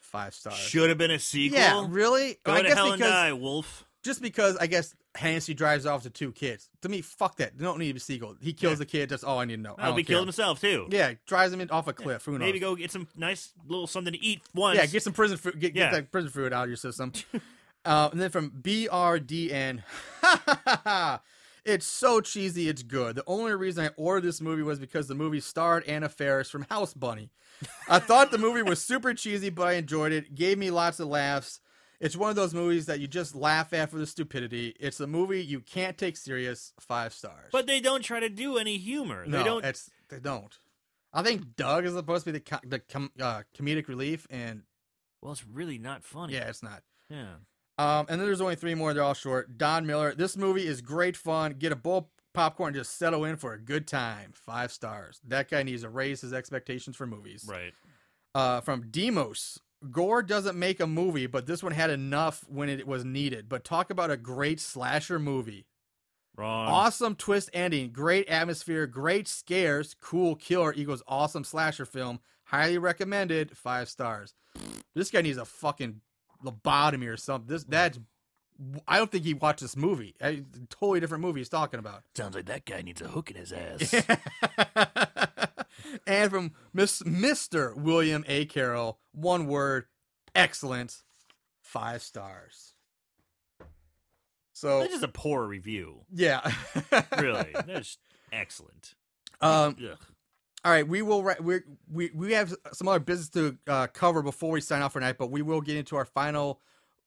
Five 0.00 0.34
stars. 0.34 0.56
Should 0.56 0.88
have 0.88 0.98
been 0.98 1.10
a 1.10 1.18
sequel. 1.18 1.58
Yeah, 1.58 1.86
really? 1.88 2.38
Go 2.44 2.52
I 2.52 2.62
to 2.62 2.68
guess 2.68 2.74
hell 2.76 2.92
and 2.92 2.98
because 2.98 3.12
die, 3.12 3.32
Wolf. 3.32 3.84
Just 4.02 4.20
because 4.22 4.56
I 4.56 4.66
guess 4.66 4.94
Hennessy 5.14 5.54
drives 5.54 5.86
off 5.86 6.02
the 6.02 6.10
two 6.10 6.32
kids. 6.32 6.68
To 6.82 6.88
me, 6.88 7.00
fuck 7.02 7.36
that. 7.36 7.56
They 7.58 7.64
don't 7.64 7.78
need 7.78 7.96
a 7.96 8.00
sequel. 8.00 8.36
He 8.40 8.52
kills 8.52 8.72
Yeah. 8.74 8.76
the 8.78 8.86
kid. 8.86 9.08
That's 9.08 9.22
all 9.24 9.38
I 9.38 9.44
need 9.44 9.56
to 9.56 9.62
know. 9.62 9.74
I 9.78 9.86
don't 9.88 9.98
he 9.98 10.04
killed 10.04 10.26
himself 10.26 10.60
too. 10.60 10.88
Yeah, 10.90 11.14
drives 11.26 11.52
him 11.52 11.60
in 11.60 11.70
off 11.70 11.86
a 11.88 11.92
cliff. 11.92 12.24
Who 12.24 12.32
knows? 12.32 12.40
Maybe 12.40 12.58
go 12.58 12.74
get 12.76 12.90
some 12.90 13.06
nice 13.16 13.52
little 13.66 13.86
something 13.86 14.12
to 14.12 14.22
eat 14.24 14.40
once. 14.54 14.78
Yeah, 14.78 14.86
get 14.86 15.02
some 15.02 15.12
prison 15.12 15.36
food. 15.36 15.58
Get, 15.60 15.74
Yeah. 15.76 15.90
get 15.90 15.92
that 15.92 16.12
prison 16.12 16.30
food 16.30 16.52
out 16.52 16.64
of 16.64 16.68
your 16.70 16.76
system. 16.76 17.12
uh, 17.84 18.08
and 18.12 18.20
then 18.20 18.30
from 18.30 18.50
BRDN, 18.50 19.82
it's 21.64 21.86
so 21.86 22.20
cheesy. 22.20 22.68
It's 22.68 22.82
good. 22.82 23.16
The 23.16 23.24
only 23.26 23.54
reason 23.54 23.84
I 23.84 23.90
ordered 23.96 24.26
this 24.28 24.40
movie 24.40 24.62
was 24.62 24.78
because 24.78 25.08
the 25.08 25.14
movie 25.14 25.40
starred 25.40 25.84
Anna 25.86 26.08
Faris 26.08 26.50
from 26.50 26.62
House 26.62 26.94
Bunny. 26.94 27.30
I 27.88 28.00
thought 28.00 28.30
the 28.32 28.38
movie 28.38 28.62
was 28.62 28.82
super 28.84 29.14
cheesy, 29.14 29.48
but 29.50 29.68
I 29.68 29.74
enjoyed 29.74 30.10
it. 30.12 30.34
Gave 30.34 30.58
me 30.58 30.70
lots 30.72 30.98
of 30.98 31.08
laughs. 31.08 31.60
It's 32.02 32.16
one 32.16 32.28
of 32.30 32.36
those 32.36 32.52
movies 32.52 32.86
that 32.86 33.00
you 33.00 33.06
just 33.06 33.34
laugh 33.34 33.72
at 33.72 33.88
for 33.90 33.96
the 33.96 34.06
stupidity. 34.06 34.74
It's 34.78 35.00
a 35.00 35.06
movie 35.06 35.42
you 35.42 35.60
can't 35.60 35.96
take 35.96 36.16
serious. 36.18 36.72
Five 36.80 37.14
stars. 37.14 37.48
But 37.52 37.66
they 37.66 37.80
don't 37.80 38.02
try 38.02 38.20
to 38.20 38.28
do 38.28 38.58
any 38.58 38.76
humor. 38.76 39.24
no, 39.26 39.38
they 39.38 39.44
don't. 39.44 39.64
it's 39.64 39.88
they 40.10 40.18
don't. 40.18 40.58
I 41.14 41.22
think 41.22 41.56
Doug 41.56 41.84
is 41.86 41.94
supposed 41.94 42.24
to 42.24 42.32
be 42.32 42.38
the 42.38 42.44
co- 42.44 42.66
the 42.66 42.80
com- 42.80 43.12
uh, 43.20 43.42
comedic 43.56 43.86
relief, 43.88 44.26
and 44.30 44.62
Well, 45.22 45.32
it's 45.32 45.46
really 45.46 45.78
not 45.78 46.02
funny. 46.04 46.34
yeah, 46.34 46.48
it's 46.48 46.62
not. 46.62 46.82
Yeah. 47.08 47.34
Um, 47.78 48.06
and 48.08 48.20
then 48.20 48.26
there's 48.26 48.40
only 48.40 48.56
three 48.56 48.74
more. 48.74 48.92
They're 48.92 49.02
all 49.02 49.14
short. 49.14 49.56
Don 49.56 49.86
Miller. 49.86 50.14
This 50.14 50.36
movie 50.36 50.66
is 50.66 50.80
great 50.80 51.16
fun. 51.16 51.54
Get 51.58 51.72
a 51.72 51.76
bowl 51.76 51.98
of 51.98 52.04
popcorn 52.34 52.68
and 52.68 52.76
just 52.76 52.98
settle 52.98 53.24
in 53.24 53.36
for 53.36 53.52
a 53.52 53.58
good 53.60 53.86
time. 53.86 54.32
Five 54.34 54.72
stars. 54.72 55.20
That 55.26 55.48
guy 55.50 55.62
needs 55.62 55.82
to 55.82 55.88
raise 55.88 56.20
his 56.20 56.32
expectations 56.32 56.96
for 56.96 57.06
movies. 57.06 57.46
Right. 57.48 57.72
Uh, 58.34 58.60
from 58.60 58.88
Demos. 58.90 59.58
Gore 59.90 60.22
doesn't 60.22 60.58
make 60.58 60.80
a 60.80 60.86
movie, 60.86 61.26
but 61.26 61.46
this 61.46 61.62
one 61.62 61.72
had 61.72 61.90
enough 61.90 62.44
when 62.48 62.68
it 62.68 62.86
was 62.86 63.04
needed. 63.04 63.48
But 63.48 63.64
talk 63.64 63.90
about 63.90 64.10
a 64.10 64.16
great 64.16 64.60
slasher 64.60 65.18
movie. 65.18 65.66
Wrong. 66.36 66.68
Awesome 66.68 67.14
twist 67.14 67.50
ending, 67.52 67.90
great 67.90 68.28
atmosphere, 68.28 68.86
great 68.86 69.28
scares, 69.28 69.94
cool 70.00 70.34
killer 70.34 70.72
equals 70.74 71.02
awesome 71.06 71.44
slasher 71.44 71.84
film. 71.84 72.20
Highly 72.44 72.78
recommended, 72.78 73.56
five 73.56 73.88
stars. 73.88 74.34
This 74.94 75.10
guy 75.10 75.20
needs 75.22 75.38
a 75.38 75.44
fucking 75.44 76.00
lobotomy 76.44 77.08
or 77.08 77.16
something. 77.16 77.48
This 77.48 77.64
that's 77.64 77.98
I 78.86 78.98
don't 78.98 79.10
think 79.10 79.24
he 79.24 79.34
watched 79.34 79.60
this 79.60 79.76
movie. 79.76 80.14
A 80.20 80.42
totally 80.70 81.00
different 81.00 81.22
movie 81.22 81.40
he's 81.40 81.48
talking 81.48 81.80
about. 81.80 82.02
Sounds 82.14 82.34
like 82.34 82.46
that 82.46 82.64
guy 82.64 82.82
needs 82.82 83.02
a 83.02 83.08
hook 83.08 83.30
in 83.30 83.36
his 83.36 83.52
ass. 83.52 83.94
and 86.06 86.30
from 86.30 86.52
Miss 86.72 87.02
Mr. 87.02 87.74
William 87.76 88.24
A. 88.28 88.44
Carroll, 88.46 88.98
one 89.12 89.46
word, 89.46 89.86
excellent, 90.34 91.02
five 91.60 92.02
stars. 92.02 92.74
So 94.52 94.80
That's 94.80 94.92
just 94.92 95.04
a 95.04 95.08
poor 95.08 95.46
review. 95.46 96.00
yeah, 96.12 96.40
Really. 97.18 97.52
That's 97.66 97.98
excellent. 98.32 98.94
um, 99.40 99.76
Ugh. 99.82 99.98
all 100.64 100.70
right, 100.72 100.86
we 100.86 101.02
will. 101.02 101.22
We 101.40 101.60
we 101.90 102.10
we 102.14 102.32
have 102.32 102.54
some 102.72 102.86
other 102.88 103.00
business 103.00 103.28
to 103.30 103.56
uh, 103.66 103.86
cover 103.88 104.22
before 104.22 104.50
we 104.52 104.60
sign 104.60 104.82
off 104.82 104.92
for 104.92 105.00
tonight, 105.00 105.16
but 105.18 105.30
we 105.30 105.42
will 105.42 105.60
get 105.60 105.76
into 105.76 105.96
our 105.96 106.04
final. 106.04 106.60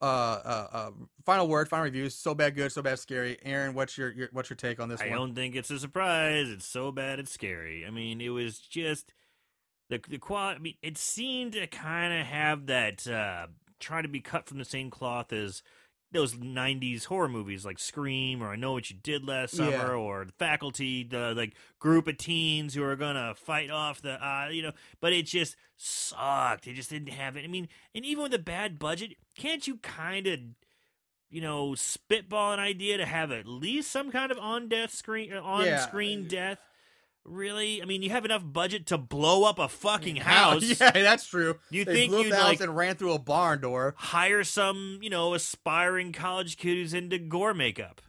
Uh, 0.05 0.41
uh, 0.45 0.67
uh, 0.71 0.91
final 1.25 1.47
word, 1.47 1.67
final 1.67 1.85
reviews. 1.85 2.13
So 2.13 2.35
bad, 2.35 2.55
good. 2.55 2.71
So 2.71 2.83
bad, 2.83 2.99
scary. 2.99 3.39
Aaron, 3.43 3.73
what's 3.73 3.97
your, 3.97 4.11
your 4.11 4.29
what's 4.31 4.51
your 4.51 4.57
take 4.57 4.79
on 4.79 4.87
this 4.87 5.01
I 5.01 5.09
one? 5.09 5.17
don't 5.17 5.35
think 5.35 5.55
it's 5.55 5.71
a 5.71 5.79
surprise. 5.79 6.47
It's 6.47 6.67
so 6.67 6.91
bad 6.91 7.19
it's 7.19 7.31
scary. 7.31 7.85
I 7.87 7.89
mean, 7.89 8.21
it 8.21 8.29
was 8.29 8.59
just 8.59 9.13
the 9.89 9.99
the 10.07 10.19
quality. 10.19 10.59
I 10.59 10.61
mean, 10.61 10.75
it 10.83 10.99
seemed 10.99 11.53
to 11.53 11.65
kind 11.65 12.13
of 12.13 12.27
have 12.27 12.67
that 12.67 13.07
uh 13.07 13.47
try 13.79 14.03
to 14.03 14.07
be 14.07 14.19
cut 14.19 14.47
from 14.47 14.59
the 14.59 14.65
same 14.65 14.91
cloth 14.91 15.33
as 15.33 15.63
those 16.15 16.33
'90s 16.35 17.05
horror 17.05 17.29
movies 17.29 17.65
like 17.65 17.77
Scream 17.79 18.41
or 18.41 18.49
I 18.49 18.55
Know 18.55 18.73
What 18.73 18.89
You 18.89 18.95
Did 19.01 19.27
Last 19.27 19.55
Summer 19.55 19.71
Yeah. 19.71 19.91
or 19.93 20.25
The 20.25 20.31
Faculty, 20.33 21.03
the 21.03 21.33
like 21.35 21.53
group 21.79 22.07
of 22.07 22.17
teens 22.17 22.73
who 22.73 22.83
are 22.83 22.95
gonna 22.95 23.33
fight 23.35 23.69
off 23.69 24.01
the 24.01 24.13
uh 24.25 24.47
you 24.49 24.61
know. 24.63 24.71
But 24.99 25.13
it 25.13 25.27
just 25.27 25.55
sucked. 25.77 26.67
It 26.67 26.73
just 26.73 26.89
didn't 26.89 27.09
have 27.09 27.37
it. 27.37 27.43
I 27.43 27.47
mean, 27.47 27.67
and 27.93 28.03
even 28.05 28.23
with 28.23 28.33
a 28.33 28.39
bad 28.39 28.79
budget, 28.79 29.13
can't 29.37 29.67
you 29.67 29.77
kind 29.77 30.27
of 30.27 30.39
you 31.29 31.41
know, 31.41 31.75
spitball 31.75 32.53
an 32.53 32.59
idea 32.59 32.97
to 32.97 33.05
have 33.05 33.31
at 33.31 33.45
least 33.47 33.91
some 33.91 34.11
kind 34.11 34.31
of 34.31 34.37
on 34.37 34.69
death 34.69 34.91
screen 34.93 35.33
on 35.33 35.65
Yeah. 35.65 35.79
screen 35.79 36.27
death. 36.27 36.59
Really? 37.25 37.81
I 37.81 37.85
mean, 37.85 38.01
you 38.03 38.11
have 38.11 38.23
enough 38.23 38.43
budget 38.45 38.85
to 38.87 38.97
blow 38.97 39.43
up 39.43 39.57
a 39.59 39.67
fucking 39.67 40.15
house. 40.17 40.63
yeah, 40.63 40.91
that's 40.91 41.25
true. 41.25 41.57
You 41.71 41.83
they 41.83 41.93
think 41.93 42.11
blew 42.11 42.23
you'd, 42.23 42.31
the 42.31 42.35
house 42.37 42.45
like- 42.45 42.61
and 42.61 42.75
ran 42.75 42.95
through 42.95 43.13
a 43.13 43.19
barn 43.19 43.61
door? 43.61 43.95
Hire 43.97 44.43
some, 44.43 44.99
you 45.01 45.09
know, 45.09 45.33
aspiring 45.33 46.11
college 46.13 46.57
kid 46.57 46.75
who's 46.77 46.93
into 46.93 47.17
gore 47.17 47.53
makeup. 47.53 48.01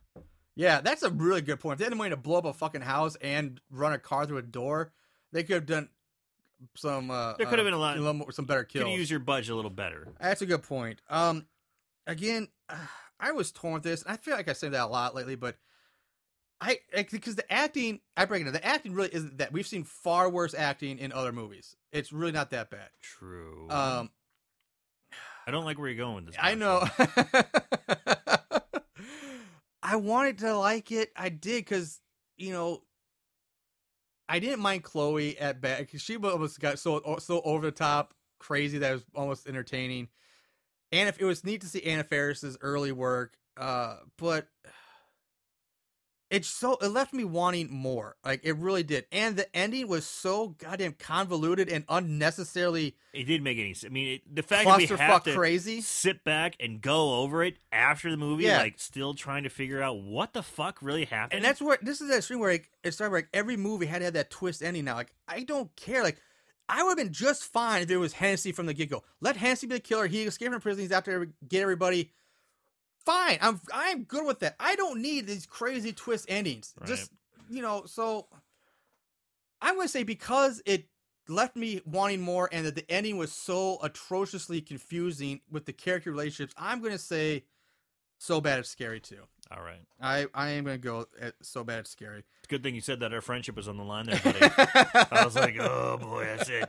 Yeah, 0.54 0.80
that's 0.80 1.02
a 1.02 1.10
really 1.10 1.42
good 1.42 1.60
point. 1.60 1.74
If 1.74 1.78
they 1.80 1.84
had 1.84 1.92
the 1.92 1.96
money 1.96 2.10
to 2.10 2.16
blow 2.16 2.38
up 2.38 2.44
a 2.46 2.52
fucking 2.52 2.80
house 2.82 3.16
and 3.20 3.60
run 3.70 3.92
a 3.92 3.98
car 3.98 4.24
through 4.26 4.38
a 4.38 4.42
door, 4.42 4.92
they 5.32 5.42
could 5.42 5.54
have 5.56 5.66
done 5.66 5.88
some. 6.74 7.10
Uh, 7.10 7.34
There 7.34 7.46
could 7.46 7.58
have 7.58 7.66
uh, 7.66 7.70
been 7.70 7.74
a 7.74 7.78
lot- 7.78 7.98
more, 8.16 8.32
some 8.32 8.44
better 8.46 8.64
kills. 8.64 8.84
Could 8.84 8.92
use 8.92 9.10
your 9.10 9.20
budget 9.20 9.50
a 9.50 9.54
little 9.56 9.70
better. 9.70 10.08
That's 10.20 10.40
a 10.42 10.46
good 10.46 10.62
point. 10.62 11.00
Um, 11.10 11.46
again, 12.06 12.48
I 13.20 13.32
was 13.32 13.50
torn 13.52 13.74
with 13.74 13.82
this. 13.82 14.04
I 14.06 14.16
feel 14.18 14.34
like 14.36 14.48
I 14.48 14.52
say 14.52 14.68
that 14.68 14.84
a 14.84 14.86
lot 14.86 15.14
lately, 15.14 15.36
but 15.36 15.56
I 16.60 16.78
like, 16.94 17.10
because 17.10 17.36
the 17.36 17.50
acting, 17.52 18.00
I 18.16 18.24
break 18.24 18.40
it. 18.40 18.44
down, 18.44 18.54
The 18.54 18.64
acting 18.64 18.94
really 18.94 19.14
isn't 19.14 19.38
that. 19.38 19.52
We've 19.52 19.66
seen 19.66 19.84
far 19.84 20.30
worse 20.30 20.54
acting 20.54 20.98
in 20.98 21.12
other 21.12 21.32
movies. 21.32 21.76
It's 21.92 22.12
really 22.12 22.32
not 22.32 22.50
that 22.50 22.70
bad. 22.70 22.88
True. 23.02 23.66
Um, 23.68 24.10
I 25.46 25.50
don't 25.50 25.64
like 25.64 25.78
where 25.78 25.88
you're 25.88 25.98
going 25.98 26.24
with 26.24 26.26
this. 26.26 26.36
I 26.40 26.54
know. 26.54 26.86
I 29.82 29.96
wanted 29.96 30.38
to 30.38 30.56
like 30.56 30.90
it. 30.90 31.12
I 31.14 31.28
did 31.28 31.64
because 31.64 32.00
you 32.36 32.52
know 32.52 32.82
I 34.28 34.40
didn't 34.40 34.60
mind 34.60 34.82
Chloe 34.82 35.38
at 35.38 35.60
best 35.60 35.80
because 35.80 36.02
she 36.02 36.16
was 36.16 36.32
almost 36.32 36.58
got 36.58 36.78
so 36.78 37.18
so 37.20 37.40
over 37.42 37.66
the 37.66 37.72
top 37.72 38.14
crazy 38.38 38.78
that 38.78 38.90
it 38.90 38.94
was 38.94 39.04
almost 39.14 39.46
entertaining. 39.46 40.08
And 40.90 41.08
if 41.08 41.20
it 41.20 41.24
was 41.24 41.44
neat 41.44 41.60
to 41.60 41.68
see 41.68 41.82
Anna 41.84 42.04
Faris's 42.04 42.56
early 42.60 42.92
work, 42.92 43.36
uh, 43.56 43.96
but 44.18 44.48
it's 46.30 46.48
so 46.48 46.76
it 46.80 46.88
left 46.88 47.12
me 47.14 47.24
wanting 47.24 47.72
more. 47.72 48.16
Like 48.24 48.40
it 48.42 48.56
really 48.56 48.82
did. 48.82 49.06
And 49.12 49.36
the 49.36 49.54
ending 49.56 49.86
was 49.86 50.04
so 50.06 50.48
goddamn 50.58 50.94
convoluted 50.98 51.68
and 51.68 51.84
unnecessarily 51.88 52.96
It 53.12 53.24
didn't 53.24 53.44
make 53.44 53.58
any 53.58 53.74
sense. 53.74 53.90
I 53.90 53.94
mean, 53.94 54.14
it, 54.14 54.34
the 54.34 54.42
fact 54.42 54.66
that 54.66 54.78
we 54.78 54.86
have 54.86 55.22
to 55.24 55.34
crazy. 55.34 55.80
sit 55.80 56.24
back 56.24 56.56
and 56.58 56.80
go 56.80 57.20
over 57.20 57.44
it 57.44 57.56
after 57.70 58.10
the 58.10 58.16
movie, 58.16 58.44
Yeah. 58.44 58.58
like 58.58 58.78
still 58.78 59.14
trying 59.14 59.44
to 59.44 59.50
figure 59.50 59.80
out 59.82 60.00
what 60.02 60.32
the 60.32 60.42
fuck 60.42 60.78
really 60.82 61.04
happened. 61.04 61.34
And 61.38 61.44
that's 61.44 61.62
where 61.62 61.78
this 61.80 62.00
is 62.00 62.08
that 62.08 62.24
stream 62.24 62.40
where 62.40 62.50
like, 62.52 62.70
it 62.82 62.92
started 62.92 63.12
where 63.12 63.20
like, 63.20 63.28
every 63.32 63.56
movie 63.56 63.86
had 63.86 63.98
to 63.98 64.04
have 64.06 64.14
that 64.14 64.30
twist 64.30 64.62
ending. 64.62 64.84
Now, 64.84 64.96
like 64.96 65.12
I 65.28 65.44
don't 65.44 65.74
care. 65.76 66.02
Like 66.02 66.20
I 66.68 66.82
would 66.82 66.90
have 66.90 66.98
been 66.98 67.12
just 67.12 67.44
fine 67.44 67.82
if 67.82 67.90
it 67.90 67.96
was 67.98 68.14
Hennessy 68.14 68.50
from 68.50 68.66
the 68.66 68.74
get 68.74 68.90
go. 68.90 69.04
Let 69.20 69.36
Hennessy 69.36 69.68
be 69.68 69.76
the 69.76 69.80
killer. 69.80 70.08
He 70.08 70.22
escaped 70.24 70.50
from 70.50 70.60
prison. 70.60 70.82
He's 70.82 70.90
out 70.92 71.04
there 71.04 71.24
to 71.24 71.32
get 71.48 71.62
everybody. 71.62 72.10
Fine, 73.06 73.38
I'm 73.40 73.60
I'm 73.72 74.02
good 74.02 74.26
with 74.26 74.40
that. 74.40 74.56
I 74.58 74.74
don't 74.74 75.00
need 75.00 75.28
these 75.28 75.46
crazy 75.46 75.92
twist 75.92 76.26
endings. 76.28 76.74
Right. 76.78 76.88
Just 76.88 77.12
you 77.48 77.62
know, 77.62 77.84
so 77.86 78.26
I'm 79.62 79.76
gonna 79.76 79.86
say 79.86 80.02
because 80.02 80.60
it 80.66 80.88
left 81.28 81.54
me 81.54 81.80
wanting 81.86 82.20
more, 82.20 82.48
and 82.50 82.66
that 82.66 82.74
the 82.74 82.90
ending 82.90 83.16
was 83.16 83.32
so 83.32 83.78
atrociously 83.80 84.60
confusing 84.60 85.40
with 85.48 85.66
the 85.66 85.72
character 85.72 86.10
relationships. 86.10 86.52
I'm 86.58 86.82
gonna 86.82 86.98
say 86.98 87.44
so 88.18 88.40
bad 88.40 88.58
it's 88.58 88.68
scary 88.68 88.98
too. 88.98 89.22
All 89.50 89.62
right. 89.62 89.80
I 90.00 90.26
I 90.34 90.50
am 90.50 90.64
gonna 90.64 90.78
go 90.78 91.06
at 91.20 91.34
so 91.42 91.62
bad 91.62 91.80
it's 91.80 91.90
scary. 91.90 92.18
It's 92.18 92.46
a 92.46 92.48
good 92.48 92.62
thing 92.62 92.74
you 92.74 92.80
said 92.80 93.00
that 93.00 93.12
our 93.12 93.20
friendship 93.20 93.56
was 93.56 93.68
on 93.68 93.76
the 93.76 93.84
line 93.84 94.06
there, 94.06 94.20
buddy. 94.22 94.38
I 94.42 95.24
was 95.24 95.36
like, 95.36 95.56
oh 95.60 95.98
boy, 95.98 96.24
that's 96.24 96.48
it. 96.48 96.68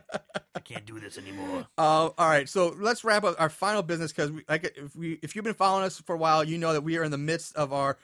I 0.54 0.60
can't 0.60 0.86
do 0.86 1.00
this 1.00 1.18
anymore. 1.18 1.66
Uh, 1.76 2.10
all 2.16 2.28
right, 2.28 2.48
so 2.48 2.74
let's 2.78 3.04
wrap 3.04 3.24
up 3.24 3.36
our 3.38 3.48
final 3.48 3.82
business 3.82 4.12
because, 4.12 4.30
like, 4.48 4.72
if 4.76 4.94
we 4.94 5.18
if 5.22 5.34
you've 5.34 5.44
been 5.44 5.54
following 5.54 5.84
us 5.84 6.00
for 6.00 6.14
a 6.14 6.18
while, 6.18 6.44
you 6.44 6.58
know 6.58 6.72
that 6.72 6.82
we 6.82 6.96
are 6.98 7.04
in 7.04 7.10
the 7.10 7.18
midst 7.18 7.56
of 7.56 7.72
our 7.72 7.98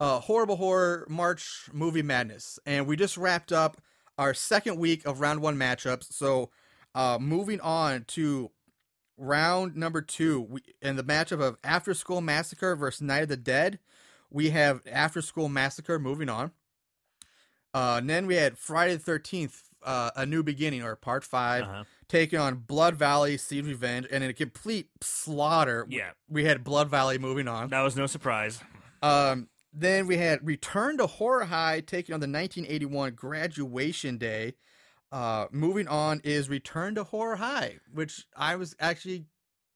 uh, 0.00 0.20
horrible 0.20 0.56
horror 0.56 1.06
March 1.08 1.68
movie 1.72 2.02
madness, 2.02 2.58
and 2.66 2.86
we 2.86 2.96
just 2.96 3.16
wrapped 3.16 3.52
up 3.52 3.80
our 4.18 4.34
second 4.34 4.78
week 4.78 5.06
of 5.06 5.20
round 5.20 5.40
one 5.40 5.56
matchups. 5.56 6.12
So, 6.12 6.50
uh, 6.94 7.18
moving 7.20 7.60
on 7.60 8.04
to 8.08 8.50
round 9.16 9.76
number 9.76 10.02
two, 10.02 10.40
we, 10.40 10.60
in 10.82 10.96
the 10.96 11.04
matchup 11.04 11.40
of 11.40 11.56
After 11.62 11.94
School 11.94 12.20
Massacre 12.20 12.76
versus 12.76 13.02
Night 13.02 13.22
of 13.22 13.28
the 13.28 13.36
Dead, 13.36 13.78
we 14.30 14.50
have 14.50 14.82
After 14.90 15.20
School 15.22 15.48
Massacre 15.48 15.98
moving 15.98 16.28
on. 16.28 16.52
Uh, 17.72 17.96
and 17.98 18.10
then 18.10 18.26
we 18.26 18.34
had 18.36 18.58
Friday 18.58 18.94
the 18.94 18.98
Thirteenth, 19.00 19.62
uh, 19.84 20.10
a 20.16 20.26
new 20.26 20.42
beginning 20.42 20.82
or 20.82 20.96
part 20.96 21.22
5 21.24 21.62
Uh-huh. 21.64 21.84
taking 22.08 22.38
on 22.38 22.56
Blood 22.56 22.96
Valley, 22.96 23.36
Seed 23.36 23.64
Revenge, 23.66 24.06
and 24.10 24.24
in 24.24 24.30
a 24.30 24.34
complete 24.34 24.90
slaughter, 25.00 25.86
Yeah. 25.88 26.10
we 26.28 26.44
had 26.44 26.64
Blood 26.64 26.88
Valley 26.90 27.18
moving 27.18 27.46
on. 27.46 27.68
That 27.68 27.82
was 27.82 27.94
no 27.96 28.06
surprise. 28.08 28.60
Um, 29.02 29.48
then 29.72 30.08
we 30.08 30.16
had 30.16 30.44
Return 30.44 30.98
to 30.98 31.06
Horror 31.06 31.44
High 31.44 31.80
taking 31.80 32.12
on 32.12 32.20
the 32.20 32.26
1981 32.26 33.14
Graduation 33.14 34.18
Day. 34.18 34.54
Uh, 35.12 35.46
moving 35.52 35.86
on 35.88 36.20
is 36.24 36.48
Return 36.48 36.96
to 36.96 37.04
Horror 37.04 37.36
High, 37.36 37.78
which 37.92 38.26
I 38.36 38.56
was 38.56 38.74
actually 38.80 39.26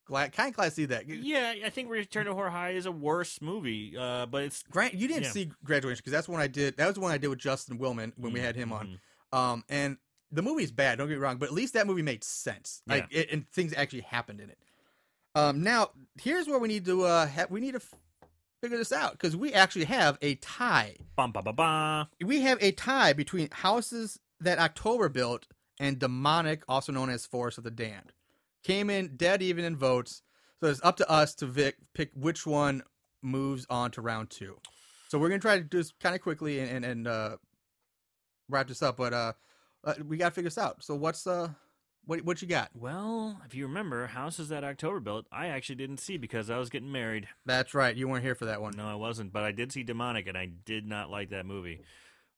glad, 0.05 0.31
kind 0.31 0.49
of 0.49 0.55
glad 0.55 0.65
to 0.69 0.71
see 0.71 0.85
that. 0.85 1.07
Yeah, 1.07 1.53
I 1.65 1.69
think 1.69 1.89
Return 1.89 2.25
to 2.25 2.33
Horror 2.33 2.49
High 2.49 2.71
is 2.71 2.85
a 2.85 2.91
worse 2.91 3.41
movie, 3.41 3.95
uh, 3.97 4.25
but 4.27 4.43
it's 4.43 4.63
Grant, 4.71 4.93
you 4.93 5.07
didn't 5.07 5.23
Yeah. 5.23 5.31
see 5.31 5.51
Graduation 5.63 5.97
because 5.97 6.11
that's 6.11 6.27
one 6.29 6.39
I 6.41 6.47
did. 6.47 6.77
That 6.77 6.85
was 6.87 6.95
the 6.95 7.01
one 7.01 7.11
I 7.11 7.17
did 7.17 7.27
with 7.27 7.39
Justin 7.39 7.77
Willman 7.79 8.13
when 8.17 8.31
we 8.33 8.39
had 8.39 8.55
him 8.55 8.71
on. 8.71 8.99
Mhm. 9.33 9.37
Um, 9.37 9.63
and 9.69 9.97
the 10.31 10.41
movie's 10.41 10.71
bad. 10.71 10.97
Don't 10.97 11.07
get 11.07 11.15
me 11.15 11.19
wrong, 11.19 11.37
but 11.37 11.47
at 11.47 11.53
least 11.53 11.73
that 11.73 11.87
movie 11.87 12.01
made 12.01 12.23
sense. 12.23 12.81
Like, 12.87 13.07
it, 13.11 13.31
and 13.31 13.49
things 13.49 13.73
actually 13.75 14.01
happened 14.01 14.41
in 14.41 14.49
it. 14.49 14.57
Um, 15.35 15.61
now 15.63 15.91
here's 16.21 16.47
where 16.47 16.59
we 16.59 16.67
need 16.69 16.85
to 16.85 17.03
uh, 17.03 17.27
ha- 17.27 17.47
we 17.49 17.59
need 17.59 17.71
to 17.73 17.81
f- 17.81 17.93
figure 18.61 18.77
this 18.77 18.91
out 18.93 19.11
because 19.13 19.35
we 19.35 19.51
actually 19.53 19.85
have 19.85 20.17
a 20.21 20.35
tie. 20.35 20.95
Bum, 21.17 21.31
ba, 21.33 21.41
ba, 21.41 21.51
ba. 21.51 22.09
We 22.23 22.41
have 22.41 22.57
a 22.61 22.71
tie 22.71 23.11
between 23.13 23.49
houses 23.51 24.19
that 24.39 24.59
October 24.59 25.09
built 25.09 25.47
and 25.79 25.99
demonic, 25.99 26.63
also 26.69 26.91
known 26.93 27.09
as 27.09 27.25
Forest 27.25 27.57
of 27.57 27.63
the 27.65 27.71
Damned. 27.71 28.13
Came 28.65 28.89
in 28.89 29.15
dead 29.15 29.43
even 29.43 29.63
in 29.63 29.75
votes, 29.75 30.23
so 30.59 30.65
it's 30.67 30.81
up 30.83 30.97
to 30.97 31.07
us 31.07 31.35
to 31.35 31.45
vic- 31.45 31.77
pick 31.93 32.09
which 32.15 32.47
one 32.47 32.81
moves 33.21 33.67
on 33.69 33.91
to 33.91 34.01
round 34.01 34.31
two. 34.31 34.57
So 35.07 35.19
we're 35.19 35.29
gonna 35.29 35.39
try 35.39 35.57
to 35.57 35.63
do 35.63 35.77
this 35.77 35.93
kind 35.99 36.15
of 36.15 36.21
quickly 36.21 36.59
and 36.59 36.71
and, 36.71 36.83
and 36.83 37.07
uh, 37.07 37.37
wrap 38.49 38.67
this 38.67 38.81
up, 38.81 38.97
but 38.97 39.13
uh, 39.13 39.33
uh, 39.83 39.93
we 40.03 40.17
gotta 40.17 40.33
figure 40.33 40.49
this 40.49 40.57
out. 40.57 40.83
So 40.83 40.95
what's 40.95 41.27
uh, 41.27 41.49
what 42.05 42.23
what 42.23 42.41
you 42.41 42.47
got? 42.47 42.71
Well, 42.73 43.39
if 43.45 43.53
you 43.53 43.67
remember, 43.67 44.07
houses 44.07 44.49
that 44.49 44.63
October 44.63 44.99
built, 44.99 45.27
I 45.31 45.47
actually 45.49 45.75
didn't 45.75 45.99
see 45.99 46.17
because 46.17 46.49
I 46.49 46.57
was 46.57 46.71
getting 46.71 46.91
married. 46.91 47.27
That's 47.45 47.75
right, 47.75 47.95
you 47.95 48.07
weren't 48.07 48.23
here 48.23 48.33
for 48.33 48.45
that 48.45 48.63
one. 48.63 48.73
No, 48.75 48.87
I 48.87 48.95
wasn't, 48.95 49.31
but 49.31 49.43
I 49.43 49.51
did 49.51 49.71
see 49.73 49.83
Demonic, 49.83 50.25
and 50.25 50.35
I 50.35 50.47
did 50.47 50.87
not 50.87 51.11
like 51.11 51.29
that 51.29 51.45
movie. 51.45 51.81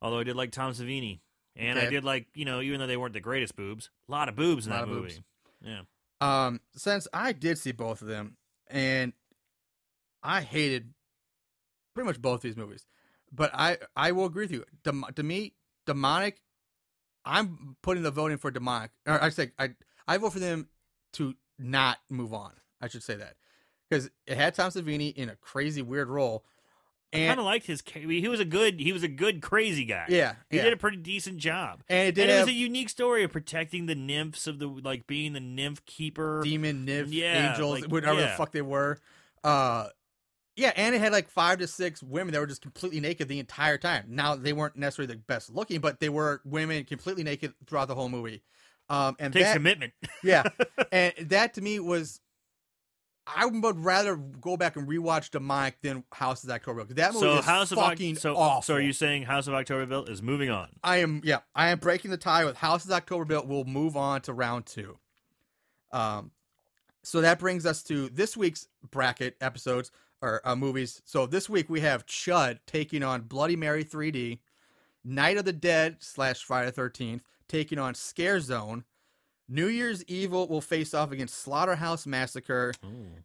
Although 0.02 0.20
I 0.20 0.24
did 0.26 0.36
like 0.36 0.52
Tom 0.52 0.74
Savini, 0.74 1.22
and 1.56 1.80
I 1.80 1.90
did 1.90 2.04
like 2.04 2.28
you 2.34 2.44
know, 2.44 2.60
even 2.60 2.82
though 2.82 2.88
they 2.88 2.98
weren't 2.98 3.14
the 3.14 3.22
greatest 3.22 3.56
boobs, 3.56 3.90
a 4.10 4.12
lot 4.12 4.28
of 4.28 4.36
boobs 4.36 4.68
in 4.68 4.74
that 4.74 4.90
movie. 4.90 5.14
boobs. 5.14 5.22
Yeah, 5.62 5.82
Um, 6.20 6.62
since 6.76 7.08
I 7.14 7.32
did 7.32 7.58
see 7.58 7.72
both 7.72 8.02
of 8.02 8.08
them, 8.08 8.38
and 8.70 9.14
I 10.24 10.42
hated 10.42 10.94
pretty 11.94 12.08
much 12.08 12.22
both 12.22 12.42
these 12.42 12.58
movies, 12.58 12.86
but 13.32 13.52
I 13.54 13.78
I 13.96 14.12
will 14.12 14.26
agree 14.26 14.46
with 14.46 14.52
you. 14.52 14.66
Dem- 14.84 15.06
to 15.16 15.24
me, 15.24 15.54
demonic. 15.86 16.42
I'm 17.26 17.76
putting 17.82 18.04
the 18.04 18.12
voting 18.12 18.38
for 18.38 18.52
demonic. 18.52 18.92
Or 19.06 19.22
I 19.22 19.30
say 19.30 19.52
I 19.60 19.72
I 20.08 20.18
vote 20.18 20.34
for 20.34 20.40
them 20.40 20.70
to 21.14 21.36
not 21.60 21.98
move 22.10 22.34
on. 22.34 22.52
I 22.82 22.88
should 22.88 23.04
say 23.04 23.16
that 23.16 23.36
because 23.90 24.10
it 24.26 24.38
had 24.38 24.56
Tom 24.56 24.72
Savini 24.72 25.14
in 25.14 25.30
a 25.30 25.36
crazy 25.36 25.82
weird 25.82 26.10
role, 26.10 26.46
I 27.14 27.26
kind 27.28 27.40
of 27.40 27.46
liked 27.46 27.66
his. 27.68 27.82
ca- 27.82 28.02
He 28.08 28.28
was 28.28 28.40
a 28.40 28.46
good. 28.46 28.80
He 28.80 28.92
was 28.92 29.02
a 29.04 29.08
good 29.08 29.42
crazy 29.42 29.86
guy. 29.86 30.06
yeah, 30.10 30.36
He 30.50 30.58
yeah. 30.58 30.64
did 30.66 30.74
a 30.74 30.78
pretty 30.78 30.98
decent 30.98 31.38
job. 31.38 31.82
and 31.90 32.10
it 32.10 32.16
did 32.16 32.24
and 32.24 32.32
it 32.32 32.34
have 32.36 32.46
was 32.48 32.54
a 32.54 32.58
unique 32.58 32.90
story 32.90 33.24
of 33.24 33.32
protecting 33.32 33.86
the 33.86 33.96
nymphs 33.96 34.46
of 34.46 34.60
the 34.60 34.68
like 34.68 35.08
being 35.08 35.34
the 35.34 35.40
nymph 35.40 35.86
keeper. 35.86 36.42
demon, 36.44 36.84
nymph, 36.86 37.10
Yeah, 37.14 37.52
angels, 37.52 37.82
like, 37.82 37.92
whatever 37.92 38.20
the 38.20 38.28
yeah. 38.28 38.36
fuck 38.38 38.52
they 38.52 38.62
were. 38.62 39.00
Uh, 39.44 39.88
yeah, 40.58 40.74
and 40.76 40.96
it 40.96 41.00
had 41.00 41.12
like 41.12 41.30
five 41.30 41.60
to 41.60 41.68
six 41.68 42.02
women 42.04 42.34
that 42.34 42.40
were 42.40 42.48
just 42.48 42.62
completely 42.62 43.00
naked 43.00 43.28
the 43.28 43.40
entire 43.40 43.78
time. 43.78 44.06
Now 44.10 44.36
they 44.36 44.54
weren't 44.54 44.76
necessarily 44.76 45.14
the 45.14 45.20
best 45.20 45.50
looking, 45.54 45.80
but 45.80 46.00
they 46.00 46.10
were 46.10 46.42
women 46.44 46.84
completely 46.84 47.24
naked 47.24 47.54
throughout 47.68 47.88
the 47.88 47.96
whole 47.96 48.10
movie. 48.10 48.42
Um, 48.90 49.16
and 49.20 49.32
Takes 49.34 49.46
that, 49.48 49.54
commitment. 49.56 49.94
yeah, 50.24 50.44
and 50.92 51.14
that 51.30 51.54
to 51.56 51.62
me 51.62 51.80
was. 51.80 52.20
I 53.36 53.46
would 53.46 53.78
rather 53.80 54.16
go 54.16 54.56
back 54.58 54.76
and 54.78 54.88
rewatch 54.88 55.32
Demonic 55.32 55.82
than 55.82 56.04
House 56.14 56.44
of 56.44 56.50
October. 56.50 56.86
'cause 56.86 56.96
That 56.96 57.14
movie 57.14 57.26
So 57.26 57.38
is 57.40 57.46
House 57.46 57.70
fucking 57.72 58.16
Oc- 58.16 58.22
so 58.22 58.36
awful. 58.38 58.62
so 58.62 58.74
are 58.76 58.82
you 58.82 58.94
saying 58.94 59.24
House 59.24 59.48
of 59.48 59.54
Octoberville 59.54 60.10
is 60.10 60.22
moving 60.22 60.50
on? 60.50 60.70
I 60.84 60.98
am 60.98 61.22
yeah, 61.24 61.40
I 61.56 61.70
am 61.70 61.80
breaking 61.80 62.12
the 62.12 62.18
tie 62.18 62.46
with 62.46 62.58
House's 62.58 62.92
October 62.92 63.26
Built. 63.26 63.46
We'll 63.48 63.66
move 63.66 63.98
on 63.98 64.22
to 64.22 64.34
round 64.34 64.66
two. 64.66 64.98
Um, 65.92 66.32
so 67.04 67.22
that 67.22 67.40
brings 67.40 67.66
us 67.66 67.84
to 67.84 68.10
this 68.10 68.36
week's 68.38 68.68
bracket 68.90 69.36
episodes 69.42 69.92
or 70.22 70.42
uh, 70.46 70.56
movies. 70.56 71.02
So 71.06 71.26
this 71.26 71.50
week 71.50 71.70
we 71.70 71.82
have 71.82 72.06
Chud 72.06 72.60
taking 72.66 73.04
on 73.04 73.22
Bloody 73.22 73.56
Mary 73.56 73.84
3D, 73.84 74.40
Night 75.04 75.38
of 75.38 75.46
the 75.46 75.54
Dead 75.54 75.98
slash 76.00 76.44
Friday 76.44 76.72
Thirteenth 76.72 77.24
taking 77.48 77.80
on 77.80 77.94
Scare 77.96 78.40
Zone. 78.42 78.84
New 79.50 79.68
Year's 79.68 80.04
Evil 80.06 80.48
will 80.48 80.62
face 80.62 80.94
off 80.94 81.12
against 81.12 81.36
Slaughterhouse 81.40 82.06
Massacre 82.06 82.74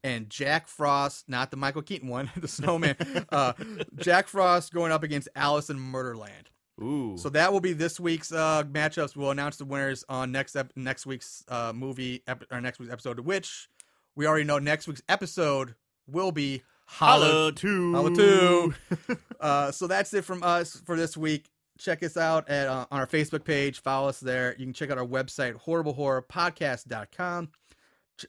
and 0.05 0.31
Jack 0.31 0.69
Frost, 0.69 1.28
not 1.28 1.51
the 1.51 1.57
Michael 1.57 1.82
Keaton 1.82 2.09
one, 2.09 2.31
the 2.36 2.49
Snowman. 2.49 2.97
uh, 3.31 3.53
Jack 3.97 4.28
Frost 4.28 4.73
going 4.73 4.93
up 4.93 5.03
against 5.03 5.28
Alice 5.35 5.69
in 5.70 5.78
Murderland. 5.78 6.51
Ooh. 6.81 7.16
So 7.19 7.28
that 7.31 7.53
will 7.53 7.61
be 7.61 7.73
this 7.74 8.01
week's 8.01 8.32
uh, 8.32 8.62
matchups. 8.65 9.15
We'll 9.16 9.31
announce 9.31 9.57
the 9.57 9.65
winners 9.65 10.05
on 10.09 10.32
next 10.32 10.57
ep- 10.57 10.73
next 10.77 11.07
week's 11.07 11.44
uh, 11.49 11.73
movie 11.74 12.23
ep- 12.27 12.44
or 12.51 12.61
next 12.61 12.78
week's 12.78 12.93
episode, 12.93 13.20
which 13.20 13.69
we 14.16 14.27
already 14.27 14.44
know 14.44 14.59
next 14.59 14.89
week's 14.89 15.03
episode 15.09 15.74
will 16.07 16.32
be 16.32 16.62
Hollow. 16.86 17.27
Hollow 17.27 17.51
two. 17.53 17.93
Hollow 17.94 18.15
two. 18.15 18.74
uh, 19.40 19.70
so 19.70 19.86
that's 19.86 20.12
it 20.15 20.24
from 20.24 20.43
us 20.43 20.81
for 20.85 20.97
this 20.97 21.16
week. 21.16 21.49
Check 21.83 22.03
us 22.03 22.17
out 22.17 22.49
at 22.49 22.69
uh, 22.69 22.87
on 22.91 23.01
our 23.01 23.07
Facebook 23.07 23.45
page. 23.45 23.81
Follow 23.83 24.09
us 24.09 24.21
there. 24.21 24.55
You 24.59 24.65
can 24.67 24.73
check 24.73 24.91
out 24.91 24.99
our 24.99 25.07
website 25.07 25.55
horriblehorrorpodcast.com. 25.65 27.49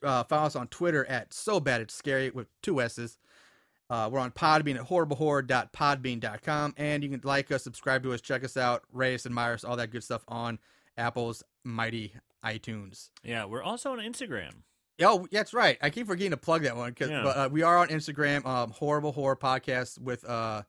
Uh, 0.02 0.24
follow 0.24 0.46
us 0.48 0.56
on 0.56 0.68
Twitter 0.68 1.06
at 1.06 1.34
so 1.34 1.60
bad 1.60 1.82
it's 1.82 1.94
scary 1.94 2.32
with 2.32 2.48
two 2.62 2.82
S's. 2.82 3.18
Uh, 3.90 4.10
we're 4.12 4.20
on 4.20 4.32
Podbean 4.32 4.76
at 4.80 4.88
horriblehorror.podbean.com. 4.88 6.74
And 6.78 7.04
you 7.04 7.10
can 7.10 7.22
like 7.24 7.52
us, 7.52 7.64
subscribe 7.64 8.04
to 8.04 8.14
us, 8.14 8.22
check 8.22 8.44
us 8.44 8.58
out, 8.58 8.84
rate 8.92 9.14
us, 9.16 9.26
admire 9.26 9.54
us, 9.54 9.64
all 9.64 9.76
that 9.78 9.92
good 9.92 10.04
stuff 10.04 10.24
on 10.28 10.58
Apple's 10.98 11.44
mighty 11.64 12.14
iTunes. 12.44 13.10
Yeah, 13.24 13.46
we're 13.46 13.64
also 13.64 13.92
on 13.92 14.00
Instagram. 14.00 14.52
Oh, 15.02 15.28
that's 15.32 15.54
right. 15.54 15.78
I 15.82 15.90
keep 15.90 16.08
forgetting 16.08 16.32
to 16.32 16.38
plug 16.38 16.64
that 16.64 16.76
one. 16.78 16.94
'cause- 16.94 17.10
Yeah. 17.10 17.24
Uh, 17.26 17.50
we 17.52 17.62
are 17.64 17.78
on 17.78 17.90
Instagram, 17.90 18.46
um, 18.46 18.72
horrible 18.72 19.12
horror 19.12 19.36
podcast 19.36 20.00
with 20.00 20.24
uh, 20.28 20.64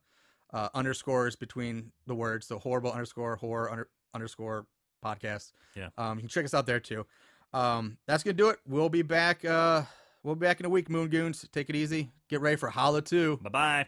uh, 0.55 0.69
underscores 0.73 1.37
between 1.37 1.93
the 2.07 2.15
words. 2.15 2.47
So 2.47 2.59
horrible 2.59 2.93
underscore 2.93 3.37
horror 3.37 3.71
under, 3.71 3.89
underscore 4.15 4.67
podcast. 5.05 5.53
Yeah. 5.75 5.89
Um, 5.99 6.17
you 6.19 6.23
can 6.23 6.29
check 6.29 6.45
us 6.47 6.55
out 6.55 6.65
there 6.65 6.81
too. 6.81 7.05
Um, 7.53 7.99
that's 8.07 8.23
gonna 8.23 8.35
do 8.35 8.49
it. 8.49 8.59
We'll 8.67 8.89
be 8.89 9.03
back. 9.03 9.45
Uh, 9.45 9.83
we'll 10.23 10.37
be 10.37 10.47
back 10.47 10.61
in 10.61 10.67
a 10.67 10.71
week. 10.71 10.89
Moon 10.89 11.09
Goons, 11.09 11.47
take 11.53 11.69
it 11.69 11.77
easy. 11.77 12.11
Get 12.29 12.41
ready 12.41 12.57
for 12.57 12.71
Hollow 12.71 13.01
two. 13.01 13.39
Bye 13.43 13.51
bye. 13.51 13.87